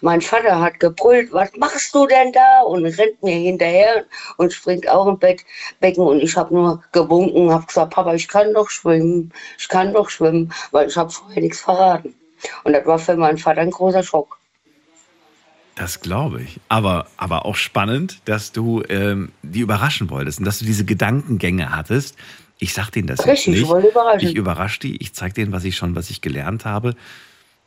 Mein 0.00 0.20
Vater 0.20 0.60
hat 0.60 0.80
gebrüllt, 0.80 1.32
was 1.32 1.50
machst 1.58 1.94
du 1.94 2.06
denn 2.06 2.32
da? 2.32 2.62
Und 2.62 2.86
rennt 2.86 3.22
mir 3.22 3.34
hinterher 3.34 4.04
und 4.38 4.52
springt 4.52 4.88
auch 4.88 5.06
im 5.06 5.18
Bett, 5.18 5.44
Becken. 5.80 6.04
Und 6.04 6.20
ich 6.20 6.36
habe 6.36 6.54
nur 6.54 6.82
gewunken, 6.92 7.52
habe 7.52 7.66
gesagt, 7.66 7.94
Papa, 7.94 8.14
ich 8.14 8.28
kann 8.28 8.54
doch 8.54 8.70
schwimmen, 8.70 9.32
ich 9.58 9.68
kann 9.68 9.92
doch 9.92 10.08
schwimmen, 10.08 10.52
weil 10.70 10.88
ich 10.88 10.96
habe 10.96 11.10
vorher 11.10 11.42
nichts 11.42 11.60
verraten. 11.60 12.14
Und 12.64 12.72
das 12.72 12.86
war 12.86 12.98
für 12.98 13.16
meinen 13.16 13.38
Vater 13.38 13.60
ein 13.60 13.70
großer 13.70 14.02
Schock. 14.02 14.38
Das 15.76 16.00
glaube 16.00 16.42
ich. 16.42 16.60
Aber, 16.68 17.06
aber 17.16 17.46
auch 17.46 17.56
spannend, 17.56 18.20
dass 18.26 18.52
du 18.52 18.82
ähm, 18.88 19.32
die 19.42 19.60
überraschen 19.60 20.08
wolltest 20.08 20.38
und 20.38 20.44
dass 20.44 20.60
du 20.60 20.64
diese 20.64 20.84
Gedankengänge 20.84 21.74
hattest. 21.74 22.16
Ich 22.58 22.74
sag 22.74 22.90
denen 22.90 23.06
das 23.06 23.26
Richtig, 23.26 23.58
jetzt 23.58 23.72
nicht. 23.72 24.22
ich. 24.22 24.30
Ich 24.30 24.34
überrasche 24.34 24.80
die, 24.80 24.96
ich 24.96 25.12
zeige 25.12 25.34
denen, 25.34 25.52
was 25.52 25.64
ich 25.64 25.76
schon, 25.76 25.94
was 25.96 26.10
ich 26.10 26.20
gelernt 26.20 26.64
habe. 26.64 26.94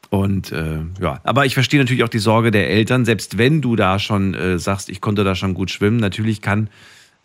Und 0.09 0.51
äh, 0.51 0.79
ja, 1.01 1.19
aber 1.23 1.45
ich 1.45 1.53
verstehe 1.53 1.79
natürlich 1.79 2.03
auch 2.03 2.09
die 2.09 2.19
Sorge 2.19 2.51
der 2.51 2.69
Eltern, 2.69 3.05
selbst 3.05 3.37
wenn 3.37 3.61
du 3.61 3.75
da 3.75 3.99
schon 3.99 4.33
äh, 4.33 4.57
sagst, 4.59 4.89
ich 4.89 5.01
konnte 5.01 5.23
da 5.23 5.35
schon 5.35 5.53
gut 5.53 5.71
schwimmen, 5.71 5.97
natürlich 5.97 6.41
kann 6.41 6.69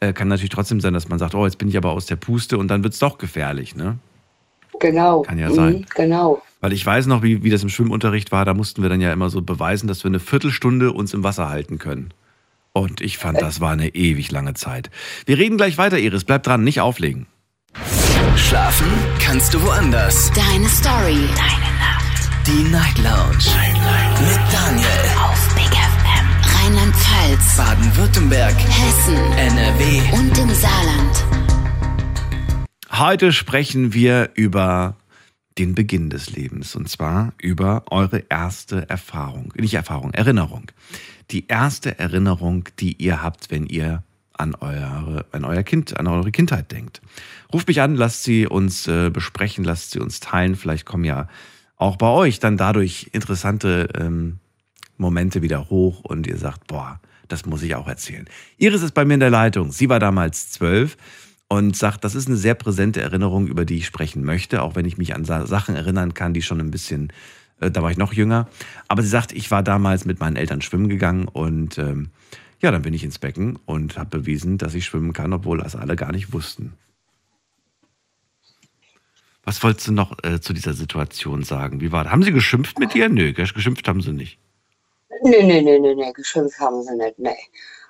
Äh, 0.01 0.13
kann 0.13 0.27
natürlich 0.27 0.51
trotzdem 0.51 0.81
sein, 0.81 0.95
dass 0.95 1.09
man 1.09 1.21
sagt, 1.21 1.37
oh, 1.37 1.45
jetzt 1.45 1.59
bin 1.59 1.69
ich 1.69 1.77
aber 1.77 1.93
aus 1.93 2.07
der 2.07 2.17
Puste 2.17 2.59
und 2.59 2.67
dann 2.67 2.83
wird 2.83 2.93
es 2.95 2.99
doch 2.99 3.19
gefährlich, 3.19 3.77
ne? 3.77 3.99
Genau. 4.81 5.23
Kann 5.23 5.39
ja 5.39 5.49
sein. 5.53 5.75
Mhm, 5.75 5.87
genau. 5.95 6.43
Weil 6.61 6.73
ich 6.73 6.85
weiß 6.85 7.07
noch, 7.07 7.23
wie, 7.23 7.45
wie 7.45 7.51
das 7.51 7.63
im 7.63 7.69
Schwimmunterricht 7.69 8.33
war, 8.33 8.45
da 8.45 8.53
mussten 8.53 8.83
wir 8.83 8.89
dann 8.89 9.01
ja 9.01 9.13
immer 9.13 9.31
so 9.31 9.43
beweisen, 9.43 9.87
dass 9.87 10.03
wir 10.03 10.09
eine 10.09 10.19
Viertelstunde 10.19 10.91
uns 10.91 11.15
im 11.15 11.23
Wasser 11.23 11.49
halten 11.49 11.79
können. 11.79 12.13
Und 12.73 13.01
ich 13.01 13.17
fand, 13.17 13.41
das 13.41 13.61
war 13.61 13.71
eine 13.71 13.95
ewig 13.95 14.33
lange 14.33 14.55
Zeit. 14.55 14.91
Wir 15.25 15.39
reden 15.39 15.57
gleich 15.57 15.79
weiter, 15.79 16.01
Iris. 16.01 16.25
Bleib 16.25 16.43
dran, 16.43 16.65
nicht 16.65 16.81
auflegen. 16.81 17.27
Schlafen 18.53 18.93
kannst 19.19 19.55
du 19.55 19.63
woanders. 19.63 20.31
Deine 20.33 20.69
Story. 20.69 21.27
Deine 21.37 21.73
Nacht. 21.79 22.47
Die 22.47 22.71
Night 22.71 22.99
Lounge. 22.99 23.47
Night, 23.47 23.73
Night. 23.73 24.21
Mit 24.21 24.53
Daniel. 24.53 24.89
Auf 25.25 25.55
Big 25.55 25.73
FM. 25.73 26.27
Rheinland-Pfalz. 26.61 27.57
Baden-Württemberg. 27.57 28.55
Hessen. 28.55 29.17
NRW. 29.39 30.03
Und 30.19 30.37
im 30.37 30.51
Saarland. 30.51 31.25
Heute 32.91 33.33
sprechen 33.33 33.95
wir 33.95 34.33
über 34.35 34.97
den 35.57 35.75
Beginn 35.75 36.11
des 36.11 36.29
Lebens 36.29 36.77
und 36.77 36.91
zwar 36.91 37.33
über 37.39 37.85
eure 37.91 38.19
erste 38.29 38.87
Erfahrung, 38.91 39.55
nicht 39.57 39.73
Erfahrung, 39.73 40.13
Erinnerung. 40.13 40.71
Die 41.31 41.49
erste 41.49 41.99
Erinnerung, 41.99 42.69
die 42.79 43.03
ihr 43.03 43.23
habt, 43.23 43.51
wenn 43.51 43.65
ihr 43.65 44.03
an, 44.43 44.55
eure, 44.57 45.25
an 45.33 45.45
euer 45.45 45.63
Kind, 45.63 45.99
an 45.99 46.07
eure 46.07 46.33
Kindheit 46.33 46.73
denkt. 46.73 47.01
Ruft 47.53 47.69
mich 47.69 47.81
an, 47.81 47.95
lasst 47.95 48.25
sie 48.25 48.47
uns 48.47 48.87
äh, 48.89 49.11
besprechen, 49.11 49.65
lasst 49.65 49.93
sie 49.93 50.01
uns 50.01 50.21
teilen. 50.21 50.57
Vielleicht 50.57 50.85
kommen 50.85 51.05
ja 51.05 51.29
auch 51.77 51.97
bei 51.97 52.09
euch 52.09 52.41
dann 52.41 52.57
dadurch 52.57 53.11
interessante 53.13 53.89
ähm, 53.99 54.39
Momente 54.99 55.43
wieder 55.43 55.71
hoch 55.71 56.01
und 56.01 56.27
ihr 56.27 56.37
sagt, 56.37 56.67
boah, 56.67 57.01
das 57.29 57.47
muss 57.47 57.63
ich 57.63 57.75
auch 57.75 57.89
erzählen. 57.89 58.27
Iris 58.59 58.83
ist 58.83 58.93
bei 58.93 59.05
mir 59.05 59.15
in 59.15 59.21
der 59.21 59.31
Leitung. 59.31 59.73
Sie 59.73 59.89
war 59.89 59.99
damals 59.99 60.51
zwölf 60.51 60.97
und 61.49 61.77
sagt, 61.77 62.05
das 62.05 62.15
ist 62.15 62.29
eine 62.29 62.37
sehr 62.37 62.55
präsente 62.55 63.01
Erinnerung, 63.01 63.47
über 63.47 63.65
die 63.65 63.77
ich 63.77 63.87
sprechen 63.87 64.25
möchte, 64.25 64.63
auch 64.63 64.75
wenn 64.75 64.87
ich 64.87 64.99
mich 64.99 65.15
an 65.15 65.25
Sa 65.25 65.47
Sachen 65.47 65.75
erinnern 65.75 66.15
kann, 66.15 66.35
die 66.35 66.43
schon 66.43 66.61
ein 66.61 66.71
bisschen, 66.71 67.13
äh, 67.61 67.71
da 67.71 67.83
war 67.83 67.91
ich 67.91 67.97
noch 67.97 68.13
jünger. 68.13 68.49
Aber 68.89 69.03
sie 69.03 69.09
sagt, 69.09 69.33
ich 69.33 69.51
war 69.51 69.63
damals 69.63 70.05
mit 70.05 70.21
meinen 70.21 70.37
Eltern 70.37 70.63
schwimmen 70.63 70.89
gegangen 70.89 71.29
und 71.29 71.79
ähm, 71.79 72.11
ja, 72.63 72.71
dann 72.71 72.83
bin 72.83 72.95
ich 72.95 73.05
ins 73.05 73.19
Becken 73.19 73.59
und 73.67 73.99
habe 73.99 74.19
bewiesen, 74.21 74.57
dass 74.57 74.75
ich 74.75 74.85
schwimmen 74.87 75.13
kann, 75.13 75.33
obwohl 75.33 75.59
das 75.59 75.77
alle 75.77 75.97
gar 75.97 76.13
nicht 76.13 76.33
wussten. 76.33 76.75
Was 79.45 79.63
wolltest 79.65 79.89
du 79.89 79.93
noch 79.93 80.17
äh, 80.23 80.41
zu 80.41 80.53
dieser 80.53 80.73
Situation 80.73 81.43
sagen? 81.43 81.81
Wie 81.81 81.91
war 81.91 82.05
das? 82.05 82.13
Haben 82.13 82.23
sie 82.23 82.33
geschimpft 82.33 82.79
mit 82.79 82.95
dir? 82.95 83.09
Nö, 83.09 83.33
geschimpft 83.33 83.89
haben 83.89 84.01
sie 84.01 84.13
nicht. 84.13 84.39
Nee, 85.25 85.43
nee, 85.43 85.61
nee, 85.61 85.79
nee, 85.79 85.95
nee, 85.95 86.13
geschimpft 86.13 86.59
haben 86.61 86.83
sie 86.83 86.95
nicht, 86.97 87.19
nee. 87.19 87.37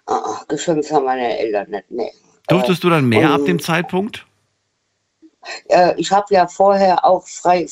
Ah, 0.07 0.41
geschimpft 0.49 0.91
haben 0.91 1.05
meine 1.05 1.39
Eltern 1.39 1.71
nicht, 1.71 1.91
nee. 1.91 2.11
Durftest 2.49 2.83
du 2.83 2.91
dann 2.91 3.09
mehr 3.09 3.29
und- 3.29 3.41
ab 3.41 3.45
dem 3.45 3.61
Zeitpunkt? 3.61 4.27
Äh, 5.69 5.95
ich 6.01 6.11
habe 6.11 6.27
ja 6.31 6.47
vorher 6.47 7.05
auch 7.05 7.27
frei, 7.27 7.67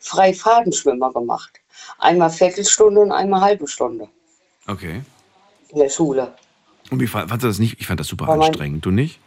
frei 0.00 0.32
Fadenschwimmer 0.32 1.12
gemacht. 1.12 1.60
Einmal 1.98 2.30
Viertelstunde 2.30 3.00
und 3.00 3.12
einmal 3.12 3.40
halbe 3.40 3.66
Stunde 3.66 4.08
Okay. 4.66 5.02
In 5.72 5.78
der 5.78 5.88
Schule. 5.88 6.32
Und 6.90 7.00
wie 7.00 7.06
fand, 7.06 7.28
fandst 7.28 7.44
du 7.44 7.48
das 7.48 7.58
nicht? 7.58 7.80
Ich 7.80 7.86
fand 7.86 8.00
das 8.00 8.08
super 8.08 8.26
mein- 8.26 8.42
anstrengend. 8.42 8.84
Du 8.84 8.90
nicht? 8.90 9.18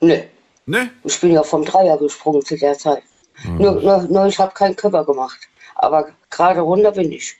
Nee. 0.00 0.24
Nee? 0.66 0.90
Ich 1.04 1.18
bin 1.20 1.32
ja 1.32 1.42
vom 1.42 1.64
Dreier 1.64 1.96
gesprungen 1.98 2.44
zu 2.44 2.56
der 2.56 2.76
Zeit. 2.76 3.02
Nur, 3.44 3.80
nur, 3.80 4.02
nur 4.02 4.26
ich 4.26 4.38
habe 4.38 4.52
keinen 4.52 4.76
Körper 4.76 5.04
gemacht. 5.04 5.38
Aber 5.76 6.08
gerade 6.30 6.60
runter 6.60 6.92
bin 6.92 7.10
ich. 7.12 7.36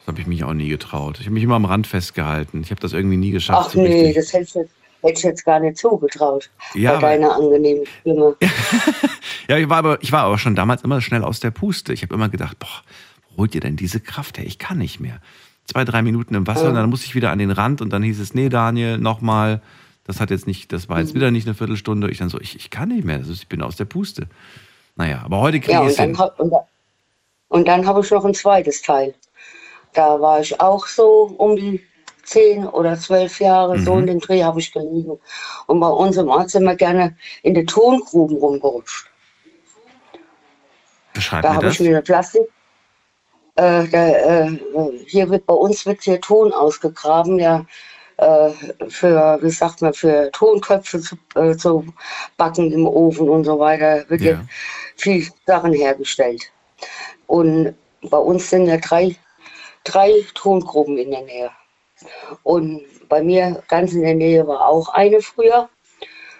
Das 0.00 0.08
habe 0.08 0.20
ich 0.20 0.26
mich 0.26 0.44
auch 0.44 0.52
nie 0.52 0.68
getraut. 0.68 1.16
Ich 1.18 1.26
habe 1.26 1.34
mich 1.34 1.42
immer 1.42 1.56
am 1.56 1.64
Rand 1.64 1.86
festgehalten. 1.86 2.60
Ich 2.62 2.70
habe 2.70 2.80
das 2.80 2.92
irgendwie 2.92 3.16
nie 3.16 3.30
geschafft. 3.32 3.62
Ach 3.66 3.70
so 3.72 3.80
nee, 3.80 4.06
richtig. 4.06 4.14
das 4.16 4.32
hätte 4.32 4.44
ich, 4.44 4.54
jetzt, 4.54 4.70
hätte 5.02 5.12
ich 5.18 5.22
jetzt 5.24 5.44
gar 5.44 5.58
nicht 5.58 5.78
zugetraut. 5.78 6.50
Ja, 6.74 6.92
bei 6.92 6.96
aber- 6.98 7.06
deiner 7.08 7.34
angenehmen 7.36 7.84
Stimme. 8.00 8.36
Ja, 9.48 9.58
ich 9.58 9.68
war, 9.68 9.76
aber, 9.78 10.02
ich 10.02 10.10
war 10.10 10.22
aber 10.24 10.38
schon 10.38 10.56
damals 10.56 10.82
immer 10.82 11.00
schnell 11.00 11.22
aus 11.22 11.38
der 11.38 11.52
Puste. 11.52 11.92
Ich 11.92 12.02
habe 12.02 12.12
immer 12.14 12.28
gedacht, 12.28 12.58
boah, 12.58 12.82
wo 13.30 13.42
holt 13.42 13.54
ihr 13.54 13.60
denn 13.60 13.76
diese 13.76 14.00
Kraft 14.00 14.38
her? 14.38 14.44
Ich 14.44 14.58
kann 14.58 14.78
nicht 14.78 14.98
mehr. 14.98 15.20
Zwei, 15.66 15.84
drei 15.84 16.02
Minuten 16.02 16.34
im 16.34 16.46
Wasser 16.46 16.64
Ja. 16.64 16.68
und 16.70 16.74
dann 16.76 16.88
musste 16.90 17.06
ich 17.06 17.14
wieder 17.14 17.30
an 17.30 17.38
den 17.38 17.50
Rand 17.50 17.80
und 17.80 17.90
dann 17.90 18.02
hieß 18.02 18.20
es, 18.20 18.34
nee, 18.34 18.48
Daniel, 18.48 18.98
nochmal. 18.98 19.60
Das 20.04 20.20
hat 20.20 20.30
jetzt 20.30 20.46
nicht, 20.46 20.72
das 20.72 20.88
war 20.88 20.96
Mhm. 20.98 21.02
jetzt 21.02 21.14
wieder 21.14 21.30
nicht 21.32 21.46
eine 21.48 21.54
Viertelstunde. 21.54 22.08
Ich 22.10 22.18
dann 22.18 22.28
so, 22.28 22.40
ich, 22.40 22.54
ich 22.54 22.70
kann 22.70 22.90
nicht 22.90 23.04
mehr. 23.04 23.18
Ist, 23.20 23.28
ich 23.30 23.48
bin 23.48 23.60
aus 23.62 23.74
der 23.76 23.86
Puste. 23.86 24.28
Naja, 24.94 25.22
aber 25.24 25.40
heute 25.40 25.58
kriege 25.58 25.72
Ja, 25.72 25.80
ich 25.80 25.98
und 25.98 26.12
es 26.12 26.18
hin. 26.20 26.30
und, 26.38 26.52
und 27.48 27.68
dann 27.68 27.84
habe 27.86 28.00
ich 28.00 28.10
noch 28.12 28.24
ein 28.24 28.34
zweites 28.34 28.82
Teil. 28.82 29.14
Da 29.94 30.20
war 30.20 30.40
ich 30.40 30.60
auch 30.60 30.86
so 30.86 31.34
um 31.36 31.56
die 31.56 31.82
zehn 32.22 32.66
oder 32.66 32.96
zwölf 32.98 33.40
Jahre, 33.40 33.78
so 33.80 33.94
Mhm. 33.94 34.00
in 34.02 34.06
den 34.06 34.18
Dreh 34.20 34.44
habe 34.44 34.60
ich 34.60 34.72
gelegen. 34.72 35.18
Und 35.66 35.80
bei 35.80 35.88
uns 35.88 36.16
im 36.16 36.28
Ort 36.28 36.50
sind 36.50 36.64
wir 36.64 36.76
gerne 36.76 37.16
in 37.42 37.54
die 37.54 37.64
Tongruben 37.66 38.36
rumgerutscht. 38.36 39.08
Beschreib 41.14 41.42
Da 41.42 41.54
habe 41.54 41.68
ich 41.68 41.80
mir 41.80 41.88
eine 41.90 42.02
Plastik. 42.02 42.42
Äh, 43.56 43.88
da, 43.88 44.08
äh, 44.08 44.58
hier 45.06 45.28
wird 45.30 45.46
bei 45.46 45.54
uns 45.54 45.86
wird 45.86 46.02
hier 46.02 46.20
Ton 46.20 46.52
ausgegraben, 46.52 47.38
ja, 47.38 47.64
äh, 48.18 48.50
für, 48.88 49.38
wie 49.42 49.50
sagt 49.50 49.82
man, 49.82 49.92
für 49.94 50.30
Tonköpfe 50.32 51.00
zu, 51.00 51.16
äh, 51.34 51.56
zu 51.56 51.84
backen 52.36 52.72
im 52.72 52.86
Ofen 52.86 53.28
und 53.28 53.44
so 53.44 53.58
weiter. 53.58 54.04
Wird 54.08 54.20
Ja. 54.20 54.32
ja 54.32 54.46
viel 54.96 55.26
Sachen 55.46 55.72
hergestellt. 55.72 56.42
Und 57.26 57.74
bei 58.02 58.18
uns 58.18 58.48
sind 58.50 58.66
ja 58.66 58.76
drei, 58.78 59.16
drei 59.84 60.12
Tongruben 60.34 60.96
in 60.98 61.10
der 61.10 61.22
Nähe. 61.22 61.50
Und 62.42 62.82
bei 63.08 63.22
mir 63.22 63.62
ganz 63.68 63.92
in 63.92 64.02
der 64.02 64.14
Nähe 64.14 64.46
war 64.46 64.66
auch 64.66 64.88
eine 64.90 65.20
früher. 65.20 65.68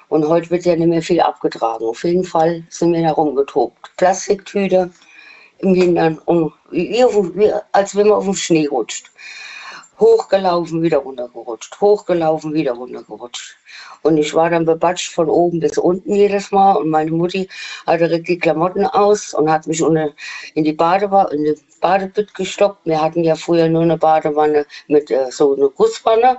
Und 0.08 0.28
heute 0.28 0.50
wird 0.50 0.64
ja 0.64 0.76
nicht 0.76 0.86
mehr 0.86 1.02
viel 1.02 1.20
abgetragen. 1.20 1.84
Auf 1.84 2.04
jeden 2.04 2.24
Fall 2.24 2.62
sind 2.68 2.92
wir 2.92 3.02
da 3.02 3.12
rumgetobt. 3.12 3.96
Plastiktüte 3.96 4.90
im 5.58 5.74
Hintern, 5.74 6.18
und 6.26 6.52
wie, 6.70 6.90
wie, 6.90 7.04
auf 7.04 7.12
dem- 7.12 7.34
wie, 7.38 7.52
als 7.72 7.94
wenn 7.96 8.08
man 8.08 8.18
auf 8.18 8.24
dem 8.24 8.34
Schnee 8.34 8.66
rutscht. 8.66 9.10
Hochgelaufen, 9.98 10.82
wieder 10.82 10.98
runtergerutscht. 10.98 11.80
Hochgelaufen, 11.80 12.52
wieder 12.52 12.72
runtergerutscht. 12.72 13.56
Und 14.02 14.18
ich 14.18 14.34
war 14.34 14.50
dann 14.50 14.66
bebatscht 14.66 15.10
von 15.12 15.28
oben 15.30 15.58
bis 15.58 15.78
unten 15.78 16.14
jedes 16.14 16.50
Mal. 16.52 16.74
Und 16.76 16.90
meine 16.90 17.10
Mutti 17.10 17.48
hat 17.86 18.00
direkt 18.00 18.28
die 18.28 18.38
Klamotten 18.38 18.84
aus 18.86 19.32
und 19.32 19.50
hat 19.50 19.66
mich 19.66 19.80
in 20.54 20.64
die 20.64 20.72
Badewanne, 20.74 21.30
in 21.30 21.44
die 21.44 21.54
Badebütt 21.80 22.34
gestoppt. 22.34 22.84
Wir 22.84 23.00
hatten 23.00 23.24
ja 23.24 23.34
früher 23.34 23.68
nur 23.70 23.82
eine 23.82 23.96
Badewanne 23.96 24.66
mit 24.88 25.10
äh, 25.10 25.30
so 25.30 25.56
einer 25.56 25.70
Gusswanne, 25.70 26.38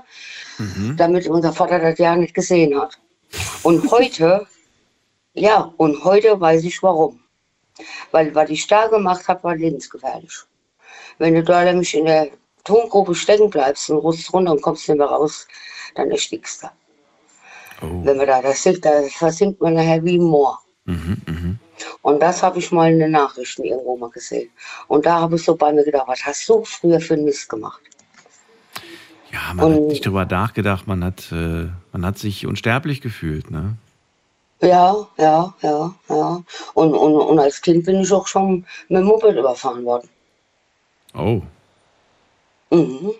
damit 0.95 1.28
unser 1.28 1.51
Vater 1.51 1.80
das 1.80 1.97
ja 1.97 2.15
nicht 2.15 2.36
gesehen 2.36 2.80
hat. 2.80 2.97
Und 3.63 3.89
heute, 3.91 4.45
ja, 5.34 5.74
und 5.78 6.03
heute 6.03 6.39
weiß 6.39 6.63
ich 6.63 6.82
warum. 6.84 7.20
Weil, 8.11 8.34
was 8.36 8.49
ich 8.49 8.67
da 8.67 8.88
gemacht 8.88 9.28
habe, 9.28 9.43
war 9.43 9.55
lebensgefährlich. 9.55 10.34
Wenn 11.17 11.36
du 11.36 11.43
da 11.43 11.63
nämlich 11.63 11.93
in 11.95 12.05
der 12.05 12.30
Tongrube 12.63 13.15
stecken 13.15 13.49
bleibst 13.49 13.89
und 13.89 13.97
rutschst 13.97 14.34
runter 14.34 14.51
und 14.51 14.61
kommst 14.61 14.88
nicht 14.88 14.97
mehr 14.97 15.07
raus, 15.07 15.47
dann 15.95 16.11
erstickst 16.11 16.63
du. 16.63 16.67
Oh. 17.82 18.05
Wenn 18.05 18.17
man 18.17 18.28
da 18.28 18.41
das 18.41 18.63
sieht, 18.63 18.84
da 18.84 19.03
versinkt 19.03 19.61
man 19.61 19.75
nachher 19.75 20.03
wie 20.03 20.17
ein 20.17 20.23
Moor. 20.23 20.59
Mhm, 20.86 21.21
mhm. 21.28 21.59
Und 22.01 22.21
das 22.21 22.41
habe 22.41 22.59
ich 22.59 22.71
mal 22.71 22.91
in 22.91 22.99
den 22.99 23.11
Nachrichten 23.11 23.63
irgendwo 23.63 23.97
mal 23.97 24.09
gesehen. 24.09 24.49
Und 24.88 25.05
da 25.05 25.19
habe 25.19 25.36
ich 25.36 25.43
so 25.43 25.55
bei 25.55 25.71
mir 25.71 25.84
gedacht, 25.84 26.07
was 26.07 26.25
hast 26.25 26.47
du 26.49 26.63
früher 26.63 26.99
für 26.99 27.13
einen 27.13 27.25
Mist 27.25 27.47
gemacht? 27.49 27.82
Ja, 29.32 29.53
man 29.53 29.73
hat 29.73 29.80
Und- 29.80 29.88
nicht 29.88 30.05
drüber 30.05 30.25
nachgedacht, 30.25 30.88
man 30.88 31.03
hat, 31.03 31.32
äh, 31.32 31.67
man 31.91 32.05
hat 32.05 32.17
sich 32.17 32.47
unsterblich 32.47 33.01
gefühlt, 33.01 33.51
ne? 33.51 33.75
Ja, 34.61 35.07
ja, 35.17 35.53
ja, 35.61 35.93
ja. 36.09 36.43
Und, 36.73 36.93
und, 36.95 37.15
und 37.15 37.39
als 37.39 37.61
Kind 37.61 37.85
bin 37.85 38.01
ich 38.01 38.11
auch 38.11 38.25
schon 38.25 38.65
mit 38.89 39.01
dem 39.01 39.05
Moped 39.05 39.35
überfahren 39.35 39.85
worden. 39.85 40.09
Oh. 41.13 41.41
Mhm. 42.71 43.13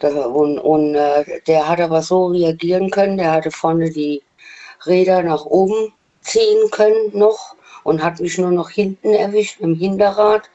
Da, 0.00 0.08
und 0.26 0.58
und 0.58 0.94
äh, 0.94 1.40
der 1.46 1.68
hat 1.68 1.80
aber 1.80 2.02
so 2.02 2.26
reagieren 2.26 2.90
können, 2.90 3.16
der 3.16 3.32
hatte 3.32 3.50
vorne 3.50 3.90
die 3.90 4.22
Räder 4.86 5.22
nach 5.22 5.44
oben 5.44 5.92
ziehen 6.20 6.70
können 6.70 7.10
noch 7.14 7.56
und 7.82 8.02
hat 8.02 8.20
mich 8.20 8.38
nur 8.38 8.50
noch 8.50 8.70
hinten 8.70 9.12
erwischt 9.14 9.60
im 9.60 9.74
Hinterrad. 9.74 10.50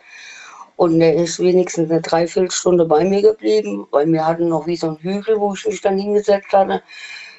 Und 0.76 1.00
der 1.00 1.16
ist 1.16 1.40
wenigstens 1.40 1.92
eine 1.92 2.02
Dreiviertelstunde 2.02 2.86
bei 2.86 3.04
mir 3.04 3.22
geblieben, 3.22 3.88
weil 3.92 4.08
wir 4.12 4.26
hatten 4.26 4.50
noch 4.50 4.66
wie 4.66 4.76
so 4.76 4.88
einen 4.88 4.98
Hügel, 4.98 5.40
wo 5.40 5.54
ich 5.54 5.66
mich 5.66 5.82
dann 5.82 5.98
hingesetzt 6.00 6.52
hatte, 6.52 6.82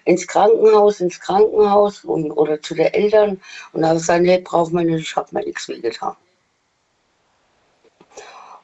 ins 0.05 0.27
Krankenhaus, 0.27 1.01
ins 1.01 1.19
Krankenhaus 1.21 2.05
und, 2.05 2.31
oder 2.33 2.61
zu 2.61 2.75
den 2.75 2.87
Eltern. 2.87 3.41
Und 3.73 3.83
da 3.83 3.89
habe 3.89 3.97
ich 3.97 4.03
gesagt, 4.03 4.23
nee, 4.23 4.39
braucht 4.39 4.73
man 4.73 4.87
nicht, 4.87 5.03
ich 5.09 5.17
habe 5.17 5.29
mir 5.33 5.45
nichts 5.45 5.69
wehgetan. 5.69 6.15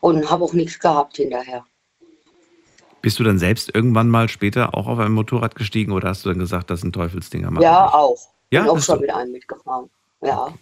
Und 0.00 0.30
habe 0.30 0.44
auch 0.44 0.52
nichts 0.52 0.78
gehabt 0.78 1.16
hinterher. 1.16 1.64
Bist 3.02 3.18
du 3.18 3.24
dann 3.24 3.38
selbst 3.38 3.74
irgendwann 3.74 4.08
mal 4.08 4.28
später 4.28 4.74
auch 4.74 4.86
auf 4.86 4.98
ein 4.98 5.12
Motorrad 5.12 5.54
gestiegen 5.54 5.92
oder 5.92 6.08
hast 6.10 6.24
du 6.24 6.28
dann 6.30 6.38
gesagt, 6.38 6.70
das 6.70 6.80
sind 6.80 6.92
Teufelsdinger? 6.92 7.50
Ja, 7.60 7.92
auch. 7.92 8.18
Ja, 8.50 8.62
Bin 8.62 8.70
auch 8.70 8.80
schon 8.80 8.96
du? 8.96 9.00
mit 9.02 9.10
einem 9.14 9.32
mitgefahren. 9.32 9.88
Ja. 10.22 10.52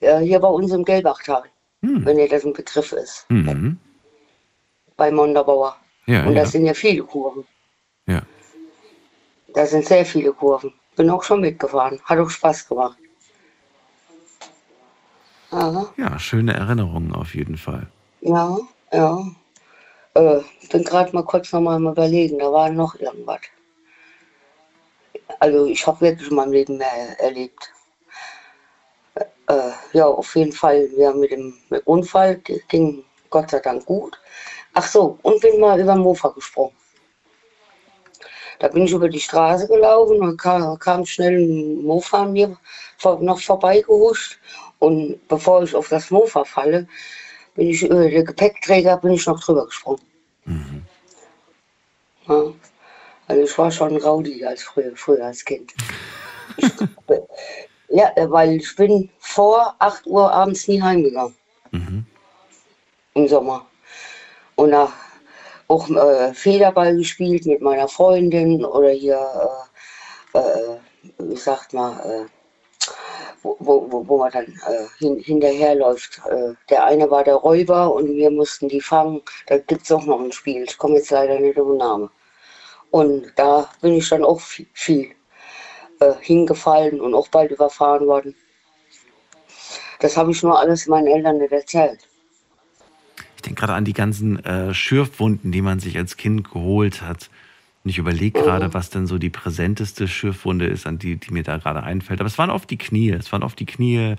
ja. 0.00 0.18
Hier 0.18 0.40
bei 0.40 0.48
uns 0.48 0.72
im 0.72 0.84
Gelbachtal, 0.84 1.44
Hm. 1.82 2.04
wenn 2.04 2.18
ihr 2.18 2.28
das 2.28 2.44
ein 2.44 2.52
Begriff 2.52 2.92
ist. 2.92 3.26
Mhm. 3.28 3.78
Bei 4.96 5.10
Monderbauer. 5.10 5.76
Ja, 6.06 6.24
Und 6.26 6.34
ja. 6.34 6.42
das 6.42 6.52
sind 6.52 6.66
ja 6.66 6.74
viele 6.74 7.02
Kuren. 7.04 7.44
Ja. 9.54 9.60
Da 9.60 9.66
sind 9.66 9.86
sehr 9.86 10.04
viele 10.04 10.32
Kurven. 10.32 10.72
Bin 10.96 11.10
auch 11.10 11.22
schon 11.22 11.40
mitgefahren. 11.40 12.00
Hat 12.04 12.18
auch 12.18 12.30
Spaß 12.30 12.68
gemacht. 12.68 12.98
Aha. 15.50 15.92
Ja, 15.96 16.18
schöne 16.18 16.54
Erinnerungen 16.54 17.14
auf 17.14 17.34
jeden 17.34 17.56
Fall. 17.56 17.86
Ja, 18.20 18.58
ja. 18.92 19.24
Äh, 20.14 20.40
bin 20.70 20.84
gerade 20.84 21.12
mal 21.12 21.24
kurz 21.24 21.52
noch 21.52 21.60
mal 21.60 21.76
am 21.76 21.88
überlegen, 21.88 22.38
da 22.38 22.52
war 22.52 22.70
noch 22.70 22.94
irgendwas. 22.96 23.40
Also 25.40 25.66
ich 25.66 25.86
habe 25.86 26.00
wirklich 26.00 26.30
in 26.30 26.36
meinem 26.36 26.52
Leben 26.52 26.78
mehr 26.78 27.20
erlebt. 27.20 27.72
Äh, 29.46 29.70
ja, 29.92 30.06
auf 30.06 30.34
jeden 30.36 30.52
Fall, 30.52 30.88
wir 30.96 31.08
haben 31.08 31.20
mit 31.20 31.32
dem 31.32 31.54
mit 31.68 31.86
Unfall, 31.86 32.36
ging 32.68 33.04
Gott 33.30 33.50
sei 33.50 33.60
Dank 33.60 33.84
gut. 33.86 34.18
Ach 34.72 34.86
so, 34.86 35.18
und 35.22 35.40
bin 35.40 35.60
mal 35.60 35.80
über 35.80 35.94
den 35.94 36.02
Mofa 36.02 36.28
gesprungen. 36.28 36.74
Da 38.58 38.68
bin 38.68 38.84
ich 38.84 38.92
über 38.92 39.08
die 39.08 39.20
Straße 39.20 39.66
gelaufen 39.68 40.20
und 40.20 40.36
kam, 40.36 40.78
kam 40.78 41.04
schnell 41.04 41.38
ein 41.38 41.82
Mofa 41.84 42.22
an 42.22 42.32
mir 42.32 42.56
noch 43.20 43.40
vorbeigehuscht. 43.40 44.38
Und 44.78 45.18
bevor 45.28 45.62
ich 45.62 45.74
auf 45.74 45.88
das 45.88 46.10
Mofa 46.10 46.44
falle, 46.44 46.86
bin 47.54 47.68
ich 47.68 47.82
über 47.82 48.08
den 48.08 48.24
Gepäckträger 48.24 48.96
bin 48.98 49.12
ich 49.12 49.26
noch 49.26 49.40
drüber 49.40 49.66
gesprungen. 49.66 50.02
Ja. 52.28 52.52
Also 53.26 53.42
ich 53.42 53.58
war 53.58 53.70
schon 53.70 53.96
rowdy 53.96 54.44
als 54.44 54.62
früher, 54.62 54.92
früher 54.94 55.24
als 55.24 55.44
Kind. 55.44 55.72
Ich, 56.56 56.70
ja, 57.88 58.12
weil 58.16 58.56
ich 58.56 58.76
bin 58.76 59.10
vor 59.18 59.74
8 59.78 60.06
Uhr 60.06 60.30
abends 60.30 60.68
nie 60.68 60.80
heimgegangen. 60.82 61.34
Im 63.14 63.28
Sommer. 63.28 63.66
Und 64.56 64.70
nach, 64.70 64.92
auch 65.68 65.88
äh, 65.90 66.34
Federball 66.34 66.96
gespielt 66.96 67.46
mit 67.46 67.60
meiner 67.60 67.88
Freundin 67.88 68.64
oder 68.64 68.90
hier, 68.90 69.18
äh, 70.34 70.38
äh, 70.38 70.78
wie 71.18 71.36
sagt 71.36 71.72
man, 71.72 71.98
äh, 72.00 72.24
wo, 73.42 73.56
wo, 73.60 74.08
wo- 74.08 74.18
man 74.18 74.32
dann 74.32 74.46
äh, 74.46 74.86
hin, 74.98 75.18
hinterherläuft. 75.18 76.20
Äh, 76.30 76.54
der 76.70 76.84
eine 76.84 77.10
war 77.10 77.24
der 77.24 77.34
Räuber 77.36 77.92
und 77.94 78.14
wir 78.16 78.30
mussten 78.30 78.68
die 78.68 78.80
fangen. 78.80 79.22
Da 79.46 79.58
gibt 79.58 79.82
es 79.82 79.92
auch 79.92 80.04
noch 80.06 80.20
ein 80.20 80.32
Spiel. 80.32 80.62
Ich 80.64 80.78
komme 80.78 80.96
jetzt 80.96 81.10
leider 81.10 81.38
nicht 81.38 81.58
auf 81.58 81.66
den 81.68 81.76
Namen. 81.78 82.10
Und 82.90 83.32
da 83.36 83.68
bin 83.80 83.94
ich 83.94 84.08
dann 84.08 84.24
auch 84.24 84.40
viel, 84.40 84.66
viel 84.72 85.10
äh, 86.00 86.14
hingefallen 86.20 87.00
und 87.00 87.14
auch 87.14 87.28
bald 87.28 87.50
überfahren 87.50 88.06
worden. 88.06 88.34
Das 90.00 90.16
habe 90.16 90.30
ich 90.30 90.42
nur 90.42 90.58
alles 90.58 90.86
meinen 90.86 91.06
Eltern 91.08 91.38
nicht 91.38 91.52
erzählt. 91.52 92.00
Ich 93.44 93.48
denke 93.48 93.60
gerade 93.60 93.74
an 93.74 93.84
die 93.84 93.92
ganzen 93.92 94.42
äh, 94.46 94.72
Schürfwunden, 94.72 95.52
die 95.52 95.60
man 95.60 95.78
sich 95.78 95.98
als 95.98 96.16
Kind 96.16 96.50
geholt 96.50 97.02
hat. 97.02 97.28
Und 97.84 97.90
ich 97.90 97.98
überlege 97.98 98.40
gerade, 98.40 98.72
was 98.72 98.88
denn 98.88 99.06
so 99.06 99.18
die 99.18 99.28
präsenteste 99.28 100.08
Schürfwunde 100.08 100.64
ist, 100.64 100.86
an 100.86 100.98
die, 100.98 101.16
die 101.16 101.30
mir 101.30 101.42
da 101.42 101.58
gerade 101.58 101.82
einfällt. 101.82 102.20
Aber 102.20 102.26
es 102.26 102.38
waren 102.38 102.48
oft 102.48 102.70
die 102.70 102.78
Knie. 102.78 103.10
Es 103.10 103.30
waren 103.32 103.42
oft 103.42 103.60
die 103.60 103.66
Knie, 103.66 104.14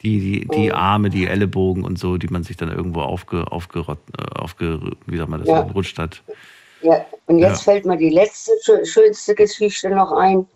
die, 0.00 0.20
die, 0.20 0.48
die 0.48 0.72
Arme, 0.72 1.10
die 1.10 1.26
Ellenbogen 1.26 1.84
und 1.84 1.98
so, 1.98 2.16
die 2.16 2.28
man 2.28 2.44
sich 2.44 2.56
dann 2.56 2.72
irgendwo 2.72 3.02
aufge, 3.02 3.52
aufgerott, 3.52 3.98
äh, 4.18 4.40
aufge, 4.40 4.80
wie 5.04 5.18
sagt 5.18 5.28
man 5.28 5.40
das, 5.40 5.50
Ja. 5.50 5.60
gerutscht 5.60 5.98
hat. 5.98 6.22
Ja, 6.80 7.04
und 7.26 7.40
jetzt 7.40 7.66
Ja. 7.66 7.72
fällt 7.72 7.84
mir 7.84 7.98
die 7.98 8.08
letzte 8.08 8.52
schö- 8.64 8.86
schönste 8.86 9.34
Geschichte 9.34 9.90
noch 9.90 10.12
ein. 10.12 10.46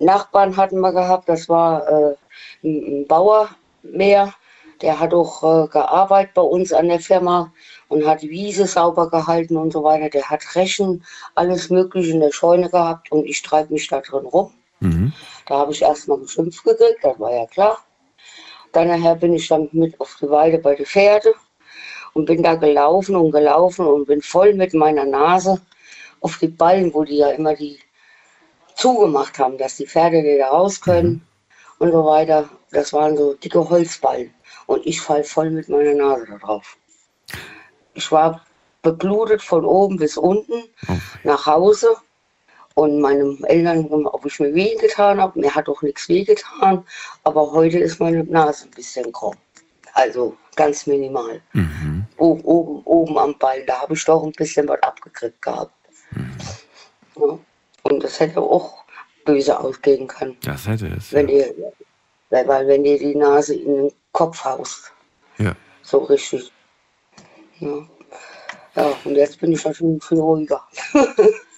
Nachbarn 0.00 0.54
hatten 0.58 0.80
wir 0.80 0.92
gehabt, 0.92 1.30
das 1.30 1.48
war 1.48 1.88
äh, 1.88 2.14
ein, 2.62 3.00
ein 3.00 3.06
Bauer 3.08 3.48
mehr, 3.82 4.34
der 4.84 5.00
hat 5.00 5.14
auch 5.14 5.42
äh, 5.42 5.68
gearbeitet 5.68 6.34
bei 6.34 6.42
uns 6.42 6.70
an 6.70 6.88
der 6.88 7.00
Firma 7.00 7.50
und 7.88 8.06
hat 8.06 8.20
die 8.20 8.28
Wiese 8.28 8.66
sauber 8.66 9.08
gehalten 9.08 9.56
und 9.56 9.72
so 9.72 9.82
weiter. 9.82 10.10
Der 10.10 10.28
hat 10.28 10.42
Rechen, 10.54 11.02
alles 11.34 11.70
Mögliche 11.70 12.10
in 12.10 12.20
der 12.20 12.32
Scheune 12.32 12.68
gehabt 12.68 13.10
und 13.10 13.24
ich 13.24 13.40
treibe 13.40 13.72
mich 13.72 13.88
da 13.88 14.02
drin 14.02 14.26
rum. 14.26 14.52
Mhm. 14.80 15.14
Da 15.46 15.56
habe 15.56 15.72
ich 15.72 15.80
erstmal 15.80 16.18
geschimpft 16.18 16.62
gekriegt, 16.64 16.98
das 17.02 17.18
war 17.18 17.32
ja 17.32 17.46
klar. 17.46 17.78
Dann 18.72 18.88
nachher 18.88 19.14
bin 19.14 19.32
ich 19.32 19.48
dann 19.48 19.70
mit 19.72 19.98
auf 19.98 20.18
die 20.20 20.28
Weide 20.28 20.58
bei 20.58 20.74
den 20.74 20.84
Pferde 20.84 21.32
und 22.12 22.26
bin 22.26 22.42
da 22.42 22.54
gelaufen 22.54 23.16
und 23.16 23.30
gelaufen 23.30 23.86
und 23.86 24.04
bin 24.04 24.20
voll 24.20 24.52
mit 24.52 24.74
meiner 24.74 25.06
Nase 25.06 25.62
auf 26.20 26.36
die 26.36 26.48
Ballen, 26.48 26.92
wo 26.92 27.04
die 27.04 27.16
ja 27.16 27.30
immer 27.30 27.54
die 27.54 27.78
zugemacht 28.74 29.38
haben, 29.38 29.56
dass 29.56 29.76
die 29.76 29.86
Pferde 29.86 30.20
nicht 30.20 30.40
da 30.40 30.48
raus 30.48 30.78
können 30.82 31.26
und 31.78 31.90
so 31.90 32.04
weiter. 32.04 32.50
Das 32.70 32.92
waren 32.92 33.16
so 33.16 33.32
dicke 33.32 33.66
Holzballen 33.70 34.34
und 34.66 34.84
ich 34.86 35.00
fall 35.00 35.24
voll 35.24 35.50
mit 35.50 35.68
meiner 35.68 35.94
Nase 35.94 36.26
da 36.28 36.38
drauf. 36.38 36.76
Ich 37.94 38.10
war 38.10 38.44
beblutet 38.82 39.42
von 39.42 39.64
oben 39.64 39.96
bis 39.96 40.16
unten 40.16 40.64
nach 41.22 41.46
Hause 41.46 41.96
und 42.74 43.00
meinen 43.00 43.42
Eltern, 43.44 43.86
ob 44.06 44.26
ich 44.26 44.40
mir 44.40 44.52
weh 44.54 44.74
getan 44.76 45.20
habe. 45.20 45.38
Mir 45.38 45.54
hat 45.54 45.68
auch 45.68 45.80
nichts 45.82 46.08
weh 46.08 46.24
getan, 46.24 46.84
aber 47.22 47.52
heute 47.52 47.78
ist 47.78 48.00
meine 48.00 48.24
Nase 48.24 48.66
ein 48.66 48.70
bisschen 48.72 49.10
krumm. 49.12 49.36
Also 49.94 50.36
ganz 50.56 50.86
minimal. 50.86 51.40
O- 52.18 52.38
Oben, 52.42 52.82
oben 52.84 53.18
am 53.18 53.38
Bein, 53.38 53.64
da 53.66 53.80
habe 53.82 53.94
ich 53.94 54.04
doch 54.04 54.22
ein 54.24 54.32
bisschen 54.32 54.66
was 54.68 54.82
abgekriegt 54.82 55.40
gehabt. 55.40 55.72
Ja. 57.16 57.38
Und 57.84 58.02
das 58.02 58.18
hätte 58.18 58.40
auch 58.40 58.84
böse 59.24 59.58
ausgehen 59.58 60.06
können, 60.06 60.36
Das 60.44 60.66
hätte 60.66 60.88
es. 60.88 61.12
wenn 61.12 61.28
ihr, 61.28 61.54
weil, 62.34 62.48
weil 62.48 62.66
wenn 62.66 62.84
ihr 62.84 62.98
die 62.98 63.14
Nase 63.14 63.54
in 63.54 63.74
den 63.76 63.92
Kopf 64.12 64.44
haust, 64.44 64.92
Ja. 65.38 65.54
so 65.82 65.98
richtig. 65.98 66.50
Ja. 67.60 67.86
ja, 68.74 68.92
und 69.04 69.14
jetzt 69.14 69.38
bin 69.40 69.52
ich 69.52 69.60
schon 69.60 69.72
viel, 70.00 70.18
ruhiger. 70.18 70.60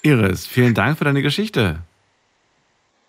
Iris, 0.03 0.47
vielen 0.47 0.75
Dank 0.75 0.99
für 0.99 1.05
deine 1.05 1.23
Geschichte. 1.23 1.79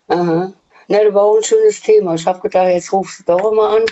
Aha. 0.08 0.52
Ne, 0.88 1.04
das 1.04 1.12
war 1.14 1.22
auch 1.22 1.36
ein 1.36 1.44
schönes 1.44 1.80
Thema. 1.82 2.14
Ich 2.14 2.26
habe 2.26 2.40
gedacht, 2.40 2.68
jetzt 2.68 2.90
rufst 2.92 3.20
du 3.20 3.24
doch 3.24 3.52
mal 3.52 3.76
an. 3.76 3.84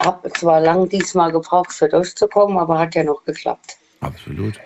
Hab 0.00 0.24
zwar 0.38 0.60
lang 0.60 0.88
diesmal 0.88 1.32
gebraucht, 1.32 1.72
für 1.72 1.88
durchzukommen, 1.88 2.56
aber 2.56 2.78
hat 2.78 2.94
ja 2.94 3.02
noch 3.02 3.24
geklappt. 3.24 3.76
Absolut. 4.00 4.60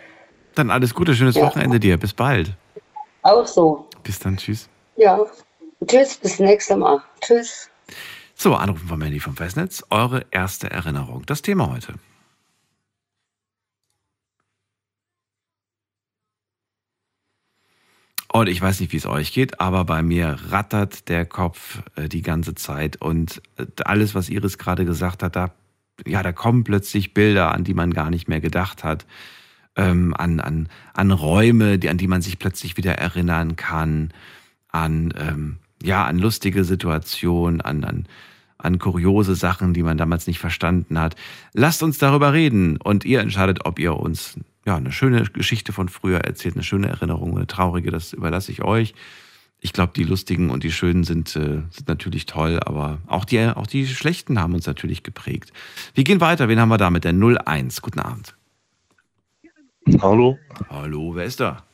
Dann 0.54 0.70
alles 0.70 0.92
Gute, 0.92 1.14
schönes 1.14 1.36
Ja. 1.36 1.46
Wochenende 1.46 1.80
dir. 1.80 1.96
Bis 1.96 2.12
bald. 2.12 2.52
Auch 3.22 3.46
so. 3.46 3.88
Bis 4.02 4.18
dann, 4.18 4.36
tschüss. 4.36 4.68
Ja. 4.96 5.24
Tschüss, 5.86 6.16
bis 6.18 6.38
nächstes 6.38 6.76
Mal. 6.76 7.02
Tschüss. 7.22 7.70
So, 8.34 8.54
Anrufen 8.54 8.88
vom 8.88 9.00
Handy 9.02 9.20
vom 9.20 9.36
Festnetz. 9.36 9.84
Eure 9.90 10.26
erste 10.30 10.70
Erinnerung. 10.70 11.24
Das 11.26 11.42
Thema 11.42 11.70
heute. 11.70 11.94
Und 18.32 18.48
ich 18.48 18.62
weiß 18.62 18.80
nicht, 18.80 18.92
wie 18.92 18.96
es 18.96 19.04
euch 19.04 19.32
geht, 19.32 19.60
aber 19.60 19.84
bei 19.84 20.02
mir 20.02 20.38
rattert 20.48 21.10
der 21.10 21.26
Kopf 21.26 21.82
äh, 21.96 22.08
die 22.08 22.22
ganze 22.22 22.54
Zeit. 22.54 22.96
Und 22.96 23.42
äh, 23.58 23.66
alles, 23.84 24.14
was 24.14 24.30
Iris 24.30 24.56
gerade 24.56 24.86
gesagt 24.86 25.22
hat, 25.22 25.36
da, 25.36 25.52
ja, 26.06 26.22
da 26.22 26.32
kommen 26.32 26.64
plötzlich 26.64 27.12
Bilder, 27.12 27.52
an 27.52 27.62
die 27.62 27.74
man 27.74 27.92
gar 27.92 28.08
nicht 28.08 28.28
mehr 28.28 28.40
gedacht 28.40 28.84
hat. 28.84 29.06
Ähm, 29.76 30.14
an, 30.16 30.40
an, 30.40 30.68
an 30.94 31.10
Räume, 31.10 31.78
die, 31.78 31.90
an 31.90 31.98
die 31.98 32.08
man 32.08 32.22
sich 32.22 32.38
plötzlich 32.38 32.78
wieder 32.78 32.94
erinnern 32.94 33.56
kann. 33.56 34.14
An, 34.68 35.12
ähm, 35.18 35.58
ja, 35.82 36.04
an 36.04 36.18
lustige 36.18 36.64
Situationen, 36.64 37.60
an, 37.60 37.84
an, 37.84 38.06
an 38.58 38.78
kuriose 38.78 39.34
Sachen, 39.34 39.74
die 39.74 39.82
man 39.82 39.98
damals 39.98 40.26
nicht 40.26 40.38
verstanden 40.38 40.98
hat. 40.98 41.16
Lasst 41.52 41.82
uns 41.82 41.98
darüber 41.98 42.32
reden 42.32 42.76
und 42.76 43.04
ihr 43.04 43.20
entscheidet, 43.20 43.64
ob 43.64 43.78
ihr 43.78 43.96
uns 43.96 44.38
ja, 44.64 44.76
eine 44.76 44.92
schöne 44.92 45.22
Geschichte 45.24 45.72
von 45.72 45.88
früher 45.88 46.20
erzählt, 46.20 46.54
eine 46.54 46.62
schöne 46.64 46.88
Erinnerung, 46.88 47.36
eine 47.36 47.46
traurige, 47.46 47.90
das 47.90 48.12
überlasse 48.12 48.52
ich 48.52 48.62
euch. 48.62 48.94
Ich 49.64 49.72
glaube, 49.72 49.92
die 49.94 50.02
lustigen 50.02 50.50
und 50.50 50.64
die 50.64 50.72
schönen 50.72 51.04
sind, 51.04 51.36
äh, 51.36 51.62
sind 51.70 51.86
natürlich 51.86 52.26
toll, 52.26 52.58
aber 52.64 52.98
auch 53.06 53.24
die, 53.24 53.40
auch 53.46 53.66
die 53.66 53.86
schlechten 53.86 54.40
haben 54.40 54.54
uns 54.54 54.66
natürlich 54.66 55.02
geprägt. 55.04 55.52
Wir 55.94 56.02
gehen 56.02 56.20
weiter. 56.20 56.48
Wen 56.48 56.58
haben 56.60 56.68
wir 56.68 56.78
da 56.78 56.90
mit 56.90 57.04
der 57.04 57.12
01? 57.12 57.80
Guten 57.80 58.00
Abend. 58.00 58.34
Hallo, 60.00 60.38
Hallo, 60.68 61.14
wer 61.14 61.24
ist 61.24 61.40
da? 61.40 61.64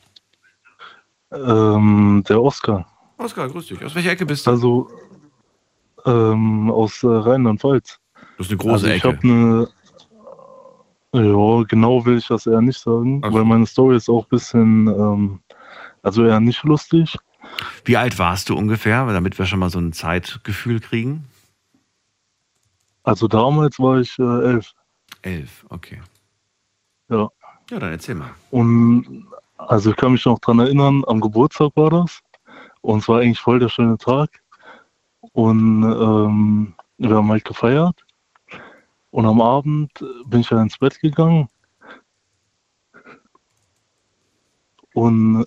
ähm, 1.31 2.23
der 2.27 2.41
Oskar. 2.41 2.87
Oskar, 3.19 3.49
grüß 3.49 3.67
dich. 3.67 3.83
Aus 3.83 3.93
welcher 3.95 4.11
Ecke 4.11 4.25
bist 4.25 4.47
du? 4.47 4.51
Also 4.51 4.89
ähm, 6.05 6.71
aus 6.71 7.03
äh, 7.03 7.07
Rheinland-Pfalz. 7.07 7.99
Das 8.37 8.47
ist 8.47 8.51
eine 8.51 8.57
große 8.57 8.73
also 8.73 8.87
ich 8.87 9.03
Ecke. 9.03 9.07
habe 9.07 9.19
eine. 9.23 9.67
Ja, 11.11 11.63
genau 11.63 12.05
will 12.05 12.17
ich 12.17 12.27
das 12.27 12.45
eher 12.47 12.61
nicht 12.61 12.79
sagen, 12.79 13.21
weil 13.23 13.43
meine 13.43 13.65
Story 13.65 13.97
ist 13.97 14.09
auch 14.09 14.25
ein 14.25 14.29
bisschen, 14.29 14.87
ähm, 14.87 15.39
also 16.03 16.23
eher 16.23 16.39
nicht 16.39 16.63
lustig. 16.63 17.17
Wie 17.83 17.97
alt 17.97 18.19
warst 18.19 18.49
du 18.49 18.55
ungefähr, 18.55 19.05
damit 19.07 19.37
wir 19.39 19.47
schon 19.47 19.59
mal 19.59 19.71
so 19.71 19.79
ein 19.79 19.91
Zeitgefühl 19.91 20.79
kriegen? 20.79 21.25
Also 23.03 23.27
damals 23.27 23.79
war 23.79 23.99
ich 23.99 24.17
äh, 24.19 24.23
elf. 24.23 24.73
Elf, 25.23 25.65
okay. 25.69 25.99
Ja. 27.09 27.29
Ja, 27.71 27.79
dann 27.79 27.91
erzähl 27.91 28.15
mal. 28.15 28.29
Und 28.51 29.25
also 29.57 29.89
ich 29.89 29.95
kann 29.95 30.13
mich 30.13 30.25
noch 30.25 30.39
dran 30.39 30.59
erinnern, 30.59 31.03
am 31.07 31.19
Geburtstag 31.19 31.71
war 31.75 31.89
das. 31.89 32.21
Und 32.81 32.99
es 32.99 33.07
war 33.07 33.21
eigentlich 33.21 33.39
voll 33.39 33.59
der 33.59 33.69
schöne 33.69 33.97
Tag. 33.97 34.41
Und 35.33 35.83
ähm, 35.83 36.73
wir 36.97 37.15
haben 37.15 37.29
halt 37.29 37.45
gefeiert. 37.45 38.05
Und 39.11 39.25
am 39.25 39.41
Abend 39.41 39.91
bin 40.25 40.41
ich 40.41 40.47
dann 40.47 40.63
ins 40.63 40.77
Bett 40.77 40.99
gegangen. 40.99 41.47
Und 44.93 45.45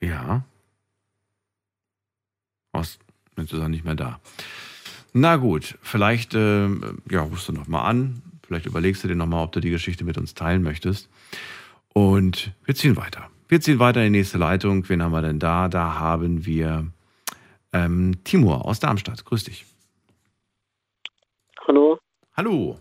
Ja. 0.00 0.44
Aus, 2.72 2.98
jetzt 3.36 3.52
ist 3.52 3.58
er 3.58 3.68
nicht 3.68 3.84
mehr 3.84 3.94
da. 3.94 4.20
Na 5.12 5.36
gut, 5.36 5.78
vielleicht, 5.82 6.34
äh, 6.34 6.68
ja, 7.10 7.22
rufst 7.22 7.48
du 7.48 7.52
nochmal 7.52 7.86
an. 7.86 8.22
Vielleicht 8.46 8.66
überlegst 8.66 9.02
du 9.04 9.08
dir 9.08 9.16
nochmal, 9.16 9.44
ob 9.44 9.52
du 9.52 9.60
die 9.60 9.70
Geschichte 9.70 10.04
mit 10.04 10.16
uns 10.16 10.34
teilen 10.34 10.62
möchtest. 10.62 11.08
Und 11.92 12.52
wir 12.64 12.74
ziehen 12.74 12.96
weiter. 12.96 13.30
Wir 13.48 13.62
ziehen 13.62 13.78
weiter 13.78 14.04
in 14.04 14.12
die 14.12 14.18
nächste 14.18 14.36
Leitung. 14.36 14.86
Wen 14.90 15.02
haben 15.02 15.12
wir 15.12 15.22
denn 15.22 15.38
da? 15.38 15.68
Da 15.68 15.98
haben 15.98 16.44
wir 16.44 16.86
ähm, 17.72 18.20
Timur 18.22 18.66
aus 18.66 18.78
Darmstadt. 18.78 19.24
Grüß 19.24 19.44
dich. 19.44 19.64
Hallo. 21.66 21.98
Hallo. 22.36 22.78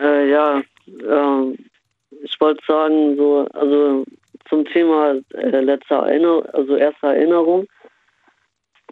Äh, 0.00 0.30
ja, 0.30 0.60
ähm, 0.86 1.56
ich 2.22 2.40
wollte 2.40 2.60
sagen, 2.66 3.16
so, 3.16 3.46
also 3.52 4.04
zum 4.48 4.64
Thema 4.64 5.14
äh, 5.34 5.60
letzte 5.60 5.94
Erinnerung, 5.94 6.44
also 6.46 6.74
erste 6.74 7.06
Erinnerung. 7.06 7.66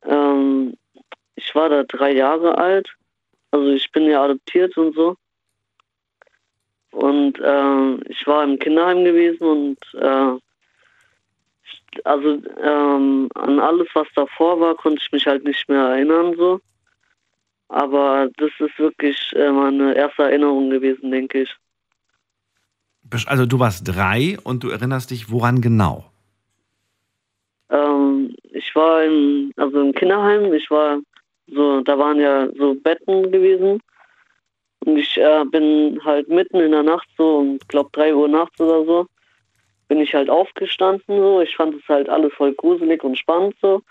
Ähm, 0.04 0.74
ich 1.34 1.52
war 1.56 1.68
da 1.68 1.82
drei 1.82 2.12
Jahre 2.12 2.56
alt. 2.58 2.88
Also 3.50 3.70
ich 3.70 3.90
bin 3.90 4.04
ja 4.04 4.22
adoptiert 4.22 4.76
und 4.76 4.94
so. 4.94 5.16
Und 6.90 7.38
äh, 7.38 7.94
ich 8.10 8.26
war 8.26 8.44
im 8.44 8.58
Kinderheim 8.58 9.04
gewesen 9.04 9.44
und 9.44 9.78
äh, 9.94 10.38
also 12.04 12.42
ähm, 12.62 13.28
an 13.34 13.60
alles, 13.60 13.88
was 13.94 14.06
davor 14.14 14.60
war, 14.60 14.74
konnte 14.74 15.00
ich 15.02 15.12
mich 15.12 15.26
halt 15.26 15.44
nicht 15.44 15.68
mehr 15.68 15.82
erinnern 15.82 16.34
so. 16.36 16.60
Aber 17.68 18.28
das 18.38 18.50
ist 18.58 18.78
wirklich 18.78 19.32
äh, 19.34 19.50
meine 19.50 19.94
erste 19.94 20.22
Erinnerung 20.22 20.70
gewesen, 20.70 21.10
denke 21.10 21.42
ich. 21.42 21.54
Also 23.26 23.46
du 23.46 23.58
warst 23.58 23.86
drei 23.86 24.38
und 24.44 24.64
du 24.64 24.70
erinnerst 24.70 25.10
dich 25.10 25.30
woran 25.30 25.60
genau? 25.60 26.10
Ähm, 27.70 28.34
ich 28.42 28.74
war 28.74 29.04
im, 29.04 29.52
also 29.56 29.80
im 29.80 29.92
Kinderheim, 29.92 30.52
ich 30.52 30.70
war 30.70 30.98
so, 31.46 31.80
da 31.82 31.98
waren 31.98 32.20
ja 32.20 32.48
so 32.56 32.74
Betten 32.74 33.30
gewesen. 33.30 33.80
Und 34.84 34.96
ich 34.96 35.16
äh, 35.18 35.44
bin 35.44 36.00
halt 36.04 36.28
mitten 36.28 36.60
in 36.60 36.72
der 36.72 36.82
Nacht 36.82 37.08
so, 37.16 37.38
um 37.38 37.58
glaube 37.68 37.90
drei 37.92 38.14
Uhr 38.14 38.28
nachts 38.28 38.60
oder 38.60 38.84
so, 38.84 39.06
bin 39.88 40.00
ich 40.00 40.14
halt 40.14 40.30
aufgestanden 40.30 41.18
so. 41.18 41.40
Ich 41.40 41.56
fand 41.56 41.74
es 41.74 41.88
halt 41.88 42.08
alles 42.08 42.32
voll 42.34 42.54
gruselig 42.54 43.02
und 43.02 43.18
spannend 43.18 43.56
so. 43.60 43.82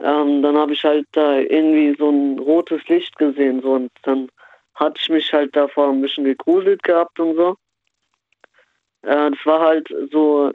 Ähm, 0.00 0.42
dann 0.42 0.56
habe 0.56 0.74
ich 0.74 0.84
halt 0.84 1.06
da 1.12 1.38
irgendwie 1.38 1.96
so 1.98 2.10
ein 2.10 2.38
rotes 2.38 2.86
Licht 2.88 3.16
gesehen 3.16 3.62
so 3.62 3.72
und 3.72 3.90
dann 4.02 4.28
hatte 4.74 5.00
ich 5.00 5.08
mich 5.08 5.32
halt 5.32 5.56
davor 5.56 5.88
ein 5.88 6.02
bisschen 6.02 6.24
gegruselt 6.24 6.82
gehabt 6.82 7.18
und 7.18 7.34
so. 7.34 7.56
Äh, 9.02 9.30
das 9.30 9.46
war 9.46 9.60
halt 9.60 9.88
so 10.12 10.52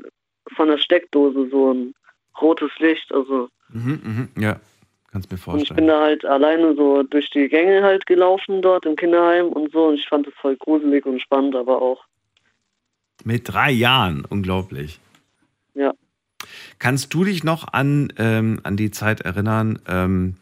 von 0.55 0.67
der 0.67 0.77
Steckdose 0.77 1.49
so 1.49 1.73
ein 1.73 1.93
rotes 2.39 2.71
Licht, 2.79 3.11
also. 3.13 3.49
Mhm, 3.69 3.99
mhm, 4.03 4.41
ja, 4.41 4.59
kannst 5.11 5.29
mir 5.29 5.35
Und 5.35 5.39
ich 5.39 5.43
vorstellen. 5.43 5.75
bin 5.77 5.87
da 5.87 6.01
halt 6.01 6.25
alleine 6.25 6.75
so 6.75 7.03
durch 7.03 7.29
die 7.29 7.47
Gänge 7.47 7.83
halt 7.83 8.05
gelaufen 8.05 8.61
dort 8.61 8.85
im 8.85 8.95
Kinderheim 8.95 9.47
und 9.47 9.71
so 9.71 9.87
und 9.87 9.95
ich 9.95 10.07
fand 10.07 10.27
das 10.27 10.33
voll 10.35 10.55
gruselig 10.55 11.05
und 11.05 11.21
spannend, 11.21 11.55
aber 11.55 11.81
auch. 11.81 12.03
Mit 13.23 13.51
drei 13.51 13.71
Jahren, 13.71 14.25
unglaublich. 14.27 14.99
Ja. 15.73 15.93
Kannst 16.79 17.13
du 17.13 17.23
dich 17.23 17.43
noch 17.43 17.71
an, 17.71 18.11
ähm, 18.17 18.59
an 18.63 18.77
die 18.77 18.89
Zeit 18.89 19.21
erinnern, 19.21 19.79
ähm, 19.87 20.37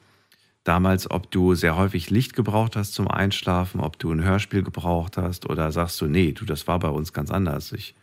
damals, 0.63 1.09
ob 1.09 1.31
du 1.31 1.55
sehr 1.55 1.77
häufig 1.77 2.09
Licht 2.09 2.35
gebraucht 2.35 2.75
hast 2.75 2.93
zum 2.93 3.07
Einschlafen, 3.07 3.81
ob 3.81 3.97
du 3.99 4.11
ein 4.11 4.23
Hörspiel 4.23 4.63
gebraucht 4.63 5.17
hast 5.17 5.49
oder 5.49 5.71
sagst 5.71 5.99
du, 5.99 6.05
nee, 6.05 6.31
du, 6.31 6.45
das 6.45 6.67
war 6.67 6.79
bei 6.79 6.89
uns 6.89 7.11
ganz 7.11 7.31
anders. 7.31 7.71
Ich 7.71 7.95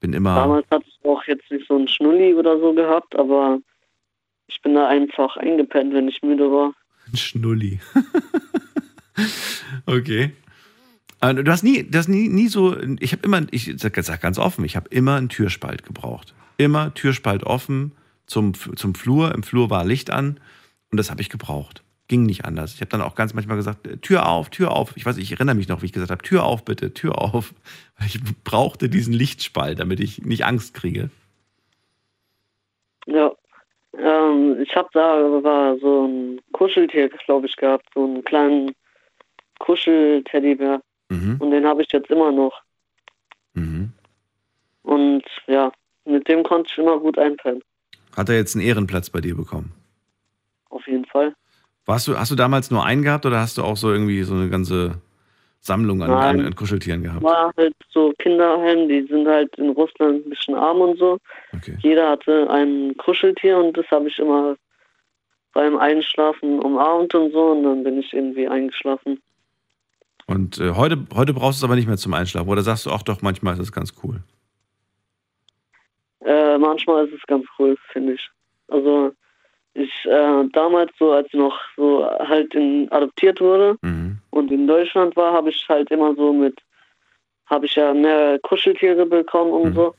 bin 0.00 0.12
immer. 0.12 0.34
Damals 0.34 0.66
hatte 0.70 0.84
ich 0.86 0.98
auch 1.04 1.22
jetzt 1.24 1.50
nicht 1.50 1.66
so 1.68 1.76
einen 1.76 1.88
Schnulli 1.88 2.34
oder 2.34 2.58
so 2.58 2.72
gehabt, 2.72 3.16
aber 3.16 3.60
ich 4.50 4.60
bin 4.62 4.74
da 4.74 4.88
einfach 4.88 5.36
eingepennt, 5.36 5.94
wenn 5.94 6.08
ich 6.08 6.22
müde 6.22 6.50
war. 6.50 6.74
Ein 7.06 7.16
Schnulli. 7.16 7.80
okay. 9.86 10.32
Äh, 11.20 11.34
Du 11.34 11.50
hast 11.50 11.62
nie, 11.62 11.84
du 11.84 11.98
hast 11.98 12.08
nie, 12.08 12.28
nie 12.28 12.48
so, 12.48 12.76
ich 12.98 13.12
habe 13.12 13.22
immer, 13.24 13.42
ich 13.50 13.72
sag, 13.76 13.96
sag 14.02 14.20
ganz 14.20 14.38
offen, 14.38 14.64
ich 14.64 14.76
habe 14.76 14.88
immer 14.90 15.16
einen 15.16 15.28
Türspalt 15.28 15.84
gebraucht. 15.84 16.34
Immer 16.56 16.92
Türspalt 16.94 17.44
offen 17.44 17.92
zum, 18.26 18.54
zum 18.54 18.94
Flur. 18.94 19.34
Im 19.34 19.42
Flur 19.42 19.70
war 19.70 19.84
Licht 19.84 20.10
an 20.10 20.40
und 20.90 20.98
das 20.98 21.10
habe 21.10 21.20
ich 21.20 21.28
gebraucht. 21.28 21.82
Ging 22.08 22.24
nicht 22.24 22.44
anders. 22.44 22.74
Ich 22.74 22.80
habe 22.80 22.90
dann 22.90 23.02
auch 23.02 23.14
ganz 23.14 23.34
manchmal 23.34 23.56
gesagt, 23.56 23.86
äh, 23.86 23.98
Tür 23.98 24.28
auf, 24.28 24.50
Tür 24.50 24.72
auf. 24.72 24.96
Ich 24.96 25.06
weiß, 25.06 25.16
ich 25.18 25.30
erinnere 25.32 25.54
mich 25.54 25.68
noch, 25.68 25.82
wie 25.82 25.86
ich 25.86 25.92
gesagt 25.92 26.10
habe, 26.10 26.22
Tür 26.22 26.44
auf 26.44 26.64
bitte, 26.64 26.92
Tür 26.92 27.18
auf. 27.18 27.54
Ich 28.06 28.18
brauchte 28.44 28.88
diesen 28.88 29.12
Lichtspalt, 29.12 29.78
damit 29.78 30.00
ich 30.00 30.22
nicht 30.22 30.46
Angst 30.46 30.72
kriege. 30.72 31.10
Ja. 33.06 33.30
Ähm, 33.98 34.60
ich 34.60 34.74
habe 34.76 34.88
da 34.92 35.42
war 35.42 35.76
so 35.78 36.06
ein 36.06 36.40
Kuscheltier, 36.52 37.08
glaube 37.08 37.46
ich, 37.46 37.56
gehabt, 37.56 37.86
so 37.94 38.04
einen 38.04 38.24
kleinen 38.24 38.72
Kuschelteddybär. 39.58 40.80
Mhm. 41.08 41.36
Und 41.38 41.50
den 41.50 41.66
habe 41.66 41.82
ich 41.82 41.92
jetzt 41.92 42.10
immer 42.10 42.30
noch. 42.30 42.62
Mhm. 43.54 43.92
Und 44.82 45.24
ja, 45.46 45.72
mit 46.04 46.28
dem 46.28 46.42
konnte 46.42 46.70
ich 46.70 46.78
immer 46.78 46.98
gut 46.98 47.18
einpennen. 47.18 47.62
Hat 48.16 48.28
er 48.28 48.36
jetzt 48.36 48.54
einen 48.54 48.64
Ehrenplatz 48.64 49.10
bei 49.10 49.20
dir 49.20 49.36
bekommen? 49.36 49.72
Auf 50.70 50.86
jeden 50.86 51.04
Fall. 51.04 51.34
Warst 51.86 52.06
du, 52.06 52.16
hast 52.18 52.30
du 52.30 52.36
damals 52.36 52.70
nur 52.70 52.84
einen 52.84 53.02
gehabt 53.02 53.26
oder 53.26 53.40
hast 53.40 53.58
du 53.58 53.62
auch 53.62 53.76
so 53.76 53.90
irgendwie 53.90 54.22
so 54.22 54.34
eine 54.34 54.48
ganze 54.48 55.00
Sammlung 55.60 56.02
an, 56.02 56.10
an, 56.10 56.46
an 56.46 56.54
Kuscheltieren 56.54 57.02
gehabt? 57.02 57.22
War 57.22 57.52
halt 57.56 57.74
so 57.90 58.12
Kinderheim, 58.18 58.88
die 58.88 59.06
sind 59.08 59.28
halt 59.28 59.54
in 59.58 59.70
Russland 59.70 60.26
ein 60.26 60.30
bisschen 60.30 60.54
arm 60.54 60.80
und 60.80 60.98
so. 60.98 61.18
Jeder 61.80 62.10
hatte 62.10 62.48
ein 62.50 62.96
Kuscheltier 62.96 63.58
und 63.58 63.76
das 63.76 63.86
habe 63.90 64.08
ich 64.08 64.18
immer 64.18 64.56
beim 65.52 65.76
Einschlafen 65.76 66.60
umarmt 66.60 67.14
und 67.14 67.32
so 67.32 67.50
und 67.50 67.64
dann 67.64 67.84
bin 67.84 67.98
ich 67.98 68.12
irgendwie 68.12 68.48
eingeschlafen. 68.48 69.20
Und 70.26 70.58
äh, 70.60 70.70
heute, 70.70 70.96
heute 71.14 71.34
brauchst 71.34 71.60
du 71.60 71.64
es 71.64 71.68
aber 71.68 71.74
nicht 71.74 71.88
mehr 71.88 71.96
zum 71.96 72.14
Einschlafen. 72.14 72.48
Oder 72.48 72.62
sagst 72.62 72.86
du 72.86 72.90
auch 72.90 73.02
doch, 73.02 73.20
manchmal 73.20 73.54
ist 73.54 73.60
es 73.60 73.72
ganz 73.72 73.92
cool. 74.02 74.22
Äh, 76.24 76.56
manchmal 76.56 77.06
ist 77.06 77.14
es 77.14 77.22
ganz 77.26 77.44
cool, 77.58 77.76
finde 77.92 78.12
ich. 78.14 78.30
Also 78.68 79.12
ich 79.74 79.90
äh, 80.04 80.44
damals 80.52 80.92
so, 80.98 81.12
als 81.12 81.26
ich 81.28 81.34
noch 81.34 81.58
so 81.76 82.08
halt 82.20 82.54
in, 82.54 82.90
adoptiert 82.92 83.40
wurde 83.40 83.76
und 84.30 84.50
in 84.50 84.66
Deutschland 84.66 85.16
war, 85.16 85.32
habe 85.32 85.50
ich 85.50 85.68
halt 85.68 85.90
immer 85.90 86.14
so 86.14 86.32
mit, 86.32 86.58
habe 87.46 87.66
ich 87.66 87.74
ja 87.74 87.92
mehr 87.94 88.38
Kuscheltiere 88.40 89.06
bekommen 89.06 89.52
und 89.52 89.74
so. 89.74 89.94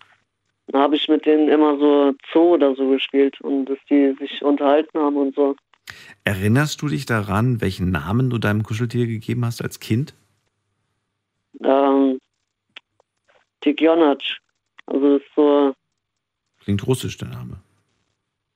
Dann 0.68 0.82
habe 0.82 0.96
ich 0.96 1.08
mit 1.10 1.26
denen 1.26 1.50
immer 1.50 1.78
so 1.78 2.14
Zoo 2.32 2.54
oder 2.54 2.76
so 2.76 2.90
gespielt 2.90 3.40
und 3.42 3.66
dass 3.66 3.80
die 3.90 4.16
sich 4.20 4.42
unterhalten 4.42 4.98
haben 5.00 5.18
und 5.18 5.36
so. 5.36 5.56
Erinnerst 6.24 6.82
du 6.82 6.88
dich 6.88 7.06
daran, 7.06 7.60
welchen 7.60 7.92
Namen 7.92 8.30
du 8.30 8.38
deinem 8.38 8.64
Kuscheltier 8.64 9.08
gegeben 9.08 9.44
hast 9.44 9.62
als 9.62 9.80
Kind? 9.80 10.14
Ähm, 11.64 12.20
Tikjonac. 13.62 14.22
Also 14.86 15.18
das 15.18 15.22
ist 15.22 15.36
so, 15.36 15.74
Klingt 16.62 16.86
russisch, 16.88 17.18
der 17.18 17.30
Name. 17.30 17.60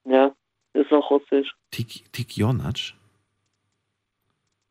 ja, 0.05 0.31
ist 0.73 0.91
auch 0.93 1.09
russisch. 1.09 1.53
Tik, 1.71 2.05
Tikjonac? 2.13 2.93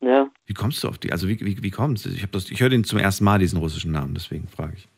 Ja. 0.04 0.28
Wie 0.46 0.54
kommst 0.54 0.84
du 0.84 0.88
auf 0.88 0.98
die? 0.98 1.12
Also 1.12 1.28
wie, 1.28 1.40
wie, 1.40 1.62
wie 1.62 1.70
kommst 1.70 2.04
du? 2.04 2.10
Ich, 2.10 2.26
das- 2.30 2.50
ich 2.50 2.60
höre 2.60 2.68
den 2.68 2.84
zum 2.84 2.98
ersten 2.98 3.24
Mal, 3.24 3.38
diesen 3.38 3.58
russischen 3.58 3.92
Namen, 3.92 4.12
deswegen 4.14 4.46
frage 4.48 4.74
ich. 4.76 4.88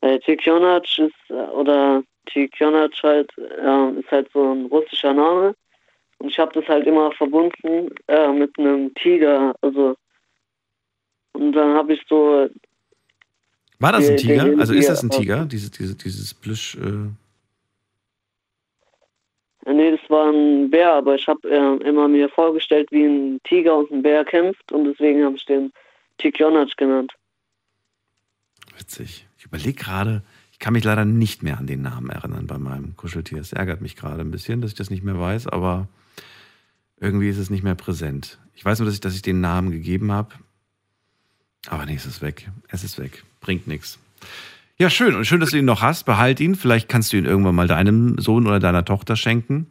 Äh, 0.00 0.18
ist, 0.18 1.12
äh, 1.28 1.34
oder 1.34 2.02
Tikjonac 2.26 2.92
halt, 3.02 3.30
äh, 3.38 4.00
ist 4.00 4.10
halt 4.10 4.30
so 4.32 4.52
ein 4.52 4.66
russischer 4.66 5.12
Name. 5.12 5.54
Und 6.18 6.28
ich 6.28 6.38
habe 6.38 6.52
das 6.58 6.68
halt 6.68 6.86
immer 6.86 7.12
verbunden 7.12 7.90
äh, 8.08 8.32
mit 8.32 8.56
einem 8.58 8.94
Tiger, 8.94 9.54
also. 9.60 9.96
Und 11.32 11.52
dann 11.52 11.74
habe 11.76 11.94
ich 11.94 12.02
so. 12.08 12.48
War 13.78 13.92
das 13.92 14.08
ein 14.08 14.16
Tiger? 14.16 14.54
Also 14.58 14.72
ist 14.74 14.88
das 14.88 15.02
ein 15.02 15.10
Tiger? 15.10 15.44
Diese, 15.44 15.70
diese, 15.70 15.96
dieses 15.96 16.32
Plüsch. 16.34 16.76
Äh, 16.76 17.10
Nee, 19.64 19.92
das 19.92 20.10
war 20.10 20.30
ein 20.30 20.70
Bär, 20.70 20.92
aber 20.94 21.14
ich 21.14 21.28
habe 21.28 21.48
äh, 21.48 21.88
immer 21.88 22.08
mir 22.08 22.28
vorgestellt, 22.28 22.90
wie 22.90 23.04
ein 23.04 23.40
Tiger 23.44 23.76
und 23.76 23.90
ein 23.92 24.02
Bär 24.02 24.24
kämpft 24.24 24.72
und 24.72 24.84
deswegen 24.84 25.24
habe 25.24 25.36
ich 25.36 25.44
den 25.44 25.72
Tikjonac 26.18 26.76
genannt. 26.76 27.12
witzig. 28.76 29.26
Ich 29.38 29.44
überlege 29.44 29.74
gerade, 29.74 30.22
ich 30.50 30.58
kann 30.58 30.72
mich 30.72 30.84
leider 30.84 31.04
nicht 31.04 31.42
mehr 31.42 31.58
an 31.58 31.66
den 31.66 31.82
Namen 31.82 32.10
erinnern 32.10 32.46
bei 32.46 32.58
meinem 32.58 32.96
Kuscheltier. 32.96 33.38
Es 33.38 33.52
ärgert 33.52 33.80
mich 33.80 33.96
gerade 33.96 34.20
ein 34.20 34.30
bisschen, 34.30 34.60
dass 34.60 34.72
ich 34.72 34.76
das 34.76 34.90
nicht 34.90 35.04
mehr 35.04 35.18
weiß, 35.18 35.46
aber 35.46 35.88
irgendwie 36.98 37.28
ist 37.28 37.38
es 37.38 37.50
nicht 37.50 37.64
mehr 37.64 37.74
präsent. 37.74 38.38
Ich 38.54 38.64
weiß 38.64 38.78
nur, 38.78 38.86
dass 38.86 38.94
ich, 38.94 39.00
dass 39.00 39.14
ich 39.14 39.22
den 39.22 39.40
Namen 39.40 39.70
gegeben 39.70 40.12
habe. 40.12 40.34
Aber 41.68 41.86
nee, 41.86 41.94
es 41.94 42.06
ist 42.06 42.22
weg. 42.22 42.48
Es 42.68 42.82
ist 42.82 42.98
weg. 42.98 43.24
Bringt 43.40 43.66
nichts. 43.66 43.98
Ja, 44.78 44.90
schön. 44.90 45.14
Und 45.14 45.24
schön, 45.26 45.40
dass 45.40 45.50
du 45.50 45.58
ihn 45.58 45.64
noch 45.64 45.82
hast. 45.82 46.04
Behalt 46.04 46.40
ihn. 46.40 46.54
Vielleicht 46.54 46.88
kannst 46.88 47.12
du 47.12 47.16
ihn 47.16 47.24
irgendwann 47.24 47.54
mal 47.54 47.68
deinem 47.68 48.18
Sohn 48.18 48.46
oder 48.46 48.58
deiner 48.58 48.84
Tochter 48.84 49.16
schenken. 49.16 49.66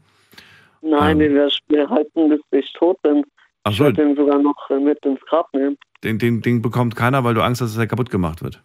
Nein, 0.82 1.20
den 1.20 1.34
werde 1.36 1.50
ich 1.50 1.60
mir 1.70 1.90
halten, 1.90 2.30
bis 2.30 2.40
ich 2.52 2.74
tot 2.74 3.02
bin. 3.02 3.24
Ach 3.64 3.72
Ich 3.72 3.78
so, 3.78 3.84
werde 3.84 4.02
den 4.04 4.16
sogar 4.16 4.40
noch 4.42 4.70
äh, 4.70 4.80
mit 4.80 5.04
ins 5.06 5.20
Grab 5.22 5.54
nehmen. 5.54 5.78
den, 6.04 6.18
den, 6.18 6.42
den 6.42 6.62
bekommt 6.62 6.96
keiner, 6.96 7.24
weil 7.24 7.34
du 7.36 7.44
Angst 7.44 7.62
hast, 7.62 7.74
dass 7.74 7.80
er 7.80 7.88
kaputt 7.88 8.10
gemacht 8.10 8.42
wird. 8.42 8.62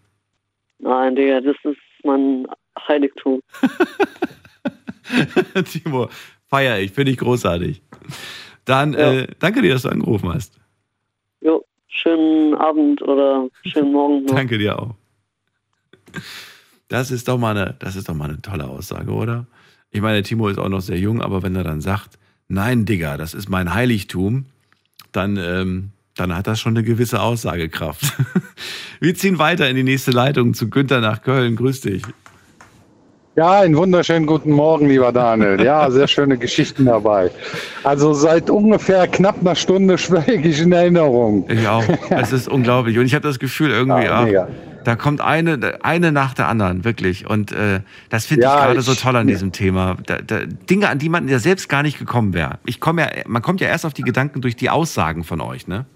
Nein, 0.78 1.14
Digga, 1.16 1.40
das 1.40 1.56
ist 1.64 1.76
mein 2.04 2.46
Heiligtum. 2.88 3.40
Timo, 5.72 6.08
feier 6.48 6.78
ich, 6.78 6.92
finde 6.92 7.12
ich 7.12 7.18
großartig. 7.18 7.82
Dann 8.64 8.92
Ja. 8.94 9.12
äh, 9.12 9.26
danke 9.38 9.62
dir, 9.62 9.74
dass 9.74 9.82
du 9.82 9.88
angerufen 9.90 10.32
hast. 10.32 10.58
Jo, 11.40 11.64
schönen 11.88 12.54
Abend 12.54 13.02
oder 13.02 13.48
schönen 13.66 13.92
Morgen. 13.92 14.24
noch. 14.24 14.34
Danke 14.34 14.58
dir 14.58 14.78
auch. 14.78 14.94
Das 16.88 17.10
ist 17.10 17.28
doch 17.28 17.38
mal 17.38 17.56
eine, 17.56 17.74
das 17.78 17.96
ist 17.96 18.08
doch 18.08 18.14
mal 18.14 18.28
eine 18.28 18.40
tolle 18.40 18.66
Aussage, 18.66 19.10
oder? 19.10 19.46
Ich 19.90 20.00
meine, 20.00 20.22
Timo 20.22 20.48
ist 20.48 20.58
auch 20.58 20.68
noch 20.68 20.80
sehr 20.80 20.98
jung, 20.98 21.20
aber 21.22 21.42
wenn 21.42 21.56
er 21.56 21.64
dann 21.64 21.80
sagt, 21.80 22.18
nein, 22.48 22.84
Digga, 22.84 23.16
das 23.16 23.34
ist 23.34 23.48
mein 23.48 23.74
Heiligtum, 23.74 24.46
dann, 25.12 25.36
ähm, 25.36 25.90
dann 26.16 26.34
hat 26.36 26.46
das 26.46 26.60
schon 26.60 26.76
eine 26.76 26.84
gewisse 26.84 27.20
Aussagekraft. 27.20 28.12
Wir 29.00 29.14
ziehen 29.14 29.38
weiter 29.38 29.68
in 29.68 29.76
die 29.76 29.82
nächste 29.82 30.10
Leitung 30.10 30.54
zu 30.54 30.68
Günther 30.70 31.00
nach 31.00 31.22
Köln. 31.22 31.56
Grüß 31.56 31.80
dich. 31.80 32.02
Ja, 33.36 33.60
einen 33.60 33.76
wunderschönen 33.76 34.24
guten 34.24 34.50
Morgen, 34.50 34.88
lieber 34.88 35.12
Daniel. 35.12 35.60
Ja, 35.62 35.90
sehr 35.90 36.08
schöne 36.08 36.38
Geschichten 36.38 36.86
dabei. 36.86 37.30
Also 37.84 38.14
seit 38.14 38.48
ungefähr 38.48 39.06
knapp 39.08 39.40
einer 39.40 39.54
Stunde 39.54 39.98
schwelge 39.98 40.48
ich 40.48 40.60
in 40.62 40.72
Erinnerung. 40.72 41.46
Ich 41.50 41.68
auch. 41.68 41.84
Es 42.08 42.32
ist 42.32 42.48
unglaublich. 42.48 42.98
Und 42.98 43.04
ich 43.04 43.14
habe 43.14 43.28
das 43.28 43.38
Gefühl, 43.38 43.70
irgendwie, 43.70 44.04
Ja. 44.06 44.48
Da 44.86 44.94
kommt 44.94 45.20
eine, 45.20 45.80
eine 45.82 46.12
nach 46.12 46.32
der 46.32 46.46
anderen, 46.46 46.84
wirklich. 46.84 47.28
Und 47.28 47.50
äh, 47.50 47.80
das 48.08 48.24
finde 48.26 48.42
ich 48.42 48.52
Ja, 48.52 48.66
gerade 48.66 48.80
so 48.82 48.92
ich- 48.92 49.00
toll 49.02 49.16
an 49.16 49.26
diesem 49.26 49.50
Thema. 49.50 49.96
Da, 50.06 50.18
da, 50.18 50.46
Dinge, 50.46 50.88
an 50.88 51.00
die 51.00 51.08
man 51.08 51.26
ja 51.26 51.40
selbst 51.40 51.68
gar 51.68 51.82
nicht 51.82 51.98
gekommen 51.98 52.34
wäre. 52.34 52.60
Ich 52.66 52.78
komme 52.78 53.02
ja, 53.02 53.08
man 53.26 53.42
kommt 53.42 53.60
ja 53.60 53.66
erst 53.66 53.84
auf 53.84 53.94
die 53.94 54.02
Gedanken 54.02 54.42
durch 54.42 54.54
die 54.54 54.70
Aussagen 54.70 55.24
von 55.24 55.40
euch, 55.40 55.66
ne? 55.66 55.86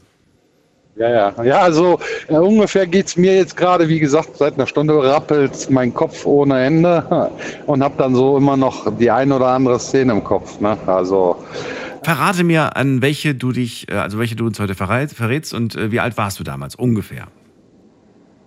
Ja, 0.97 1.09
ja. 1.09 1.45
Ja, 1.45 1.59
also 1.61 2.01
äh, 2.27 2.35
ungefähr 2.35 2.85
geht's 2.89 3.17
mir 3.17 3.37
jetzt 3.37 3.57
gerade, 3.57 3.89
wie 3.89 4.01
gesagt, 4.01 4.37
seit 4.39 4.55
einer 4.55 4.67
Stunde 4.67 5.01
rappelt 5.01 5.71
mein 5.71 5.95
Kopf 5.95 6.27
ohne 6.27 6.61
Ende 6.61 7.31
und 7.67 7.85
habe 7.85 7.95
dann 7.97 8.17
so 8.17 8.37
immer 8.39 8.57
noch 8.57 8.93
die 8.99 9.09
ein 9.09 9.31
oder 9.31 9.47
andere 9.47 9.79
Szene 9.79 10.11
im 10.15 10.25
Kopf. 10.25 10.59
Ne? 10.59 10.77
Also 10.87 11.37
Verrate 12.03 12.43
mir, 12.43 12.77
an 12.77 13.03
welche 13.03 13.37
du 13.37 13.53
dich, 13.53 13.89
äh, 13.89 13.95
also 13.95 14.19
welche 14.19 14.35
du 14.35 14.47
uns 14.47 14.59
heute 14.59 14.75
verrät, 14.75 15.13
verrätst 15.13 15.55
und 15.55 15.77
äh, 15.77 15.93
wie 15.93 16.01
alt 16.01 16.17
warst 16.17 16.41
du 16.41 16.43
damals 16.45 16.75
ungefähr? 16.75 17.29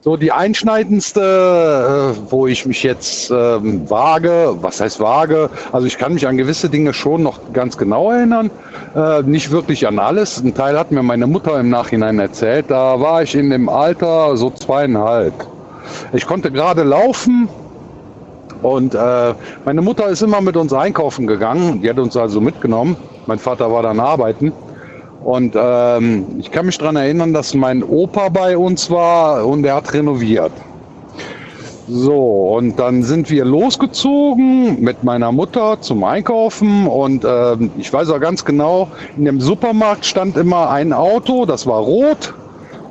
So 0.04 0.18
die 0.18 0.34
einschneidendste, 0.34 1.22
äh, 1.22 2.30
wo 2.30 2.46
ich 2.46 2.66
mich 2.66 2.84
jetzt 2.84 3.32
ähm, 3.32 3.90
wage, 3.90 4.54
was 4.60 4.82
heißt 4.82 5.00
vage? 5.00 5.50
Also 5.72 5.88
ich 5.88 5.98
kann 5.98 6.14
mich 6.14 6.28
an 6.28 6.36
gewisse 6.36 6.70
Dinge 6.70 6.94
schon 6.94 7.24
noch 7.24 7.40
ganz 7.54 7.78
genau 7.78 8.12
erinnern, 8.12 8.52
äh, 8.98 9.22
nicht 9.22 9.50
wirklich 9.52 9.88
an 9.88 10.00
alles. 10.00 10.44
Ein 10.44 10.54
Teil 10.54 10.78
hat 10.78 10.92
mir 10.92 11.04
meine 11.04 11.26
Mutter 11.26 11.58
im 11.58 11.70
Nachhinein 11.70 12.20
erzählt. 12.20 12.66
Da 12.68 13.00
war 13.00 13.24
ich 13.24 13.34
in 13.34 13.50
dem 13.50 13.70
Alter 13.70 14.36
so 14.36 14.50
zweieinhalb. 14.50 15.34
Ich 16.12 16.28
konnte 16.28 16.52
gerade 16.52 16.84
laufen 16.84 17.48
und 18.62 18.96
äh, 18.96 19.34
meine 19.64 19.82
Mutter 19.82 20.10
ist 20.10 20.22
immer 20.22 20.42
mit 20.42 20.58
uns 20.58 20.74
einkaufen 20.74 21.28
gegangen. 21.28 21.82
Die 21.82 21.90
hat 21.90 21.98
uns 21.98 22.18
also 22.18 22.42
mitgenommen. 22.42 22.98
Mein 23.26 23.40
Vater 23.40 23.72
war 23.72 23.84
dann 23.84 24.02
arbeiten. 24.02 24.52
Und 25.24 25.56
ähm, 25.56 26.26
ich 26.40 26.52
kann 26.52 26.66
mich 26.66 26.78
daran 26.78 26.98
erinnern, 26.98 27.34
dass 27.34 27.54
mein 27.54 27.82
Opa 27.84 28.30
bei 28.30 28.58
uns 28.58 28.90
war 28.90 29.46
und 29.46 29.66
er 29.66 29.76
hat 29.76 29.94
renoviert. 29.94 30.52
So, 31.88 32.56
und 32.56 32.80
dann 32.80 33.04
sind 33.04 33.30
wir 33.30 33.44
losgezogen 33.44 34.82
mit 34.82 35.04
meiner 35.04 35.34
Mutter 35.34 35.82
zum 35.82 36.04
Einkaufen 36.06 36.88
und 36.88 37.26
ähm, 37.26 37.72
ich 37.78 37.92
weiß 37.92 38.10
auch 38.10 38.22
ganz 38.22 38.46
genau, 38.46 38.88
in 39.18 39.26
dem 39.26 39.42
Supermarkt 39.42 40.06
stand 40.06 40.38
immer 40.38 40.70
ein 40.70 40.94
Auto, 40.94 41.46
das 41.46 41.68
war 41.68 41.82
rot 41.82 42.34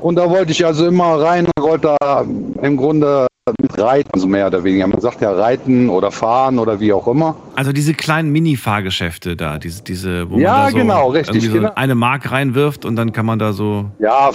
und 0.03 0.17
da 0.17 0.29
wollte 0.29 0.53
ich 0.53 0.67
also 0.67 0.87
immer 0.87 1.23
rein 1.23 1.47
und 1.47 1.65
wollte 1.65 1.97
da 2.01 2.27
im 2.61 2.77
Grunde 2.77 3.27
mit 3.73 3.85
reiten, 3.85 4.11
also 4.13 4.27
mehr 4.27 4.47
oder 4.47 4.65
weniger. 4.65 4.87
Man 4.87 5.01
sagt 5.01 5.21
ja 5.21 5.33
reiten 5.33 5.89
oder 5.89 6.11
fahren 6.11 6.59
oder 6.59 6.81
wie 6.81 6.93
auch 6.93 7.07
immer. 7.09 7.37
Also 7.55 7.73
diese 7.73 7.95
kleinen 7.95 8.31
Mini-Fahrgeschäfte 8.33 9.37
da, 9.37 9.59
diese, 9.59 9.83
diese, 9.83 10.31
wo 10.31 10.39
Ja, 10.39 10.53
man 10.53 10.65
da 10.65 10.71
so 10.71 10.77
genau, 10.77 11.09
richtig, 11.11 11.45
so 11.47 11.53
genau. 11.53 11.73
eine 11.75 11.95
Mark 11.95 12.31
reinwirft 12.31 12.85
und 12.85 12.97
dann 12.97 13.13
kann 13.13 13.27
man 13.27 13.39
da 13.39 13.53
so. 13.53 13.87
Ja, 13.99 14.31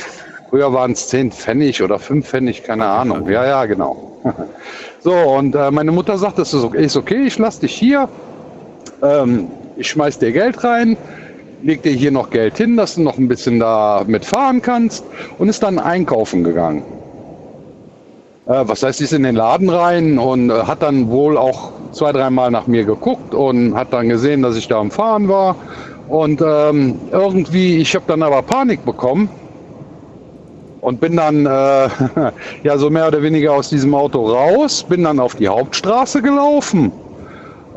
früher 0.49 0.73
waren 0.73 0.91
es 0.91 1.07
10 1.09 1.31
Pfennig 1.31 1.81
oder 1.81 1.99
5 1.99 2.27
Pfennig, 2.27 2.63
keine 2.63 2.85
Ahnung. 2.85 3.29
Ja, 3.29 3.45
ja, 3.45 3.65
genau. 3.65 4.13
So, 4.99 5.13
und 5.13 5.55
äh, 5.55 5.71
meine 5.71 5.91
Mutter 5.93 6.17
sagt, 6.17 6.37
das 6.37 6.53
ist 6.53 6.63
okay, 6.63 6.83
ist 6.83 6.97
okay 6.97 7.27
ich 7.27 7.37
lasse 7.37 7.61
dich 7.61 7.71
hier. 7.73 8.09
Ähm, 9.01 9.47
ich 9.77 9.87
schmeiß 9.87 10.19
dir 10.19 10.31
Geld 10.33 10.61
rein, 10.65 10.97
leg 11.61 11.83
dir 11.83 11.93
hier 11.93 12.11
noch 12.11 12.29
Geld 12.29 12.57
hin, 12.57 12.75
dass 12.75 12.95
du 12.95 13.03
noch 13.03 13.17
ein 13.17 13.27
bisschen 13.27 13.59
da 13.59 14.03
mitfahren 14.05 14.61
kannst 14.61 15.05
und 15.37 15.47
ist 15.47 15.63
dann 15.63 15.79
einkaufen 15.79 16.43
gegangen. 16.43 16.83
Äh, 18.47 18.63
was 18.65 18.81
heißt, 18.81 18.99
sie 18.99 19.03
ist 19.03 19.13
in 19.13 19.23
den 19.23 19.35
Laden 19.35 19.69
rein 19.69 20.17
und 20.17 20.49
äh, 20.49 20.53
hat 20.53 20.81
dann 20.81 21.09
wohl 21.09 21.37
auch 21.37 21.71
zwei, 21.91 22.13
dreimal 22.13 22.49
nach 22.49 22.67
mir 22.67 22.85
geguckt 22.85 23.33
und 23.33 23.75
hat 23.75 23.91
dann 23.91 24.07
gesehen, 24.07 24.41
dass 24.41 24.55
ich 24.55 24.67
da 24.67 24.79
am 24.79 24.89
Fahren 24.89 25.27
war. 25.27 25.55
Und 26.07 26.41
ähm, 26.41 26.95
irgendwie, 27.11 27.77
ich 27.77 27.93
habe 27.93 28.05
dann 28.07 28.23
aber 28.23 28.41
Panik 28.41 28.85
bekommen 28.85 29.29
und 30.79 31.01
bin 31.01 31.17
dann 31.17 31.45
äh, 31.45 31.89
ja 32.63 32.77
so 32.77 32.89
mehr 32.89 33.09
oder 33.09 33.21
weniger 33.21 33.51
aus 33.51 33.69
diesem 33.69 33.93
Auto 33.93 34.25
raus, 34.31 34.85
bin 34.87 35.03
dann 35.03 35.19
auf 35.19 35.35
die 35.35 35.49
Hauptstraße 35.49 36.21
gelaufen. 36.21 36.93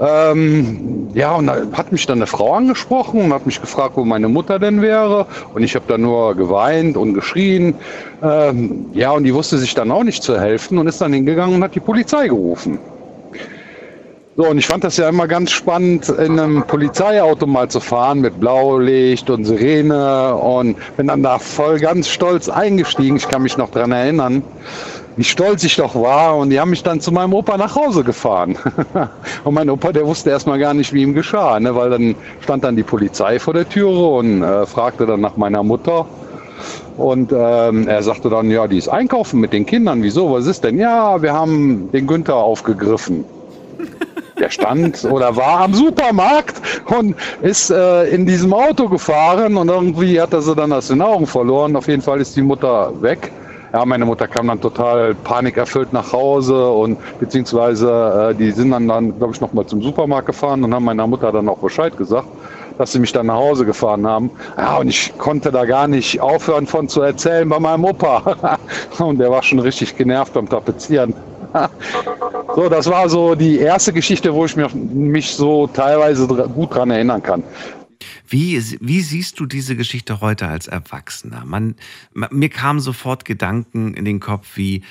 Ähm, 0.00 1.08
ja, 1.12 1.34
und 1.34 1.46
da 1.46 1.56
hat 1.74 1.92
mich 1.92 2.06
dann 2.06 2.18
eine 2.18 2.26
Frau 2.26 2.54
angesprochen 2.54 3.20
und 3.22 3.34
hat 3.34 3.44
mich 3.44 3.60
gefragt, 3.60 3.92
wo 3.96 4.04
meine 4.04 4.28
Mutter 4.28 4.58
denn 4.58 4.80
wäre. 4.80 5.26
Und 5.52 5.62
ich 5.62 5.74
habe 5.74 5.84
dann 5.88 6.00
nur 6.00 6.34
geweint 6.34 6.96
und 6.96 7.12
geschrien. 7.12 7.74
Ähm, 8.22 8.86
ja, 8.94 9.10
und 9.10 9.24
die 9.24 9.34
wusste 9.34 9.58
sich 9.58 9.74
dann 9.74 9.90
auch 9.90 10.04
nicht 10.04 10.22
zu 10.22 10.40
helfen 10.40 10.78
und 10.78 10.86
ist 10.86 11.02
dann 11.02 11.12
hingegangen 11.12 11.56
und 11.56 11.62
hat 11.62 11.74
die 11.74 11.80
Polizei 11.80 12.28
gerufen. 12.28 12.78
So, 14.36 14.46
und 14.48 14.56
ich 14.56 14.66
fand 14.66 14.84
das 14.84 14.96
ja 14.96 15.06
immer 15.08 15.28
ganz 15.28 15.50
spannend, 15.50 16.08
in 16.08 16.38
einem 16.38 16.62
Polizeiauto 16.62 17.46
mal 17.46 17.68
zu 17.68 17.78
fahren 17.78 18.20
mit 18.20 18.40
Blaulicht 18.40 19.28
und 19.28 19.44
Sirene 19.44 20.34
und 20.34 20.78
bin 20.96 21.08
dann 21.08 21.22
da 21.22 21.38
voll 21.38 21.78
ganz 21.78 22.08
stolz 22.08 22.48
eingestiegen. 22.48 23.16
Ich 23.16 23.28
kann 23.28 23.42
mich 23.42 23.58
noch 23.58 23.70
dran 23.70 23.92
erinnern, 23.92 24.42
wie 25.16 25.24
stolz 25.24 25.64
ich 25.64 25.76
doch 25.76 25.94
war. 25.94 26.36
Und 26.36 26.50
die 26.50 26.60
haben 26.60 26.70
mich 26.70 26.82
dann 26.82 27.00
zu 27.00 27.12
meinem 27.12 27.34
Opa 27.34 27.56
nach 27.56 27.74
Hause 27.74 28.04
gefahren. 28.04 28.56
und 29.44 29.54
mein 29.54 29.70
Opa, 29.70 29.92
der 29.92 30.06
wusste 30.06 30.30
erstmal 30.30 30.58
gar 30.58 30.74
nicht, 30.74 30.92
wie 30.92 31.02
ihm 31.02 31.14
geschah, 31.14 31.58
ne? 31.60 31.74
weil 31.74 31.90
dann 31.90 32.14
stand 32.40 32.64
dann 32.64 32.76
die 32.76 32.82
Polizei 32.82 33.38
vor 33.38 33.54
der 33.54 33.68
Türe 33.68 34.06
und 34.18 34.42
äh, 34.42 34.66
fragte 34.66 35.06
dann 35.06 35.20
nach 35.20 35.36
meiner 35.36 35.62
Mutter. 35.62 36.06
Und 36.96 37.32
ähm, 37.32 37.88
er 37.88 38.02
sagte 38.02 38.28
dann, 38.28 38.50
ja, 38.50 38.66
die 38.66 38.78
ist 38.78 38.88
einkaufen 38.88 39.40
mit 39.40 39.52
den 39.52 39.64
Kindern. 39.64 40.02
Wieso? 40.02 40.32
Was 40.32 40.46
ist 40.46 40.64
denn? 40.64 40.78
Ja, 40.78 41.20
wir 41.22 41.32
haben 41.32 41.90
den 41.92 42.06
Günther 42.06 42.36
aufgegriffen. 42.36 43.24
Der 44.38 44.50
stand 44.50 45.04
oder 45.04 45.36
war 45.36 45.60
am 45.60 45.74
Supermarkt 45.74 46.62
und 46.86 47.14
ist 47.42 47.70
äh, 47.70 48.04
in 48.04 48.24
diesem 48.24 48.54
Auto 48.54 48.88
gefahren 48.88 49.56
und 49.58 49.68
irgendwie 49.68 50.18
hat 50.18 50.32
er 50.32 50.40
sie 50.40 50.54
dann 50.54 50.72
aus 50.72 50.88
den 50.88 51.02
Augen 51.02 51.26
verloren. 51.26 51.76
Auf 51.76 51.88
jeden 51.88 52.00
Fall 52.00 52.20
ist 52.20 52.36
die 52.36 52.42
Mutter 52.42 52.90
weg. 53.02 53.30
Ja, 53.72 53.84
meine 53.84 54.04
Mutter 54.04 54.26
kam 54.26 54.48
dann 54.48 54.60
total 54.60 55.14
panikerfüllt 55.14 55.92
nach 55.92 56.12
Hause 56.12 56.70
und 56.70 56.98
beziehungsweise 57.20 58.30
äh, 58.30 58.34
die 58.34 58.50
sind 58.50 58.70
dann, 58.70 58.88
dann 58.88 59.16
glaube 59.16 59.32
ich, 59.32 59.40
nochmal 59.40 59.64
zum 59.66 59.80
Supermarkt 59.80 60.26
gefahren 60.26 60.64
und 60.64 60.74
haben 60.74 60.84
meiner 60.84 61.06
Mutter 61.06 61.30
dann 61.30 61.48
auch 61.48 61.58
Bescheid 61.58 61.96
gesagt, 61.96 62.26
dass 62.78 62.90
sie 62.92 62.98
mich 62.98 63.12
dann 63.12 63.26
nach 63.26 63.36
Hause 63.36 63.64
gefahren 63.64 64.06
haben. 64.06 64.30
Ja, 64.56 64.78
und 64.78 64.88
ich 64.88 65.16
konnte 65.18 65.52
da 65.52 65.64
gar 65.66 65.86
nicht 65.86 66.20
aufhören 66.20 66.66
von 66.66 66.88
zu 66.88 67.00
erzählen 67.02 67.48
bei 67.48 67.60
meinem 67.60 67.84
Opa. 67.84 68.58
und 68.98 69.18
der 69.18 69.30
war 69.30 69.42
schon 69.42 69.60
richtig 69.60 69.96
genervt 69.96 70.32
beim 70.32 70.48
Tapezieren. 70.48 71.14
So, 72.56 72.68
das 72.68 72.90
war 72.90 73.08
so 73.08 73.36
die 73.36 73.60
erste 73.60 73.92
Geschichte, 73.92 74.34
wo 74.34 74.44
ich 74.44 74.56
mich, 74.56 74.74
mich 74.74 75.36
so 75.36 75.68
teilweise 75.68 76.26
gut 76.26 76.74
dran 76.74 76.90
erinnern 76.90 77.22
kann. 77.22 77.44
Wie, 78.30 78.62
wie 78.80 79.00
siehst 79.00 79.38
du 79.40 79.46
diese 79.46 79.76
Geschichte 79.76 80.20
heute 80.20 80.46
als 80.48 80.66
Erwachsener? 80.68 81.44
Man, 81.44 81.74
ma- 82.14 82.28
mir 82.30 82.48
kamen 82.48 82.80
sofort 82.80 83.24
Gedanken 83.24 83.94
in 83.94 84.04
den 84.04 84.20
Kopf 84.20 84.56
wie, 84.56 84.82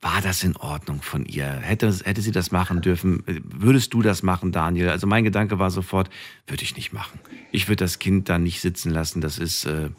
war 0.00 0.20
das 0.20 0.42
in 0.42 0.56
Ordnung 0.56 1.00
von 1.00 1.24
ihr? 1.24 1.46
Hätte, 1.46 1.94
hätte 2.04 2.20
sie 2.22 2.32
das 2.32 2.50
machen 2.50 2.80
dürfen? 2.80 3.22
Würdest 3.44 3.94
du 3.94 4.02
das 4.02 4.24
machen, 4.24 4.50
Daniel? 4.50 4.88
Also 4.88 5.06
mein 5.06 5.22
Gedanke 5.22 5.60
war 5.60 5.70
sofort, 5.70 6.10
würde 6.48 6.64
ich 6.64 6.74
nicht 6.74 6.92
machen. 6.92 7.20
Ich 7.52 7.68
würde 7.68 7.84
das 7.84 8.00
Kind 8.00 8.28
da 8.28 8.36
nicht 8.38 8.60
sitzen 8.60 8.90
lassen. 8.90 9.20
Das 9.20 9.38
ist 9.38 9.64
äh, 9.64 9.90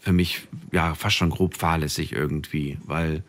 für 0.00 0.14
mich 0.14 0.40
ja 0.72 0.94
fast 0.94 1.16
schon 1.16 1.28
grob 1.28 1.54
fahrlässig 1.56 2.12
irgendwie, 2.12 2.78
weil 2.86 3.22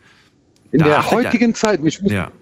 In 0.72 0.78
der 0.78 0.94
er- 0.96 1.10
heutigen 1.10 1.54
Zeit, 1.54 1.80
ich 1.84 2.00
muss, 2.00 2.10
ja. 2.10 2.32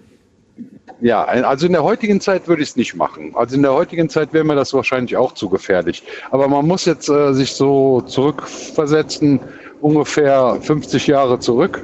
Ja, 1.01 1.23
also 1.23 1.65
in 1.65 1.73
der 1.73 1.83
heutigen 1.83 2.21
Zeit 2.21 2.47
würde 2.47 2.63
ich 2.63 2.69
es 2.69 2.75
nicht 2.75 2.95
machen. 2.95 3.31
Also 3.35 3.55
in 3.55 3.61
der 3.61 3.73
heutigen 3.73 4.09
Zeit 4.09 4.33
wäre 4.33 4.43
mir 4.43 4.55
das 4.55 4.73
wahrscheinlich 4.73 5.17
auch 5.17 5.33
zu 5.33 5.49
gefährlich. 5.49 6.03
Aber 6.31 6.47
man 6.47 6.67
muss 6.67 6.85
jetzt 6.85 7.09
äh, 7.09 7.33
sich 7.33 7.53
so 7.53 8.01
zurückversetzen, 8.01 9.39
ungefähr 9.81 10.57
50 10.61 11.07
Jahre 11.07 11.39
zurück. 11.39 11.83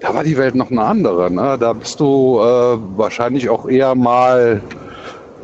Da 0.00 0.14
war 0.14 0.24
die 0.24 0.36
Welt 0.36 0.54
noch 0.54 0.70
eine 0.70 0.82
andere. 0.82 1.30
Ne? 1.30 1.56
Da 1.58 1.72
bist 1.72 1.98
du 2.00 2.38
äh, 2.38 2.78
wahrscheinlich 2.98 3.48
auch 3.48 3.66
eher 3.66 3.94
mal, 3.94 4.60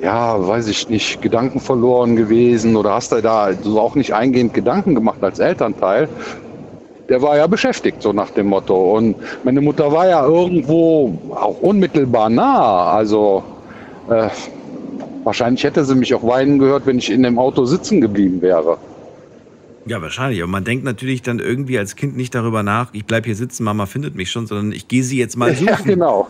ja, 0.03 0.47
weiß 0.47 0.69
ich 0.69 0.89
nicht, 0.91 1.23
Gedanken 1.23 1.61
verloren 1.61 2.17
gewesen 2.17 2.77
oder 2.77 2.93
hast 2.93 3.13
du 3.13 3.23
da 3.23 3.51
auch 3.77 3.95
nicht 3.95 4.13
eingehend 4.13 4.53
Gedanken 4.53 4.95
gemacht 4.95 5.23
als 5.23 5.39
Elternteil. 5.39 6.09
Der 7.11 7.21
war 7.21 7.37
ja 7.37 7.47
beschäftigt, 7.47 8.01
so 8.03 8.13
nach 8.13 8.31
dem 8.31 8.47
Motto. 8.47 8.97
Und 8.97 9.17
meine 9.45 9.61
Mutter 9.61 9.93
war 9.93 10.09
ja 10.09 10.25
irgendwo 10.25 11.19
auch 11.35 11.61
unmittelbar 11.61 12.31
nah. 12.31 12.93
Also 12.93 13.43
äh, 14.09 14.29
wahrscheinlich 15.25 15.65
hätte 15.65 15.85
sie 15.85 15.97
mich 15.97 16.15
auch 16.15 16.23
weinen 16.23 16.59
gehört, 16.59 16.87
wenn 16.87 16.99
ich 16.99 17.11
in 17.11 17.25
dem 17.25 17.39
Auto 17.39 17.65
sitzen 17.65 18.01
geblieben 18.01 18.41
wäre. 18.41 18.79
Ja, 19.87 20.01
wahrscheinlich. 20.01 20.41
Aber 20.41 20.53
man 20.53 20.63
denkt 20.63 20.85
natürlich 20.85 21.23
dann 21.23 21.41
irgendwie 21.41 21.79
als 21.79 21.97
Kind 21.97 22.17
nicht 22.17 22.33
darüber 22.35 22.63
nach, 22.63 22.91
ich 22.93 23.05
bleibe 23.07 23.27
hier 23.27 23.35
sitzen, 23.35 23.65
Mama 23.65 23.87
findet 23.87 24.15
mich 24.15 24.31
schon, 24.31 24.47
sondern 24.47 24.71
ich 24.71 24.87
gehe 24.87 25.03
sie 25.03 25.19
jetzt 25.19 25.37
mal 25.37 25.53
suchen. 25.57 25.67
Ja, 25.67 25.79
genau. 25.83 26.29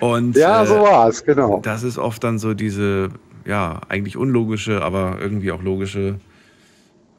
Und, 0.00 0.36
Ja, 0.36 0.64
äh, 0.64 0.66
so 0.66 0.74
war 0.74 1.08
es, 1.08 1.24
genau. 1.24 1.60
Das 1.62 1.84
ist 1.84 1.98
oft 1.98 2.24
dann 2.24 2.40
so 2.40 2.52
diese, 2.52 3.10
ja, 3.44 3.80
eigentlich 3.88 4.16
unlogische, 4.16 4.82
aber 4.82 5.18
irgendwie 5.20 5.52
auch 5.52 5.62
logische 5.62 6.16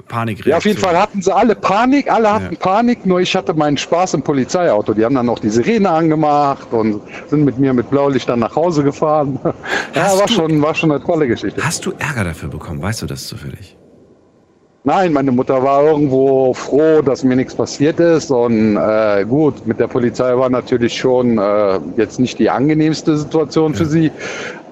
Panikreaktion. 0.08 0.52
Ja, 0.52 0.58
auf 0.58 0.66
jeden 0.66 0.80
Fall 0.80 0.98
hatten 0.98 1.22
sie 1.22 1.34
alle 1.34 1.56
Panik, 1.56 2.12
alle 2.12 2.32
hatten 2.34 2.58
Panik, 2.58 3.06
nur 3.06 3.20
ich 3.20 3.36
hatte 3.36 3.54
meinen 3.54 3.78
Spaß 3.78 4.16
im 4.16 4.22
Polizeiauto. 4.22 4.94
Die 4.94 5.04
haben 5.06 5.16
dann 5.16 5.26
noch 5.26 5.40
die 5.40 5.50
Sirene 5.50 5.90
angemacht 5.90 6.68
und 6.72 7.02
sind 7.28 7.46
mit 7.46 7.58
mir 7.58 7.74
mit 7.74 7.90
Blaulicht 7.90 8.30
dann 8.30 8.40
nach 8.40 8.56
Hause 8.56 8.84
gefahren. 8.84 9.40
Ja, 9.96 10.18
war 10.20 10.28
schon, 10.28 10.62
war 10.62 10.76
schon 10.76 10.92
eine 10.92 11.04
tolle 11.04 11.28
Geschichte. 11.28 11.64
Hast 11.64 11.86
du 11.86 11.92
Ärger 11.98 12.24
dafür 12.24 12.50
bekommen? 12.50 12.82
Weißt 12.82 13.02
du 13.02 13.06
das 13.08 13.28
zufällig? 13.28 13.76
Nein, 14.84 15.12
meine 15.12 15.32
Mutter 15.32 15.62
war 15.64 15.84
irgendwo 15.84 16.54
froh, 16.54 17.02
dass 17.02 17.24
mir 17.24 17.36
nichts 17.36 17.54
passiert 17.54 18.00
ist. 18.00 18.32
Und 18.32 18.78
äh, 18.78 19.26
gut, 19.26 19.68
mit 19.68 19.80
der 19.80 19.88
Polizei 19.88 20.38
war 20.38 20.50
natürlich 20.50 20.98
schon 20.98 21.38
äh, 21.38 21.80
jetzt 21.98 22.20
nicht 22.20 22.40
die 22.40 22.50
angenehmste 22.50 23.18
Situation 23.18 23.74
für 23.76 23.86
sie. 23.86 24.12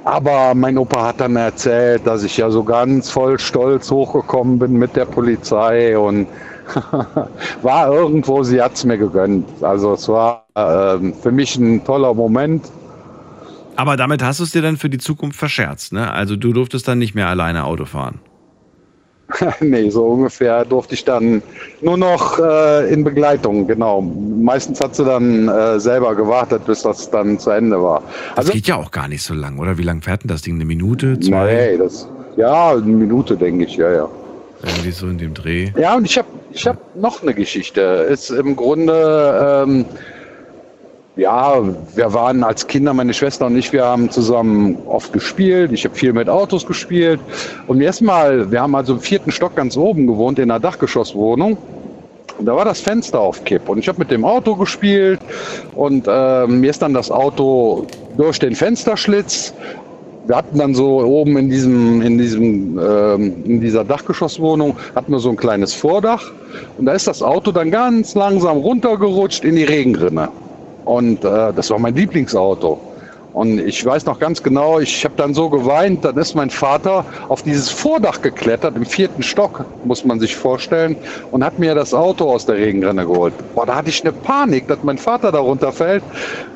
Aber 0.06 0.54
mein 0.54 0.78
Opa 0.78 1.08
hat 1.08 1.20
dann 1.20 1.36
erzählt, 1.36 2.06
dass 2.06 2.24
ich 2.24 2.38
ja 2.38 2.52
so 2.52 2.64
ganz 2.64 3.10
voll 3.10 3.40
stolz 3.40 3.90
hochgekommen 3.90 4.60
bin 4.60 4.74
mit 4.74 4.96
der 4.96 5.06
Polizei 5.06 5.98
und 5.98 6.28
war 7.64 7.92
irgendwo, 7.92 8.44
sie 8.44 8.62
hat 8.62 8.76
es 8.76 8.84
mir 8.86 9.00
gegönnt. 9.00 9.48
Also 9.64 9.94
es 9.94 10.08
war 10.08 10.46
äh, 10.54 11.12
für 11.22 11.32
mich 11.32 11.56
ein 11.58 11.84
toller 11.84 12.14
Moment. 12.14 12.72
Aber 13.78 13.98
damit 13.98 14.24
hast 14.24 14.40
du 14.40 14.44
es 14.44 14.52
dir 14.52 14.62
dann 14.62 14.78
für 14.78 14.92
die 14.92 15.00
Zukunft 15.00 15.40
verscherzt, 15.40 15.92
ne? 15.92 16.12
Also 16.12 16.36
du 16.36 16.54
durftest 16.54 16.88
dann 16.88 17.00
nicht 17.00 17.16
mehr 17.16 17.28
alleine 17.28 17.66
Auto 17.66 17.86
fahren. 17.86 18.20
nee, 19.60 19.90
so 19.90 20.06
ungefähr 20.06 20.66
durfte 20.66 20.94
ich 20.94 21.04
dann 21.04 21.42
nur 21.82 21.98
noch 21.98 22.40
äh, 22.40 22.92
in 22.94 23.04
Begleitung, 23.04 23.68
genau. 23.68 24.02
Meistens 24.02 24.80
hat 24.80 24.96
sie 24.96 25.04
dann 25.04 25.48
äh, 25.48 25.80
selber 25.80 26.16
gewartet, 26.16 26.66
bis 26.66 26.84
das 26.84 27.10
dann 27.10 27.40
zu 27.40 27.50
Ende 27.50 27.82
war. 27.82 28.04
Das 28.36 28.50
geht 28.52 28.68
ja 28.68 28.76
auch 28.76 28.92
gar 28.92 29.08
nicht 29.08 29.24
so 29.24 29.34
lang, 29.34 29.58
oder? 29.58 29.78
Wie 29.78 29.84
lang 29.84 30.02
fährt 30.02 30.24
denn 30.24 30.30
das 30.30 30.44
Ding? 30.44 30.56
Eine 30.56 30.66
Minute, 30.66 31.20
zwei? 31.20 31.72
Nee, 31.72 31.78
das, 31.78 32.08
ja, 32.38 32.72
eine 32.72 32.82
Minute, 32.82 33.36
denke 33.36 33.66
ich, 33.66 33.76
ja, 33.78 33.92
ja. 33.92 34.10
Irgendwie 34.64 34.92
so 34.92 35.08
in 35.08 35.18
dem 35.18 35.34
Dreh. 35.34 35.72
Ja, 35.78 35.96
und 35.96 36.06
ich 36.06 36.18
habe 36.18 36.28
ich 36.52 36.66
hab 36.66 36.96
noch 36.96 37.22
eine 37.22 37.34
Geschichte. 37.34 37.82
Ist 37.82 38.30
im 38.30 38.56
Grunde, 38.56 39.64
ähm, 39.66 39.86
ja, 41.16 41.62
wir 41.96 42.14
waren 42.14 42.44
als 42.44 42.68
Kinder, 42.68 42.94
meine 42.94 43.14
Schwester 43.14 43.46
und 43.46 43.58
ich, 43.58 43.72
wir 43.72 43.86
haben 43.86 44.10
zusammen 44.10 44.78
oft 44.86 45.14
gespielt. 45.14 45.72
Ich 45.72 45.86
habe 45.86 45.96
viel 45.96 46.14
mit 46.14 46.28
Autos 46.28 46.66
gespielt. 46.66 47.20
Und 47.68 47.82
erstmal, 47.82 48.52
wir 48.52 48.62
haben 48.62 48.76
also 48.76 48.94
im 48.94 49.00
vierten 49.00 49.32
Stock 49.32 49.56
ganz 49.56 49.78
oben 49.78 50.08
gewohnt, 50.08 50.40
in 50.40 50.52
einer 50.52 50.60
Dachgeschosswohnung. 50.60 51.58
Und 52.38 52.46
da 52.46 52.56
war 52.56 52.66
das 52.66 52.82
Fenster 52.82 53.20
auf 53.20 53.46
Kipp. 53.46 53.70
Und 53.70 53.80
ich 53.80 53.88
habe 53.88 54.00
mit 54.00 54.12
dem 54.12 54.26
Auto 54.26 54.56
gespielt. 54.56 55.22
Und 55.74 56.06
äh, 56.06 56.48
mir 56.48 56.70
ist 56.70 56.82
dann 56.82 56.94
das 56.94 57.10
Auto 57.10 57.88
durch 58.18 58.40
den 58.40 58.56
Fensterschlitz 58.56 59.54
wir 60.28 60.36
hatten 60.36 60.58
dann 60.58 60.74
so 60.74 61.02
oben 61.02 61.38
in 61.38 61.50
diesem, 61.50 62.02
in 62.02 62.18
diesem, 62.18 62.80
ähm, 62.80 63.44
in 63.46 63.62
dieser 63.62 63.84
Dachgeschosswohnung 63.84 64.76
hatten 64.96 65.12
wir 65.12 65.20
so 65.20 65.30
ein 65.30 65.36
kleines 65.36 65.76
Vordach 65.76 66.32
und 66.80 66.86
da 66.88 66.94
ist 66.94 67.08
das 67.08 67.22
Auto 67.22 67.52
dann 67.52 67.70
ganz 67.70 68.16
langsam 68.16 68.58
runtergerutscht 68.58 69.44
in 69.44 69.56
die 69.56 69.64
Regenrinne. 69.64 70.30
Und 70.86 71.24
äh, 71.26 71.52
das 71.54 71.70
war 71.70 71.80
mein 71.80 71.96
Lieblingsauto. 71.96 72.80
Und 73.36 73.60
ich 73.60 73.86
weiß 73.86 74.06
noch 74.06 74.18
ganz 74.18 74.42
genau, 74.42 74.80
ich 74.80 75.04
habe 75.04 75.16
dann 75.18 75.34
so 75.34 75.50
geweint, 75.50 76.06
dann 76.06 76.16
ist 76.16 76.36
mein 76.36 76.50
Vater 76.50 77.04
auf 77.28 77.44
dieses 77.44 77.70
Vordach 77.70 78.22
geklettert, 78.22 78.78
im 78.78 78.86
vierten 78.86 79.22
Stock, 79.24 79.66
muss 79.84 80.06
man 80.06 80.22
sich 80.22 80.34
vorstellen, 80.34 80.96
und 81.32 81.44
hat 81.44 81.60
mir 81.60 81.76
das 81.76 81.94
Auto 81.94 82.32
aus 82.32 82.46
der 82.46 82.56
Regenrinne 82.56 83.06
geholt. 83.06 83.34
Boah, 83.54 83.66
da 83.66 83.76
hatte 83.76 83.90
ich 83.90 84.02
eine 84.04 84.14
Panik, 84.14 84.70
dass 84.70 84.78
mein 84.84 84.98
Vater 84.98 85.34
da 85.34 85.40
runterfällt. 85.40 86.02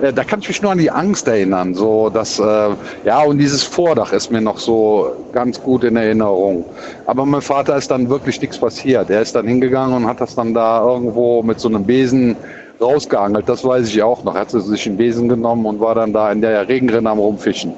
Äh, 0.02 0.14
da 0.14 0.24
kann 0.24 0.40
ich 0.40 0.48
mich 0.48 0.62
nur 0.62 0.72
an 0.72 0.78
die 0.78 0.90
Angst 0.90 1.28
erinnern. 1.28 1.76
So, 1.76 2.10
dass, 2.10 2.40
äh, 2.40 2.70
ja, 3.04 3.24
und 3.24 3.40
dieses 3.40 3.62
Vordach 3.62 4.14
ist 4.14 4.32
mir 4.32 4.40
noch 4.40 4.58
so 4.58 5.12
ganz 5.34 5.62
gut 5.62 5.84
in 5.84 5.98
Erinnerung. 5.98 6.64
Aber 7.08 7.26
mein 7.26 7.42
Vater 7.42 7.76
ist 7.76 7.92
dann 7.92 8.08
wirklich 8.08 8.40
nichts 8.40 8.58
passiert. 8.58 9.10
Er 9.10 9.22
ist 9.22 9.36
dann 9.36 9.46
hingegangen 9.46 9.98
und 9.98 10.08
hat 10.08 10.22
das 10.22 10.34
dann 10.34 10.54
da 10.54 10.82
irgendwo 10.82 11.44
mit 11.44 11.60
so 11.60 11.68
einem 11.68 11.84
Besen 11.84 12.38
rausgeangelt, 12.82 13.48
das 13.50 13.64
weiß 13.64 13.88
ich 13.90 14.02
auch 14.04 14.24
noch. 14.24 14.34
Hat 14.36 14.52
sich 14.52 14.88
einen 14.88 14.98
Besen 14.98 15.30
genommen 15.30 15.66
und 15.66 15.80
war 15.80 15.96
dann 15.96 16.14
da 16.14 16.32
in 16.32 16.42
der 16.42 16.68
Regenrinne 16.68 17.10
am 17.10 17.20
Rumfischen. 17.20 17.74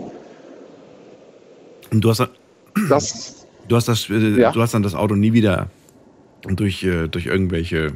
Und 1.92 2.02
du 2.02 2.10
hast, 2.10 2.20
dann- 2.20 2.30
Das, 2.90 3.46
du 3.68 3.76
hast, 3.76 3.88
das, 3.88 4.10
äh, 4.10 4.40
Ja. 4.40 4.52
du 4.52 4.62
hast 4.62 4.74
dann 4.74 4.84
das 4.84 4.96
Auto 4.96 5.16
nie 5.16 5.34
wieder 5.34 5.68
durch, 6.44 6.84
äh, 6.84 7.08
durch 7.08 7.26
irgendwelche 7.26 7.92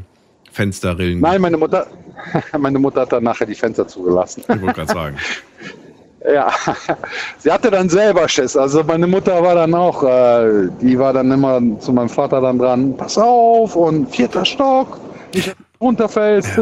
Fensterrillen. 0.51 1.19
nein, 1.19 1.41
meine 1.41 1.57
Mutter, 1.57 1.87
meine 2.57 2.79
Mutter 2.79 3.01
hat 3.01 3.11
dann 3.13 3.23
nachher 3.23 3.45
die 3.45 3.55
Fenster 3.55 3.87
zugelassen. 3.87 4.41
Ich 4.47 4.61
wollte 4.61 4.73
gerade 4.73 4.93
sagen. 4.93 5.17
Ja, 6.27 6.51
sie 7.37 7.51
hatte 7.51 7.69
dann 7.69 7.87
selber 7.87 8.27
Schiss. 8.27 8.57
Also 8.57 8.83
meine 8.83 9.05
Mutter 9.05 9.43
war 9.43 9.53
dann 9.53 9.75
auch, 9.75 10.01
äh, 10.01 10.69
die 10.81 10.97
war 10.97 11.13
dann 11.13 11.31
immer 11.31 11.61
zu 11.79 11.93
meinem 11.93 12.09
Vater 12.09 12.41
dann 12.41 12.57
dran, 12.57 12.97
pass 12.97 13.15
auf 13.15 13.75
und 13.75 14.07
vierter 14.09 14.43
Stock, 14.43 14.99
nicht 15.85 15.99
runterfällst. 15.99 16.59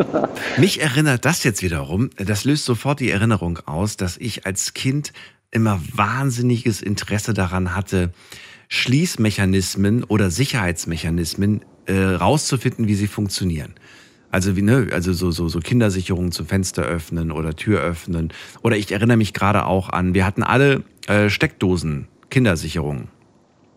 Mich 0.58 0.82
erinnert 0.82 1.26
das 1.26 1.44
jetzt 1.44 1.62
wiederum, 1.64 2.10
das 2.18 2.44
löst 2.44 2.66
sofort 2.66 3.00
die 3.00 3.10
Erinnerung 3.10 3.60
aus, 3.66 3.98
dass 3.98 4.18
ich 4.18 4.46
als 4.46 4.74
Kind 4.74 5.14
immer 5.52 5.80
wahnsinniges 5.94 6.82
Interesse 6.82 7.34
daran 7.34 7.76
hatte, 7.76 8.12
Schließmechanismen 8.70 10.04
oder 10.04 10.32
Sicherheitsmechanismen 10.32 11.62
äh, 11.86 11.94
rauszufinden, 11.94 12.88
wie 12.88 12.96
sie 12.96 13.08
funktionieren. 13.08 13.74
Also 14.32 14.56
wie 14.56 14.64
ne, 14.64 14.88
also 14.92 15.14
so 15.14 15.30
so 15.30 15.48
so 15.48 15.60
Kindersicherungen 15.60 16.32
zum 16.32 16.48
Fenster 16.48 16.82
öffnen 16.82 17.32
oder 17.32 17.56
Tür 17.56 17.82
öffnen. 17.82 18.34
Oder 18.64 18.78
ich 18.78 18.92
erinnere 18.92 19.18
mich 19.18 19.34
gerade 19.34 19.66
auch 19.66 19.90
an, 19.90 20.16
wir 20.16 20.26
hatten 20.26 20.42
alle 20.42 20.84
äh, 21.08 21.30
Steckdosen 21.30 22.08
Kindersicherungen. 22.32 23.10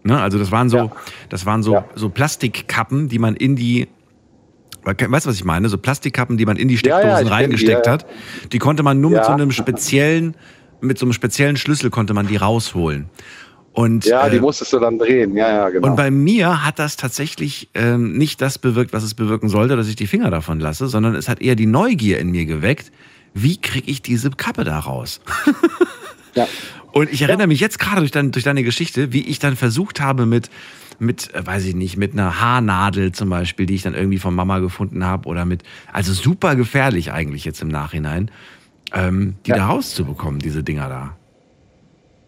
Ne? 0.03 0.19
Also 0.19 0.39
das 0.39 0.51
waren 0.51 0.71
so, 0.71 0.93
das 1.29 1.45
waren 1.45 1.63
so 1.63 1.85
so 1.95 2.09
Plastikkappen, 2.09 3.09
die 3.09 3.19
man 3.19 3.37
in 3.37 3.55
die 3.55 3.89
Weißt 4.87 5.27
du, 5.27 5.31
was 5.31 5.37
ich 5.37 5.45
meine? 5.45 5.69
So 5.69 5.79
Plastikkappen, 5.79 6.37
die 6.37 6.47
man 6.47 6.57
in 6.57 6.69
die 6.69 6.75
Ja, 6.75 6.79
Steckdosen 6.79 7.09
ja, 7.09 7.15
ich 7.15 7.19
kenn 7.19 7.27
die, 7.27 7.33
reingesteckt 7.33 7.87
ja. 7.87 7.93
hat. 7.93 8.07
Die 8.53 8.59
konnte 8.59 8.83
man 8.83 9.01
nur 9.01 9.11
mit 9.11 9.19
Ja. 9.21 9.27
so 9.27 9.33
einem 9.33 9.51
speziellen, 9.51 10.37
mit 10.81 10.99
so 10.99 11.07
einem 11.07 11.13
speziellen 11.13 11.57
Schlüssel 11.57 11.91
konnte 11.91 12.15
man 12.15 12.27
die 12.27 12.37
rausholen. 12.37 13.07
Und, 13.73 14.07
ja, 14.07 14.29
die 14.31 14.39
äh, 14.39 14.41
musstest 14.41 14.73
du 14.73 14.79
dann 14.79 14.99
drehen. 14.99 15.37
Ja, 15.37 15.49
ja, 15.49 15.69
genau. 15.69 15.89
und 15.89 15.97
bei 15.97 16.11
mir 16.11 16.65
hat 16.65 16.79
das 16.79 16.97
tatsächlich 16.97 17.69
ähm, 17.75 18.17
nicht 18.17 18.41
das 18.41 18.59
bewirkt, 18.59 18.95
was 18.95 19.03
es 19.03 19.13
bewirken 19.13 19.51
sollte, 19.51 19.77
dass 19.77 19.87
ich 19.87 19.97
die 19.97 20.07
Finger 20.07 20.31
davon 20.31 20.61
lasse, 20.61 20.87
sondern 20.87 21.15
es 21.15 21.29
hat 21.29 21.43
eher 21.43 21.57
die 21.57 21.67
Neugier 21.67 22.19
in 22.19 22.31
mir 22.31 22.47
geweckt. 22.47 22.91
Wie 23.35 23.61
kriege 23.61 23.91
ich 23.91 24.01
diese 24.01 24.31
Kappe 24.31 24.65
da 24.65 24.79
raus? 24.79 25.21
Ja. 26.35 26.49
Und 26.93 27.13
ich 27.13 27.21
erinnere 27.21 27.47
mich 27.49 27.61
jetzt 27.61 27.79
gerade 27.79 28.01
durch, 28.01 28.11
dein, 28.13 28.31
durch 28.33 28.45
deine 28.45 28.63
Geschichte, 28.63 29.13
wie 29.13 29.21
ich 29.27 29.39
dann 29.39 29.57
versucht 29.57 30.01
habe 30.01 30.25
mit, 30.25 30.49
mit, 30.99 31.35
äh, 31.35 31.47
weiß 31.47 31.65
ich 31.65 31.75
nicht, 31.75 31.97
mit 31.97 32.13
einer 32.13 32.41
Haarnadel 32.41 33.13
zum 33.13 33.29
Beispiel, 33.29 33.67
die 33.67 33.75
ich 33.75 33.83
dann 33.83 33.95
irgendwie 33.95 34.19
von 34.19 34.35
Mama 34.35 34.59
gefunden 34.59 35.05
habe 35.05 35.29
oder 35.29 35.45
mit, 35.45 35.63
also 35.93 36.13
super 36.13 36.57
gefährlich 36.57 37.13
eigentlich 37.13 37.45
jetzt 37.45 37.63
im 37.63 37.69
Nachhinein, 37.69 38.31
ähm, 38.93 39.37
die 39.47 39.53
da 39.53 39.67
rauszubekommen, 39.67 40.41
diese 40.41 40.63
Dinger 40.63 40.89
da. 40.89 41.17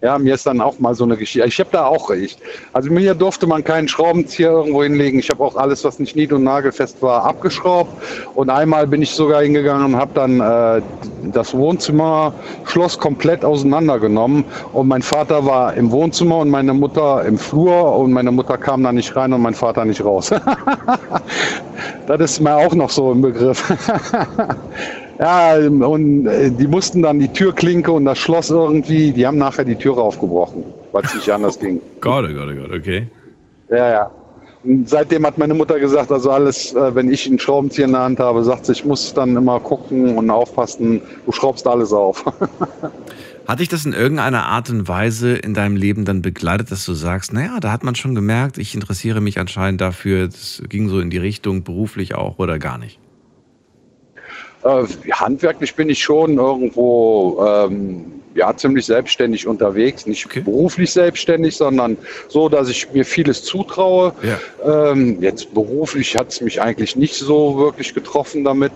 Ja, 0.00 0.16
mir 0.16 0.34
ist 0.34 0.46
dann 0.46 0.60
auch 0.60 0.78
mal 0.78 0.94
so 0.94 1.02
eine 1.02 1.16
Geschichte. 1.16 1.48
Ich 1.48 1.58
habe 1.58 1.70
da 1.72 1.86
auch 1.86 2.08
recht. 2.10 2.38
Also 2.72 2.88
mir 2.88 3.16
durfte 3.16 3.48
man 3.48 3.64
keinen 3.64 3.88
Schraubenzieher 3.88 4.52
irgendwo 4.52 4.84
hinlegen. 4.84 5.18
Ich 5.18 5.28
habe 5.28 5.42
auch 5.42 5.56
alles, 5.56 5.82
was 5.82 5.98
nicht 5.98 6.14
nied- 6.14 6.32
und 6.32 6.44
nagelfest 6.44 7.02
war, 7.02 7.24
abgeschraubt. 7.24 7.90
Und 8.34 8.48
einmal 8.48 8.86
bin 8.86 9.02
ich 9.02 9.10
sogar 9.10 9.42
hingegangen 9.42 9.94
und 9.94 9.96
habe 9.96 10.12
dann 10.14 10.40
äh, 10.40 10.82
das 11.32 11.52
Wohnzimmerschloss 11.52 12.96
komplett 12.98 13.44
auseinandergenommen. 13.44 14.44
Und 14.72 14.86
mein 14.86 15.02
Vater 15.02 15.44
war 15.44 15.74
im 15.74 15.90
Wohnzimmer 15.90 16.38
und 16.38 16.50
meine 16.50 16.74
Mutter 16.74 17.24
im 17.24 17.36
Flur. 17.36 17.96
Und 17.96 18.12
meine 18.12 18.30
Mutter 18.30 18.56
kam 18.56 18.84
da 18.84 18.92
nicht 18.92 19.16
rein 19.16 19.32
und 19.32 19.42
mein 19.42 19.54
Vater 19.54 19.84
nicht 19.84 20.04
raus. 20.04 20.30
das 22.06 22.20
ist 22.20 22.40
mir 22.40 22.54
auch 22.54 22.74
noch 22.74 22.90
so 22.90 23.10
im 23.10 23.22
Begriff. 23.22 23.64
Ja, 25.18 25.56
und 25.56 26.26
äh, 26.26 26.50
die 26.50 26.66
mussten 26.66 27.02
dann 27.02 27.18
die 27.18 27.28
Türklinke 27.28 27.90
und 27.90 28.04
das 28.04 28.18
Schloss 28.18 28.50
irgendwie, 28.50 29.12
die 29.12 29.26
haben 29.26 29.38
nachher 29.38 29.64
die 29.64 29.74
Türe 29.74 30.00
aufgebrochen, 30.00 30.62
weil 30.92 31.04
es 31.04 31.14
nicht 31.14 31.28
anders 31.30 31.58
ging. 31.58 31.80
Gott, 32.00 32.24
oh 32.30 32.32
Gott, 32.32 32.48
oh 32.52 32.60
Gott, 32.60 32.78
okay. 32.78 33.08
Ja, 33.68 33.90
ja. 33.90 34.10
Und 34.64 34.88
seitdem 34.88 35.26
hat 35.26 35.38
meine 35.38 35.54
Mutter 35.54 35.78
gesagt, 35.78 36.12
also 36.12 36.30
alles, 36.30 36.72
äh, 36.74 36.94
wenn 36.94 37.10
ich 37.10 37.26
einen 37.26 37.38
Schraubenzieher 37.38 37.86
in 37.86 37.92
der 37.92 38.02
Hand 38.02 38.20
habe, 38.20 38.44
sagt 38.44 38.66
sie, 38.66 38.72
ich 38.72 38.84
muss 38.84 39.12
dann 39.12 39.36
immer 39.36 39.60
gucken 39.60 40.16
und 40.16 40.30
aufpassen, 40.30 41.00
du 41.26 41.32
schraubst 41.32 41.66
alles 41.66 41.92
auf. 41.92 42.24
Hat 43.48 43.60
dich 43.60 43.68
das 43.68 43.86
in 43.86 43.94
irgendeiner 43.94 44.44
Art 44.44 44.68
und 44.68 44.88
Weise 44.88 45.34
in 45.34 45.54
deinem 45.54 45.76
Leben 45.76 46.04
dann 46.04 46.20
begleitet, 46.20 46.70
dass 46.70 46.84
du 46.84 46.92
sagst, 46.92 47.32
naja, 47.32 47.60
da 47.60 47.72
hat 47.72 47.82
man 47.82 47.94
schon 47.94 48.14
gemerkt, 48.14 48.58
ich 48.58 48.74
interessiere 48.74 49.22
mich 49.22 49.38
anscheinend 49.38 49.80
dafür, 49.80 50.26
das 50.26 50.62
ging 50.68 50.90
so 50.90 51.00
in 51.00 51.08
die 51.08 51.16
Richtung 51.16 51.64
beruflich 51.64 52.14
auch 52.14 52.38
oder 52.38 52.58
gar 52.58 52.76
nicht? 52.76 52.98
Äh, 54.68 54.86
handwerklich 55.12 55.74
bin 55.74 55.88
ich 55.88 56.02
schon 56.02 56.36
irgendwo 56.36 57.42
ähm, 57.46 58.20
ja, 58.34 58.54
ziemlich 58.54 58.84
selbstständig 58.84 59.46
unterwegs. 59.46 60.06
Nicht 60.06 60.28
beruflich 60.44 60.92
selbstständig, 60.92 61.56
sondern 61.56 61.96
so, 62.28 62.50
dass 62.50 62.68
ich 62.68 62.92
mir 62.92 63.06
vieles 63.06 63.44
zutraue. 63.44 64.12
Ähm, 64.64 65.22
jetzt 65.22 65.54
beruflich 65.54 66.16
hat 66.16 66.28
es 66.28 66.42
mich 66.42 66.60
eigentlich 66.60 66.96
nicht 66.96 67.14
so 67.14 67.56
wirklich 67.56 67.94
getroffen 67.94 68.44
damit. 68.44 68.72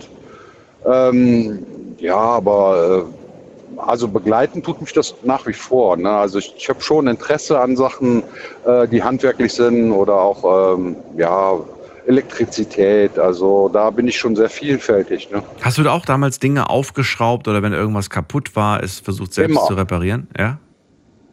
Ähm, 0.85 1.65
ja, 1.99 2.17
aber 2.17 3.05
äh, 3.07 3.79
also 3.79 4.07
begleiten 4.07 4.63
tut 4.63 4.81
mich 4.81 4.93
das 4.93 5.13
nach 5.23 5.45
wie 5.45 5.53
vor. 5.53 5.95
Ne? 5.95 6.09
Also 6.09 6.39
ich, 6.39 6.53
ich 6.57 6.69
habe 6.69 6.81
schon 6.81 7.07
Interesse 7.07 7.59
an 7.59 7.75
Sachen, 7.75 8.23
äh, 8.65 8.87
die 8.87 9.03
handwerklich 9.03 9.53
sind 9.53 9.91
oder 9.91 10.15
auch 10.15 10.75
ähm, 10.75 10.95
ja, 11.17 11.59
Elektrizität. 12.07 13.17
Also 13.17 13.69
da 13.69 13.89
bin 13.89 14.07
ich 14.07 14.17
schon 14.17 14.35
sehr 14.35 14.49
vielfältig. 14.49 15.29
Ne? 15.31 15.43
Hast 15.61 15.77
du 15.77 15.83
da 15.83 15.91
auch 15.91 16.05
damals 16.05 16.39
Dinge 16.39 16.69
aufgeschraubt 16.69 17.47
oder 17.47 17.61
wenn 17.61 17.73
irgendwas 17.73 18.09
kaputt 18.09 18.55
war, 18.55 18.83
es 18.83 18.99
versucht 18.99 19.33
selbst 19.33 19.51
Immer. 19.51 19.67
zu 19.67 19.73
reparieren? 19.73 20.27
Ja? 20.37 20.59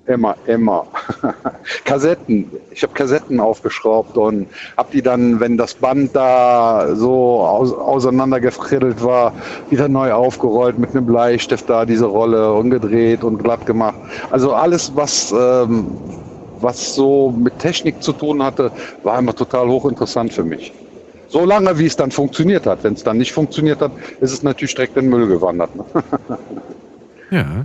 Immer, 0.06 0.34
immer. 0.46 0.86
Kassetten. 1.84 2.50
Ich 2.72 2.82
habe 2.82 2.92
Kassetten 2.94 3.38
aufgeschraubt 3.38 4.16
und 4.16 4.48
habe 4.76 4.88
die 4.92 5.02
dann, 5.02 5.38
wenn 5.38 5.56
das 5.56 5.74
Band 5.74 6.16
da 6.16 6.96
so 6.96 7.40
aus, 7.40 7.72
auseinandergefriddelt 7.72 9.04
war, 9.04 9.32
wieder 9.68 9.88
neu 9.88 10.12
aufgerollt 10.12 10.78
mit 10.78 10.90
einem 10.90 11.06
Bleistift 11.06 11.70
da 11.70 11.84
diese 11.84 12.06
Rolle 12.06 12.52
und 12.54 12.70
gedreht 12.70 13.22
und 13.22 13.38
glatt 13.38 13.66
gemacht. 13.66 13.94
Also 14.30 14.52
alles, 14.52 14.90
was, 14.96 15.32
ähm, 15.32 15.86
was 16.62 16.94
so 16.94 17.30
mit 17.30 17.58
Technik 17.58 18.02
zu 18.02 18.12
tun 18.12 18.42
hatte, 18.42 18.70
war 19.02 19.18
immer 19.18 19.34
total 19.34 19.68
hochinteressant 19.68 20.32
für 20.32 20.44
mich. 20.44 20.72
So 21.28 21.44
lange, 21.44 21.78
wie 21.78 21.86
es 21.86 21.96
dann 21.96 22.10
funktioniert 22.10 22.66
hat. 22.66 22.82
Wenn 22.82 22.94
es 22.94 23.04
dann 23.04 23.18
nicht 23.18 23.32
funktioniert 23.32 23.80
hat, 23.80 23.92
ist 24.20 24.32
es 24.32 24.42
natürlich 24.42 24.74
direkt 24.74 24.96
in 24.96 25.04
den 25.04 25.10
Müll 25.10 25.26
gewandert. 25.28 25.74
Ne? 25.76 25.84
Ja. 27.30 27.64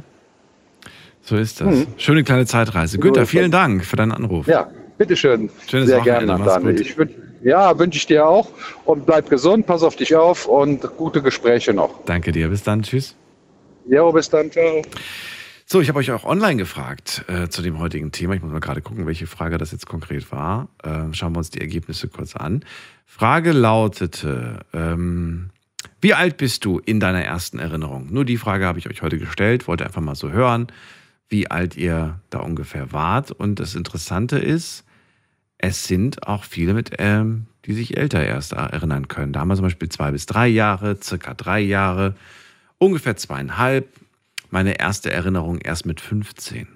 So 1.24 1.36
ist 1.38 1.60
das. 1.60 1.68
Mhm. 1.68 1.88
Schöne 1.98 2.24
kleine 2.24 2.46
Zeitreise. 2.46 3.00
Günther, 3.00 3.26
vielen. 3.26 3.50
Dank 3.50 3.84
für 3.84 3.96
deinen 3.96 4.12
Anruf. 4.12 4.46
Ja, 4.46 4.70
bitteschön. 5.00 5.50
Schönes 5.68 5.88
Sehr 5.90 6.02
Wochenende. 6.02 6.26
gerne, 6.28 6.46
Daniel. 6.46 6.80
Ich 6.82 6.92
wün- 6.96 7.10
ja, 7.44 7.78
wünsche 7.80 7.98
ich 7.98 8.06
dir 8.06 8.28
auch. 8.28 8.48
Und 8.86 9.08
bleib 9.08 9.28
gesund, 9.32 9.66
pass 9.66 9.82
auf 9.82 9.96
dich 9.96 10.16
auf 10.16 10.46
und 10.46 10.82
gute 10.98 11.24
Gespräche 11.24 11.74
noch. 11.74 11.96
Danke 12.06 12.32
dir. 12.32 12.50
Bis 12.50 12.62
dann. 12.62 12.84
Tschüss. 12.84 13.16
Jo, 13.88 14.12
bis 14.12 14.30
dann. 14.30 14.52
Ciao. 14.52 14.84
So, 15.68 15.82
ich 15.82 15.90
habe 15.90 15.98
euch 15.98 16.12
auch 16.12 16.26
online 16.26 16.58
gefragt 16.58 17.26
äh, 17.28 17.50
zu 17.50 17.64
dem 17.64 17.80
heutigen 17.80 18.12
Thema. 18.12 18.36
Ich 18.36 18.42
muss 18.44 18.52
mal 18.52 18.60
gerade 18.60 18.84
gucken, 18.84 19.08
welche 19.08 19.26
Frage 19.26 19.58
das 19.58 19.72
jetzt 19.72 19.88
konkret 19.88 20.32
war. 20.32 20.70
Ähm, 20.84 21.16
schauen 21.16 21.34
wir 21.34 21.40
uns 21.40 21.50
die 21.50 21.60
Ergebnisse 21.60 22.08
kurz 22.08 22.36
an. 22.36 22.64
Frage 23.08 23.52
lautete, 23.52 24.60
ähm, 24.74 25.50
wie 26.02 26.14
alt 26.14 26.38
bist 26.38 26.66
du 26.66 26.78
in 26.78 27.00
deiner 27.00 27.24
ersten 27.24 27.58
Erinnerung? 27.58 28.14
Nur 28.14 28.26
die 28.26 28.38
Frage 28.38 28.68
habe 28.68 28.78
ich 28.78 28.88
euch 28.88 29.02
heute 29.02 29.18
gestellt, 29.18 29.68
wollte 29.68 29.86
einfach 29.86 30.04
mal 30.04 30.14
so 30.14 30.30
hören, 30.30 30.68
wie 31.30 31.50
alt 31.50 31.76
ihr 31.76 32.20
da 32.30 32.42
ungefähr 32.42 32.92
wart. 32.92 33.32
Und 33.32 33.60
das 33.60 33.74
Interessante 33.74 34.38
ist, 34.38 34.86
es 35.58 35.86
sind 35.86 36.28
auch 36.28 36.44
viele 36.44 36.76
mit, 36.76 36.92
ähm, 37.00 37.48
die 37.66 37.74
sich 37.74 37.98
älter 37.98 38.24
erst 38.24 38.52
erinnern 38.52 39.08
können. 39.08 39.34
Da 39.34 39.40
haben 39.40 39.48
wir 39.48 39.56
zum 39.56 39.66
Beispiel 39.66 39.90
zwei 39.90 40.12
bis 40.12 40.28
drei 40.28 40.48
Jahre, 40.48 41.02
circa 41.02 41.34
drei 41.34 41.60
Jahre, 41.60 42.14
ungefähr 42.78 43.18
zweieinhalb. 43.18 44.05
Meine 44.50 44.80
erste 44.80 45.12
Erinnerung 45.12 45.60
erst 45.60 45.86
mit 45.86 46.02
15. 46.02 46.68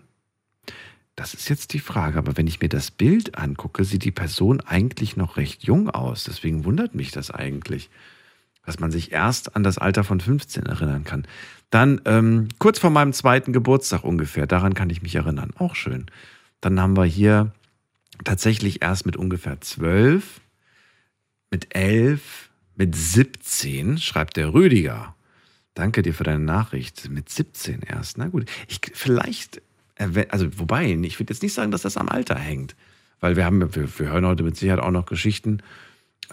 Das 1.16 1.34
ist 1.34 1.50
jetzt 1.50 1.74
die 1.74 1.80
Frage, 1.80 2.18
aber 2.18 2.38
wenn 2.38 2.48
ich 2.48 2.62
mir 2.62 2.70
das 2.70 2.92
Bild 2.92 3.38
angucke, 3.38 3.84
sieht 3.84 4.06
die 4.06 4.12
Person 4.12 4.62
eigentlich 4.62 5.18
noch 5.18 5.36
recht 5.36 5.64
jung 5.64 5.90
aus. 5.90 6.24
Deswegen 6.24 6.64
wundert 6.64 6.96
mich 6.96 7.12
das 7.12 7.30
eigentlich, 7.30 7.90
dass 8.66 8.80
man 8.80 8.90
sich 8.90 9.12
erst 9.12 9.56
an 9.56 9.64
das 9.64 9.78
Alter 9.78 10.06
von 10.06 10.22
15 10.22 10.66
erinnern 10.66 11.04
kann. 11.04 11.28
Dann 11.72 12.00
ähm, 12.06 12.48
kurz 12.58 12.80
vor 12.80 12.90
meinem 12.90 13.12
zweiten 13.12 13.52
Geburtstag 13.52 14.04
ungefähr, 14.06 14.48
daran 14.48 14.74
kann 14.74 14.90
ich 14.90 15.02
mich 15.02 15.16
erinnern. 15.16 15.52
Auch 15.58 15.76
schön. 15.76 16.06
Dann 16.62 16.80
haben 16.80 16.96
wir 16.96 17.04
hier 17.04 17.52
tatsächlich 18.24 18.82
erst 18.82 19.06
mit 19.06 19.18
ungefähr 19.18 19.60
12, 19.60 20.40
mit 21.52 21.76
11, 21.76 22.50
mit 22.76 22.96
17, 22.96 23.98
schreibt 23.98 24.38
der 24.38 24.54
Rüdiger. 24.54 25.16
Danke 25.80 26.02
dir 26.02 26.14
für 26.14 26.26
deine 26.26 26.44
Nachricht. 26.44 27.10
Mit 27.10 27.30
17 27.30 27.84
erst. 27.84 28.18
Na 28.18 28.28
gut. 28.28 28.50
Ich, 28.68 28.82
vielleicht, 28.94 29.62
also 30.28 30.60
wobei, 30.60 30.92
ich 30.92 31.18
würde 31.22 31.34
jetzt 31.34 31.42
nicht 31.42 31.54
sagen, 31.54 31.72
dass 31.72 31.84
das 31.84 31.96
am 31.96 32.10
Alter 32.10 32.36
hängt. 32.36 32.76
Weil 33.22 33.38
wir 33.38 33.46
haben, 33.46 33.62
wir, 33.74 34.00
wir 34.00 34.10
hören 34.12 34.26
heute 34.26 34.44
mit 34.44 34.58
Sicherheit 34.58 34.82
auch 34.82 34.92
noch 34.92 35.06
Geschichten 35.06 35.60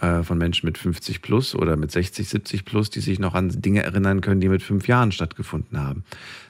äh, 0.01 0.21
von 0.23 0.37
Menschen 0.37 0.65
mit 0.65 0.77
50 0.77 1.21
plus 1.21 1.55
oder 1.55 1.77
mit 1.77 1.91
60, 1.91 2.27
70 2.27 2.65
plus, 2.65 2.89
die 2.89 2.99
sich 2.99 3.19
noch 3.19 3.35
an 3.35 3.47
Dinge 3.47 3.83
erinnern 3.83 4.19
können, 4.19 4.41
die 4.41 4.49
mit 4.49 4.63
fünf 4.63 4.85
Jahren 4.89 5.13
stattgefunden 5.13 5.79
haben. 5.79 6.03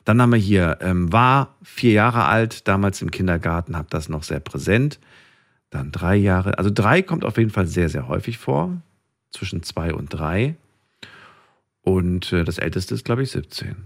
Dann 0.03 0.19
haben 0.19 0.31
wir 0.31 0.39
hier, 0.39 0.79
ähm, 0.81 1.13
war 1.13 1.53
vier 1.61 1.91
Jahre 1.91 2.25
alt, 2.25 2.67
damals 2.67 3.03
im 3.03 3.11
Kindergarten, 3.11 3.77
habe 3.77 3.89
das 3.91 4.09
noch 4.09 4.23
sehr 4.23 4.39
präsent. 4.39 4.99
Dann 5.69 5.91
drei 5.91 6.15
Jahre, 6.15 6.57
also 6.57 6.71
drei 6.73 7.03
kommt 7.03 7.25
auf 7.25 7.37
jeden 7.37 7.51
Fall 7.51 7.67
sehr, 7.67 7.89
sehr 7.89 8.07
häufig 8.07 8.39
vor. 8.39 8.81
Zwischen 9.29 9.61
zwei 9.61 9.93
und 9.93 10.09
drei. 10.09 10.55
Und 11.87 12.33
äh, 12.33 12.43
das 12.43 12.57
älteste 12.57 12.93
ist, 12.95 13.05
glaube 13.05 13.23
ich, 13.23 13.31
17. 13.31 13.77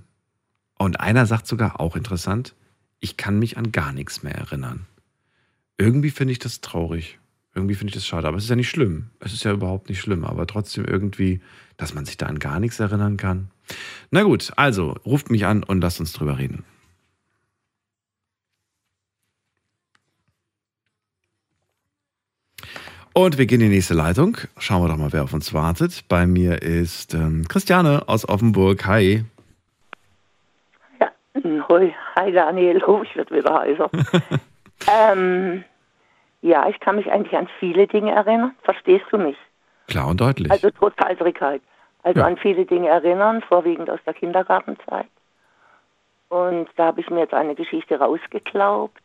Und 0.80 1.00
einer 1.00 1.28
sagt 1.28 1.46
sogar, 1.46 1.80
auch 1.80 1.96
interessant, 1.96 2.56
ich 3.00 3.16
kann 3.16 3.38
mich 3.38 3.58
an 3.60 3.72
gar 3.72 3.94
nichts 3.94 4.24
mehr 4.24 4.34
erinnern. 4.34 4.88
Irgendwie 5.78 6.10
finde 6.10 6.32
ich 6.32 6.40
das 6.40 6.62
traurig. 6.62 7.20
Irgendwie 7.54 7.76
finde 7.76 7.90
ich 7.90 7.94
das 7.94 8.08
schade. 8.08 8.28
Aber 8.28 8.38
es 8.38 8.46
ist 8.46 8.50
ja 8.50 8.56
nicht 8.56 8.72
schlimm. 8.72 9.12
Es 9.20 9.34
ist 9.34 9.44
ja 9.44 9.52
überhaupt 9.52 9.88
nicht 9.88 10.00
schlimm. 10.00 10.26
Aber 10.26 10.48
trotzdem 10.48 10.84
irgendwie, 10.84 11.42
dass 11.78 11.94
man 11.94 12.06
sich 12.06 12.18
da 12.18 12.26
an 12.26 12.40
gar 12.40 12.60
nichts 12.60 12.80
erinnern 12.80 13.18
kann. 13.18 13.52
Na 14.10 14.24
gut, 14.24 14.52
also 14.56 14.96
ruft 15.06 15.30
mich 15.30 15.46
an 15.46 15.62
und 15.62 15.82
lasst 15.82 16.00
uns 16.00 16.12
drüber 16.12 16.40
reden. 16.40 16.64
Und 23.14 23.38
wir 23.38 23.46
gehen 23.46 23.60
in 23.62 23.70
die 23.70 23.76
nächste 23.76 23.94
Leitung. 23.94 24.38
Schauen 24.58 24.84
wir 24.84 24.88
doch 24.88 24.98
mal, 24.98 25.12
wer 25.12 25.24
auf 25.24 25.34
uns 25.34 25.54
wartet. 25.54 26.06
Bei 26.08 26.26
mir 26.26 26.62
ist 26.62 27.14
ähm, 27.14 27.46
Christiane 27.48 28.04
aus 28.08 28.28
Offenburg. 28.28 28.86
Hi. 28.88 29.26
Hoi, 31.70 31.94
hi 32.16 32.32
Daniel, 32.32 32.84
oh, 32.86 33.02
ich 33.04 33.16
werde 33.16 33.36
wieder 33.36 33.60
heiser. 33.60 33.90
ähm, 34.92 35.64
ja, 36.42 36.68
ich 36.70 36.80
kann 36.80 36.98
mich 36.98 37.10
eigentlich 37.12 37.36
an 37.38 37.48
viele 37.60 37.88
Dinge 37.88 38.12
erinnern. 38.12 38.54
Verstehst 38.64 39.06
du 39.12 39.18
mich? 39.18 39.38
Klar 39.88 40.08
und 40.08 40.20
deutlich. 40.22 40.52
Also 40.52 40.70
trotz 40.72 40.94
Eisrigkeit. 40.98 41.62
Also 42.04 42.20
Ja. 42.20 42.28
an 42.28 42.38
viele 42.38 42.66
Dinge 42.66 42.90
erinnern, 42.90 43.42
vorwiegend 43.48 43.90
aus 43.90 44.00
der 44.06 44.14
Kindergartenzeit. 44.14 45.08
Und 46.30 46.68
da 46.78 46.86
habe 46.88 47.02
ich 47.02 47.10
mir 47.10 47.22
jetzt 47.22 47.34
eine 47.34 47.56
Geschichte 47.56 48.00
rausgeglaubt. 48.00 49.02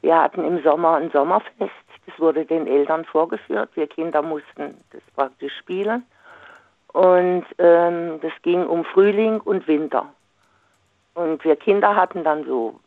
Wir 0.00 0.16
hatten 0.20 0.44
im 0.44 0.62
Sommer 0.62 0.96
ein 0.96 1.10
Sommerfest. 1.12 1.72
Das 2.06 2.18
wurde 2.18 2.44
den 2.44 2.66
Eltern 2.66 3.04
vorgeführt. 3.04 3.70
Wir 3.74 3.86
Kinder 3.86 4.22
mussten 4.22 4.82
das 4.90 5.02
praktisch 5.14 5.56
spielen. 5.58 6.04
Und 6.88 7.44
ähm, 7.58 8.20
das 8.20 8.32
ging 8.42 8.66
um 8.66 8.84
Frühling 8.84 9.40
und 9.40 9.66
Winter. 9.66 10.12
Und 11.14 11.44
wir 11.44 11.56
Kinder 11.56 11.94
hatten 11.94 12.24
dann 12.24 12.44
so, 12.44 12.78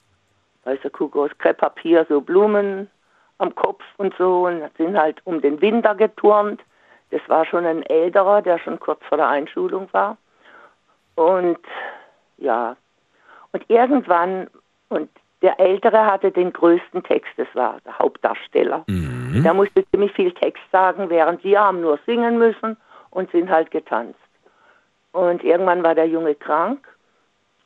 weiße 0.64 0.90
Kuckuck 0.90 1.32
aus 1.32 1.38
Krepppapier, 1.38 2.06
so 2.10 2.22
Blumen 2.22 2.90
am 3.38 3.54
Kopf 3.56 3.84
und 3.98 4.14
so 4.18 4.48
und 4.48 4.64
sind 4.78 4.98
halt 4.98 5.22
um 5.26 5.42
den 5.42 5.62
Winter 5.62 5.96
geturnt. 5.96 6.62
Das 7.12 7.22
war 7.28 7.46
schon 7.46 7.66
ein 7.66 7.84
älterer, 7.84 8.42
der 8.42 8.60
schon 8.60 8.80
kurz 8.80 9.04
vor 9.06 9.18
der 9.18 9.28
Einschulung 9.28 9.88
war. 9.92 10.18
Und 11.16 11.60
ja, 12.38 12.76
und 13.52 13.70
irgendwann, 13.70 14.48
und 14.90 15.10
der 15.46 15.60
Ältere 15.60 16.08
hatte 16.08 16.32
den 16.32 16.52
größten 16.52 17.04
Text, 17.04 17.32
das 17.38 17.48
war 17.54 17.78
der 17.86 18.00
Hauptdarsteller. 18.00 18.84
Der 19.44 19.54
musste 19.54 19.88
ziemlich 19.92 20.12
viel 20.14 20.32
Text 20.32 20.64
sagen, 20.72 21.08
während 21.12 21.44
wir 21.44 21.60
haben 21.60 21.82
nur 21.82 22.00
singen 22.08 22.40
müssen 22.40 22.78
und 23.12 23.30
sind 23.30 23.52
halt 23.52 23.70
getanzt. 23.70 24.18
Und 25.12 25.44
irgendwann 25.44 25.84
war 25.84 25.94
der 25.94 26.08
Junge 26.08 26.34
krank 26.34 26.88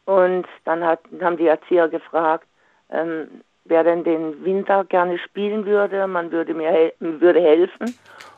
und 0.04 0.46
dann 0.66 0.84
hat, 0.84 1.00
haben 1.22 1.38
die 1.38 1.48
Erzieher 1.48 1.88
gefragt, 1.88 2.46
ähm, 2.90 3.44
wer 3.64 3.86
denn 3.86 4.04
den 4.04 4.44
Winter 4.44 4.84
gerne 4.84 5.18
spielen 5.18 5.66
würde. 5.66 6.06
Man 6.06 6.34
würde 6.34 6.54
mir 6.54 6.72
hel 6.72 6.94
würde 7.00 7.40
helfen. 7.40 7.96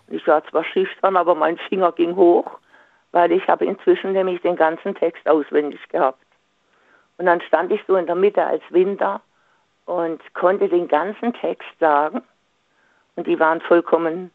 Und 0.08 0.16
ich 0.16 0.28
war 0.28 0.46
zwar 0.50 0.64
schüchtern, 0.66 1.18
aber 1.18 1.34
mein 1.34 1.58
Finger 1.58 1.94
ging 1.94 2.16
hoch, 2.16 2.60
weil 3.12 3.32
ich 3.32 3.48
habe 3.48 3.66
inzwischen 3.66 4.12
nämlich 4.12 4.40
den 4.42 4.56
ganzen 4.56 4.94
Text 4.94 5.28
auswendig 5.28 5.80
gehabt. 5.90 6.24
Und 7.18 7.26
dann 7.26 7.42
stand 7.42 7.72
ich 7.72 7.82
so 7.88 7.96
in 7.96 8.06
der 8.06 8.16
Mitte 8.16 8.46
als 8.46 8.62
Winter 8.70 9.20
und 9.92 10.22
konnte 10.34 10.70
den 10.70 10.88
ganzen 10.88 11.34
Text 11.34 11.68
sagen. 11.82 12.22
Und 13.18 13.28
die 13.28 13.38
waren 13.42 13.60
vollkommen 13.60 14.32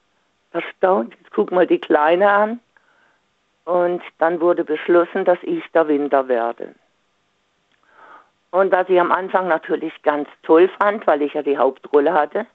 erstaunt. 0.52 1.14
Jetzt 1.18 1.32
guck 1.32 1.50
mal 1.50 1.66
die 1.66 1.78
Kleine 1.78 2.30
an. 2.30 2.60
Und 3.64 4.02
dann 4.18 4.42
wurde 4.42 4.64
beschlossen, 4.64 5.24
dass 5.24 5.38
ich 5.40 5.64
der 5.72 5.88
Winter 5.88 6.28
werde. 6.28 6.74
Und 8.50 8.70
was 8.70 8.86
ich 8.90 9.00
am 9.00 9.10
Anfang 9.10 9.48
natürlich 9.48 9.94
ganz 10.02 10.28
toll 10.42 10.68
fand, 10.78 11.06
weil 11.06 11.22
ich 11.22 11.32
ja 11.32 11.42
die 11.42 11.56
Hauptrolle 11.56 12.12
hatte, 12.12 12.46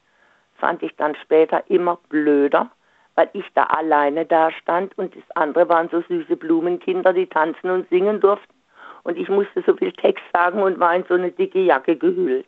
fand 0.57 0.83
ich 0.83 0.95
dann 0.95 1.15
später 1.15 1.63
immer 1.71 1.97
blöder, 2.07 2.69
weil 3.15 3.29
ich 3.33 3.45
da 3.55 3.63
alleine 3.63 4.27
da 4.27 4.51
stand 4.51 4.95
und 4.99 5.15
das 5.15 5.23
andere 5.35 5.67
waren 5.69 5.89
so 5.89 6.01
süße 6.01 6.35
Blumenkinder, 6.37 7.13
die 7.13 7.25
tanzen 7.25 7.71
und 7.71 7.89
singen 7.89 8.21
durften. 8.21 8.53
Und 9.01 9.17
ich 9.17 9.27
musste 9.27 9.63
so 9.65 9.75
viel 9.75 9.91
Text 9.91 10.23
sagen 10.31 10.61
und 10.61 10.79
war 10.79 10.95
in 10.95 11.03
so 11.09 11.15
eine 11.15 11.31
dicke 11.31 11.59
Jacke 11.59 11.95
gehüllt. 11.95 12.45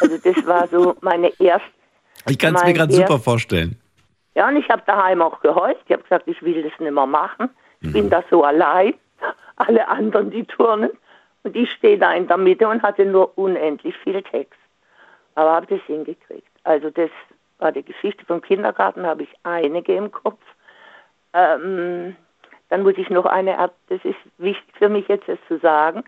Also 0.00 0.18
das 0.18 0.46
war 0.46 0.66
so 0.68 0.96
meine 1.00 1.28
erste. 1.40 1.68
Ich 2.28 2.38
kann 2.38 2.54
es 2.54 2.62
mir 2.64 2.72
gerade 2.74 2.92
super 2.92 3.18
vorstellen. 3.18 3.78
Ja, 4.34 4.48
und 4.48 4.56
ich 4.56 4.68
habe 4.70 4.82
daheim 4.86 5.20
auch 5.22 5.40
geheult. 5.40 5.76
Ich 5.86 5.92
habe 5.92 6.02
gesagt, 6.02 6.26
ich 6.28 6.40
will 6.42 6.62
das 6.62 6.78
nicht 6.80 6.92
mehr 6.92 7.06
machen. 7.06 7.50
Ich 7.80 7.92
bin 7.92 8.08
da 8.10 8.22
so 8.30 8.44
allein. 8.44 8.94
Alle 9.56 9.86
anderen, 9.88 10.30
die 10.30 10.44
turnen. 10.44 10.90
Und 11.44 11.56
ich 11.56 11.70
stehe 11.72 11.98
da 11.98 12.12
in 12.12 12.28
der 12.28 12.36
Mitte 12.38 12.68
und 12.68 12.82
hatte 12.82 13.04
nur 13.04 13.36
unendlich 13.36 13.96
viel 13.98 14.22
Text. 14.22 14.58
Aber 15.34 15.52
habe 15.52 15.66
das 15.66 15.80
hingekriegt. 15.86 16.48
Also 16.64 16.90
das 16.90 17.10
war 17.58 17.72
die 17.72 17.82
Geschichte 17.82 18.24
vom 18.24 18.40
Kindergarten, 18.40 19.06
habe 19.06 19.24
ich 19.24 19.28
einige 19.42 19.94
im 19.96 20.10
Kopf. 20.12 20.40
Ähm, 21.34 22.16
dann 22.68 22.82
muss 22.82 22.94
ich 22.96 23.10
noch 23.10 23.26
eine, 23.26 23.58
ab- 23.58 23.74
das 23.88 24.00
ist 24.04 24.16
wichtig 24.38 24.74
für 24.78 24.88
mich 24.88 25.06
jetzt 25.08 25.28
das 25.28 25.38
zu 25.48 25.58
sagen, 25.58 26.04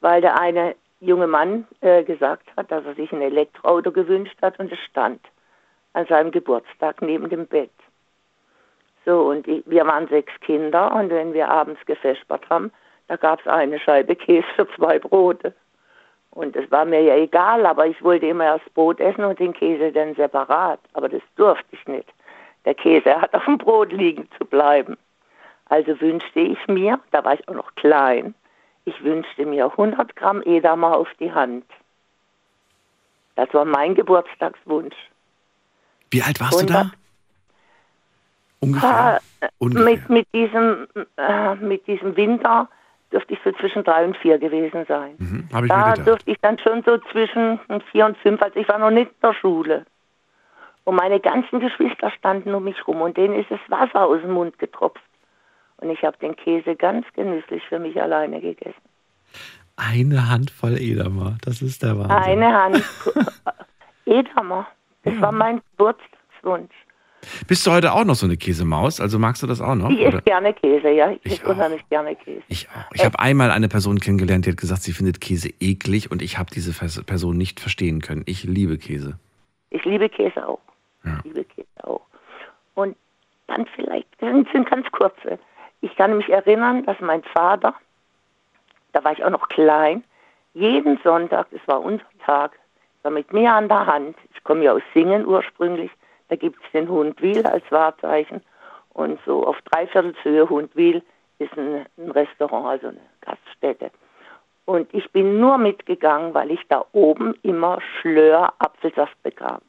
weil 0.00 0.20
der 0.20 0.38
eine 0.38 0.74
junge 1.02 1.26
Mann 1.26 1.66
äh, 1.80 2.04
gesagt 2.04 2.46
hat, 2.56 2.70
dass 2.70 2.84
er 2.84 2.94
sich 2.94 3.12
ein 3.12 3.22
Elektroauto 3.22 3.90
gewünscht 3.90 4.36
hat 4.40 4.58
und 4.58 4.72
es 4.72 4.78
stand 4.78 5.20
an 5.94 6.06
seinem 6.06 6.30
Geburtstag 6.30 7.02
neben 7.02 7.28
dem 7.28 7.46
Bett. 7.46 7.72
So, 9.04 9.22
und 9.22 9.48
ich, 9.48 9.64
wir 9.66 9.84
waren 9.86 10.06
sechs 10.08 10.32
Kinder 10.40 10.94
und 10.94 11.10
wenn 11.10 11.32
wir 11.32 11.48
abends 11.48 11.84
gefespert 11.86 12.48
haben, 12.48 12.70
da 13.08 13.16
gab 13.16 13.40
es 13.40 13.46
eine 13.48 13.80
Scheibe 13.80 14.14
Käse 14.16 14.46
für 14.54 14.68
zwei 14.76 14.98
Brote. 14.98 15.52
Und 16.30 16.56
das 16.56 16.70
war 16.70 16.84
mir 16.84 17.02
ja 17.02 17.16
egal, 17.16 17.66
aber 17.66 17.86
ich 17.86 18.02
wollte 18.02 18.26
immer 18.26 18.44
erst 18.44 18.72
Brot 18.72 19.00
essen 19.00 19.24
und 19.24 19.38
den 19.38 19.52
Käse 19.52 19.92
dann 19.92 20.14
separat. 20.14 20.80
Aber 20.94 21.08
das 21.08 21.20
durfte 21.36 21.66
ich 21.72 21.86
nicht. 21.86 22.08
Der 22.64 22.74
Käse 22.74 23.14
hat 23.20 23.34
auf 23.34 23.44
dem 23.44 23.58
Brot 23.58 23.92
liegen 23.92 24.28
zu 24.38 24.44
bleiben. 24.44 24.96
Also 25.66 26.00
wünschte 26.00 26.40
ich 26.40 26.68
mir, 26.68 27.00
da 27.10 27.24
war 27.24 27.34
ich 27.34 27.48
auch 27.48 27.54
noch 27.54 27.74
klein, 27.74 28.34
ich 28.84 29.02
wünschte 29.02 29.46
mir 29.46 29.66
100 29.66 30.16
Gramm 30.16 30.42
Edamer 30.42 30.96
auf 30.96 31.08
die 31.20 31.32
Hand. 31.32 31.64
Das 33.36 33.52
war 33.54 33.64
mein 33.64 33.94
Geburtstagswunsch. 33.94 34.96
Wie 36.10 36.22
alt 36.22 36.40
warst 36.40 36.54
du 36.54 36.66
100 36.66 36.76
da? 36.76 36.92
Ungefähr. 38.60 39.20
Ah, 39.40 39.48
Ungefähr. 39.58 39.84
mit, 39.84 40.08
mit, 40.08 40.28
diesem, 40.32 40.86
äh, 41.16 41.54
mit 41.56 41.86
diesem 41.86 42.16
Winter 42.16 42.68
dürfte 43.10 43.34
ich 43.34 43.40
so 43.44 43.52
zwischen 43.52 43.84
drei 43.84 44.04
und 44.04 44.16
vier 44.16 44.38
gewesen 44.38 44.84
sein. 44.86 45.14
Mhm, 45.18 45.48
ich 45.50 45.68
Da 45.68 45.94
dürfte 45.94 46.30
ich 46.30 46.38
dann 46.40 46.58
schon 46.58 46.82
so 46.84 46.98
zwischen 47.10 47.60
vier 47.90 48.06
und 48.06 48.16
fünf, 48.18 48.40
also 48.40 48.58
ich 48.58 48.68
war 48.68 48.78
noch 48.78 48.90
nicht 48.90 49.10
in 49.10 49.20
der 49.22 49.34
Schule. 49.34 49.84
Und 50.84 50.96
meine 50.96 51.20
ganzen 51.20 51.60
Geschwister 51.60 52.10
standen 52.10 52.54
um 52.54 52.64
mich 52.64 52.86
rum 52.86 53.02
und 53.02 53.16
denen 53.16 53.34
ist 53.34 53.50
das 53.50 53.60
Wasser 53.68 54.06
aus 54.06 54.20
dem 54.20 54.32
Mund 54.32 54.58
getropft. 54.58 55.02
Und 55.82 55.90
ich 55.90 56.02
habe 56.04 56.16
den 56.18 56.36
Käse 56.36 56.76
ganz 56.76 57.04
genüsslich 57.14 57.60
für 57.68 57.80
mich 57.80 58.00
alleine 58.00 58.40
gegessen. 58.40 58.80
Eine 59.74 60.30
Handvoll 60.30 60.78
Edamer, 60.78 61.38
das 61.44 61.60
ist 61.60 61.82
der 61.82 61.98
Wahnsinn. 61.98 62.40
Eine 62.42 62.52
Hand 62.52 62.84
Edamer. 64.06 64.68
Das 65.02 65.20
war 65.20 65.32
mein 65.32 65.60
Geburtstagswunsch. 65.72 66.72
Bist 67.48 67.66
du 67.66 67.72
heute 67.72 67.92
auch 67.92 68.04
noch 68.04 68.14
so 68.14 68.26
eine 68.26 68.36
Käsemaus? 68.36 69.00
Also 69.00 69.18
magst 69.18 69.42
du 69.42 69.48
das 69.48 69.60
auch 69.60 69.74
noch? 69.74 69.90
Ich 69.90 70.04
esse 70.04 70.22
gerne 70.22 70.54
Käse, 70.54 70.88
ja. 70.90 71.10
Ich, 71.10 71.32
esse 71.40 71.46
unheimlich 71.48 71.88
gerne 71.88 72.14
Käse. 72.14 72.42
Ich 72.46 72.68
auch. 72.68 72.94
Ich 72.94 73.04
habe 73.04 73.18
einmal 73.18 73.50
eine 73.50 73.68
Person 73.68 73.98
kennengelernt, 73.98 74.46
die 74.46 74.50
hat 74.50 74.56
gesagt, 74.58 74.82
sie 74.82 74.92
findet 74.92 75.20
Käse 75.20 75.50
eklig 75.58 76.12
und 76.12 76.22
ich 76.22 76.38
habe 76.38 76.50
diese 76.52 76.72
Person 77.02 77.36
nicht 77.36 77.58
verstehen 77.58 78.00
können. 78.02 78.22
Ich 78.26 78.44
liebe 78.44 78.78
Käse. 78.78 79.18
Ich 79.70 79.84
liebe 79.84 80.08
Käse 80.08 80.46
auch. 80.46 80.60
Ich 81.04 81.24
liebe 81.24 81.44
Käse 81.44 81.66
auch. 81.82 82.02
Und 82.74 82.96
dann 83.48 83.66
vielleicht, 83.74 84.08
das 84.20 84.30
sind 84.52 84.70
ganz 84.70 84.86
kurze. 84.92 85.40
Ich 85.82 85.94
kann 85.96 86.16
mich 86.16 86.30
erinnern, 86.30 86.84
dass 86.86 86.98
mein 87.00 87.22
Vater, 87.24 87.74
da 88.92 89.04
war 89.04 89.12
ich 89.12 89.22
auch 89.24 89.30
noch 89.30 89.48
klein, 89.48 90.04
jeden 90.54 90.98
Sonntag, 91.02 91.48
das 91.50 91.60
war 91.66 91.82
unser 91.82 92.04
Tag, 92.24 92.52
war 93.02 93.10
mit 93.10 93.32
mir 93.32 93.52
an 93.52 93.68
der 93.68 93.86
Hand. 93.86 94.16
Ich 94.32 94.44
komme 94.44 94.64
ja 94.64 94.72
aus 94.72 94.82
Singen 94.94 95.26
ursprünglich. 95.26 95.90
Da 96.28 96.36
gibt 96.36 96.64
es 96.64 96.70
den 96.70 96.88
Hundwil 96.88 97.44
als 97.46 97.64
Wahrzeichen. 97.70 98.42
Und 98.94 99.18
so 99.26 99.44
auf 99.44 99.60
Dreiviertelshöhe 99.62 100.48
Hundwil 100.48 101.02
ist 101.38 101.52
ein, 101.58 101.84
ein 101.98 102.10
Restaurant, 102.12 102.66
also 102.66 102.88
eine 102.88 103.00
Gaststätte. 103.20 103.90
Und 104.66 104.92
ich 104.94 105.10
bin 105.10 105.40
nur 105.40 105.58
mitgegangen, 105.58 106.32
weil 106.34 106.52
ich 106.52 106.60
da 106.68 106.84
oben 106.92 107.34
immer 107.42 107.80
Schlör 108.00 108.52
Apfelsaft 108.58 109.20
bekam. 109.24 109.60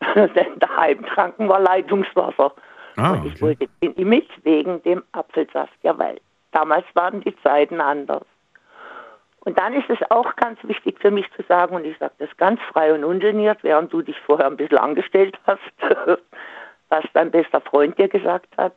Denn 0.14 0.58
daheim 0.58 1.04
tranken 1.04 1.46
wir 1.46 1.58
Leitungswasser. 1.58 2.54
Ah, 2.98 3.12
Und 3.12 3.26
ich 3.26 3.40
wollte 3.40 3.68
den 3.82 3.94
mit 4.08 4.28
wegen 4.44 4.82
dem 4.82 5.02
Apfelsaft. 5.12 5.72
Ja, 5.82 5.96
weil 5.98 6.20
damals 6.52 6.84
waren 6.94 7.20
die 7.22 7.34
Zeiten 7.42 7.80
anders. 7.80 8.24
Und 9.40 9.58
dann 9.58 9.72
ist 9.72 9.88
es 9.88 9.98
auch 10.10 10.34
ganz 10.36 10.58
wichtig 10.64 10.98
für 11.00 11.10
mich 11.10 11.24
zu 11.34 11.42
sagen, 11.48 11.74
und 11.76 11.84
ich 11.86 11.96
sage 11.98 12.12
das 12.18 12.28
ganz 12.36 12.60
frei 12.72 12.92
und 12.92 13.04
ungeniert, 13.04 13.58
während 13.62 13.92
du 13.92 14.02
dich 14.02 14.16
vorher 14.26 14.46
ein 14.46 14.56
bisschen 14.56 14.78
angestellt 14.78 15.38
hast, 15.46 15.60
was 16.90 17.04
dein 17.14 17.30
bester 17.30 17.60
Freund 17.62 17.96
dir 17.98 18.08
gesagt 18.08 18.48
hat. 18.58 18.74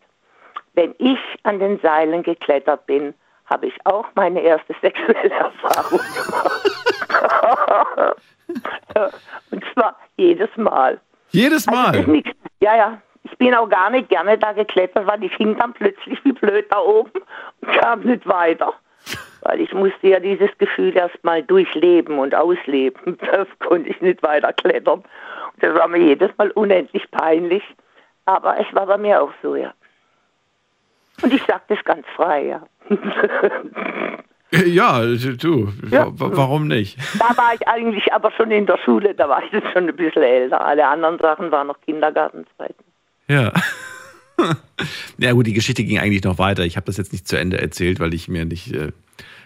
Wenn 0.74 0.96
ich 1.00 1.20
an 1.44 1.60
den 1.60 1.80
Seilen 1.82 2.24
geklettert 2.24 2.86
bin, 2.86 3.14
habe 3.48 3.66
ich 3.68 3.74
auch 3.86 4.06
meine 4.16 4.40
erste 4.42 4.74
sexuelle 4.82 5.30
Erfahrung 5.32 6.00
gemacht. 6.00 6.62
und 9.52 9.64
zwar 9.74 9.98
jedes 10.16 10.56
Mal. 10.56 11.00
Jedes 11.32 11.68
Also 11.68 11.82
Mal? 11.82 12.04
nix- 12.08 12.32
ja, 12.62 12.76
ja. 12.78 13.02
Ich 13.24 13.38
bin 13.38 13.54
auch 13.54 13.70
gar 13.70 13.90
nicht 13.90 14.10
gerne 14.10 14.38
da 14.38 14.52
geklettert, 14.54 15.06
weil 15.08 15.24
ich 15.24 15.34
hing 15.36 15.56
dann 15.58 15.74
plötzlich 15.74 16.20
wie 16.26 16.32
blöd 16.32 16.66
da 16.70 16.80
oben 16.80 17.12
und 17.62 17.72
kam 17.80 18.02
nicht 18.02 18.28
weiter. 18.28 18.74
Weil 19.42 19.62
ich 19.62 19.74
musste 19.74 20.08
ja 20.08 20.20
dieses 20.20 20.50
Gefühl 20.58 20.96
erst 20.96 21.24
mal 21.24 21.42
durchleben 21.44 22.20
und 22.20 22.34
ausleben. 22.36 23.18
Das 23.32 23.48
konnte 23.60 23.90
ich 23.90 24.00
nicht 24.02 24.22
weiter 24.24 24.54
klettern. 24.54 25.00
Und 25.54 25.64
das 25.64 25.74
war 25.76 25.88
mir 25.88 26.00
jedes 26.00 26.30
Mal 26.38 26.52
unendlich 26.52 27.10
peinlich. 27.12 27.64
Aber 28.26 28.60
es 28.60 28.68
war 28.74 28.86
bei 28.86 28.98
mir 28.98 29.22
auch 29.22 29.32
so, 29.42 29.56
ja. 29.56 29.74
Und 31.24 31.34
ich 31.34 31.44
sage 31.44 31.62
das 31.68 31.84
ganz 31.84 32.06
frei, 32.16 32.46
ja. 32.46 32.62
Ja, 34.66 35.00
du, 35.02 35.70
Ja. 35.90 36.08
wa- 36.08 36.30
warum 36.34 36.68
nicht? 36.68 36.98
Da 37.20 37.36
war 37.38 37.54
ich 37.54 37.66
eigentlich 37.68 38.12
aber 38.14 38.32
schon 38.32 38.52
in 38.52 38.66
der 38.66 38.78
Schule, 38.80 39.16
da 39.16 39.30
war 39.30 39.42
ich 39.44 39.52
jetzt 39.54 39.72
schon 39.72 39.88
ein 39.88 39.96
bisschen 39.96 40.24
älter. 40.24 40.66
Alle 40.66 40.86
anderen 40.88 41.18
Sachen 41.20 41.52
waren 41.52 41.68
noch 41.68 41.80
Kindergartenzeiten. 41.82 42.84
Ja. 43.28 43.52
ja 45.18 45.32
gut, 45.34 45.48
die 45.48 45.54
Geschichte 45.54 45.84
ging 45.84 46.00
eigentlich 46.00 46.24
noch 46.24 46.38
weiter. 46.38 46.64
Ich 46.64 46.76
habe 46.76 46.86
das 46.86 46.98
jetzt 46.98 47.12
nicht 47.12 47.28
zu 47.28 47.38
Ende 47.38 47.60
erzählt, 47.62 48.00
weil 48.00 48.14
ich 48.14 48.28
mir 48.28 48.46
nicht 48.46 48.74
äh, 48.74 48.92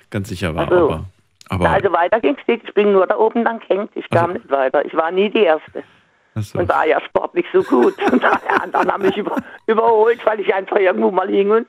ganz 0.10 0.30
sicher 0.30 0.56
war. 0.56 0.66
Ach 0.66 0.70
so. 0.70 0.92
Aber, 0.92 1.06
aber 1.50 1.70
also 1.70 1.92
weiter 1.92 2.20
ging's 2.20 2.42
nicht. 2.48 2.64
Ich 2.66 2.74
bin 2.74 2.92
nur 2.92 3.06
da 3.08 3.18
oben 3.18 3.44
dann 3.44 3.60
gehängt. 3.60 3.92
Ich 3.96 4.10
kam 4.10 4.34
nicht 4.34 4.50
weiter. 4.50 4.84
Ich 4.86 4.94
war 4.96 5.12
nie 5.12 5.30
die 5.30 5.44
Erste. 5.44 5.84
So. 6.36 6.60
Und 6.60 6.70
war 6.70 6.86
ja 6.86 7.00
sportlich 7.02 7.46
so 7.54 7.64
gut. 7.64 7.96
Und 8.12 8.24
alle 8.26 8.62
anderen 8.62 8.92
haben 8.92 9.04
mich 9.04 9.18
über, 9.18 9.38
überholt, 9.68 10.26
weil 10.26 10.40
ich 10.40 10.54
einfach 10.54 10.78
irgendwo 10.78 11.12
mal 11.12 11.30
hing. 11.30 11.52
Und 11.52 11.68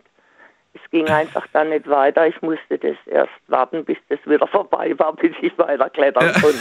es 0.75 0.81
ging 0.91 1.09
einfach 1.09 1.47
dann 1.53 1.69
nicht 1.71 1.89
weiter. 1.89 2.27
Ich 2.27 2.41
musste 2.43 2.79
das 2.79 2.97
erst 3.07 3.33
warten, 3.49 3.85
bis 3.85 3.99
das 4.09 4.19
wieder 4.27 4.47
vorbei 4.47 4.99
war, 4.99 5.15
bis 5.15 5.33
ich 5.41 5.57
weiter 5.59 5.91
klettern 5.91 6.33
konnte. 6.35 6.61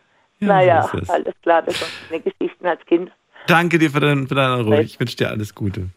naja, 0.40 0.90
so 0.92 1.12
alles 1.12 1.34
klar. 1.42 1.62
Das 1.62 1.80
waren 1.80 1.90
meine 2.10 2.22
Geschichten 2.22 2.66
als 2.66 2.84
Kind. 2.86 3.10
danke 3.46 3.78
dir 3.78 3.90
für, 3.90 4.00
dein, 4.00 4.26
für 4.26 4.34
deinen 4.34 4.60
Anruf. 4.60 4.78
Ich 4.80 4.98
wünsche 4.98 5.16
dir 5.16 5.28
alles 5.28 5.54
Gute. 5.54 5.88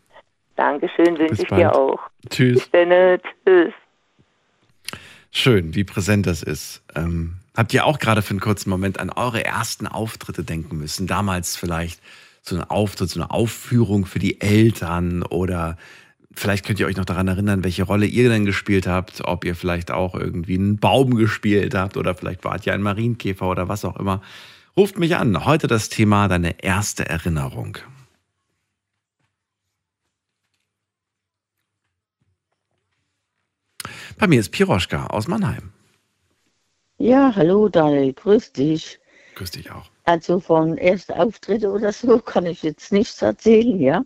Dankeschön, 0.56 1.18
wünsche 1.18 1.42
ich 1.42 1.48
bald. 1.48 1.62
dir 1.62 1.76
auch. 1.76 2.00
Tschüss. 2.30 2.70
Dann. 2.72 3.20
Tschüss. 3.46 3.74
Schön, 5.32 5.74
wie 5.74 5.84
präsent 5.84 6.28
das 6.28 6.44
ist. 6.44 6.84
Ähm, 6.96 7.38
habt 7.58 7.74
ihr 7.74 7.86
auch 7.86 7.98
gerade 7.98 8.22
für 8.22 8.32
einen 8.32 8.40
kurzen 8.40 8.70
Moment 8.70 9.00
an 9.00 9.10
eure 9.10 9.44
ersten 9.44 9.88
Auftritte 9.88 10.44
denken 10.44 10.78
müssen? 10.78 11.08
Damals 11.08 11.56
vielleicht 11.56 12.00
so 12.44 12.56
ein 12.56 12.64
Auftritt, 12.64 13.10
so 13.10 13.20
eine 13.20 13.32
Aufführung 13.32 14.06
für 14.06 14.20
die 14.20 14.42
Eltern 14.42 15.24
oder 15.24 15.78
vielleicht 16.36 16.66
könnt 16.66 16.80
ihr 16.80 16.88
euch 16.88 16.98
noch 16.98 17.06
daran 17.06 17.28
erinnern, 17.28 17.64
welche 17.64 17.84
Rolle 17.84 18.06
ihr 18.06 18.30
denn 18.30 18.46
gespielt 18.46 18.88
habt, 18.88 19.22
ob 19.26 19.46
ihr 19.46 19.56
vielleicht 19.56 19.92
auch 19.92 20.16
irgendwie 20.16 20.58
einen 20.58 20.78
Baum 20.78 21.16
gespielt 21.16 21.76
habt 21.76 21.98
oder 21.98 22.16
vielleicht 22.16 22.44
wart 22.44 22.66
ihr 22.66 22.74
ein 22.74 22.82
Marienkäfer 22.82 23.48
oder 23.48 23.70
was 23.70 23.86
auch 23.86 23.98
immer. 23.98 24.22
Ruft 24.76 24.98
mich 24.98 25.16
an. 25.16 25.46
Heute 25.46 25.68
das 25.68 25.90
Thema 25.90 26.28
deine 26.28 26.64
erste 26.64 27.08
Erinnerung. 27.08 27.78
Bei 34.18 34.28
mir 34.28 34.40
ist 34.40 34.52
Piroschka 34.52 35.08
aus 35.08 35.28
Mannheim. 35.28 35.72
Ja, 36.98 37.34
hallo 37.36 37.70
Daniel, 37.70 38.14
grüß 38.14 38.54
dich. 38.54 39.00
Grüß 39.36 39.52
dich 39.52 39.72
auch. 39.72 39.90
Also 40.06 40.40
von 40.40 40.78
ersten 40.78 41.14
Auftritte 41.14 41.72
oder 41.72 41.92
so 41.92 42.20
kann 42.20 42.46
ich 42.46 42.64
jetzt 42.64 42.92
nichts 42.92 43.22
erzählen, 43.22 43.80
ja. 43.80 44.04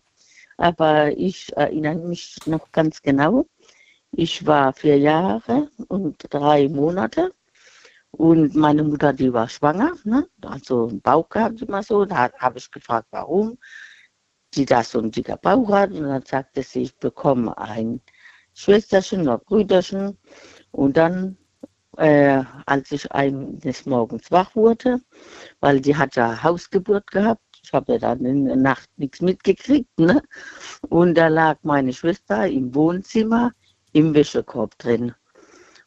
Aber 0.58 1.18
ich 1.18 1.56
erinnere 1.56 1.96
mich 1.96 2.38
noch 2.46 2.72
ganz 2.72 3.02
genau. 3.02 3.46
Ich 4.12 4.46
war 4.46 4.74
vier 4.74 4.98
Jahre 5.00 5.70
und 5.90 6.18
drei 6.32 6.70
Monate 6.70 7.32
Und 8.12 8.56
meine 8.56 8.84
Mutter, 8.84 9.14
die 9.14 9.32
war 9.34 9.50
schwanger, 9.50 9.94
ne? 10.04 10.28
also 10.44 10.90
Bauch 11.04 11.30
gehabt 11.30 11.62
immer 11.62 11.84
so. 11.84 12.06
Da 12.06 12.32
habe 12.40 12.58
ich 12.60 12.72
gefragt, 12.72 13.08
warum 13.12 13.58
sie 14.54 14.66
da 14.66 14.84
so 14.84 15.00
einen 15.00 15.12
dicker 15.12 15.38
Bauch 15.38 15.70
hat. 15.72 15.92
Und 15.92 16.04
dann 16.04 16.24
sagte 16.26 16.64
sie, 16.64 16.84
ich 16.84 16.98
bekomme 16.98 17.58
ein 17.58 18.02
Schwesterchen 18.54 19.22
oder 19.24 19.38
Brüderchen. 19.40 20.18
Und 20.72 20.98
dann, 20.98 21.38
äh, 21.98 22.44
als 22.66 22.92
ich 22.92 23.12
eines 23.12 23.86
Morgens 23.86 24.32
wach 24.32 24.56
wurde, 24.56 25.02
weil 25.60 25.82
die 25.82 25.96
hat 25.98 26.16
ja 26.16 26.42
Hausgeburt 26.44 27.08
gehabt, 27.12 27.42
ich 27.68 27.74
habe 27.74 27.94
ja 27.94 28.00
dann 28.00 28.24
in 28.24 28.46
der 28.46 28.56
Nacht 28.56 28.90
nichts 28.96 29.20
mitgekriegt, 29.20 30.00
ne? 30.00 30.22
Und 30.88 31.16
da 31.16 31.28
lag 31.28 31.58
meine 31.64 31.92
Schwester 31.92 32.48
im 32.48 32.74
Wohnzimmer 32.74 33.52
im 33.92 34.14
Wäschekorb 34.14 34.78
drin. 34.78 35.14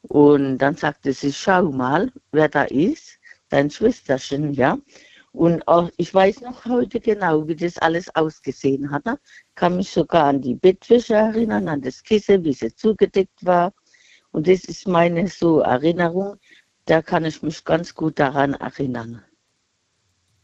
Und 0.02 0.58
dann 0.58 0.76
sagte 0.76 1.14
sie, 1.14 1.32
schau 1.32 1.70
mal, 1.72 2.12
wer 2.32 2.50
da 2.50 2.64
ist, 2.64 3.18
dein 3.48 3.70
Schwesterchen, 3.70 4.52
ja. 4.52 4.76
Und 5.32 5.66
auch, 5.68 5.90
ich 5.96 6.12
weiß 6.12 6.42
noch 6.42 6.66
heute 6.66 7.00
genau, 7.00 7.48
wie 7.48 7.56
das 7.56 7.78
alles 7.78 8.14
ausgesehen 8.14 8.90
hat. 8.90 9.06
Ne? 9.06 9.18
Kann 9.54 9.76
mich 9.76 9.90
sogar 9.90 10.24
an 10.24 10.42
die 10.42 10.56
Bettwäsche 10.56 11.14
erinnern, 11.14 11.68
an 11.68 11.80
das 11.80 12.02
Kissen, 12.02 12.44
wie 12.44 12.52
sie 12.52 12.74
zugedeckt 12.74 13.44
war. 13.46 13.72
Und 14.32 14.48
das 14.48 14.64
ist 14.64 14.86
meine 14.86 15.28
so 15.28 15.60
Erinnerung, 15.60 16.36
da 16.84 17.00
kann 17.00 17.24
ich 17.24 17.42
mich 17.42 17.64
ganz 17.64 17.94
gut 17.94 18.18
daran 18.18 18.52
erinnern. 18.54 19.22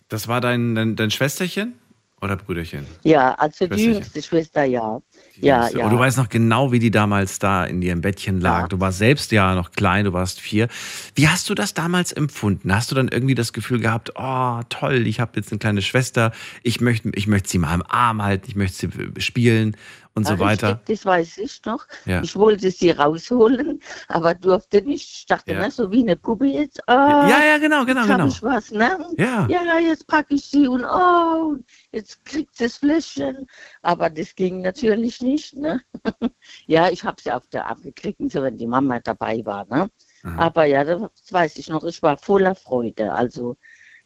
Das 0.08 0.28
war 0.28 0.40
dein, 0.40 0.74
dein, 0.74 0.96
dein 0.96 1.10
Schwesterchen 1.10 1.74
oder 2.22 2.36
Brüderchen? 2.36 2.86
Ja, 3.02 3.34
also 3.34 3.66
die 3.66 3.84
jüngste 3.84 4.22
Schwester, 4.22 4.64
ja. 4.64 5.00
Ja, 5.40 5.68
ja. 5.68 5.84
Und 5.84 5.92
du 5.92 5.98
weißt 5.98 6.16
noch 6.16 6.28
genau, 6.28 6.72
wie 6.72 6.78
die 6.78 6.90
damals 6.90 7.38
da 7.38 7.64
in 7.64 7.82
ihrem 7.82 8.00
Bettchen 8.00 8.40
lag. 8.40 8.62
Ja. 8.62 8.68
Du 8.68 8.80
warst 8.80 8.98
selbst 8.98 9.32
ja 9.32 9.54
noch 9.54 9.72
klein, 9.72 10.06
du 10.06 10.12
warst 10.12 10.40
vier. 10.40 10.68
Wie 11.14 11.28
hast 11.28 11.50
du 11.50 11.54
das 11.54 11.74
damals 11.74 12.12
empfunden? 12.12 12.74
Hast 12.74 12.90
du 12.90 12.94
dann 12.94 13.08
irgendwie 13.08 13.34
das 13.34 13.52
Gefühl 13.52 13.80
gehabt, 13.80 14.12
oh 14.14 14.60
toll, 14.68 15.06
ich 15.06 15.20
habe 15.20 15.32
jetzt 15.36 15.52
eine 15.52 15.58
kleine 15.58 15.82
Schwester, 15.82 16.32
ich 16.62 16.80
möchte, 16.80 17.10
ich 17.14 17.26
möchte 17.26 17.50
sie 17.50 17.58
mal 17.58 17.74
im 17.74 17.84
Arm 17.86 18.22
halten, 18.22 18.46
ich 18.48 18.56
möchte 18.56 18.88
sie 18.88 19.20
spielen 19.20 19.76
und 20.16 20.26
so 20.26 20.38
weiter? 20.38 20.80
Das 20.88 21.04
weiß 21.04 21.38
ich 21.38 21.60
noch. 21.64 21.86
Ja. 22.06 22.22
Ich 22.22 22.34
wollte 22.34 22.70
sie 22.70 22.90
rausholen, 22.90 23.80
aber 24.08 24.34
durfte 24.34 24.82
nicht. 24.82 25.08
Ich 25.18 25.26
dachte, 25.26 25.52
Ja. 25.52 25.60
ne, 25.60 25.70
so 25.70 25.90
wie 25.92 26.02
eine 26.02 26.16
Puppe 26.16 26.46
jetzt. 26.46 26.80
Ah, 26.88 27.28
Ja, 27.28 27.44
ja, 27.44 27.58
genau, 27.58 27.84
genau, 27.84 28.00
jetzt 28.00 28.10
genau. 28.10 28.26
ich 28.26 28.42
was, 28.42 28.70
ne? 28.70 29.06
Ja. 29.18 29.46
Ja, 29.48 29.78
jetzt 29.78 30.06
packe 30.06 30.34
ich 30.34 30.46
sie 30.46 30.66
und 30.66 30.84
oh, 30.84 31.56
jetzt 31.92 32.24
kriegt 32.24 32.56
sie 32.56 32.64
das 32.64 32.78
Fläschchen. 32.78 33.46
Aber 33.82 34.10
das 34.10 34.34
ging 34.34 34.62
natürlich 34.62 35.20
nicht, 35.20 35.54
ne? 35.54 35.80
ja, 36.66 36.88
ich 36.88 37.04
habe 37.04 37.20
sie 37.20 37.30
auf 37.30 37.46
der 37.48 37.66
Arm 37.66 37.82
gekriegt, 37.82 38.20
so, 38.32 38.42
wenn 38.42 38.56
die 38.56 38.66
Mama 38.66 38.98
dabei 39.00 39.44
war, 39.44 39.66
ne? 39.66 39.88
Aber 40.36 40.64
ja, 40.64 40.82
das 40.82 41.00
weiß 41.30 41.56
ich 41.58 41.68
noch, 41.68 41.84
ich 41.84 42.02
war 42.02 42.16
voller 42.16 42.56
Freude. 42.56 43.12
Also, 43.12 43.56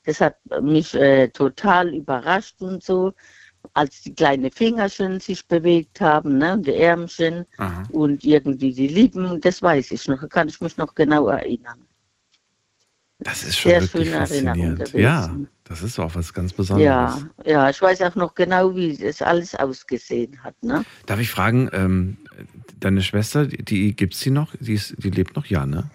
das 0.04 0.20
hat 0.20 0.36
mich 0.60 0.94
äh, 0.94 1.28
total 1.28 1.94
überrascht 1.94 2.60
und 2.60 2.82
so, 2.82 3.12
als 3.74 4.02
die 4.02 4.14
kleinen 4.14 4.50
Fingerchen 4.50 5.20
sich 5.20 5.46
bewegt 5.46 6.00
haben, 6.00 6.38
ne, 6.38 6.54
und 6.54 6.66
die 6.66 6.74
Ärmchen 6.74 7.44
Aha. 7.58 7.82
und 7.90 8.24
irgendwie 8.24 8.72
die 8.72 8.88
Lippen, 8.88 9.40
das 9.40 9.62
weiß 9.62 9.90
ich 9.92 10.08
noch, 10.08 10.28
kann 10.28 10.48
ich 10.48 10.60
mich 10.60 10.76
noch 10.76 10.94
genau 10.94 11.28
erinnern. 11.28 11.78
Das 13.20 13.44
ist 13.44 13.58
schon 13.58 13.72
Sehr 13.72 13.82
wirklich 13.82 14.08
schöne 14.08 14.20
Erinnerung 14.20 14.76
faszinierend. 14.78 14.92
Ja, 14.94 15.36
das 15.64 15.82
ist 15.82 15.98
auch 15.98 16.14
was 16.14 16.32
ganz 16.32 16.54
Besonderes. 16.54 17.26
Ja, 17.44 17.44
ja, 17.44 17.70
ich 17.70 17.80
weiß 17.80 18.00
auch 18.02 18.14
noch 18.14 18.34
genau, 18.34 18.74
wie 18.74 18.96
das 18.96 19.20
alles 19.20 19.54
ausgesehen 19.54 20.42
hat, 20.42 20.54
ne? 20.62 20.84
Darf 21.04 21.20
ich 21.20 21.30
fragen, 21.30 21.68
ähm, 21.72 22.16
deine 22.78 23.02
Schwester, 23.02 23.46
die, 23.46 23.62
die 23.62 23.94
gibt's 23.94 24.20
die 24.20 24.30
noch? 24.30 24.54
Die, 24.58 24.72
ist, 24.74 24.94
die 24.98 25.10
lebt 25.10 25.36
noch, 25.36 25.46
ja, 25.46 25.66
ne? 25.66 25.90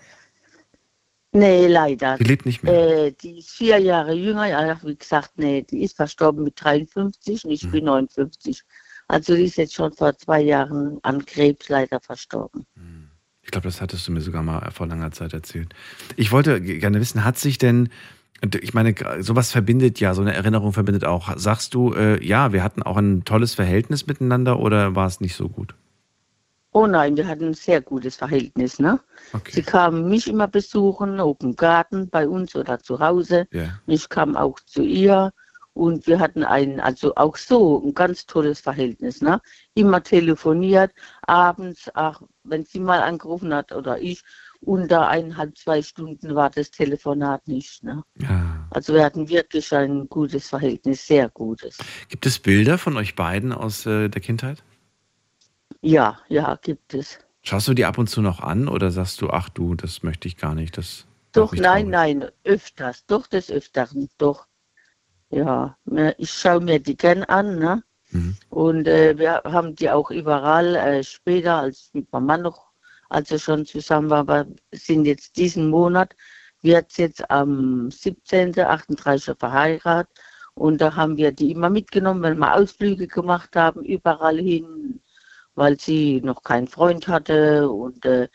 Nee, 1.35 1.67
leider. 1.67 2.17
Die 2.17 2.23
lebt 2.23 2.45
nicht 2.45 2.63
mehr. 2.63 3.07
Äh, 3.07 3.11
die 3.11 3.39
ist 3.39 3.51
vier 3.51 3.77
Jahre 3.77 4.13
jünger, 4.13 4.47
ja, 4.47 4.79
wie 4.83 4.95
gesagt, 4.95 5.31
nee, 5.35 5.63
die 5.69 5.83
ist 5.83 5.97
verstorben 5.97 6.45
mit 6.45 6.53
53 6.63 7.43
und 7.43 7.49
Mhm. 7.49 7.55
ich 7.55 7.69
bin 7.69 7.83
59. 7.83 8.61
Also 9.09 9.35
die 9.35 9.43
ist 9.43 9.57
jetzt 9.57 9.73
schon 9.73 9.91
vor 9.91 10.17
zwei 10.17 10.39
Jahren 10.41 10.97
an 11.03 11.25
Krebs 11.25 11.67
leider 11.67 11.99
verstorben. 11.99 12.65
Ich 13.43 13.51
glaube, 13.51 13.67
das 13.67 13.81
hattest 13.81 14.07
du 14.07 14.13
mir 14.13 14.21
sogar 14.21 14.43
mal 14.43 14.71
vor 14.71 14.87
langer 14.87 15.11
Zeit 15.11 15.33
erzählt. 15.33 15.75
Ich 16.15 16.31
wollte 16.31 16.61
gerne 16.61 17.01
wissen, 17.01 17.25
hat 17.25 17.37
sich 17.37 17.57
denn, 17.57 17.89
ich 18.61 18.73
meine, 18.73 18.95
sowas 19.19 19.51
verbindet 19.51 19.99
ja, 19.99 20.13
so 20.13 20.21
eine 20.21 20.33
Erinnerung 20.33 20.71
verbindet 20.71 21.03
auch. 21.03 21.37
Sagst 21.37 21.73
du, 21.73 21.93
äh, 21.93 22.25
ja, 22.25 22.53
wir 22.53 22.63
hatten 22.63 22.81
auch 22.81 22.97
ein 22.97 23.25
tolles 23.25 23.53
Verhältnis 23.53 24.07
miteinander 24.07 24.57
oder 24.59 24.95
war 24.95 25.05
es 25.05 25.19
nicht 25.19 25.35
so 25.35 25.49
gut? 25.49 25.75
Oh 26.75 26.87
nein, 26.87 27.15
wir 27.15 27.25
hatten 27.25 27.45
ein 27.45 27.53
sehr 27.53 27.79
gutes 27.79 28.17
Verhältnis, 28.17 28.79
ne? 28.79 28.99
Sie 29.49 29.63
kamen 29.63 30.09
mich 30.09 30.27
immer 30.27 30.49
besuchen, 30.49 31.21
ob 31.21 31.41
im 31.41 31.55
Garten 31.55 32.09
bei 32.09 32.27
uns 32.27 32.53
oder 32.53 32.79
zu 32.79 32.99
Hause. 32.99 33.47
Ja. 33.53 33.79
Und 33.85 33.93
Ich 33.93 34.09
kam 34.09 34.35
auch 34.35 34.59
zu 34.59 34.81
ihr 34.81 35.31
und 35.71 36.05
wir 36.05 36.19
hatten 36.19 36.43
ein, 36.43 36.81
also 36.81 37.15
auch 37.15 37.37
so 37.37 37.81
ein 37.81 37.93
ganz 37.93 38.25
tolles 38.25 38.59
Verhältnis, 38.59 39.21
ne? 39.21 39.39
Immer 39.73 40.03
telefoniert, 40.03 40.91
abends, 41.21 41.89
ach, 41.93 42.21
wenn 42.43 42.65
sie 42.65 42.81
mal 42.81 43.01
angerufen 43.01 43.53
hat 43.53 43.71
oder 43.71 44.01
ich, 44.01 44.21
unter 44.59 45.07
eineinhalb, 45.07 45.57
zwei 45.57 45.81
Stunden 45.81 46.35
war 46.35 46.49
das 46.49 46.71
Telefonat 46.71 47.47
nicht, 47.47 47.85
ne? 47.85 48.03
Also 48.71 48.93
wir 48.93 49.05
hatten 49.05 49.29
wirklich 49.29 49.73
ein 49.73 50.09
gutes 50.09 50.49
Verhältnis, 50.49 51.07
sehr 51.07 51.29
gutes. 51.29 51.77
Gibt 52.09 52.25
es 52.25 52.37
Bilder 52.37 52.77
von 52.77 52.97
euch 52.97 53.15
beiden 53.15 53.53
aus 53.53 53.85
äh, 53.85 54.09
der 54.09 54.21
Kindheit? 54.21 54.61
Ja, 55.85 56.17
ja, 56.29 56.57
gibt 56.63 56.95
es. 56.95 57.19
Schaust 57.43 57.67
du 57.67 57.75
die 57.75 57.85
ab 57.85 57.99
und 57.99 58.09
zu 58.09 58.23
noch 58.23 58.39
an 58.39 58.67
oder 58.67 58.89
sagst 58.89 59.21
du, 59.21 59.29
ach 59.29 59.49
du, 59.49 59.75
das 59.75 60.01
möchte 60.01 60.27
ich 60.27 60.35
gar 60.35 60.55
nicht? 60.55 60.79
Das 60.79 61.05
Doch, 61.31 61.53
nein, 61.53 61.89
nein, 61.89 62.25
öfters, 62.43 63.05
doch 63.05 63.27
des 63.27 63.51
Öfteren, 63.51 64.09
doch. 64.17 64.47
Ja, 65.29 65.77
ich 66.17 66.33
schaue 66.33 66.61
mir 66.61 66.79
die 66.79 66.97
gern 66.97 67.23
an, 67.25 67.59
ne? 67.59 67.83
Und 68.49 68.87
äh, 68.87 69.15
wir 69.19 69.43
haben 69.43 69.75
die 69.75 69.91
auch 69.91 70.09
überall 70.09 70.75
äh, 70.75 71.03
später, 71.03 71.57
als 71.57 71.91
mit 71.93 72.11
meinem 72.11 72.25
Mann 72.25 72.41
noch, 72.41 72.71
als 73.09 73.29
er 73.29 73.37
schon 73.37 73.67
zusammen 73.67 74.09
war, 74.09 74.19
aber 74.19 74.47
sind 74.71 75.05
jetzt 75.05 75.37
diesen 75.37 75.69
Monat, 75.69 76.15
wird 76.63 76.97
jetzt 76.97 77.29
am 77.29 77.91
17., 77.91 78.57
38. 78.59 79.37
verheiratet 79.37 80.09
und 80.55 80.81
da 80.81 80.95
haben 80.95 81.17
wir 81.17 81.31
die 81.31 81.51
immer 81.51 81.69
mitgenommen, 81.69 82.23
wenn 82.23 82.39
wir 82.39 82.55
Ausflüge 82.55 83.07
gemacht 83.07 83.55
haben, 83.55 83.83
überall 83.83 84.39
hin, 84.39 84.99
weil 85.55 85.79
sie 85.79 86.21
noch 86.21 86.43
keinen 86.43 86.67
Freund 86.67 87.07
hatte 87.07 87.69
und 87.69 88.05
äh, 88.05 88.27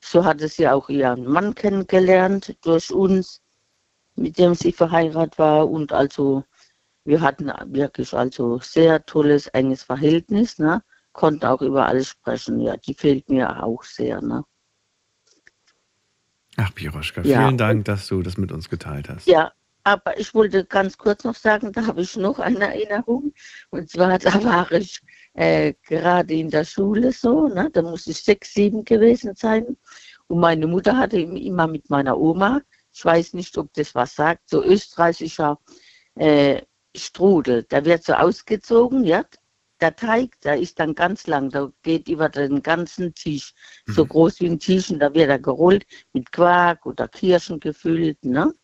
so 0.00 0.24
hatte 0.24 0.48
sie 0.48 0.68
auch 0.68 0.88
ihren 0.88 1.26
Mann 1.26 1.54
kennengelernt 1.54 2.56
durch 2.62 2.90
uns, 2.90 3.42
mit 4.14 4.38
dem 4.38 4.54
sie 4.54 4.72
verheiratet 4.72 5.38
war. 5.38 5.68
Und 5.68 5.92
also 5.92 6.44
wir 7.04 7.20
hatten 7.20 7.52
wirklich 7.66 8.12
also 8.14 8.58
sehr 8.60 9.04
tolles, 9.04 9.46
enges 9.48 9.82
Verhältnis, 9.82 10.58
ne? 10.58 10.82
Konnten 11.12 11.46
auch 11.46 11.62
über 11.62 11.86
alles 11.86 12.08
sprechen. 12.08 12.60
Ja, 12.60 12.76
die 12.76 12.94
fehlt 12.94 13.28
mir 13.28 13.62
auch 13.62 13.82
sehr, 13.82 14.20
ne? 14.20 14.44
Ach, 16.56 16.74
Piroschka, 16.74 17.22
Ja, 17.22 17.44
vielen 17.44 17.58
Dank, 17.58 17.84
dass 17.84 18.06
du 18.06 18.22
das 18.22 18.38
mit 18.38 18.50
uns 18.50 18.68
geteilt 18.68 19.08
hast. 19.08 19.26
Ja, 19.26 19.52
aber 19.84 20.18
ich 20.18 20.34
wollte 20.34 20.64
ganz 20.64 20.98
kurz 20.98 21.22
noch 21.24 21.34
sagen, 21.34 21.70
da 21.72 21.86
habe 21.86 22.00
ich 22.00 22.16
noch 22.16 22.38
eine 22.38 22.74
Erinnerung. 22.74 23.32
Und 23.70 23.88
zwar, 23.90 24.18
da 24.18 24.42
war 24.42 24.72
ich 24.72 25.00
äh, 25.36 25.74
gerade 25.86 26.34
in 26.34 26.50
der 26.50 26.64
Schule 26.64 27.12
so, 27.12 27.48
ne? 27.48 27.68
da 27.70 27.82
muss 27.82 28.06
ich 28.06 28.22
sechs, 28.22 28.54
sieben 28.54 28.84
gewesen 28.84 29.34
sein. 29.36 29.76
Und 30.28 30.40
meine 30.40 30.66
Mutter 30.66 30.96
hatte 30.96 31.20
immer 31.20 31.66
mit 31.66 31.90
meiner 31.90 32.18
Oma, 32.18 32.62
ich 32.92 33.04
weiß 33.04 33.34
nicht, 33.34 33.56
ob 33.58 33.72
das 33.74 33.94
was 33.94 34.14
sagt, 34.14 34.48
so 34.48 34.64
österreichischer 34.64 35.60
äh, 36.14 36.62
Strudel. 36.96 37.64
Da 37.68 37.84
wird 37.84 38.04
so 38.04 38.14
ausgezogen, 38.14 39.04
ja. 39.04 39.24
Der 39.82 39.94
Teig, 39.94 40.40
der 40.40 40.58
ist 40.58 40.80
dann 40.80 40.94
ganz 40.94 41.26
lang, 41.26 41.50
der 41.50 41.70
geht 41.82 42.08
über 42.08 42.30
den 42.30 42.62
ganzen 42.62 43.12
Tisch, 43.14 43.52
so 43.86 44.06
groß 44.06 44.40
wie 44.40 44.46
ein 44.46 44.58
Tisch, 44.58 44.90
und 44.90 45.00
da 45.00 45.12
wird 45.12 45.28
er 45.28 45.38
gerollt 45.38 45.84
mit 46.14 46.32
Quark 46.32 46.86
oder 46.86 47.08
Kirschen 47.08 47.60
gefüllt, 47.60 48.24
ne? 48.24 48.54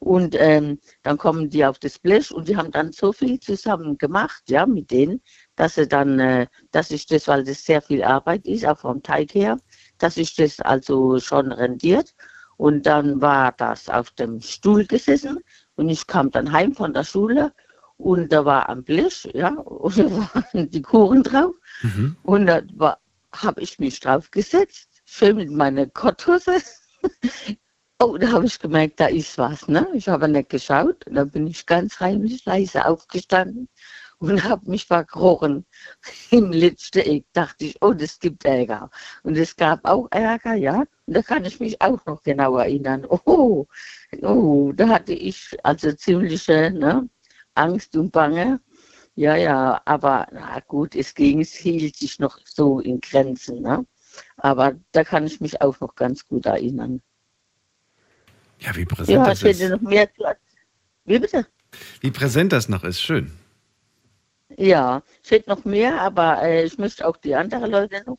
Und 0.00 0.34
ähm, 0.38 0.80
dann 1.02 1.18
kommen 1.18 1.50
die 1.50 1.64
auf 1.64 1.78
das 1.78 1.98
Blech 1.98 2.30
und 2.30 2.48
die 2.48 2.56
haben 2.56 2.70
dann 2.70 2.90
so 2.90 3.12
viel 3.12 3.38
zusammen 3.38 3.98
gemacht, 3.98 4.42
ja, 4.48 4.64
mit 4.64 4.90
denen, 4.90 5.22
dass 5.60 5.74
sie 5.74 5.86
dann, 5.86 6.18
äh, 6.18 6.46
dass 6.70 6.90
ich 6.90 7.04
das, 7.04 7.28
weil 7.28 7.44
das 7.44 7.62
sehr 7.66 7.82
viel 7.82 8.02
Arbeit 8.02 8.46
ist, 8.46 8.64
auch 8.64 8.78
vom 8.78 9.02
Teig 9.02 9.34
her, 9.34 9.58
dass 9.98 10.16
ich 10.16 10.34
das 10.34 10.58
also 10.60 11.20
schon 11.20 11.52
rendiert. 11.52 12.14
Und 12.56 12.86
dann 12.86 13.20
war 13.20 13.52
das 13.52 13.90
auf 13.90 14.10
dem 14.12 14.40
Stuhl 14.40 14.86
gesessen 14.86 15.38
und 15.76 15.90
ich 15.90 16.06
kam 16.06 16.30
dann 16.30 16.50
heim 16.50 16.74
von 16.74 16.94
der 16.94 17.04
Schule 17.04 17.52
und 17.98 18.32
da 18.32 18.46
war 18.46 18.70
am 18.70 18.82
Blech, 18.82 19.28
ja, 19.34 19.50
und 19.58 19.98
da 19.98 20.10
waren 20.10 20.70
die 20.70 20.80
Kuchen 20.80 21.22
drauf. 21.22 21.54
Und 22.22 22.46
da 22.46 22.62
habe 23.32 23.60
ich 23.60 23.78
mich 23.78 24.00
draufgesetzt, 24.00 24.88
schön 25.04 25.36
mit 25.36 25.50
meiner 25.50 25.86
Korthose. 25.86 26.56
Oh, 28.02 28.16
da 28.16 28.32
habe 28.32 28.46
ich 28.46 28.58
gemerkt, 28.58 28.98
da 28.98 29.08
ist 29.08 29.36
was, 29.36 29.68
ne? 29.68 29.86
Ich 29.92 30.08
habe 30.08 30.26
nicht 30.26 30.48
geschaut. 30.48 31.04
Da 31.04 31.24
bin 31.24 31.46
ich 31.46 31.66
ganz 31.66 32.00
heimlich 32.00 32.46
leise 32.46 32.86
aufgestanden 32.86 33.68
und 34.20 34.44
habe 34.44 34.70
mich 34.70 34.86
verkrochen. 34.86 35.66
Im 36.30 36.52
letzten 36.52 37.00
Eck 37.00 37.24
dachte 37.32 37.64
ich, 37.64 37.82
oh, 37.82 37.92
das 37.92 38.18
gibt 38.18 38.44
Ärger. 38.44 38.90
Und 39.22 39.36
es 39.36 39.56
gab 39.56 39.84
auch 39.84 40.06
Ärger, 40.10 40.54
ja. 40.54 40.84
Und 41.06 41.16
da 41.16 41.22
kann 41.22 41.44
ich 41.44 41.58
mich 41.58 41.80
auch 41.80 42.04
noch 42.06 42.22
genau 42.22 42.56
erinnern. 42.58 43.06
Oh, 43.24 43.66
oh, 44.22 44.72
da 44.72 44.88
hatte 44.88 45.12
ich 45.12 45.56
also 45.62 45.92
ziemliche 45.92 46.70
ne, 46.70 47.08
Angst 47.54 47.96
und 47.96 48.12
Bange. 48.12 48.60
Ja, 49.14 49.36
ja, 49.36 49.80
aber 49.84 50.26
na 50.32 50.60
gut, 50.60 50.94
es 50.94 51.14
ging, 51.14 51.40
es 51.40 51.54
hielt 51.54 51.96
sich 51.96 52.18
noch 52.18 52.38
so 52.44 52.80
in 52.80 53.00
Grenzen. 53.00 53.62
Ne? 53.62 53.86
Aber 54.36 54.74
da 54.92 55.04
kann 55.04 55.26
ich 55.26 55.40
mich 55.40 55.60
auch 55.60 55.78
noch 55.80 55.94
ganz 55.94 56.26
gut 56.26 56.46
erinnern. 56.46 57.00
Ja, 58.60 58.74
wie 58.76 58.84
präsent 58.84 59.18
Ja, 59.18 59.24
das 59.24 59.42
ist. 59.42 59.68
noch 59.68 59.80
mehr 59.80 60.12
zu. 60.14 60.24
Wie 61.04 61.18
bitte? 61.18 61.46
Wie 62.00 62.10
präsent 62.10 62.52
das 62.52 62.68
noch 62.68 62.84
ist, 62.84 63.00
schön. 63.00 63.32
Ja, 64.56 65.02
ich 65.22 65.30
hätte 65.30 65.48
noch 65.50 65.64
mehr, 65.64 66.00
aber 66.00 66.42
äh, 66.42 66.64
ich 66.64 66.76
möchte 66.78 67.06
auch 67.06 67.16
die 67.16 67.34
anderen 67.34 67.70
Leute 67.70 68.02
noch 68.06 68.18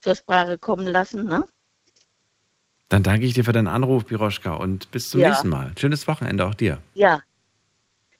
zur 0.00 0.14
Sprache 0.14 0.58
kommen 0.58 0.86
lassen. 0.86 1.24
Ne? 1.24 1.44
Dann 2.88 3.02
danke 3.02 3.26
ich 3.26 3.34
dir 3.34 3.44
für 3.44 3.52
deinen 3.52 3.68
Anruf, 3.68 4.06
Piroschka, 4.06 4.54
und 4.54 4.90
bis 4.90 5.10
zum 5.10 5.20
Ja. 5.20 5.28
nächsten 5.28 5.48
Mal. 5.48 5.72
Schönes 5.78 6.06
Wochenende 6.08 6.46
auch 6.46 6.54
dir. 6.54 6.78
Ja. 6.94 7.22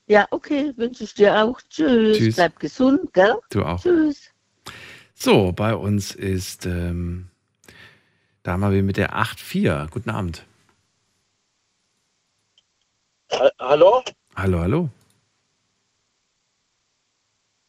Ja, 0.06 0.26
okay, 0.30 0.72
wünsche 0.76 1.04
ich 1.04 1.14
dir 1.14 1.42
auch. 1.42 1.60
Tschüss. 1.68 2.16
Tschüss. 2.18 2.36
Bleib 2.36 2.58
gesund, 2.60 3.12
gell? 3.12 3.34
Du 3.50 3.64
auch. 3.64 3.80
Tschüss. 3.82 4.30
So, 5.14 5.52
bei 5.52 5.74
uns 5.74 6.14
ist, 6.14 6.64
ähm, 6.64 7.28
da 8.42 8.52
haben 8.52 8.72
wir 8.72 8.82
mit 8.82 8.96
der 8.96 9.14
8.4. 9.16 9.88
Guten 9.90 10.10
Abend. 10.10 10.46
Ha- 13.32 13.50
Hallo? 13.58 14.02
Hallo, 14.36 14.60
hallo. 14.60 14.90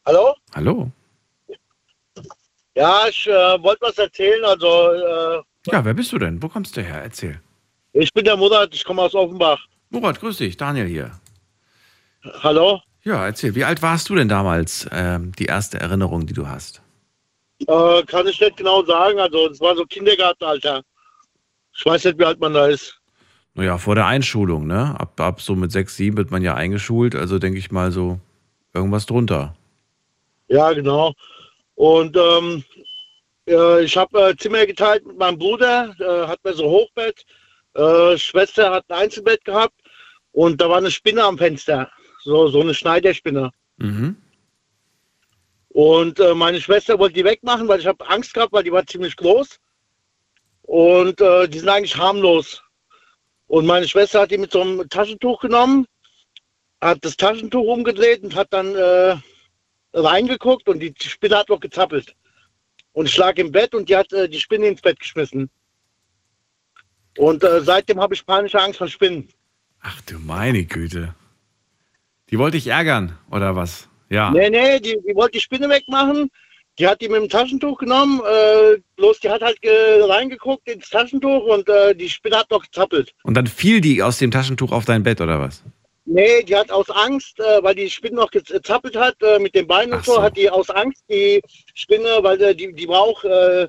Hallo? 0.10 0.34
Hallo. 0.56 0.92
Ja, 2.76 3.02
ich 3.08 3.28
äh, 3.28 3.62
wollte 3.62 3.82
was 3.82 3.96
erzählen. 4.00 4.44
Also, 4.44 4.68
äh, 4.92 5.44
Ja, 5.72 5.86
wer 5.86 5.94
bist 5.94 6.12
du 6.12 6.18
denn? 6.18 6.42
Wo 6.42 6.50
kommst 6.50 6.76
du 6.76 6.82
her? 6.82 7.04
Erzähl. 7.04 7.40
ich 7.94 8.12
bin 8.12 8.26
der 8.26 8.36
Murat, 8.36 8.74
ich 8.74 8.84
komme 8.84 9.04
aus 9.04 9.14
Offenbach. 9.14 9.60
Murat, 9.92 10.20
grüß 10.20 10.38
dich. 10.38 10.58
Daniel 10.58 10.88
hier. 10.88 11.12
Hallo? 12.42 12.82
Ja, 13.04 13.24
erzähl. 13.24 13.54
Wie 13.54 13.64
alt 13.66 13.84
warst 13.84 14.10
du 14.10 14.16
denn 14.16 14.28
damals? 14.28 14.90
Ähm, 14.92 15.32
die 15.38 15.46
erste 15.46 15.80
Erinnerung, 15.80 16.26
die 16.26 16.34
du 16.34 16.48
hast. 16.48 16.82
Äh, 17.68 18.02
kann 18.08 18.26
ich 18.26 18.42
nicht 18.42 18.58
genau 18.58 18.84
sagen. 18.86 19.20
Also, 19.20 19.48
es 19.52 19.62
war 19.62 19.76
so 19.76 19.86
Kindergartenalter. 19.86 20.82
Ich 21.78 21.86
weiß 21.86 22.04
nicht, 22.06 22.18
wie 22.18 22.26
alt 22.26 22.40
man 22.40 22.56
da 22.56 22.66
ist. 22.66 23.00
Naja, 23.54 23.78
vor 23.78 23.94
der 23.94 24.08
Einschulung, 24.08 24.66
ne? 24.66 25.00
Ab, 25.00 25.22
ab 25.22 25.40
so 25.40 25.54
mit 25.54 25.72
sechs, 25.72 25.96
sieben 25.98 26.18
wird 26.18 26.32
man 26.32 26.42
ja 26.42 26.56
eingeschult. 26.56 27.14
Also 27.14 27.38
denke 27.38 27.60
ich 27.60 27.70
mal 27.70 27.92
so 27.92 28.20
irgendwas 28.74 29.06
drunter. 29.06 29.54
Ja, 30.50 30.74
genau. 30.74 31.14
Und 31.76 32.18
ähm, 32.18 32.64
äh, 33.48 33.84
ich 33.84 33.96
habe 33.98 34.30
äh, 34.30 34.36
Zimmer 34.36 34.66
geteilt 34.66 35.06
mit 35.06 35.18
meinem 35.18 35.38
Bruder, 35.38 35.96
äh, 36.00 36.28
hat 36.28 36.44
mir 36.44 36.54
so 36.54 36.64
ein 36.64 36.70
Hochbett. 36.70 37.26
Schwester 38.18 38.72
hat 38.72 38.84
ein 38.90 39.04
Einzelbett 39.04 39.46
gehabt 39.46 39.80
und 40.32 40.60
da 40.60 40.70
war 40.70 40.78
eine 40.78 40.92
Spinne 40.92 41.24
am 41.24 41.38
Fenster. 41.38 41.90
So, 42.24 42.50
so 42.50 42.60
eine 42.60 42.74
Schneiderspinne. 42.74 43.52
Mhm. 43.78 44.18
Und 45.70 46.20
äh, 46.20 46.34
meine 46.34 46.60
Schwester 46.60 47.00
wollte 47.00 47.14
die 47.14 47.24
wegmachen, 47.24 47.68
weil 47.68 47.80
ich 47.80 47.86
habe 47.86 48.06
Angst 48.10 48.34
gehabt, 48.34 48.52
weil 48.52 48.64
die 48.64 48.72
war 48.72 48.86
ziemlich 48.86 49.16
groß. 49.16 49.60
Und 50.64 51.22
äh, 51.22 51.48
die 51.48 51.60
sind 51.60 51.70
eigentlich 51.70 51.96
harmlos. 51.96 52.62
Und 53.48 53.66
meine 53.66 53.88
Schwester 53.88 54.22
hat 54.22 54.32
die 54.32 54.40
mit 54.40 54.52
so 54.52 54.62
einem 54.62 54.90
Taschentuch 54.90 55.40
genommen, 55.40 55.86
hat 56.82 57.06
das 57.06 57.16
Taschentuch 57.18 57.66
umgedreht 57.66 58.24
und 58.24 58.36
hat 58.36 58.52
dann 58.52 58.76
äh, 58.76 59.16
reingeguckt 59.94 60.68
und 60.68 60.80
die 60.80 60.94
Spinne 61.02 61.38
hat 61.38 61.50
noch 61.50 61.60
gezappelt. 61.60 62.16
Und 62.94 63.08
ich 63.08 63.18
lag 63.18 63.38
im 63.38 63.52
Bett 63.52 63.74
und 63.76 63.90
die 63.90 63.96
hat 63.96 64.12
äh, 64.14 64.28
die 64.28 64.40
Spinne 64.40 64.68
ins 64.68 64.82
Bett 64.82 65.00
geschmissen. 65.00 65.50
Und 67.18 67.44
äh, 67.44 67.62
seitdem 67.62 68.00
habe 68.00 68.14
ich 68.14 68.26
panische 68.26 68.62
Angst 68.62 68.78
vor 68.78 68.88
Spinnen. 68.88 69.30
Ach 69.82 70.02
du 70.02 70.20
meine 70.20 70.64
Güte. 70.66 71.14
Die 72.30 72.38
wollte 72.38 72.58
ich 72.58 72.68
ärgern, 72.68 73.18
oder 73.32 73.56
was? 73.56 73.90
Ja. 74.10 74.32
Nee, 74.32 74.50
nee, 74.50 74.80
die, 74.80 74.98
die 75.08 75.16
wollte 75.16 75.34
die 75.34 75.40
Spinne 75.40 75.70
wegmachen. 75.70 76.30
Die 76.78 76.88
hat 76.88 77.02
die 77.02 77.10
mit 77.10 77.22
dem 77.22 77.30
Taschentuch 77.30 77.78
genommen. 77.78 78.22
Äh, 78.22 78.78
bloß 78.96 79.20
die 79.20 79.30
hat 79.30 79.42
halt 79.42 79.60
reingeguckt 79.64 80.68
ins 80.70 80.90
Taschentuch 80.90 81.44
und 81.44 81.68
äh, 81.68 81.94
die 81.94 82.10
Spinne 82.10 82.38
hat 82.38 82.52
noch 82.52 82.64
gezappelt. 82.64 83.14
Und 83.24 83.36
dann 83.36 83.48
fiel 83.48 83.82
die 83.82 84.02
aus 84.02 84.18
dem 84.18 84.32
Taschentuch 84.32 84.72
auf 84.72 84.86
dein 84.86 85.04
Bett, 85.04 85.20
oder 85.20 85.40
was? 85.40 85.64
Nee, 86.12 86.42
die 86.42 86.56
hat 86.56 86.72
aus 86.72 86.90
Angst, 86.90 87.40
äh, 87.40 87.62
weil 87.62 87.76
die 87.76 87.88
Spinne 87.88 88.16
noch 88.16 88.32
gezappelt 88.32 88.96
hat 88.96 89.16
äh, 89.22 89.38
mit 89.38 89.54
den 89.54 89.68
Beinen 89.68 89.94
und 89.94 90.04
so, 90.04 90.16
so. 90.16 90.22
hat 90.24 90.36
die 90.36 90.50
aus 90.50 90.72
Angst 90.72 91.04
die 91.08 91.40
Spinne, 91.76 92.18
weil 92.22 92.42
äh, 92.42 92.56
die, 92.56 92.74
die 92.74 92.88
war 92.88 93.02
auch 93.02 93.24
äh, 93.24 93.68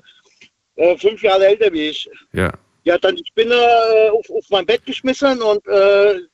äh, 0.75 0.97
fünf 0.97 1.21
Jahre 1.21 1.45
älter 1.45 1.71
wie 1.71 1.89
ich. 1.89 2.09
Ja. 2.33 2.51
Die 2.83 2.91
hat 2.91 3.03
dann 3.03 3.15
die 3.15 3.23
Spinne 3.27 3.53
äh, 3.53 4.09
auf, 4.09 4.27
auf 4.31 4.45
mein 4.49 4.65
Bett 4.65 4.83
geschmissen 4.87 5.39
und 5.43 5.61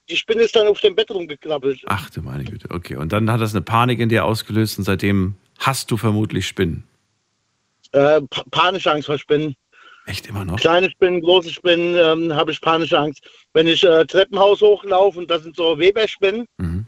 die 0.09 0.15
Spinne 0.15 0.43
ist 0.43 0.55
dann 0.55 0.67
auf 0.67 0.79
dem 0.79 0.95
Bett 0.95 1.11
rumgekrabbelt. 1.11 1.81
Ach 1.87 2.09
du 2.09 2.21
meine 2.21 2.45
Güte. 2.45 2.69
Okay. 2.71 2.95
Und 2.95 3.11
dann 3.11 3.29
hat 3.29 3.41
das 3.41 3.53
eine 3.53 3.61
Panik 3.61 3.99
in 3.99 4.07
dir 4.07 4.23
ausgelöst 4.23 4.77
und 4.77 4.85
seitdem 4.85 5.35
hast 5.59 5.91
du 5.91 5.97
vermutlich 5.97 6.47
Spinnen. 6.47 6.87
Äh, 7.91 8.21
pa 8.21 8.43
panische 8.49 8.91
Angst 8.91 9.07
vor 9.07 9.17
Spinnen. 9.17 9.55
Echt 10.07 10.25
immer 10.27 10.45
noch? 10.45 10.55
Kleine 10.57 10.89
Spinnen, 10.89 11.21
große 11.21 11.51
Spinnen, 11.51 11.95
ähm, 11.95 12.33
habe 12.33 12.51
ich 12.51 12.61
panische 12.61 12.97
Angst. 12.97 13.21
Wenn 13.53 13.67
ich 13.67 13.83
äh, 13.83 14.05
Treppenhaus 14.05 14.61
hochlaufe 14.61 15.19
und 15.19 15.29
das 15.29 15.43
sind 15.43 15.55
so 15.55 15.77
Weberspinnen, 15.77 16.45
Mhm. 16.57 16.85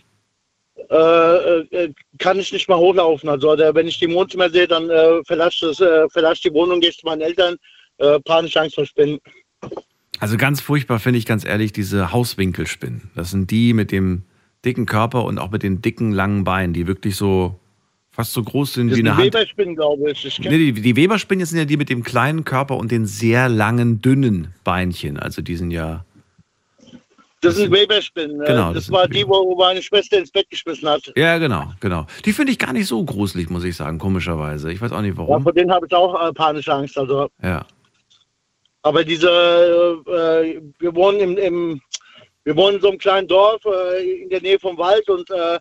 äh, 0.89 1.59
äh, 1.59 1.93
kann 2.17 2.39
ich 2.39 2.51
nicht 2.53 2.69
mal 2.69 2.77
hochlaufen. 2.77 3.27
Also 3.27 3.51
oder 3.51 3.75
wenn 3.75 3.87
ich 3.87 3.99
die 3.99 4.05
im 4.05 4.13
Wohnzimmer 4.13 4.49
sehe, 4.49 4.67
dann 4.67 4.89
äh, 4.89 5.21
verlasse 5.25 5.71
ich 5.71 5.81
äh, 5.81 6.31
ich 6.33 6.41
die 6.41 6.53
Wohnung, 6.53 6.79
gehe 6.79 6.91
zu 6.91 7.05
meinen 7.05 7.21
Eltern. 7.21 7.57
Äh, 7.97 8.21
panische 8.21 8.61
Angst 8.61 8.75
vor 8.75 8.85
Spinnen. 8.85 9.19
Also 10.21 10.37
ganz 10.37 10.61
furchtbar 10.61 10.99
finde 10.99 11.19
ich 11.19 11.25
ganz 11.25 11.43
ehrlich 11.43 11.73
diese 11.73 12.13
Hauswinkelspinnen. 12.13 13.11
Das 13.15 13.31
sind 13.31 13.51
die 13.51 13.73
mit 13.73 13.91
dem 13.91 14.23
dicken 14.63 14.85
Körper 14.85 15.25
und 15.25 15.39
auch 15.39 15.51
mit 15.51 15.63
den 15.63 15.81
dicken, 15.81 16.13
langen 16.13 16.45
Beinen, 16.45 16.73
die 16.73 16.87
wirklich 16.87 17.17
so 17.17 17.59
fast 18.19 18.33
so 18.33 18.43
groß 18.43 18.73
sind 18.73 18.89
Das 18.89 18.97
wie 18.97 19.01
eine 19.01 19.15
Hand. 19.15 19.27
Weberspinnen, 19.27 19.77
glaube 19.77 20.11
ich. 20.11 20.25
ich 20.25 20.39
Nee, 20.39 20.57
die, 20.57 20.73
die 20.73 20.95
Weberspinnen 20.97 21.45
sind 21.45 21.57
ja 21.57 21.63
die 21.63 21.77
mit 21.77 21.89
dem 21.89 22.03
kleinen 22.03 22.43
Körper 22.43 22.75
und 22.75 22.91
den 22.91 23.05
sehr 23.05 23.47
langen, 23.47 24.01
dünnen 24.01 24.53
Beinchen. 24.65 25.17
Also 25.17 25.41
die 25.41 25.55
sind 25.55 25.71
ja. 25.71 26.03
das 27.39 27.55
sind 27.55 27.71
Weberspinnen. 27.71 28.41
Äh, 28.41 28.45
Genau, 28.45 28.73
das 28.73 28.87
das 28.87 28.91
war 28.91 29.07
die, 29.07 29.25
wo, 29.25 29.55
meine 29.55 29.81
Schwester 29.81 30.17
ins 30.17 30.31
Bett 30.31 30.49
geschmissen 30.49 30.89
hat. 30.89 31.13
Ja, 31.15 31.37
genau, 31.37 31.71
genau. 31.79 32.07
Die 32.25 32.33
finde 32.33 32.51
ich 32.51 32.59
gar 32.59 32.73
nicht 32.73 32.87
so 32.87 33.01
gruselig, 33.05 33.49
muss 33.49 33.63
ich 33.63 33.77
sagen, 33.77 33.99
komischerweise. 33.99 34.69
Ich 34.69 34.81
weiß 34.81 34.91
auch 34.91 34.99
nicht 35.01 35.11
Ja, 35.17 35.17
warum. 35.19 35.41
vor 35.43 35.53
denen 35.53 35.71
habe 35.71 35.85
ich 35.87 35.93
auch 35.95 36.13
äh, 36.27 36.33
panische 36.33 36.73
Angst. 36.73 36.97
Also, 36.97 37.29
Ja. 37.41 37.65
aber 38.81 39.05
diese, 39.05 39.29
äh, 39.29 40.61
wir 40.79 40.93
wohnen 40.93 41.19
im, 41.21 41.37
im, 41.37 41.81
wir 42.43 42.53
wohnen 42.57 42.75
in 42.75 42.81
so 42.81 42.89
einem 42.89 42.97
kleinen 42.97 43.29
Dorf 43.29 43.61
äh, 43.63 44.23
in 44.23 44.29
der 44.29 44.41
Nähe 44.41 44.59
vom 44.59 44.77
Wald 44.77 45.07
und 45.09 45.29
äh, 45.29 45.57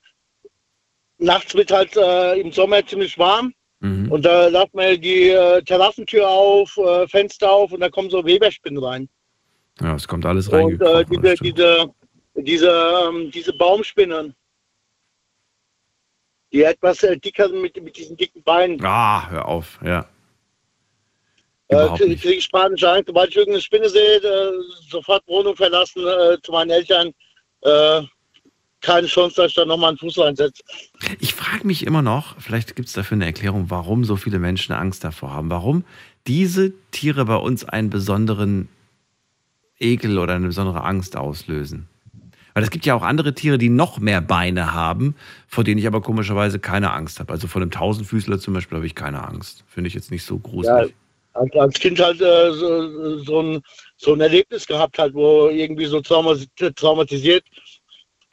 nachts 1.19 1.55
wird 1.55 1.71
halt 1.71 1.97
äh, 1.97 2.41
im 2.41 2.53
Sommer 2.53 2.85
ziemlich 2.87 3.19
warm. 3.19 3.53
Mhm. 3.81 4.11
Und 4.11 4.25
da 4.25 4.49
lasst 4.49 4.75
man 4.75 5.01
die 5.01 5.29
äh, 5.29 5.63
Terrassentür 5.63 6.29
auf, 6.29 6.77
äh, 6.79 7.07
Fenster 7.07 7.51
auf 7.51 7.73
und 7.73 7.81
da 7.81 7.89
kommen 7.89 8.11
so 8.11 8.25
Weberspinnen 8.25 8.83
rein. 8.83 9.09
Ja, 9.81 9.95
es 9.95 10.09
kommt 10.09 10.27
alles 10.27 10.49
Und 10.49 10.81
äh, 10.83 11.05
diese, 11.05 11.35
diese, 11.37 11.91
diese, 12.35 13.09
ähm, 13.09 13.31
diese 13.31 13.53
Baumspinnen, 13.53 14.35
die 16.53 16.63
etwas 16.63 17.03
äh, 17.05 17.17
dicker 17.19 17.49
sind 17.49 17.63
mit, 17.63 17.81
mit 17.83 17.97
diesen 17.97 18.17
dicken 18.17 18.43
Beinen, 18.43 18.85
Ah, 18.85 19.29
hör 19.31 19.47
auf, 19.47 19.79
ja. 19.85 20.09
äh, 21.69 21.75
Überhaupt 21.75 21.99
kriege 21.99 22.11
nicht. 22.11 22.23
krieg 22.23 22.39
ich 22.39 22.51
panische 22.51 22.91
Angst. 22.91 23.07
Sobald 23.07 23.31
ich 23.31 23.37
irgendeine 23.37 23.63
Spinne 23.63 23.89
sehe, 23.89 24.17
äh, 24.17 24.53
sofort 24.89 25.23
Wohnung 25.29 25.55
verlassen 25.55 26.05
äh, 26.05 26.39
zu 26.43 26.51
meinen 26.51 26.71
Eltern. 26.71 27.13
Keine 28.81 29.07
Chance, 29.09 29.37
dass 29.37 29.49
ich 29.49 29.55
da 29.55 29.65
nochmal 29.65 29.91
einen 29.91 29.99
Fuß 29.99 30.19
reinsetze. 30.19 30.63
Ich 31.19 31.35
frage 31.35 31.67
mich 31.67 31.85
immer 31.85 32.03
noch, 32.03 32.41
vielleicht 32.41 32.77
gibt 32.77 32.89
es 32.89 32.95
dafür 32.95 33.17
eine 33.17 33.27
Erklärung, 33.27 33.71
warum 33.71 34.05
so 34.05 34.17
viele 34.17 34.39
Menschen 34.39 34.73
Angst 34.73 35.03
davor 35.03 35.33
haben. 35.33 35.51
Warum 35.51 35.85
diese 36.27 36.73
Tiere 36.91 37.25
bei 37.25 37.37
uns 37.37 37.65
einen 37.65 37.91
besonderen 37.91 38.69
Ekel 39.81 40.19
oder 40.19 40.35
eine 40.35 40.47
besondere 40.49 40.85
Angst 40.85 41.17
auslösen. 41.17 41.89
Weil 42.55 42.65
es 42.65 42.71
gibt 42.71 42.87
ja 42.87 42.95
auch 42.95 43.03
andere 43.03 43.35
Tiere, 43.35 43.57
die 43.59 43.69
noch 43.69 43.99
mehr 44.01 44.21
Beine 44.21 44.73
haben, 44.75 45.15
vor 45.47 45.63
denen 45.65 45.79
ich 45.79 45.87
aber 45.87 46.01
komischerweise 46.01 46.59
keine 46.59 46.93
Angst 46.93 47.21
habe. 47.21 47.33
Also 47.33 47.47
vor 47.47 47.63
einem 47.63 47.71
Tausendfüßler 47.71 48.39
zum 48.41 48.55
Beispiel 48.55 48.77
habe 48.77 48.87
ich 48.87 48.97
keine 48.97 49.27
Angst. 49.27 49.65
Finde 49.69 49.89
ich 49.89 49.95
jetzt 49.95 50.11
nicht 50.11 50.25
so 50.25 50.35
Ja, 50.35 50.41
gruselig. 50.43 50.95
als, 51.35 51.53
als 51.55 51.75
Kind 51.79 52.01
halt 52.01 52.21
äh, 52.21 52.53
so, 52.53 53.19
so, 53.19 53.41
ein, 53.43 53.63
so 53.97 54.13
ein 54.15 54.21
Erlebnis 54.21 54.67
gehabt 54.67 54.99
hat, 54.99 55.15
wo 55.15 55.49
irgendwie 55.49 55.87
so 55.87 56.01
traumatisiert. 56.01 57.45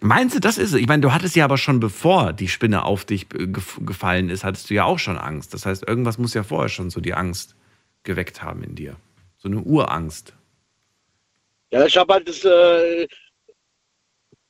Meinst 0.06 0.36
du, 0.36 0.40
das 0.40 0.58
ist 0.60 0.72
es? 0.74 0.80
Ich 0.80 0.88
meine, 0.88 1.02
du 1.02 1.12
hattest 1.14 1.36
ja 1.36 1.46
aber 1.46 1.58
schon 1.58 1.80
bevor 1.80 2.32
die 2.32 2.48
Spinne 2.48 2.86
auf 2.86 3.06
dich 3.06 3.24
äh, 3.34 3.46
gef- 3.46 3.84
gefallen 3.84 4.30
ist, 4.30 4.44
hattest 4.44 4.70
du 4.70 4.76
ja 4.76 4.84
auch 4.86 5.00
schon 5.00 5.18
Angst. 5.18 5.54
Das 5.56 5.66
heißt, 5.66 5.88
irgendwas 5.88 6.20
muss 6.20 6.36
ja 6.36 6.44
vorher 6.44 6.70
schon 6.70 6.92
so 6.92 7.02
die 7.02 7.16
Angst 7.16 7.56
geweckt 8.04 8.44
haben 8.44 8.64
in 8.64 8.76
dir. 8.76 8.96
So 9.38 9.48
eine 9.50 9.60
Urangst. 9.62 10.34
Ja, 11.72 11.86
ich 11.88 11.98
habe 11.98 12.14
halt 12.14 12.30
das, 12.30 12.46
äh, 12.46 13.08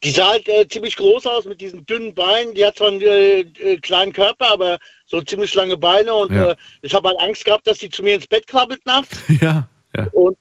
die 0.03 0.11
sah 0.11 0.31
halt 0.31 0.47
äh, 0.49 0.67
ziemlich 0.67 0.97
groß 0.97 1.25
aus 1.25 1.45
mit 1.45 1.61
diesen 1.61 1.85
dünnen 1.85 2.13
Beinen. 2.13 2.53
Die 2.53 2.65
hat 2.65 2.75
zwar 2.77 2.89
einen 2.89 3.01
äh, 3.01 3.39
äh, 3.39 3.77
kleinen 3.77 4.11
Körper, 4.11 4.51
aber 4.51 4.77
so 5.05 5.21
ziemlich 5.21 5.53
lange 5.55 5.77
Beine. 5.77 6.13
Und 6.13 6.33
Ja. 6.33 6.51
äh, 6.51 6.55
ich 6.81 6.93
habe 6.93 7.07
halt 7.07 7.19
Angst 7.21 7.45
gehabt, 7.45 7.65
dass 7.65 7.79
sie 7.79 7.89
zu 7.89 8.03
mir 8.03 8.15
ins 8.15 8.27
Bett 8.27 8.45
krabbelt 8.45 8.85
nachts. 8.85 9.17
Ja, 9.41 9.69
ja. 9.95 10.07
Und 10.11 10.37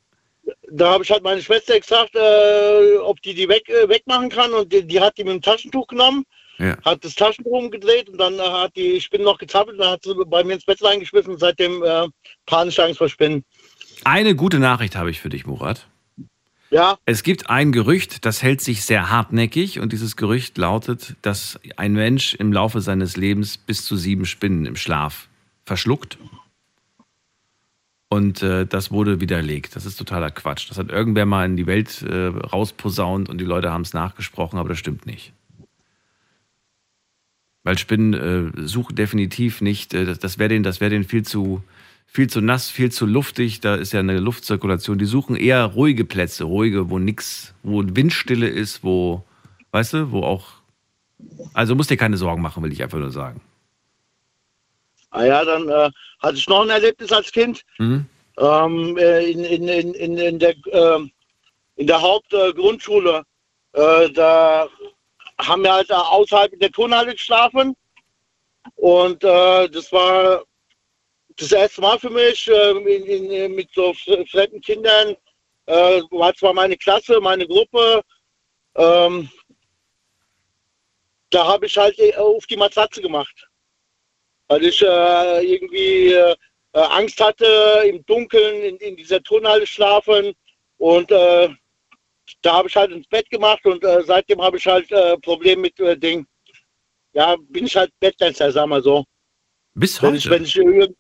da 0.71 0.91
habe 0.93 1.05
ich 1.05 1.11
halt 1.11 1.23
meine 1.23 1.43
Schwester 1.43 1.79
gesagt, 1.79 2.15
äh, 2.15 2.97
ob 2.99 3.21
die 3.23 3.35
die 3.35 3.49
weg, 3.49 3.69
äh, 3.69 3.89
wegmachen 3.89 4.29
kann. 4.29 4.53
Und 4.53 4.73
die, 4.73 4.87
die 4.87 5.01
hat 5.01 5.17
die 5.19 5.25
mit 5.25 5.35
dem 5.35 5.43
Taschentuch 5.43 5.87
genommen, 5.87 6.25
Ja. 6.59 6.77
hat 6.85 7.05
das 7.05 7.15
Taschentuch 7.15 7.53
umgedreht 7.53 8.09
und 8.09 8.19
dann 8.19 8.35
äh, 8.39 8.43
hat 8.43 8.77
die 8.77 9.01
Spinne 9.01 9.25
noch 9.25 9.39
gezappelt. 9.39 9.79
Dann 9.79 9.91
hat 9.91 10.03
sie 10.05 10.15
bei 10.27 10.45
mir 10.45 10.55
ins 10.55 10.65
Bett 10.65 10.83
reingeschmissen 10.83 11.33
und 11.35 11.39
seitdem 11.39 11.83
äh, 11.83 12.07
panische 12.47 12.85
Angst 12.85 12.99
vor 12.99 13.09
Spinnen. 13.09 13.45
Eine 14.05 14.35
gute 14.35 14.59
Nachricht 14.59 14.97
habe 14.97 15.11
ich 15.11 15.21
für 15.21 15.29
dich, 15.29 15.47
Murat. 15.47 15.87
Ja. 16.71 16.99
Es 17.07 17.23
gibt 17.23 17.49
ein 17.51 17.71
Gerücht, 17.71 18.25
das 18.25 18.43
hält 18.43 18.61
sich 18.61 18.85
sehr 18.85 19.09
hartnäckig 19.09 19.79
und 19.79 19.93
dieses 19.93 20.17
Gerücht 20.17 20.59
lautet, 20.59 21.15
dass 21.23 21.61
ein 21.77 21.93
Mensch 21.93 22.35
im 22.35 22.53
Laufe 22.53 22.81
seines 22.81 23.17
Lebens 23.17 23.57
bis 23.59 23.85
zu 23.85 23.97
sieben 23.97 24.27
Spinnen 24.27 24.67
im 24.67 24.75
Schlaf 24.75 25.29
verschluckt. 25.65 26.19
Und 28.09 28.43
äh, 28.43 28.67
das 28.67 28.91
wurde 28.91 29.21
widerlegt. 29.21 29.75
Das 29.77 29.87
ist 29.87 29.97
totaler 29.97 30.31
Quatsch. 30.31 30.71
Das 30.71 30.79
hat 30.79 30.91
irgendwer 30.91 31.27
mal 31.27 31.47
in 31.47 31.57
die 31.57 31.67
Welt 31.67 32.03
äh, 32.03 32.27
rausposaunt 32.27 33.29
und 33.29 33.39
die 33.39 33.45
Leute 33.45 33.73
haben 33.73 33.83
es 33.83 33.95
nachgesprochen, 33.95 34.59
aber 34.59 34.69
das 34.69 34.79
stimmt 34.79 35.07
nicht. 35.07 35.33
Weil 37.65 37.79
Spinnen 37.79 38.15
äh, 38.15 38.67
suchen 38.67 38.95
definitiv 38.95 39.63
nicht, 39.63 39.95
äh, 39.95 40.05
das, 40.05 40.19
das 40.19 40.39
wäre 40.39 40.51
denen, 40.51 40.63
das 40.63 40.81
wär 40.81 40.91
denen 40.91 41.05
viel 41.05 41.25
zu, 41.25 41.65
viel 42.07 42.29
zu 42.29 42.43
nass, 42.43 42.71
viel 42.71 42.93
zu 42.93 43.07
luftig, 43.07 43.61
da 43.61 43.75
ist 43.75 43.93
ja 43.93 44.01
eine 44.01 44.21
Luftzirkulation. 44.21 44.99
Die 44.99 45.07
suchen 45.07 45.35
eher 45.35 45.65
ruhige 45.65 46.05
Plätze, 46.05 46.45
ruhige, 46.45 46.91
wo 46.91 46.99
nix, 46.99 47.55
wo 47.63 47.83
Windstille 47.85 48.49
ist, 48.49 48.85
wo, 48.85 49.25
weißt 49.73 49.95
du, 49.95 50.13
wo 50.13 50.23
auch. 50.23 50.63
Also 51.55 51.75
musst 51.75 51.91
dir 51.91 51.97
keine 51.97 52.19
Sorgen 52.19 52.43
machen, 52.43 52.63
will 52.63 52.73
ich 52.73 52.83
einfach 52.83 52.99
nur 52.99 53.11
sagen. 53.11 53.41
Ah 55.15 55.25
ja, 55.25 55.45
dann 55.45 55.69
äh, 55.69 55.91
hatte 56.21 56.37
ich 56.37 56.49
noch 56.49 56.63
ein 56.63 56.71
Erlebnis 56.71 57.13
als 57.13 57.31
Kind. 57.31 57.63
Mhm. 57.79 58.05
Ähm, 58.37 58.99
äh, 58.99 59.31
in, 59.31 59.45
in, 59.45 59.69
in, 59.69 59.95
in, 59.95 60.19
in 60.19 60.39
der, 60.41 60.55
ähm, 60.73 61.13
in 61.77 61.87
der 61.87 62.03
Hauptgrundschule, 62.03 63.23
äh, 63.75 64.11
da 64.11 64.69
haben 65.39 65.63
wir 65.63 65.73
halt 65.73 65.93
außerhalb 65.93 66.53
in 66.53 66.59
der 66.59 66.73
Turnhalle 66.73 67.13
geschlafen. 67.13 67.77
Und 68.75 69.23
äh, 69.23 69.69
das 69.69 69.93
war 69.93 70.43
das 71.37 71.53
erste 71.53 71.81
Mal 71.81 71.99
für 72.01 72.11
mich 72.11 72.49
äh, 72.49 72.71
in, 72.73 73.31
in, 73.31 73.55
mit 73.55 73.69
so 73.73 73.95
fremden 73.95 74.61
Kindern. 74.63 75.17
Äh, 75.67 76.03
war 76.11 76.35
zwar 76.35 76.55
meine 76.55 76.77
Klasse, 76.77 77.21
meine 77.21 77.47
Gruppe. 77.47 78.03
Ähm, 78.75 79.31
da 81.31 81.47
habe 81.47 81.67
ich 81.67 81.77
halt 81.77 81.97
äh, 82.01 82.17
auf 82.17 82.47
die 82.47 82.57
Matratze 82.57 83.01
gemacht. 83.01 83.47
Weil 84.49 84.65
ich 84.65 84.83
äh, 84.83 85.41
irgendwie 85.45 86.13
äh, 86.13 86.35
Angst 86.73 87.21
hatte, 87.21 87.47
im 87.87 88.05
Dunkeln 88.07 88.63
in, 88.63 88.77
in 88.79 88.97
dieser 88.97 89.23
Turnhalle 89.23 89.67
schlafen. 89.67 90.35
Und 90.79 91.11
äh, 91.11 91.49
da 92.43 92.55
habe 92.55 92.69
ich 92.69 92.77
halt 92.77 92.91
ins 92.91 93.07
Bett 93.07 93.29
gemacht 93.31 93.65
und 93.65 93.85
äh, 93.85 94.03
seitdem 94.03 94.43
habe 94.43 94.57
ich 94.57 94.67
halt 94.67 94.91
äh, 94.93 95.17
Probleme 95.19 95.63
mit 95.63 95.81
äh, 95.81 95.97
Ding. 95.97 96.27
Ja, 97.13 97.37
bin 97.49 97.67
ich 97.67 97.77
halt 97.77 97.93
Bettdancer, 98.01 98.51
sag 98.51 98.67
mal 98.67 98.83
so. 98.83 99.05
Bis 99.75 100.03
Wenn 100.03 100.15
heute. 100.15 100.19
ich, 100.19 100.31
wenn 100.31 100.45
ich 100.45 100.95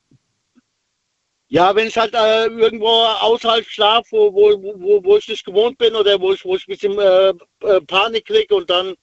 ja, 1.48 1.74
wenn 1.76 1.86
ich 1.86 1.96
halt 1.96 2.14
äh, 2.14 2.46
irgendwo 2.46 2.88
außerhalb 2.88 3.64
schlafe, 3.66 4.16
wo, 4.16 4.32
wo, 4.32 4.74
wo, 4.80 5.04
wo 5.04 5.16
ich 5.18 5.28
nicht 5.28 5.44
gewohnt 5.44 5.78
bin 5.78 5.94
oder 5.94 6.20
wo 6.20 6.32
ich, 6.32 6.44
wo 6.44 6.56
ich 6.56 6.66
ein 6.66 6.72
bisschen 6.72 6.98
äh, 6.98 7.80
Panik 7.82 8.26
kriege 8.26 8.54
und 8.54 8.68
dann 8.68 8.94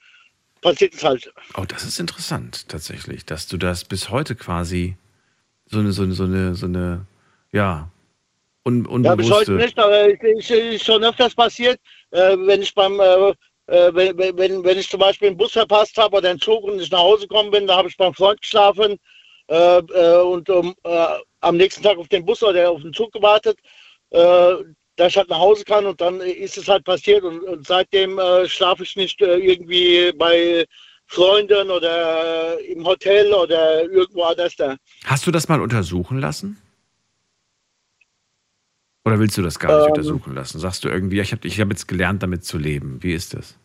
passiert 0.62 0.94
es 0.94 1.04
halt. 1.04 1.34
Oh, 1.58 1.66
das 1.68 1.84
ist 1.84 2.00
interessant, 2.00 2.68
tatsächlich, 2.70 3.26
dass 3.26 3.48
du 3.48 3.58
das 3.58 3.86
bis 3.86 4.10
heute 4.10 4.36
quasi 4.36 4.98
so 5.68 5.80
eine, 5.80 5.92
so 5.92 6.04
eine, 6.04 6.14
so 6.14 6.24
eine, 6.26 6.56
so 6.56 6.66
eine 6.68 7.06
ja, 7.52 7.90
un, 8.66 8.86
Ja, 9.04 9.16
bis 9.16 9.30
heute 9.30 9.52
unbewusste. 9.52 9.52
nicht, 9.54 9.80
aber 9.80 10.10
ich, 10.10 10.22
ich, 10.24 10.52
ist 10.52 10.86
schon 10.86 11.04
öfters 11.04 11.36
passiert, 11.36 11.80
äh, 12.12 12.38
wenn 12.38 12.62
ich 12.62 12.74
beim, 12.76 13.00
äh, 13.00 13.30
äh, 13.68 13.94
wenn, 13.96 14.18
wenn- 14.38 14.64
wenn, 14.64 14.78
ich 14.78 14.90
zum 14.90 15.00
Beispiel 15.00 15.30
einen 15.30 15.38
Bus 15.38 15.54
verpasst 15.54 15.98
habe 15.98 16.18
oder 16.18 16.30
einen 16.30 16.40
Zug 16.40 16.64
und 16.64 16.80
ich 16.80 16.92
nach 16.92 17.00
Hause 17.00 17.28
gekommen 17.28 17.52
bin, 17.52 17.68
da 17.68 17.78
habe 17.78 17.90
ich 17.90 17.98
beim 17.98 18.14
Freund 18.14 18.42
geschlafen 18.42 18.98
äh, 19.48 19.78
äh, 19.80 20.22
und 20.22 20.50
um, 20.50 20.76
äh, 20.84 21.08
am 21.42 21.58
nächsten 21.58 21.84
Tag 21.84 21.98
auf 21.98 22.08
den 22.10 22.26
Bus 22.26 22.44
oder 22.44 22.70
auf 22.72 22.82
den 22.82 22.94
Zug 22.94 23.12
gewartet, 23.14 23.60
dass 25.02 25.14
ich 25.14 25.18
halt 25.18 25.30
nach 25.30 25.40
Hause 25.40 25.64
kann 25.64 25.88
und 25.88 26.00
dann 26.00 26.22
ist 26.22 26.58
es 26.58 26.68
halt 26.68 26.84
passiert 26.84 27.24
und, 27.24 27.40
und 27.40 27.66
seitdem 27.66 28.20
äh, 28.20 28.48
schlafe 28.48 28.84
ich 28.84 28.96
nicht 28.96 29.20
äh, 29.22 29.36
irgendwie 29.38 30.12
bei 30.16 30.64
Freunden 31.08 31.72
oder 31.72 32.60
äh, 32.60 32.72
im 32.72 32.86
Hotel 32.86 33.34
oder 33.34 33.82
irgendwo 33.82 34.22
anders 34.22 34.56
da. 34.56 34.78
Hast 35.06 35.26
du 35.26 35.32
das 35.32 35.50
mal 35.50 35.60
untersuchen 35.60 36.20
lassen? 36.20 36.62
Oder 39.04 39.20
willst 39.20 39.36
du 39.40 39.42
das 39.42 39.58
gar 39.58 39.76
nicht 39.76 39.86
Ähm. 39.88 39.94
untersuchen 39.94 40.36
lassen? 40.36 40.60
Sagst 40.60 40.84
du 40.84 40.90
irgendwie, 40.90 41.20
ich 41.20 41.32
habe 41.32 41.48
ich 41.48 41.60
hab 41.60 41.70
jetzt 41.70 41.88
gelernt, 41.88 42.22
damit 42.22 42.46
zu 42.46 42.60
leben. 42.60 43.02
Wie 43.02 43.14
ist 43.14 43.34
das? 43.34 43.58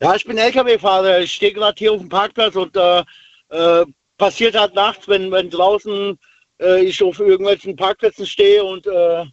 Ja, 0.00 0.16
ich 0.16 0.24
bin 0.24 0.38
LKW-Fahrer. 0.38 1.20
Ich 1.20 1.34
stehe 1.34 1.52
gerade 1.52 1.78
hier 1.78 1.92
auf 1.92 2.00
dem 2.00 2.08
Parkplatz 2.08 2.56
und 2.56 2.76
äh, 2.76 3.04
äh, 3.50 3.86
passiert 4.18 4.58
halt 4.58 4.74
nachts, 4.74 5.06
wenn, 5.06 5.30
wenn 5.30 5.50
draußen 5.50 6.18
äh, 6.64 6.82
ich 6.84 7.02
auf 7.02 7.18
irgendwelchen 7.20 7.76
Parkplätzen 7.76 8.26
stehe 8.26 8.64
und 8.64 8.86
äh, 8.86 9.24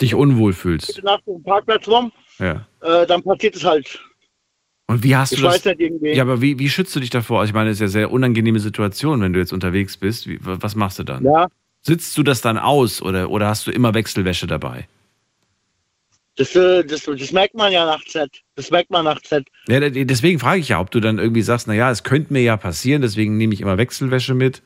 Dich 0.00 0.14
unwohl 0.14 0.52
fühlst. 0.52 1.04
auf 1.06 1.20
dem 1.24 1.42
Parkplatz 1.42 1.86
rum, 1.88 2.12
Ja. 2.38 2.66
äh, 2.82 3.06
dann 3.06 3.22
passiert 3.22 3.56
es 3.56 3.64
halt. 3.64 3.98
Und 4.86 5.02
wie 5.02 5.16
hast 5.16 5.32
du 5.32 5.36
Ich 5.36 5.42
das? 5.42 5.64
nicht 5.64 5.80
irgendwie. 5.80 6.12
Ja, 6.12 6.22
aber 6.24 6.40
wie, 6.42 6.58
wie 6.58 6.68
schützt 6.68 6.94
du 6.94 7.00
dich 7.00 7.10
davor? 7.10 7.40
Also 7.40 7.50
ich 7.50 7.54
meine, 7.54 7.70
es 7.70 7.76
ist 7.76 7.80
ja 7.80 7.88
sehr 7.88 8.10
unangenehme 8.12 8.60
Situation, 8.60 9.20
wenn 9.22 9.32
du 9.32 9.38
jetzt 9.38 9.52
unterwegs 9.52 9.96
bist. 9.96 10.26
Wie, 10.28 10.38
was 10.42 10.74
machst 10.76 10.98
du 10.98 11.04
dann? 11.04 11.24
Ja. 11.24 11.48
Sitzt 11.80 12.16
du 12.18 12.22
das 12.22 12.40
dann 12.42 12.58
aus 12.58 13.00
oder, 13.00 13.30
oder 13.30 13.48
hast 13.48 13.66
du 13.66 13.70
immer 13.70 13.94
Wechselwäsche 13.94 14.46
dabei? 14.46 14.86
Das, 16.36 16.54
äh, 16.56 16.82
das, 16.84 17.04
das 17.04 17.32
merkt 17.32 17.54
man 17.54 17.72
ja 17.72 17.86
nachts 17.86 18.14
nicht. 18.14 18.42
Das 18.56 18.70
merkt 18.70 18.90
man 18.90 19.04
nachts 19.04 19.30
nicht. 19.30 19.48
Ja, 19.68 19.78
de- 19.80 20.04
deswegen 20.04 20.38
frage 20.40 20.60
ich 20.60 20.68
ja, 20.70 20.80
ob 20.80 20.90
du 20.90 20.98
dann 21.00 21.18
irgendwie 21.18 21.42
sagst, 21.42 21.68
naja, 21.68 21.90
es 21.90 22.02
könnte 22.02 22.32
mir 22.32 22.42
ja 22.42 22.56
passieren, 22.56 23.02
deswegen 23.02 23.36
nehme 23.36 23.54
ich 23.54 23.60
immer 23.60 23.78
Wechselwäsche 23.78 24.34
mit. 24.34 24.60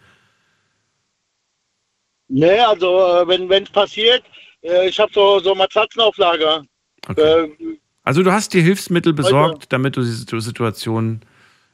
Nee, 2.29 2.61
also 2.61 2.99
äh, 2.99 3.29
wenn 3.29 3.63
es 3.63 3.71
passiert, 3.71 4.23
äh, 4.63 4.89
ich 4.89 4.99
habe 5.01 5.13
so, 5.13 5.41
so 5.41 5.55
Matratzenauflager. 5.55 6.65
Äh, 7.17 7.49
Also 8.05 8.23
du 8.23 8.33
hast 8.33 8.53
dir 8.53 8.63
Hilfsmittel 8.63 9.13
besorgt, 9.13 9.73
damit 9.73 9.97
du 9.97 10.01
diese 10.03 10.41
Situation 10.41 11.21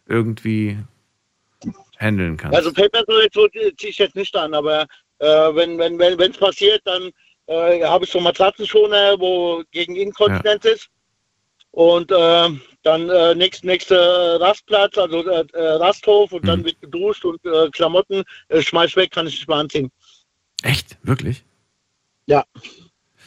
irgendwie 0.07 0.79
handeln 1.99 2.37
kannst. 2.37 2.57
Also 2.57 2.71
so 2.71 3.49
ziehe 3.49 3.91
ich 3.91 3.99
jetzt 3.99 4.17
nicht 4.17 4.37
an, 4.37 4.55
aber 4.55 4.87
äh, 5.19 5.27
wenn 5.27 5.79
wenn 5.79 5.99
wenn 5.99 6.19
wenn, 6.19 6.33
passiert, 6.33 6.83
dann 6.85 7.11
äh, 7.47 7.83
habe 7.83 8.05
ich 8.05 8.11
so 8.11 8.21
Matratzenschoner, 8.21 9.19
wo 9.19 9.63
gegen 9.71 9.97
Inkontinenz 9.97 10.65
ist. 10.65 10.89
Und 11.71 12.13
äh, 12.13 12.49
dann 12.85 13.11
äh, 13.11 13.35
nächst, 13.35 13.65
nächster 13.65 14.41
Rastplatz, 14.41 14.97
also 14.97 15.29
äh, 15.29 15.45
äh, 15.55 15.73
Rasthof 15.73 16.33
und 16.33 16.43
Mhm. 16.43 16.47
dann 16.47 16.65
wird 16.65 16.81
geduscht 16.81 17.25
und 17.25 17.45
äh, 17.45 17.69
Klamotten 17.71 18.23
äh, 18.49 18.63
schmeiß 18.63 18.95
weg, 18.95 19.11
kann 19.11 19.27
ich 19.27 19.35
nicht 19.35 19.49
mehr 19.49 19.57
anziehen. 19.57 19.91
Echt? 20.65 20.97
Wirklich? 21.03 21.45
Ja. 22.27 22.47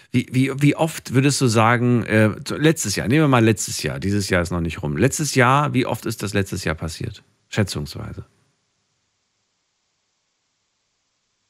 Wie, 0.09 0.27
wie, 0.31 0.51
wie 0.59 0.75
oft 0.75 1.13
würdest 1.13 1.39
du 1.39 1.45
sagen, 1.45 2.03
äh, 2.05 2.31
letztes 2.49 2.95
Jahr, 2.95 3.07
nehmen 3.07 3.21
wir 3.21 3.27
mal 3.27 3.43
letztes 3.43 3.83
Jahr, 3.83 3.99
dieses 3.99 4.29
Jahr 4.29 4.41
ist 4.41 4.49
noch 4.49 4.61
nicht 4.61 4.81
rum. 4.81 4.97
Letztes 4.97 5.35
Jahr, 5.35 5.71
wie 5.73 5.85
oft 5.85 6.07
ist 6.07 6.23
das 6.23 6.33
letztes 6.33 6.63
Jahr 6.63 6.73
passiert? 6.73 7.23
Schätzungsweise. 7.49 8.25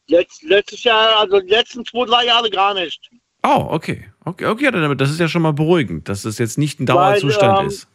Letzt, 0.10 0.44
letztes 0.44 0.84
Jahr, 0.84 1.20
also 1.20 1.40
die 1.40 1.50
letzten 1.50 1.86
zwei, 1.86 2.06
drei 2.06 2.26
Jahre 2.26 2.50
gar 2.50 2.74
nicht. 2.74 3.10
Oh, 3.44 3.68
okay. 3.70 4.12
Okay, 4.26 4.46
okay, 4.48 4.96
das 4.96 5.10
ist 5.10 5.22
ja 5.22 5.30
schon 5.30 5.42
mal 5.42 5.54
beruhigend, 5.54 6.10
dass 6.10 6.26
es 6.26 6.38
jetzt 6.38 6.58
nicht 6.58 6.82
ein 6.82 6.88
Weil, 6.90 6.96
Dauerzustand 6.96 7.60
ähm, 7.62 7.68
ist. 7.68 7.88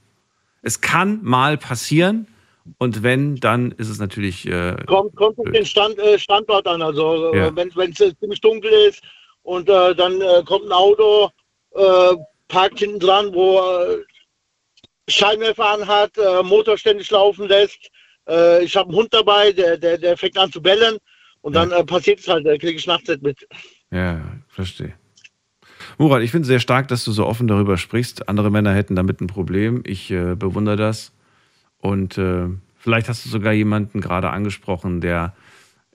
Es 0.63 0.81
kann 0.81 1.23
mal 1.23 1.59
passieren 1.59 2.27
und 2.79 3.03
wenn, 3.03 3.37
dann 3.37 3.73
ist 3.73 3.89
es 3.89 3.99
natürlich. 3.99 4.47
Äh, 4.47 4.77
Kommt, 4.87 5.15
kommt 5.17 5.39
auf 5.39 5.51
den 5.53 5.67
Stand, 5.67 5.99
äh, 5.99 6.19
Standort 6.19 6.67
an. 6.67 6.83
Also 6.83 7.35
Ja. 7.35 7.49
äh, 7.49 7.57
wenn 7.57 7.91
es 7.91 8.19
ziemlich 8.19 8.41
dunkel 8.41 8.71
ist 8.89 9.03
und 9.43 9.69
äh, 9.69 9.95
dann 9.95 10.21
äh, 10.21 10.43
kommt 10.45 10.67
ein 10.67 10.73
Auto, 10.73 11.31
äh, 11.75 12.17
parkt 12.49 12.79
hinten 12.79 13.01
dran, 13.01 13.33
wo 13.33 13.61
Scheinwerfer 15.09 15.71
anhat, 15.71 16.17
äh, 16.17 16.43
Motor 16.43 16.79
ständig 16.79 17.11
laufen 17.11 17.49
lässt. 17.49 17.91
Ich 18.63 18.77
habe 18.77 18.89
einen 18.89 18.97
Hund 18.99 19.13
dabei, 19.13 19.51
der, 19.51 19.77
der, 19.77 19.99
der 19.99 20.17
fängt 20.17 20.39
an 20.39 20.53
zu 20.53 20.63
bellen 20.63 20.97
und 21.41 21.57
dann 21.57 21.73
äh, 21.73 21.83
passiert 21.85 22.21
es 22.21 22.29
halt, 22.29 22.47
da 22.47 22.57
kriege 22.57 22.77
ich 22.77 22.87
nachts 22.87 23.09
nicht 23.09 23.21
mit. 23.21 23.49
Ja, 23.91 24.13
ja, 24.19 24.37
verstehe. 24.47 24.95
Murat, 25.99 26.23
ich 26.23 26.31
finde 26.31 26.47
sehr 26.47 26.61
stark, 26.61 26.87
dass 26.87 27.05
du 27.05 27.11
so 27.11 27.27
offen 27.27 27.49
darüber 27.49 27.77
sprichst. 27.79 28.29
Andere 28.29 28.53
Männer 28.53 28.73
hätten 28.75 28.95
damit 28.95 29.21
ein 29.21 29.27
Problem. 29.27 29.83
Ich 29.85 30.11
bewundere 30.11 30.77
das. 30.77 31.13
Und 31.83 32.17
äh, 32.17 32.47
vielleicht 32.79 33.11
hast 33.11 33.27
du 33.27 33.29
sogar 33.29 33.53
jemanden 33.53 34.01
gerade 34.01 34.31
angesprochen, 34.31 35.03
der 35.03 35.35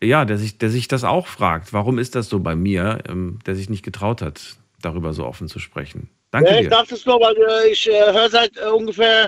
ja, 0.02 0.26
der 0.26 0.38
sich, 0.38 0.60
der 0.60 0.70
sich 0.70 0.88
das 0.88 1.04
auch 1.04 1.26
fragt. 1.26 1.74
Warum 1.74 1.98
ist 1.98 2.14
das 2.14 2.30
so 2.30 2.40
bei 2.40 2.56
mir, 2.56 3.00
ähm, 3.10 3.40
der 3.48 3.56
sich 3.56 3.70
nicht 3.70 3.84
getraut 3.84 4.22
hat, 4.22 4.58
darüber 4.82 5.14
so 5.14 5.26
offen 5.26 5.48
zu 5.48 5.58
sprechen? 5.58 6.10
Danke 6.30 6.52
ja, 6.52 6.58
dir. 6.58 6.64
Ich 6.64 6.70
dachte 6.70 6.94
es 6.94 7.06
nur, 7.06 7.20
weil 7.20 7.36
äh, 7.36 7.72
ich 7.72 7.90
äh, 7.90 8.14
höre 8.14 8.30
seit 8.30 8.56
äh, 8.58 8.70
ungefähr 8.70 9.28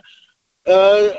äh, 0.66 1.10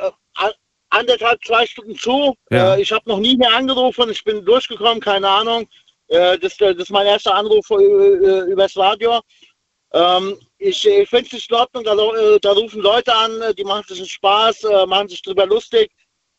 anderthalb, 0.90 1.42
zwei 1.44 1.66
Stunden 1.66 1.96
zu. 1.96 2.36
Ja. 2.50 2.76
Äh, 2.76 2.82
ich 2.82 2.92
habe 2.92 3.08
noch 3.08 3.18
nie 3.18 3.36
mehr 3.36 3.52
angerufen, 3.56 4.08
ich 4.10 4.22
bin 4.22 4.44
durchgekommen, 4.44 5.00
keine 5.00 5.28
Ahnung. 5.28 5.66
Das, 6.08 6.56
das 6.56 6.74
ist 6.74 6.90
mein 6.90 7.06
erster 7.06 7.36
Anruf 7.36 7.70
äh, 7.70 8.50
übers 8.50 8.76
Radio. 8.76 9.20
Ähm, 9.92 10.36
ich 10.60 10.86
ich 10.86 11.08
finde 11.08 11.26
es 11.26 11.32
nicht 11.32 11.50
in 11.50 11.56
Ordnung, 11.56 11.84
da, 11.84 11.94
äh, 11.94 12.38
da 12.40 12.52
rufen 12.52 12.80
Leute 12.82 13.14
an, 13.14 13.40
äh, 13.40 13.54
die 13.54 13.64
machen 13.64 13.84
sich 13.88 13.98
einen 13.98 14.08
Spaß, 14.08 14.64
äh, 14.64 14.86
machen 14.86 15.08
sich 15.08 15.22
drüber 15.22 15.46
lustig. 15.46 15.90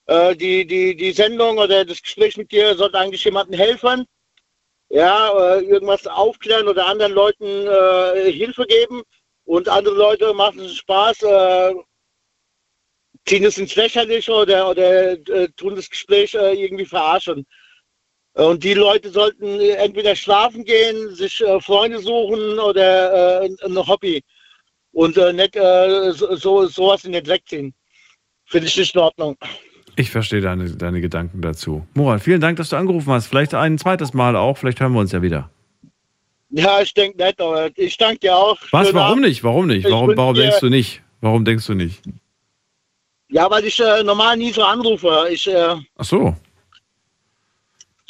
Äh, 0.06 0.36
die, 0.36 0.66
die, 0.66 0.96
die 0.96 1.12
Sendung 1.12 1.58
oder 1.58 1.86
das 1.86 2.02
Gespräch 2.02 2.38
mit 2.38 2.52
dir 2.52 2.76
sollte 2.76 3.00
eigentlich 3.00 3.24
jemandem 3.24 3.60
helfen. 3.60 4.06
Ja, 4.90 5.56
äh, 5.56 5.64
irgendwas 5.64 6.06
aufklären 6.08 6.68
oder 6.68 6.86
anderen 6.86 7.14
Leuten 7.14 7.46
äh, 7.46 8.32
Hilfe 8.32 8.66
geben. 8.66 9.04
Und 9.46 9.70
andere 9.70 9.96
Leute 9.96 10.34
machen 10.34 10.60
sich 10.60 10.78
Spaß, 10.78 11.24
äh, 11.24 11.74
ziehen 13.26 13.46
es 13.46 13.58
ins 13.58 13.76
Lächerliche 13.76 14.34
oder, 14.34 14.70
oder 14.70 15.12
äh, 15.14 15.50
tun 15.58 15.76
das 15.76 15.90
Gespräch 15.90 16.34
äh, 16.36 16.54
irgendwie 16.54 16.86
verarschen. 16.86 17.46
Und 18.34 18.64
die 18.64 18.74
Leute 18.74 19.10
sollten 19.10 19.60
äh, 19.60 19.72
entweder 19.72 20.16
schlafen 20.16 20.64
gehen, 20.64 21.14
sich 21.16 21.42
äh, 21.42 21.60
Freunde 21.60 22.00
suchen 22.00 22.60
oder 22.60 23.42
äh, 23.44 23.50
ein- 23.66 23.88
Hobby. 23.88 24.24
Und 24.94 25.18
äh, 25.18 25.34
nicht 25.34 25.56
äh, 25.56 26.12
so, 26.14 26.36
so, 26.36 26.66
sowas 26.68 27.04
in 27.06 27.12
den 27.14 27.24
Dreck 27.24 27.44
ziehen. 27.48 27.74
Finde 28.46 28.68
ich 28.68 28.78
nicht 28.78 28.94
in 28.96 29.02
Ordnung. 29.02 29.38
Ich 29.98 30.10
verstehe 30.10 30.42
deine, 30.42 30.70
deine 30.72 31.02
Gedanken 31.02 31.42
dazu. 31.42 31.86
Murat, 31.94 32.22
vielen 32.22 32.42
Dank, 32.42 32.58
dass 32.58 32.70
du 32.70 32.76
angerufen 32.78 33.12
hast. 33.12 33.28
Vielleicht 33.28 33.54
ein 33.54 33.78
zweites 33.78 34.14
Mal 34.14 34.36
auch. 34.36 34.58
Vielleicht 34.58 34.80
hören 34.80 34.94
wir 34.94 35.00
uns 35.02 35.12
ja 35.12 35.22
wieder. 35.22 35.50
Ja, 36.50 36.82
ich 36.82 36.94
denke 36.94 37.22
nicht, 37.24 37.40
aber 37.40 37.70
ich 37.76 37.98
danke 37.98 38.20
dir 38.20 38.36
auch. 38.36 38.58
Was? 38.72 38.88
Schönen 38.88 38.96
Warum 39.00 39.12
Abend. 39.20 39.26
nicht? 39.28 39.44
Warum 39.44 39.68
nicht? 39.68 39.86
Ich 39.86 39.92
Warum, 39.92 40.16
warum 40.18 40.36
denkst 40.36 40.60
du 40.60 40.70
nicht? 40.70 41.02
Warum 41.22 41.46
denkst 41.46 41.66
du 41.68 41.74
nicht? 41.74 42.02
Ja, 43.30 43.50
weil 43.50 43.64
ich 43.66 43.80
äh, 43.80 44.04
normal 44.04 44.36
nie 44.36 44.52
so 44.52 44.64
anrufe. 44.64 45.28
Ich, 45.32 45.48
äh, 45.48 45.76
Ach 45.98 46.04
so. 46.04 46.36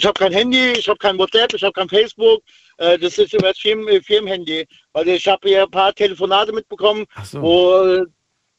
Ich 0.02 0.08
habe 0.08 0.20
kein 0.20 0.34
Handy, 0.34 0.72
ich 0.72 0.88
habe 0.88 0.98
kein 0.98 1.16
WhatsApp, 1.20 1.54
ich 1.54 1.62
habe 1.62 1.74
kein 1.74 1.88
Facebook. 1.88 2.42
Äh, 2.78 2.98
das 2.98 3.20
ist 3.20 3.34
über 3.34 3.50
das 3.50 3.60
Firmen, 3.60 3.88
äh, 3.88 4.02
Firmenhandy. 4.02 4.68
Weil 4.94 5.08
ich 5.10 5.28
habe 5.28 5.48
hier 5.48 5.64
ein 5.64 5.70
paar 5.70 5.94
Telefonate 5.94 6.52
mitbekommen, 6.52 7.06
so. 7.24 7.42
wo 7.42 8.06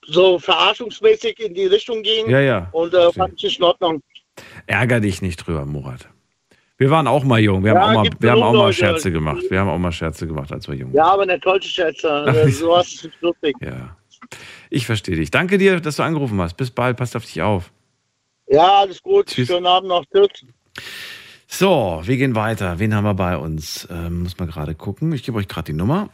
so 0.06 0.38
verarschungsmäßig 0.38 1.40
in 1.40 1.54
die 1.54 1.66
Richtung 1.66 2.02
ging. 2.02 2.30
Ja, 2.30 2.40
ja. 2.40 2.68
Und 2.70 2.94
äh, 2.94 3.12
fand 3.12 3.34
ich 3.36 3.42
nicht 3.42 3.58
in 3.58 3.64
Ordnung. 3.64 4.02
Ärger 4.66 5.00
dich 5.00 5.20
nicht 5.20 5.36
drüber, 5.38 5.66
Murat. 5.66 6.08
Wir 6.78 6.90
waren 6.90 7.08
auch 7.08 7.24
mal 7.24 7.40
jung. 7.40 7.64
Wir 7.64 7.72
haben 7.72 7.78
Ja, 7.78 8.00
auch 8.00 8.04
mal, 8.04 8.10
wir 8.20 8.30
haben 8.30 8.42
auch 8.42 8.52
mal 8.52 8.58
Leute. 8.66 8.74
Scherze 8.74 9.10
gemacht. 9.10 9.42
Wir 9.48 9.58
haben 9.58 9.68
auch 9.68 9.78
mal 9.78 9.92
Scherze 9.92 10.28
gemacht, 10.28 10.52
als 10.52 10.68
wir 10.68 10.76
jung 10.76 10.90
waren. 10.90 10.96
Ja, 10.96 11.12
aber 11.12 11.26
nicht 11.26 11.42
solche 11.42 11.68
Schätze. 11.68 12.24
Äh, 12.28 12.48
sowas 12.52 12.92
ist 12.92 13.04
nicht 13.04 13.20
lustig. 13.20 13.56
Ja. 13.60 13.96
Ich 14.70 14.86
verstehe 14.86 15.16
dich. 15.16 15.32
Danke 15.32 15.58
dir, 15.58 15.80
dass 15.80 15.96
du 15.96 16.04
angerufen 16.04 16.40
hast. 16.40 16.56
Bis 16.56 16.70
bald. 16.70 16.96
Passt 16.96 17.16
auf 17.16 17.24
dich 17.24 17.42
auf. 17.42 17.72
Ja, 18.46 18.80
alles 18.82 19.02
gut. 19.02 19.26
Tschüss. 19.26 19.48
Schönen 19.48 19.66
Abend 19.66 19.88
noch. 19.88 20.04
Tschüss. 20.06 20.44
So, 21.54 22.00
wir 22.04 22.16
gehen 22.16 22.34
weiter. 22.34 22.78
Wen 22.78 22.94
haben 22.94 23.04
wir 23.04 23.12
bei 23.12 23.36
uns? 23.36 23.86
Ähm, 23.90 24.22
muss 24.22 24.38
man 24.38 24.48
gerade 24.48 24.74
gucken. 24.74 25.12
Ich 25.12 25.22
gebe 25.22 25.36
euch 25.36 25.48
gerade 25.48 25.66
die 25.66 25.76
Nummer. 25.76 26.08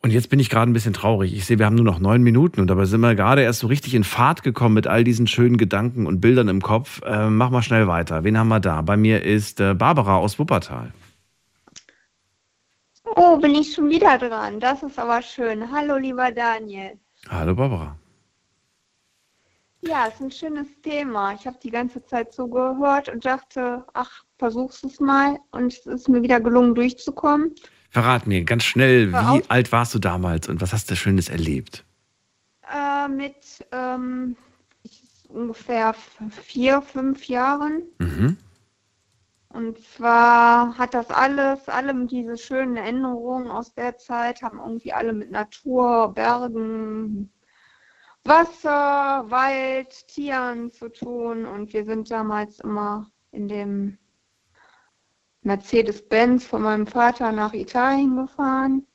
Und 0.00 0.12
jetzt 0.12 0.30
bin 0.30 0.40
ich 0.40 0.48
gerade 0.48 0.70
ein 0.70 0.72
bisschen 0.72 0.94
traurig. 0.94 1.34
Ich 1.34 1.44
sehe, 1.44 1.58
wir 1.58 1.66
haben 1.66 1.76
nur 1.76 1.84
noch 1.84 1.98
neun 1.98 2.22
Minuten 2.22 2.58
und 2.62 2.68
dabei 2.68 2.86
sind 2.86 3.02
wir 3.02 3.14
gerade 3.14 3.42
erst 3.42 3.60
so 3.60 3.66
richtig 3.66 3.94
in 3.94 4.02
Fahrt 4.02 4.42
gekommen 4.42 4.74
mit 4.74 4.86
all 4.86 5.04
diesen 5.04 5.26
schönen 5.26 5.58
Gedanken 5.58 6.06
und 6.06 6.22
Bildern 6.22 6.48
im 6.48 6.62
Kopf. 6.62 7.02
Ähm, 7.04 7.36
mach 7.36 7.50
mal 7.50 7.62
schnell 7.62 7.86
weiter. 7.86 8.24
Wen 8.24 8.38
haben 8.38 8.48
wir 8.48 8.60
da? 8.60 8.80
Bei 8.80 8.96
mir 8.96 9.22
ist 9.24 9.60
äh, 9.60 9.74
Barbara 9.74 10.16
aus 10.16 10.38
Wuppertal. 10.38 10.90
Oh, 13.14 13.36
bin 13.36 13.54
ich 13.56 13.74
schon 13.74 13.90
wieder 13.90 14.16
dran. 14.16 14.58
Das 14.58 14.82
ist 14.82 14.98
aber 14.98 15.20
schön. 15.20 15.70
Hallo, 15.70 15.98
lieber 15.98 16.32
Daniel. 16.32 16.98
Hallo 17.28 17.54
Barbara. 17.54 17.98
Ja, 19.86 20.06
ist 20.06 20.20
ein 20.20 20.30
schönes 20.30 20.68
Thema. 20.82 21.34
Ich 21.34 21.46
habe 21.46 21.58
die 21.62 21.70
ganze 21.70 22.04
Zeit 22.04 22.32
zugehört 22.32 23.08
und 23.08 23.24
dachte, 23.24 23.84
ach, 23.92 24.24
versuch's 24.38 24.82
es 24.82 24.98
mal. 25.00 25.38
Und 25.50 25.72
es 25.72 25.86
ist 25.86 26.08
mir 26.08 26.22
wieder 26.22 26.40
gelungen, 26.40 26.74
durchzukommen. 26.74 27.54
Verrat 27.90 28.26
mir 28.26 28.44
ganz 28.44 28.64
schnell, 28.64 29.12
wie 29.12 29.42
alt 29.48 29.70
warst 29.70 29.94
du 29.94 29.98
damals 29.98 30.48
und 30.48 30.60
was 30.60 30.72
hast 30.72 30.90
du 30.90 30.96
Schönes 30.96 31.28
erlebt? 31.28 31.84
Äh, 32.72 33.08
mit 33.08 33.64
ähm, 33.72 34.36
ungefähr 35.28 35.94
vier, 36.30 36.82
fünf 36.82 37.26
Jahren. 37.26 37.82
Mhm. 37.98 38.36
Und 39.50 39.78
zwar 39.78 40.76
hat 40.76 40.94
das 40.94 41.10
alles, 41.10 41.68
alle 41.68 41.94
diese 42.06 42.36
schönen 42.36 42.76
Erinnerungen 42.76 43.48
aus 43.48 43.72
der 43.74 43.96
Zeit, 43.98 44.42
haben 44.42 44.58
irgendwie 44.58 44.92
alle 44.92 45.12
mit 45.12 45.30
Natur, 45.30 46.12
Bergen, 46.12 47.30
Wasser, 48.24 49.24
Wald, 49.28 50.08
Tieren 50.08 50.72
zu 50.72 50.88
tun. 50.88 51.44
Und 51.46 51.72
wir 51.72 51.84
sind 51.84 52.10
damals 52.10 52.60
immer 52.60 53.10
in 53.32 53.48
dem 53.48 53.98
Mercedes-Benz 55.42 56.46
von 56.46 56.62
meinem 56.62 56.86
Vater 56.86 57.32
nach 57.32 57.52
Italien 57.52 58.16
gefahren. 58.16 58.86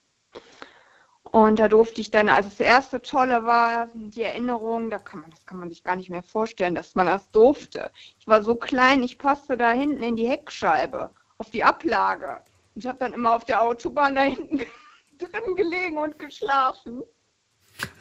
Und 1.32 1.60
da 1.60 1.68
durfte 1.68 2.02
ich 2.02 2.10
dann, 2.10 2.28
also 2.28 2.50
das 2.50 2.60
erste 2.60 3.02
Tolle 3.02 3.44
war 3.44 3.88
die 3.94 4.24
Erinnerung, 4.24 4.90
da 4.90 4.98
kann 4.98 5.22
man, 5.22 5.30
das 5.30 5.46
kann 5.46 5.60
man 5.60 5.70
sich 5.70 5.84
gar 5.84 5.96
nicht 5.96 6.10
mehr 6.10 6.24
vorstellen, 6.24 6.74
dass 6.74 6.96
man 6.96 7.06
das 7.06 7.30
durfte. 7.30 7.92
Ich 8.20 8.28
war 8.28 8.42
so 8.42 8.56
klein, 8.56 9.04
ich 9.04 9.20
passte 9.20 9.56
da 9.56 9.72
hinten 9.72 10.02
in 10.02 10.16
die 10.16 10.28
Heckscheibe, 10.28 11.12
auf 11.38 11.52
die 11.52 11.64
Ablage. 11.64 12.42
Ich 12.74 12.88
habe 12.88 12.98
dann 12.98 13.14
immer 13.14 13.36
auf 13.36 13.46
der 13.46 13.62
Autobahn 13.62 14.16
da 14.16 14.24
hinten 14.24 14.58
drin 15.20 15.56
gelegen 15.56 16.00
und 16.00 16.18
geschlafen. 16.18 17.04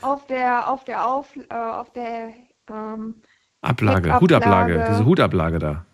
Auf 0.02 0.26
der, 0.26 0.68
auf 0.68 0.84
der, 0.84 1.06
auf, 1.06 1.26
äh, 1.36 1.54
auf 1.54 1.92
der, 1.92 2.32
ähm, 2.70 3.14
Ablage, 3.60 4.08
Heckablage. 4.12 4.20
Hutablage, 4.20 4.86
diese 4.90 5.04
Hutablage 5.04 5.58
da. 5.58 5.84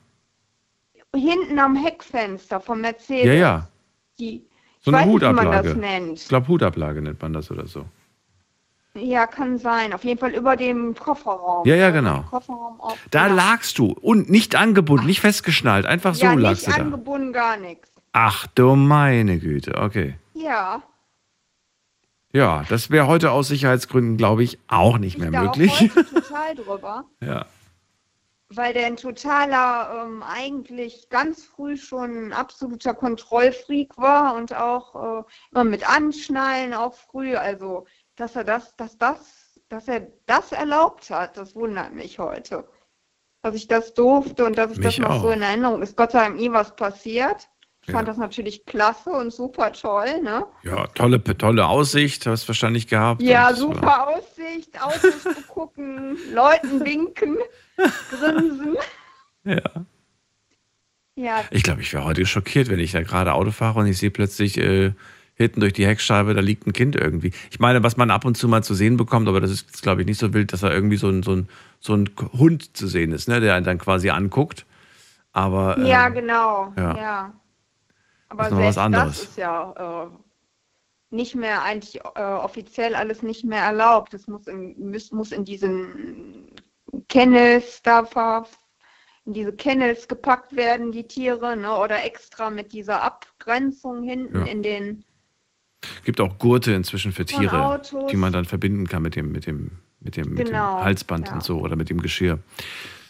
hinten 1.14 1.58
am 1.58 1.76
Heckfenster 1.76 2.60
vom 2.60 2.80
Mercedes. 2.80 3.24
Ja, 3.24 3.32
ja. 3.32 3.68
Die, 4.18 4.44
So 4.80 4.90
eine 4.90 5.06
nicht, 5.06 5.14
Hutablage. 5.14 5.74
nennt. 5.74 6.18
Ich 6.20 6.28
glaube, 6.28 6.48
Hutablage 6.48 7.00
nennt 7.00 7.22
man 7.22 7.32
das 7.32 7.50
oder 7.50 7.66
so. 7.66 7.86
Ja, 8.96 9.26
kann 9.26 9.58
sein. 9.58 9.92
Auf 9.92 10.04
jeden 10.04 10.20
Fall 10.20 10.30
über 10.34 10.56
dem 10.56 10.94
Kofferraum. 10.94 11.66
Ja, 11.66 11.74
ja, 11.74 11.90
genau. 11.90 12.24
Auf. 12.30 12.96
Da 13.10 13.26
lagst 13.26 13.78
du 13.78 13.86
und 13.92 14.30
nicht 14.30 14.54
angebunden, 14.54 15.06
nicht 15.06 15.20
festgeschnallt, 15.20 15.84
einfach 15.86 16.14
so 16.14 16.26
ja, 16.26 16.34
lagst 16.34 16.66
nicht 16.66 16.78
du 16.78 16.80
da. 16.80 16.86
angebunden, 16.86 17.32
gar 17.32 17.56
nichts. 17.56 17.92
Ach 18.12 18.46
du 18.54 18.76
meine 18.76 19.38
Güte, 19.38 19.76
okay. 19.80 20.14
Ja, 20.34 20.80
Ja, 22.34 22.64
das 22.68 22.90
wäre 22.90 23.06
heute 23.06 23.30
aus 23.30 23.46
Sicherheitsgründen, 23.46 24.16
glaube 24.16 24.42
ich, 24.42 24.58
auch 24.66 24.98
nicht 24.98 25.18
mehr 25.18 25.30
da 25.30 25.42
auch 25.42 25.56
möglich. 25.56 25.92
heute 25.94 26.04
total 26.14 26.54
drüber, 26.56 27.04
ja. 27.20 27.46
weil 28.48 28.74
der 28.74 28.86
ein 28.86 28.96
totaler, 28.96 30.04
ähm, 30.04 30.20
eigentlich 30.24 31.08
ganz 31.10 31.44
früh 31.44 31.76
schon 31.76 32.26
ein 32.26 32.32
absoluter 32.32 32.92
Kontrollfreak 32.92 33.96
war 33.96 34.34
und 34.34 34.52
auch 34.52 35.20
äh, 35.20 35.22
immer 35.52 35.62
mit 35.62 35.88
Anschnallen 35.88 36.74
auch 36.74 36.94
früh. 36.94 37.36
Also, 37.36 37.86
dass 38.16 38.34
er 38.34 38.42
das, 38.42 38.74
dass 38.74 38.98
das, 38.98 39.60
dass 39.68 39.86
er 39.86 40.08
das 40.26 40.50
erlaubt 40.50 41.10
hat, 41.10 41.36
das 41.36 41.54
wundert 41.54 41.94
mich 41.94 42.18
heute. 42.18 42.66
Dass 43.42 43.54
ich 43.54 43.68
das 43.68 43.94
durfte 43.94 44.44
und 44.44 44.58
dass 44.58 44.72
ich 44.72 44.78
Mich 44.78 44.96
das 44.96 44.98
noch 44.98 45.20
so 45.20 45.28
auch. 45.28 45.32
in 45.34 45.42
Erinnerung 45.42 45.82
ist. 45.82 45.96
Gott 45.96 46.10
sei 46.10 46.24
Dank 46.24 46.36
nie 46.36 46.50
was 46.50 46.74
passiert. 46.74 47.48
Ich 47.86 47.88
Ja. 47.92 47.96
fand 47.98 48.08
das 48.08 48.16
natürlich 48.16 48.64
klasse 48.64 49.10
und 49.10 49.30
super 49.30 49.70
toll, 49.72 50.22
ne? 50.22 50.46
Ja, 50.62 50.86
tolle, 50.88 51.22
tolle 51.22 51.66
Aussicht 51.66 52.26
hast 52.26 52.44
du 52.44 52.48
wahrscheinlich 52.48 52.86
gehabt. 52.88 53.20
Ja, 53.20 53.48
Und, 53.50 53.56
super 53.56 54.08
Aussicht, 54.08 54.80
Autos 54.82 55.24
gucken, 55.48 56.16
Leuten 56.32 56.82
winken, 56.84 57.36
grinsen. 58.10 58.76
Ja. 59.44 59.60
Ja, 61.16 61.44
Ich 61.50 61.62
glaube, 61.62 61.82
ich 61.82 61.92
wäre 61.92 62.04
heute 62.04 62.26
schockiert, 62.26 62.68
wenn 62.70 62.80
ich 62.80 62.92
da 62.92 63.02
gerade 63.02 63.34
Auto 63.34 63.50
fahre 63.52 63.78
und 63.80 63.86
ich 63.86 63.98
sehe 63.98 64.10
plötzlich 64.10 64.56
äh, 64.58 64.92
hinten 65.34 65.60
durch 65.60 65.72
die 65.74 65.86
Heckscheibe, 65.86 66.34
da 66.34 66.40
liegt 66.40 66.66
ein 66.66 66.72
Kind 66.72 66.96
irgendwie. 66.96 67.32
Ich 67.50 67.60
meine, 67.60 67.82
was 67.84 67.96
man 67.96 68.10
ab 68.10 68.24
und 68.24 68.36
zu 68.36 68.48
mal 68.48 68.64
zu 68.64 68.74
sehen 68.74 68.96
bekommt, 68.96 69.28
aber 69.28 69.40
das 69.40 69.50
ist, 69.50 69.82
glaube 69.82 70.00
ich, 70.00 70.06
nicht 70.08 70.18
so 70.18 70.32
wild, 70.32 70.52
dass 70.52 70.60
da 70.60 70.72
irgendwie 70.72 70.96
so 70.96 71.08
ein, 71.08 71.22
so 71.22 71.36
ein, 71.36 71.48
so 71.80 71.94
ein 71.94 72.10
Hund 72.32 72.76
zu 72.76 72.88
sehen 72.88 73.12
ist, 73.12 73.28
ne, 73.28 73.40
der 73.40 73.54
einen 73.54 73.64
dann 73.66 73.78
quasi 73.78 74.10
anguckt. 74.10 74.64
Aber 75.32 75.76
ähm, 75.78 75.86
ja 75.86 76.08
genau. 76.08 76.72
ja. 76.76 76.96
Ja. 76.96 77.32
Aber 78.38 78.50
noch 78.50 78.62
was 78.62 78.78
anderes. 78.78 79.18
das 79.20 79.28
ist 79.30 79.38
ja 79.38 80.04
äh, 80.06 81.14
nicht 81.14 81.34
mehr 81.34 81.62
eigentlich 81.62 82.00
äh, 82.14 82.22
offiziell 82.22 82.94
alles 82.94 83.22
nicht 83.22 83.44
mehr 83.44 83.62
erlaubt. 83.62 84.14
Es 84.14 84.26
muss 84.26 84.46
in, 84.46 84.90
muss, 84.90 85.12
muss 85.12 85.32
in 85.32 85.44
diesen 85.44 86.50
Kennels 87.08 87.82
da 87.82 88.04
ver, 88.04 88.46
in 89.24 89.32
diese 89.32 89.52
Kennels 89.52 90.08
gepackt 90.08 90.54
werden, 90.56 90.92
die 90.92 91.04
Tiere, 91.06 91.56
ne? 91.56 91.76
Oder 91.76 92.04
extra 92.04 92.50
mit 92.50 92.72
dieser 92.72 93.02
Abgrenzung 93.02 94.02
hinten 94.02 94.40
Ja. 94.40 94.44
in 94.46 94.62
den 94.62 95.04
gibt 96.04 96.20
auch 96.20 96.38
Gurte 96.38 96.72
inzwischen 96.72 97.12
für 97.12 97.26
Tiere, 97.26 97.80
die 98.10 98.16
man 98.16 98.32
dann 98.32 98.46
verbinden 98.46 98.86
kann 98.86 99.02
mit 99.02 99.16
dem, 99.16 99.32
mit 99.32 99.46
dem, 99.46 99.70
mit 100.00 100.16
dem, 100.16 100.32
mit 100.32 100.46
Genau, 100.46 100.78
dem 100.78 100.84
Halsband 100.84 101.28
ja. 101.28 101.34
und 101.34 101.42
so 101.44 101.58
oder 101.60 101.76
mit 101.76 101.90
dem 101.90 102.00
Geschirr. 102.00 102.38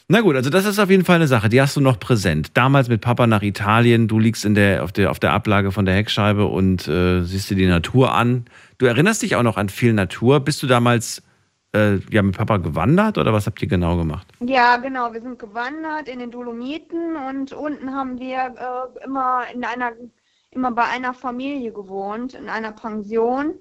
Na 0.07 0.21
gut, 0.21 0.37
also 0.37 0.51
das 0.51 0.67
ist 0.67 0.79
auf 0.79 0.91
jeden 0.91 1.05
Fall 1.05 1.17
eine 1.17 1.27
Sache, 1.27 1.49
die 1.49 1.63
hast 1.63 1.77
du 1.77 1.81
noch 1.81 1.99
präsent. 1.99 2.57
Damals 2.59 2.89
mit 2.89 3.01
Papa 3.01 3.27
nach 3.27 3.41
Italien, 3.41 4.07
du 4.07 4.19
liegst 4.19 4.45
in 4.45 4.55
der, 4.55 4.85
auf, 4.85 4.93
der, 4.93 5.11
auf 5.11 5.19
der 5.19 5.33
Ablage 5.33 5.73
von 5.73 5.87
der 5.87 5.95
Heckscheibe 5.95 6.45
und 6.45 6.87
äh, 6.87 7.23
siehst 7.23 7.49
dir 7.49 7.57
die 7.57 7.67
Natur 7.67 8.13
an. 8.13 8.45
Du 8.77 8.85
erinnerst 8.85 9.23
dich 9.23 9.35
auch 9.37 9.43
noch 9.43 9.57
an 9.57 9.71
viel 9.71 9.95
Natur. 9.95 10.41
Bist 10.41 10.63
du 10.63 10.67
damals 10.67 11.23
äh, 11.75 12.01
ja, 12.11 12.21
mit 12.23 12.37
Papa 12.37 12.59
gewandert 12.59 13.17
oder 13.17 13.33
was 13.33 13.47
habt 13.47 13.63
ihr 13.63 13.69
genau 13.69 13.97
gemacht? 13.97 14.27
Ja, 14.41 14.77
genau. 14.77 15.15
Wir 15.15 15.23
sind 15.23 15.39
gewandert 15.39 16.07
in 16.07 16.19
den 16.19 16.31
Dolomiten 16.31 17.17
und 17.17 17.55
unten 17.55 17.95
haben 17.95 18.21
wir 18.21 18.37
äh, 18.59 19.05
immer 19.07 19.45
in 19.55 19.65
einer, 19.65 19.93
immer 20.51 20.71
bei 20.73 20.85
einer 20.85 21.15
Familie 21.15 21.73
gewohnt, 21.73 22.35
in 22.35 22.51
einer 22.51 22.73
Pension. 22.73 23.55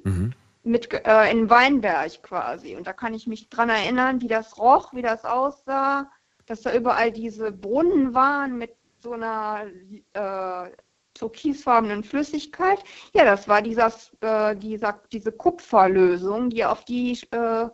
Mit, 0.65 0.94
äh, 0.94 1.32
in 1.32 1.49
Weinberg 1.49 2.22
quasi. 2.22 2.76
Und 2.76 2.86
da 2.86 2.94
kann 2.94 3.14
ich 3.14 3.28
mich 3.28 3.49
dran 3.49 3.70
erinnern, 3.70 4.22
wie 4.22 4.28
das 4.28 4.57
roch, 4.57 4.94
wie 4.94 5.02
das 5.02 5.26
aussah, 5.26 6.10
dass 6.45 6.61
da 6.61 6.76
überall 6.76 7.11
diese 7.11 7.52
Brunnen 7.52 8.14
waren 8.14 8.57
mit 8.57 8.72
so 9.02 9.14
einer 9.14 9.65
äh, 10.14 10.70
türkisfarbenen 11.14 12.03
Flüssigkeit. 12.03 12.80
Ja, 13.14 13.26
das 13.26 13.48
war 13.48 13.61
dieser, 13.61 13.94
äh, 14.22 14.56
dieser, 14.56 14.99
diese 15.11 15.32
Kupferlösung, 15.32 16.49
die 16.49 16.65
auf 16.65 16.86
die 16.86 17.20
äh, 17.32 17.68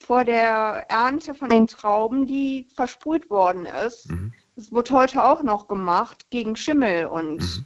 vor 0.00 0.24
der 0.24 0.86
Ernte 0.88 1.34
von 1.34 1.48
den 1.48 1.66
Trauben, 1.66 2.26
die 2.26 2.66
versprüht 2.74 3.30
worden 3.30 3.66
ist. 3.86 4.08
Das 4.56 4.72
wird 4.72 4.90
heute 4.90 5.24
auch 5.24 5.42
noch 5.42 5.68
gemacht 5.68 6.28
gegen 6.30 6.56
Schimmel 6.56 7.06
und 7.06 7.40
ist, 7.40 7.64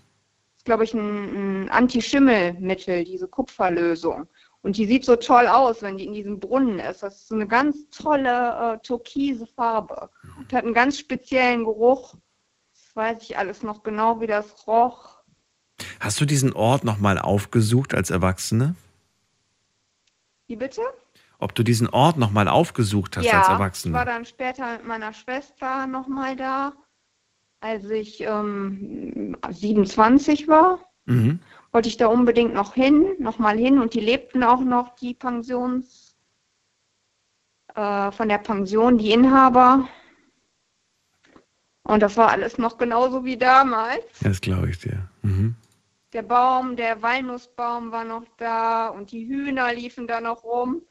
glaube 0.65 0.85
ich, 0.85 0.95
ein, 0.95 1.65
ein 1.65 1.71
Anti-Schimmel-Mittel, 1.71 3.05
diese 3.05 3.27
Kupferlösung. 3.27 4.29
Und 4.67 4.77
die 4.77 4.87
sieht 4.87 5.05
so 5.05 5.15
toll 5.15 5.47
aus, 5.47 5.81
wenn 5.83 5.97
die 5.97 6.07
in 6.07 6.13
diesem 6.13 6.41
Brunnen 6.41 6.81
ist. 6.81 7.05
Das 7.05 7.15
ist 7.15 7.29
so 7.29 7.37
eine 7.37 7.47
ganz 7.47 7.89
tolle 7.91 8.75
äh, 8.75 8.79
türkise 8.85 9.47
Farbe. 9.47 10.11
Und 10.37 10.53
hat 10.53 10.65
einen 10.65 10.75
ganz 10.75 10.99
speziellen 10.99 11.65
Geruch. 11.65 12.17
Das 12.75 12.97
weiß 12.97 13.23
ich 13.23 13.39
alles 13.39 13.63
noch 13.63 13.85
genau, 13.85 14.21
wie 14.21 14.27
das 14.27 14.67
roch. 14.67 15.21
Hast 16.01 16.21
du 16.21 16.25
diesen 16.25 16.53
Ort 16.53 16.83
nochmal 16.83 17.17
aufgesucht 17.17 17.95
als 17.95 18.11
Erwachsene? 18.11 18.75
Wie 20.49 20.57
bitte? 20.57 20.83
Ob 21.39 21.55
du 21.55 21.63
diesen 21.63 21.89
Ort 21.89 22.17
nochmal 22.17 22.49
aufgesucht 22.49 23.17
hast 23.17 23.27
ja, 23.27 23.39
als 23.39 23.47
ich 23.47 23.53
Erwachsene? 23.53 23.95
war 23.95 24.05
dann 24.05 24.25
später 24.25 24.79
mit 24.79 24.89
meiner 24.89 25.13
Schwester 25.13 25.87
nochmal 25.87 26.35
da, 26.35 26.73
als 27.61 27.89
ich 27.89 28.21
ähm, 28.21 29.37
27 29.49 30.49
war. 30.49 30.81
Mhm. 31.05 31.39
Wollte 31.73 31.89
ich 31.89 31.97
da 31.97 32.07
unbedingt 32.07 32.55
noch 32.55 32.75
hin, 32.75 33.17
nochmal 33.19 33.59
hin. 33.59 33.79
Und 33.79 33.95
die 33.95 34.01
lebten 34.01 34.43
auch 34.43 34.61
noch, 34.61 34.95
die 34.97 35.15
Pensions, 35.15 36.17
äh, 37.75 38.11
von 38.11 38.29
der 38.29 38.39
Pension, 38.39 38.99
die 38.99 39.13
Inhaber. 39.13 39.89
Und 41.83 42.01
das 42.01 42.17
war 42.17 42.31
alles 42.31 42.59
noch 42.59 42.79
genauso 42.79 43.25
wie 43.25 43.37
damals. 43.37 44.05
Das 44.21 44.41
glaube 44.41 44.71
ich 44.71 44.79
dir. 44.79 45.09
Mhm. 45.23 45.55
Der 46.13 46.23
Baum, 46.23 46.77
der 46.77 47.03
Walnussbaum 47.03 47.93
war 47.93 48.05
noch 48.05 48.25
da 48.39 48.89
und 48.89 49.13
die 49.13 49.27
Hühner 49.27 49.73
liefen 49.75 50.07
da 50.07 50.21
noch 50.21 50.43
rum. 50.45 50.83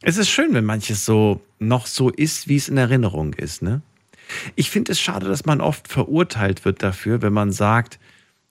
Es 0.00 0.16
ist 0.16 0.28
schön, 0.28 0.54
wenn 0.54 0.64
manches 0.64 1.04
so 1.04 1.40
noch 1.58 1.86
so 1.86 2.08
ist, 2.08 2.46
wie 2.46 2.56
es 2.56 2.68
in 2.68 2.76
Erinnerung 2.76 3.34
ist, 3.34 3.62
ne? 3.62 3.82
Ich 4.54 4.70
finde 4.70 4.92
es 4.92 5.00
schade, 5.00 5.26
dass 5.26 5.46
man 5.46 5.60
oft 5.60 5.88
verurteilt 5.88 6.64
wird 6.64 6.82
dafür, 6.82 7.22
wenn 7.22 7.32
man 7.32 7.50
sagt, 7.50 7.98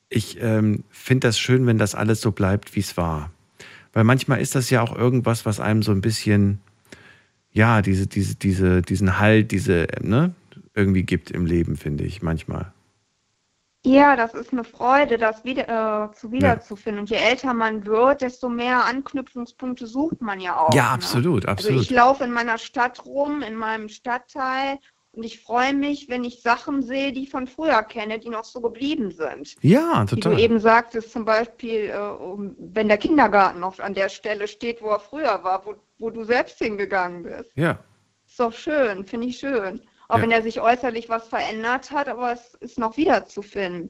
ich 0.09 0.41
ähm, 0.41 0.83
finde 0.89 1.27
das 1.27 1.39
schön, 1.39 1.65
wenn 1.67 1.77
das 1.77 1.95
alles 1.95 2.21
so 2.21 2.31
bleibt, 2.31 2.75
wie 2.75 2.79
es 2.79 2.97
war. 2.97 3.31
Weil 3.93 4.03
manchmal 4.03 4.41
ist 4.41 4.55
das 4.55 4.69
ja 4.69 4.81
auch 4.81 4.95
irgendwas, 4.95 5.45
was 5.45 5.59
einem 5.59 5.83
so 5.83 5.91
ein 5.91 6.01
bisschen, 6.01 6.61
ja, 7.51 7.81
diese, 7.81 8.07
diese, 8.07 8.35
diese, 8.35 8.81
diesen 8.81 9.19
Halt, 9.19 9.51
diese, 9.51 9.87
ne, 10.01 10.33
irgendwie 10.75 11.03
gibt 11.03 11.31
im 11.31 11.45
Leben, 11.45 11.75
finde 11.75 12.03
ich, 12.03 12.21
manchmal. 12.21 12.71
Ja, 13.85 14.15
das 14.15 14.33
ist 14.33 14.51
eine 14.51 14.63
Freude, 14.63 15.17
das 15.17 15.45
wieder, 15.45 16.09
äh, 16.11 16.15
zu 16.15 16.31
wiederzufinden. 16.31 17.01
Und 17.01 17.09
je 17.09 17.15
älter 17.15 17.53
man 17.53 17.85
wird, 17.85 18.21
desto 18.21 18.49
mehr 18.49 18.85
Anknüpfungspunkte 18.85 19.87
sucht 19.87 20.21
man 20.21 20.41
ja 20.41 20.57
auch. 20.57 20.73
Ja, 20.73 20.83
ne? 20.83 20.89
absolut, 20.89 21.45
Also 21.45 21.69
absolut. 21.69 21.81
ich 21.83 21.89
laufe 21.89 22.23
in 22.23 22.31
meiner 22.31 22.57
Stadt 22.57 23.05
rum, 23.05 23.41
in 23.41 23.55
meinem 23.55 23.87
Stadtteil 23.87 24.79
und 25.17 25.23
ich 25.23 25.39
freue 25.41 25.73
mich, 25.73 26.07
wenn 26.09 26.23
ich 26.23 26.43
Sachen 26.43 26.83
sehe, 26.83 27.11
die 27.11 27.23
ich 27.23 27.31
von 27.31 27.47
früher 27.47 27.81
kenne, 27.81 28.19
die 28.19 28.29
noch 28.29 28.45
so 28.45 28.61
geblieben 28.61 29.09
sind. 29.09 29.55
Ja, 29.61 30.03
Wie 30.03 30.15
total. 30.15 30.35
du 30.35 30.41
eben 30.41 30.59
sagtest, 30.59 31.11
zum 31.11 31.25
Beispiel, 31.25 31.89
äh, 31.89 31.97
wenn 32.59 32.87
der 32.87 32.97
Kindergarten 32.99 33.59
noch 33.59 33.79
an 33.79 33.95
der 33.95 34.09
Stelle 34.09 34.47
steht, 34.47 34.79
wo 34.79 34.89
er 34.89 34.99
früher 34.99 35.43
war, 35.43 35.65
wo, 35.65 35.73
wo 35.97 36.11
du 36.11 36.23
selbst 36.23 36.59
hingegangen 36.59 37.23
bist. 37.23 37.51
Ja. 37.55 37.79
Ist 38.27 38.39
doch 38.39 38.53
schön, 38.53 39.05
finde 39.07 39.25
ich 39.27 39.39
schön. 39.39 39.81
Auch 40.07 40.17
Ja. 40.17 40.21
wenn 40.21 40.31
er 40.31 40.43
sich 40.43 40.61
äußerlich 40.61 41.09
was 41.09 41.27
verändert 41.27 41.89
hat, 41.89 42.07
aber 42.07 42.33
es 42.33 42.53
ist 42.59 42.77
noch 42.77 42.95
wiederzufinden. 42.95 43.89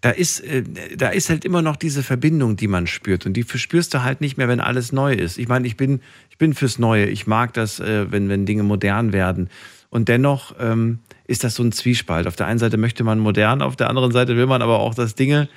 Da 0.00 0.10
ist, 0.10 0.40
äh, 0.40 0.64
da 0.96 1.10
ist 1.10 1.30
halt 1.30 1.44
immer 1.44 1.62
noch 1.62 1.76
diese 1.76 2.02
Verbindung, 2.02 2.56
die 2.56 2.66
man 2.68 2.88
spürt. 2.88 3.26
Und 3.26 3.34
die 3.34 3.44
verspürst 3.44 3.94
du 3.94 4.02
halt 4.02 4.20
nicht 4.20 4.36
mehr, 4.36 4.48
wenn 4.48 4.60
alles 4.60 4.90
neu 4.90 5.14
ist. 5.14 5.38
Ich 5.38 5.46
meine, 5.46 5.66
ich 5.68 5.76
bin, 5.76 6.00
ich 6.30 6.38
bin 6.38 6.52
fürs 6.52 6.80
Neue. 6.80 7.06
Ich 7.06 7.28
mag 7.28 7.52
das, 7.54 7.78
äh, 7.78 8.10
wenn, 8.10 8.28
wenn 8.28 8.44
Dinge 8.44 8.64
modern 8.64 9.12
werden. 9.12 9.48
Und 9.92 10.08
dennoch 10.08 10.54
ähm, 10.58 11.00
ist 11.26 11.44
das 11.44 11.54
so 11.54 11.62
ein 11.62 11.70
Zwiespalt. 11.70 12.26
Auf 12.26 12.34
der 12.34 12.46
einen 12.46 12.58
Seite 12.58 12.78
möchte 12.78 13.04
man 13.04 13.18
modern, 13.18 13.60
auf 13.60 13.76
der 13.76 13.90
anderen 13.90 14.10
Seite 14.10 14.38
will 14.38 14.46
man 14.46 14.62
aber 14.62 14.78
auch, 14.78 14.94
dass 14.94 15.14
Dinge 15.14 15.50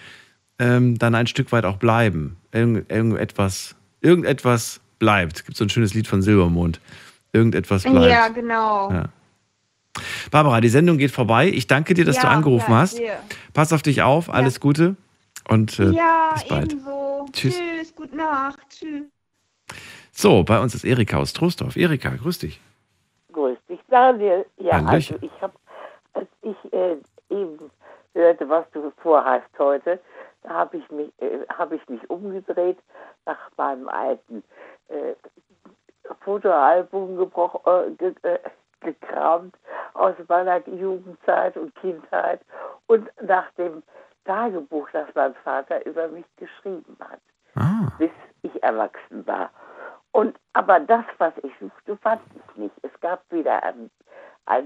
ähm, 0.60 0.98
dann 1.00 1.16
ein 1.16 1.26
Stück 1.26 1.54
weit 1.54 1.64
auch 1.64 1.78
bleiben. 1.78 2.36
Irgend, 2.52 2.92
irgendetwas, 2.92 3.76
irgendetwas 4.02 4.82
bleibt. 5.00 5.38
Es 5.38 5.46
gibt 5.46 5.58
so 5.58 5.64
ein 5.64 5.70
schönes 5.70 5.94
Lied 5.94 6.06
von 6.08 6.22
Silbermond. 6.22 6.82
Irgendetwas 7.32 7.84
bleibt. 7.84 8.12
Ja, 8.12 8.28
genau. 8.28 8.92
Ja. 8.92 9.06
Barbara, 10.32 10.60
die 10.60 10.68
Sendung 10.68 10.98
geht 10.98 11.12
vorbei. 11.12 11.48
Ich 11.50 11.68
danke 11.68 11.94
dir, 11.94 12.04
dass 12.04 12.18
Ja, 12.18 12.24
du 12.24 12.28
angerufen 12.28 12.72
ja, 12.72 12.78
hast. 12.80 12.98
dir. 13.00 13.14
Pass 13.54 13.72
auf 13.72 13.84
dich 13.84 14.02
auf. 14.02 14.30
Alles 14.30 14.60
Gute. 14.60 14.98
Und 15.48 15.80
äh, 15.80 15.92
ja, 15.92 16.32
bis 16.34 16.44
bald. 16.50 16.74
ebenso. 16.74 17.26
Tschüss. 17.32 17.56
Tschüss, 17.56 17.96
gute 17.96 18.18
Nacht. 18.18 18.60
Tschüss. 18.70 19.04
So, 20.12 20.44
bei 20.44 20.60
uns 20.60 20.76
ist 20.76 20.84
Erika 20.84 21.16
aus 21.16 21.32
Trostorf. 21.32 21.78
Erika, 21.78 22.10
grüß 22.10 22.40
dich. 22.40 22.60
Daniel. 23.96 24.46
Ja, 24.58 24.74
Hallöchen. 24.74 25.16
also 25.16 25.16
ich 25.22 25.42
habe, 25.42 25.54
als 26.14 26.28
ich 26.42 26.74
äh, 26.74 26.98
eben 27.30 27.72
hörte, 28.14 28.50
was 28.50 28.70
du 28.72 28.92
vorhast 28.98 29.48
heute, 29.58 30.02
da 30.44 30.50
habe 30.50 30.78
ich 30.78 30.92
mich, 30.92 31.14
äh, 31.22 31.46
habe 31.58 31.78
ich 31.78 31.88
mich 31.88 32.10
umgedreht 32.10 32.78
nach 33.26 33.50
meinem 33.56 33.88
alten 33.88 34.44
äh, 34.90 35.14
Fotoalbum 36.26 37.16
gebroch, 37.16 37.66
äh, 37.66 37.92
ge, 37.92 38.14
äh, 38.24 38.40
gekramt 38.82 39.56
aus 39.94 40.16
meiner 40.28 40.68
Jugendzeit 40.68 41.56
und 41.56 41.74
Kindheit 41.76 42.42
und 42.88 43.10
nach 43.22 43.50
dem 43.52 43.82
Tagebuch, 44.26 44.90
das 44.92 45.08
mein 45.16 45.34
Vater 45.36 45.86
über 45.86 46.10
mich 46.10 46.26
geschrieben 46.36 46.98
hat, 47.00 47.22
bis 47.98 48.12
ich 48.42 48.62
erwachsen 48.62 49.26
war. 49.26 49.52
Und 50.16 50.40
aber 50.54 50.80
das, 50.80 51.04
was 51.18 51.34
ich 51.44 51.52
suchte, 51.60 51.98
fand 51.98 52.22
ich 52.34 52.56
nicht. 52.56 52.76
Es 52.84 53.00
gab 53.02 53.22
weder 53.32 53.62
einen, 53.64 53.92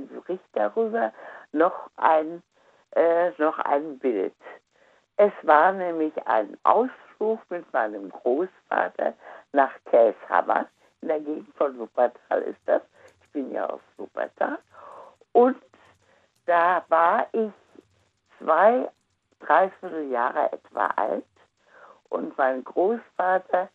Bericht 0.08 0.48
darüber, 0.54 1.12
noch 1.54 1.90
ein, 1.96 2.44
äh, 2.92 3.32
noch 3.40 3.58
ein 3.58 3.98
Bild. 3.98 4.36
Es 5.18 5.32
war 5.42 5.72
nämlich 5.72 6.14
ein 6.28 6.56
Ausflug 6.62 7.40
mit 7.50 7.74
meinem 7.74 8.12
Großvater 8.12 9.16
nach 9.52 9.72
Käshammer. 9.86 10.68
In 11.02 11.08
der 11.08 11.20
Gegend 11.20 11.56
von 11.56 11.80
Wuppertal 11.80 12.44
ist 12.44 12.62
das. 12.68 12.84
Ich 13.24 13.32
bin 13.32 13.52
ja 13.52 13.68
aus 13.68 13.82
Wuppertal. 13.98 14.60
Und 15.32 15.58
da 16.46 16.86
war 16.90 17.26
ich 17.32 17.52
zwei, 18.38 18.88
dreiviertel 19.40 20.12
Jahre 20.12 20.52
etwa 20.52 20.86
alt. 20.96 21.26
Und 22.10 22.38
mein 22.38 22.64
Großvater 22.64 23.68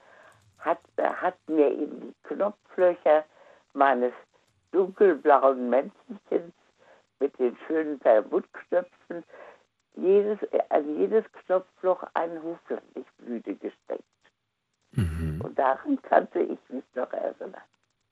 hat, 0.65 0.79
hat 0.99 1.37
mir 1.47 1.69
in 1.69 2.01
die 2.01 2.15
Knopflöcher 2.25 3.25
meines 3.73 4.13
dunkelblauen 4.73 5.71
Mäntelchens 5.71 6.53
mit 7.21 7.39
den 7.39 7.57
schönen 7.67 7.99
Perlmuttknöpfen 7.99 9.25
jedes, 9.97 10.39
an 10.71 10.99
jedes 10.99 11.25
Knopfloch 11.45 12.03
einen 12.15 12.43
Huflichtblüte 12.43 13.55
gesteckt. 13.55 14.03
Und 15.45 15.59
daran 15.59 16.01
kannte 16.03 16.41
ich 16.41 16.59
mich 16.69 16.85
noch 16.95 17.13
erinnern. 17.13 17.63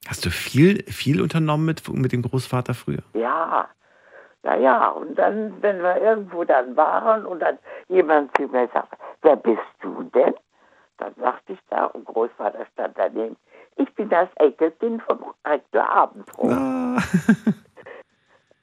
Hast 0.07 0.25
du 0.25 0.29
viel, 0.29 0.83
viel 0.83 1.21
unternommen 1.21 1.65
mit, 1.65 1.87
mit 1.89 2.11
dem 2.11 2.21
Großvater 2.21 2.73
früher? 2.73 3.03
Ja, 3.13 3.67
ja, 4.43 4.55
ja. 4.55 4.89
Und 4.89 5.15
dann, 5.15 5.61
wenn 5.61 5.81
wir 5.81 6.01
irgendwo 6.01 6.43
dann 6.43 6.75
waren 6.75 7.25
und 7.25 7.39
dann 7.39 7.57
jemand 7.87 8.35
zu 8.37 8.43
mir 8.43 8.69
sagte, 8.73 8.97
wer 9.21 9.35
bist 9.35 9.61
du 9.81 10.03
denn? 10.13 10.33
Dann 11.03 11.15
sagte 11.15 11.51
ich 11.53 11.59
da 11.69 11.87
und 11.87 12.05
Großvater 12.05 12.65
stand 12.71 12.97
daneben. 12.97 13.35
Ich 13.75 13.93
bin 13.93 14.07
das 14.07 14.29
Enkelkind 14.35 15.03
vom 15.03 15.33
Rektor 15.45 15.87
Abendbrot. 15.89 16.51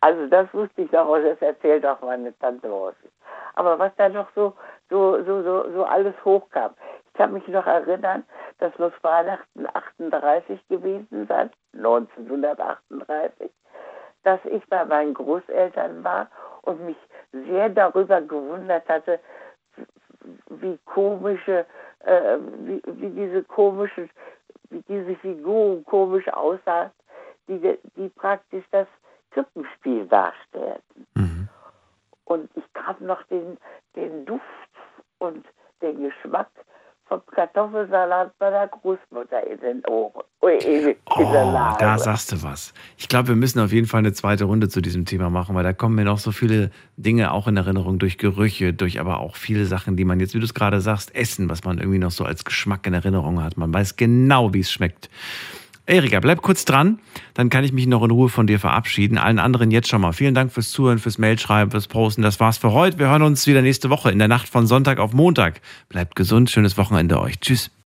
Also 0.02 0.28
das 0.28 0.48
wusste 0.54 0.80
ich 0.80 0.90
noch 0.92 1.06
und 1.10 1.24
das 1.24 1.42
erzählt 1.42 1.84
auch 1.84 2.00
meine 2.00 2.34
Tante 2.38 2.70
häufig. 2.70 3.10
Aber 3.54 3.78
was 3.78 3.94
da 3.96 4.08
noch 4.08 4.28
so, 4.34 4.54
so, 4.88 5.22
so, 5.24 5.42
so, 5.42 5.70
so 5.74 5.84
alles 5.84 6.14
hochkam. 6.24 6.70
Ich 7.04 7.12
kann 7.12 7.34
mich 7.34 7.46
noch 7.48 7.66
erinnern, 7.66 8.24
das 8.60 8.72
muss 8.78 8.94
Weihnachten 9.02 9.66
38 9.74 10.66
gewesen 10.68 11.26
sein, 11.28 11.50
1938. 11.74 13.50
dass 14.22 14.40
ich 14.46 14.66
bei 14.70 14.86
meinen 14.86 15.12
Großeltern 15.12 16.02
war 16.02 16.30
und 16.62 16.82
mich 16.86 16.96
sehr 17.32 17.68
darüber 17.68 18.22
gewundert 18.22 18.88
hatte, 18.88 19.20
wie 20.48 20.78
komische, 20.86 21.66
äh, 22.04 22.38
wie, 22.60 22.82
wie 22.86 23.10
diese 23.10 23.42
komische, 23.44 24.08
wie 24.70 24.82
diese 24.88 25.16
Figur 25.16 25.82
komisch 25.84 26.28
aussah, 26.28 26.90
die, 27.48 27.78
die 27.96 28.08
praktisch 28.08 28.64
das 28.70 28.86
Krippenspiel 29.30 30.06
darstellten. 30.06 31.06
Mhm. 31.14 31.48
Und 32.24 32.50
ich 32.54 32.72
kam 32.74 32.96
noch 33.00 33.22
den, 33.24 33.58
den 33.96 34.24
Duft 34.24 34.44
und 35.18 35.44
den 35.82 36.02
Geschmack 36.02 36.50
vom 37.10 37.20
Kartoffelsalat 37.34 38.38
bei 38.38 38.50
der 38.50 38.68
Großmutter 38.68 39.44
in 39.50 39.60
den 39.60 39.84
Ohren. 39.86 40.22
In, 40.42 40.94
oh, 41.06 41.32
da 41.78 41.98
sagst 41.98 42.32
du 42.32 42.42
was. 42.42 42.72
Ich 42.96 43.08
glaube, 43.08 43.28
wir 43.28 43.36
müssen 43.36 43.58
auf 43.60 43.72
jeden 43.72 43.86
Fall 43.86 43.98
eine 43.98 44.12
zweite 44.12 44.44
Runde 44.44 44.68
zu 44.68 44.80
diesem 44.80 45.04
Thema 45.04 45.28
machen, 45.28 45.54
weil 45.54 45.64
da 45.64 45.72
kommen 45.72 45.96
mir 45.96 46.04
noch 46.04 46.18
so 46.18 46.30
viele 46.30 46.70
Dinge 46.96 47.32
auch 47.32 47.48
in 47.48 47.56
Erinnerung 47.56 47.98
durch 47.98 48.16
Gerüche, 48.16 48.72
durch 48.72 49.00
aber 49.00 49.18
auch 49.18 49.36
viele 49.36 49.66
Sachen, 49.66 49.96
die 49.96 50.04
man 50.04 50.20
jetzt, 50.20 50.34
wie 50.34 50.38
du 50.38 50.44
es 50.44 50.54
gerade 50.54 50.80
sagst, 50.80 51.14
essen, 51.14 51.50
was 51.50 51.64
man 51.64 51.78
irgendwie 51.78 51.98
noch 51.98 52.12
so 52.12 52.24
als 52.24 52.44
Geschmack 52.44 52.86
in 52.86 52.94
Erinnerung 52.94 53.42
hat. 53.42 53.56
Man 53.56 53.74
weiß 53.74 53.96
genau, 53.96 54.54
wie 54.54 54.60
es 54.60 54.70
schmeckt. 54.70 55.10
Erika, 55.90 56.20
bleib 56.20 56.40
kurz 56.40 56.64
dran, 56.64 57.00
dann 57.34 57.50
kann 57.50 57.64
ich 57.64 57.72
mich 57.72 57.88
noch 57.88 58.04
in 58.04 58.12
Ruhe 58.12 58.28
von 58.28 58.46
dir 58.46 58.60
verabschieden. 58.60 59.18
Allen 59.18 59.40
anderen 59.40 59.72
jetzt 59.72 59.88
schon 59.88 60.00
mal 60.00 60.12
vielen 60.12 60.34
Dank 60.34 60.52
fürs 60.52 60.70
Zuhören, 60.70 61.00
fürs 61.00 61.18
Mailschreiben, 61.18 61.72
fürs 61.72 61.88
Posten. 61.88 62.22
Das 62.22 62.38
war's 62.38 62.58
für 62.58 62.70
heute. 62.72 62.98
Wir 63.00 63.08
hören 63.08 63.22
uns 63.22 63.46
wieder 63.48 63.60
nächste 63.60 63.90
Woche 63.90 64.10
in 64.12 64.20
der 64.20 64.28
Nacht 64.28 64.48
von 64.48 64.68
Sonntag 64.68 65.00
auf 65.00 65.12
Montag. 65.12 65.60
Bleibt 65.88 66.14
gesund, 66.14 66.48
schönes 66.48 66.76
Wochenende 66.76 67.20
euch. 67.20 67.40
Tschüss. 67.40 67.70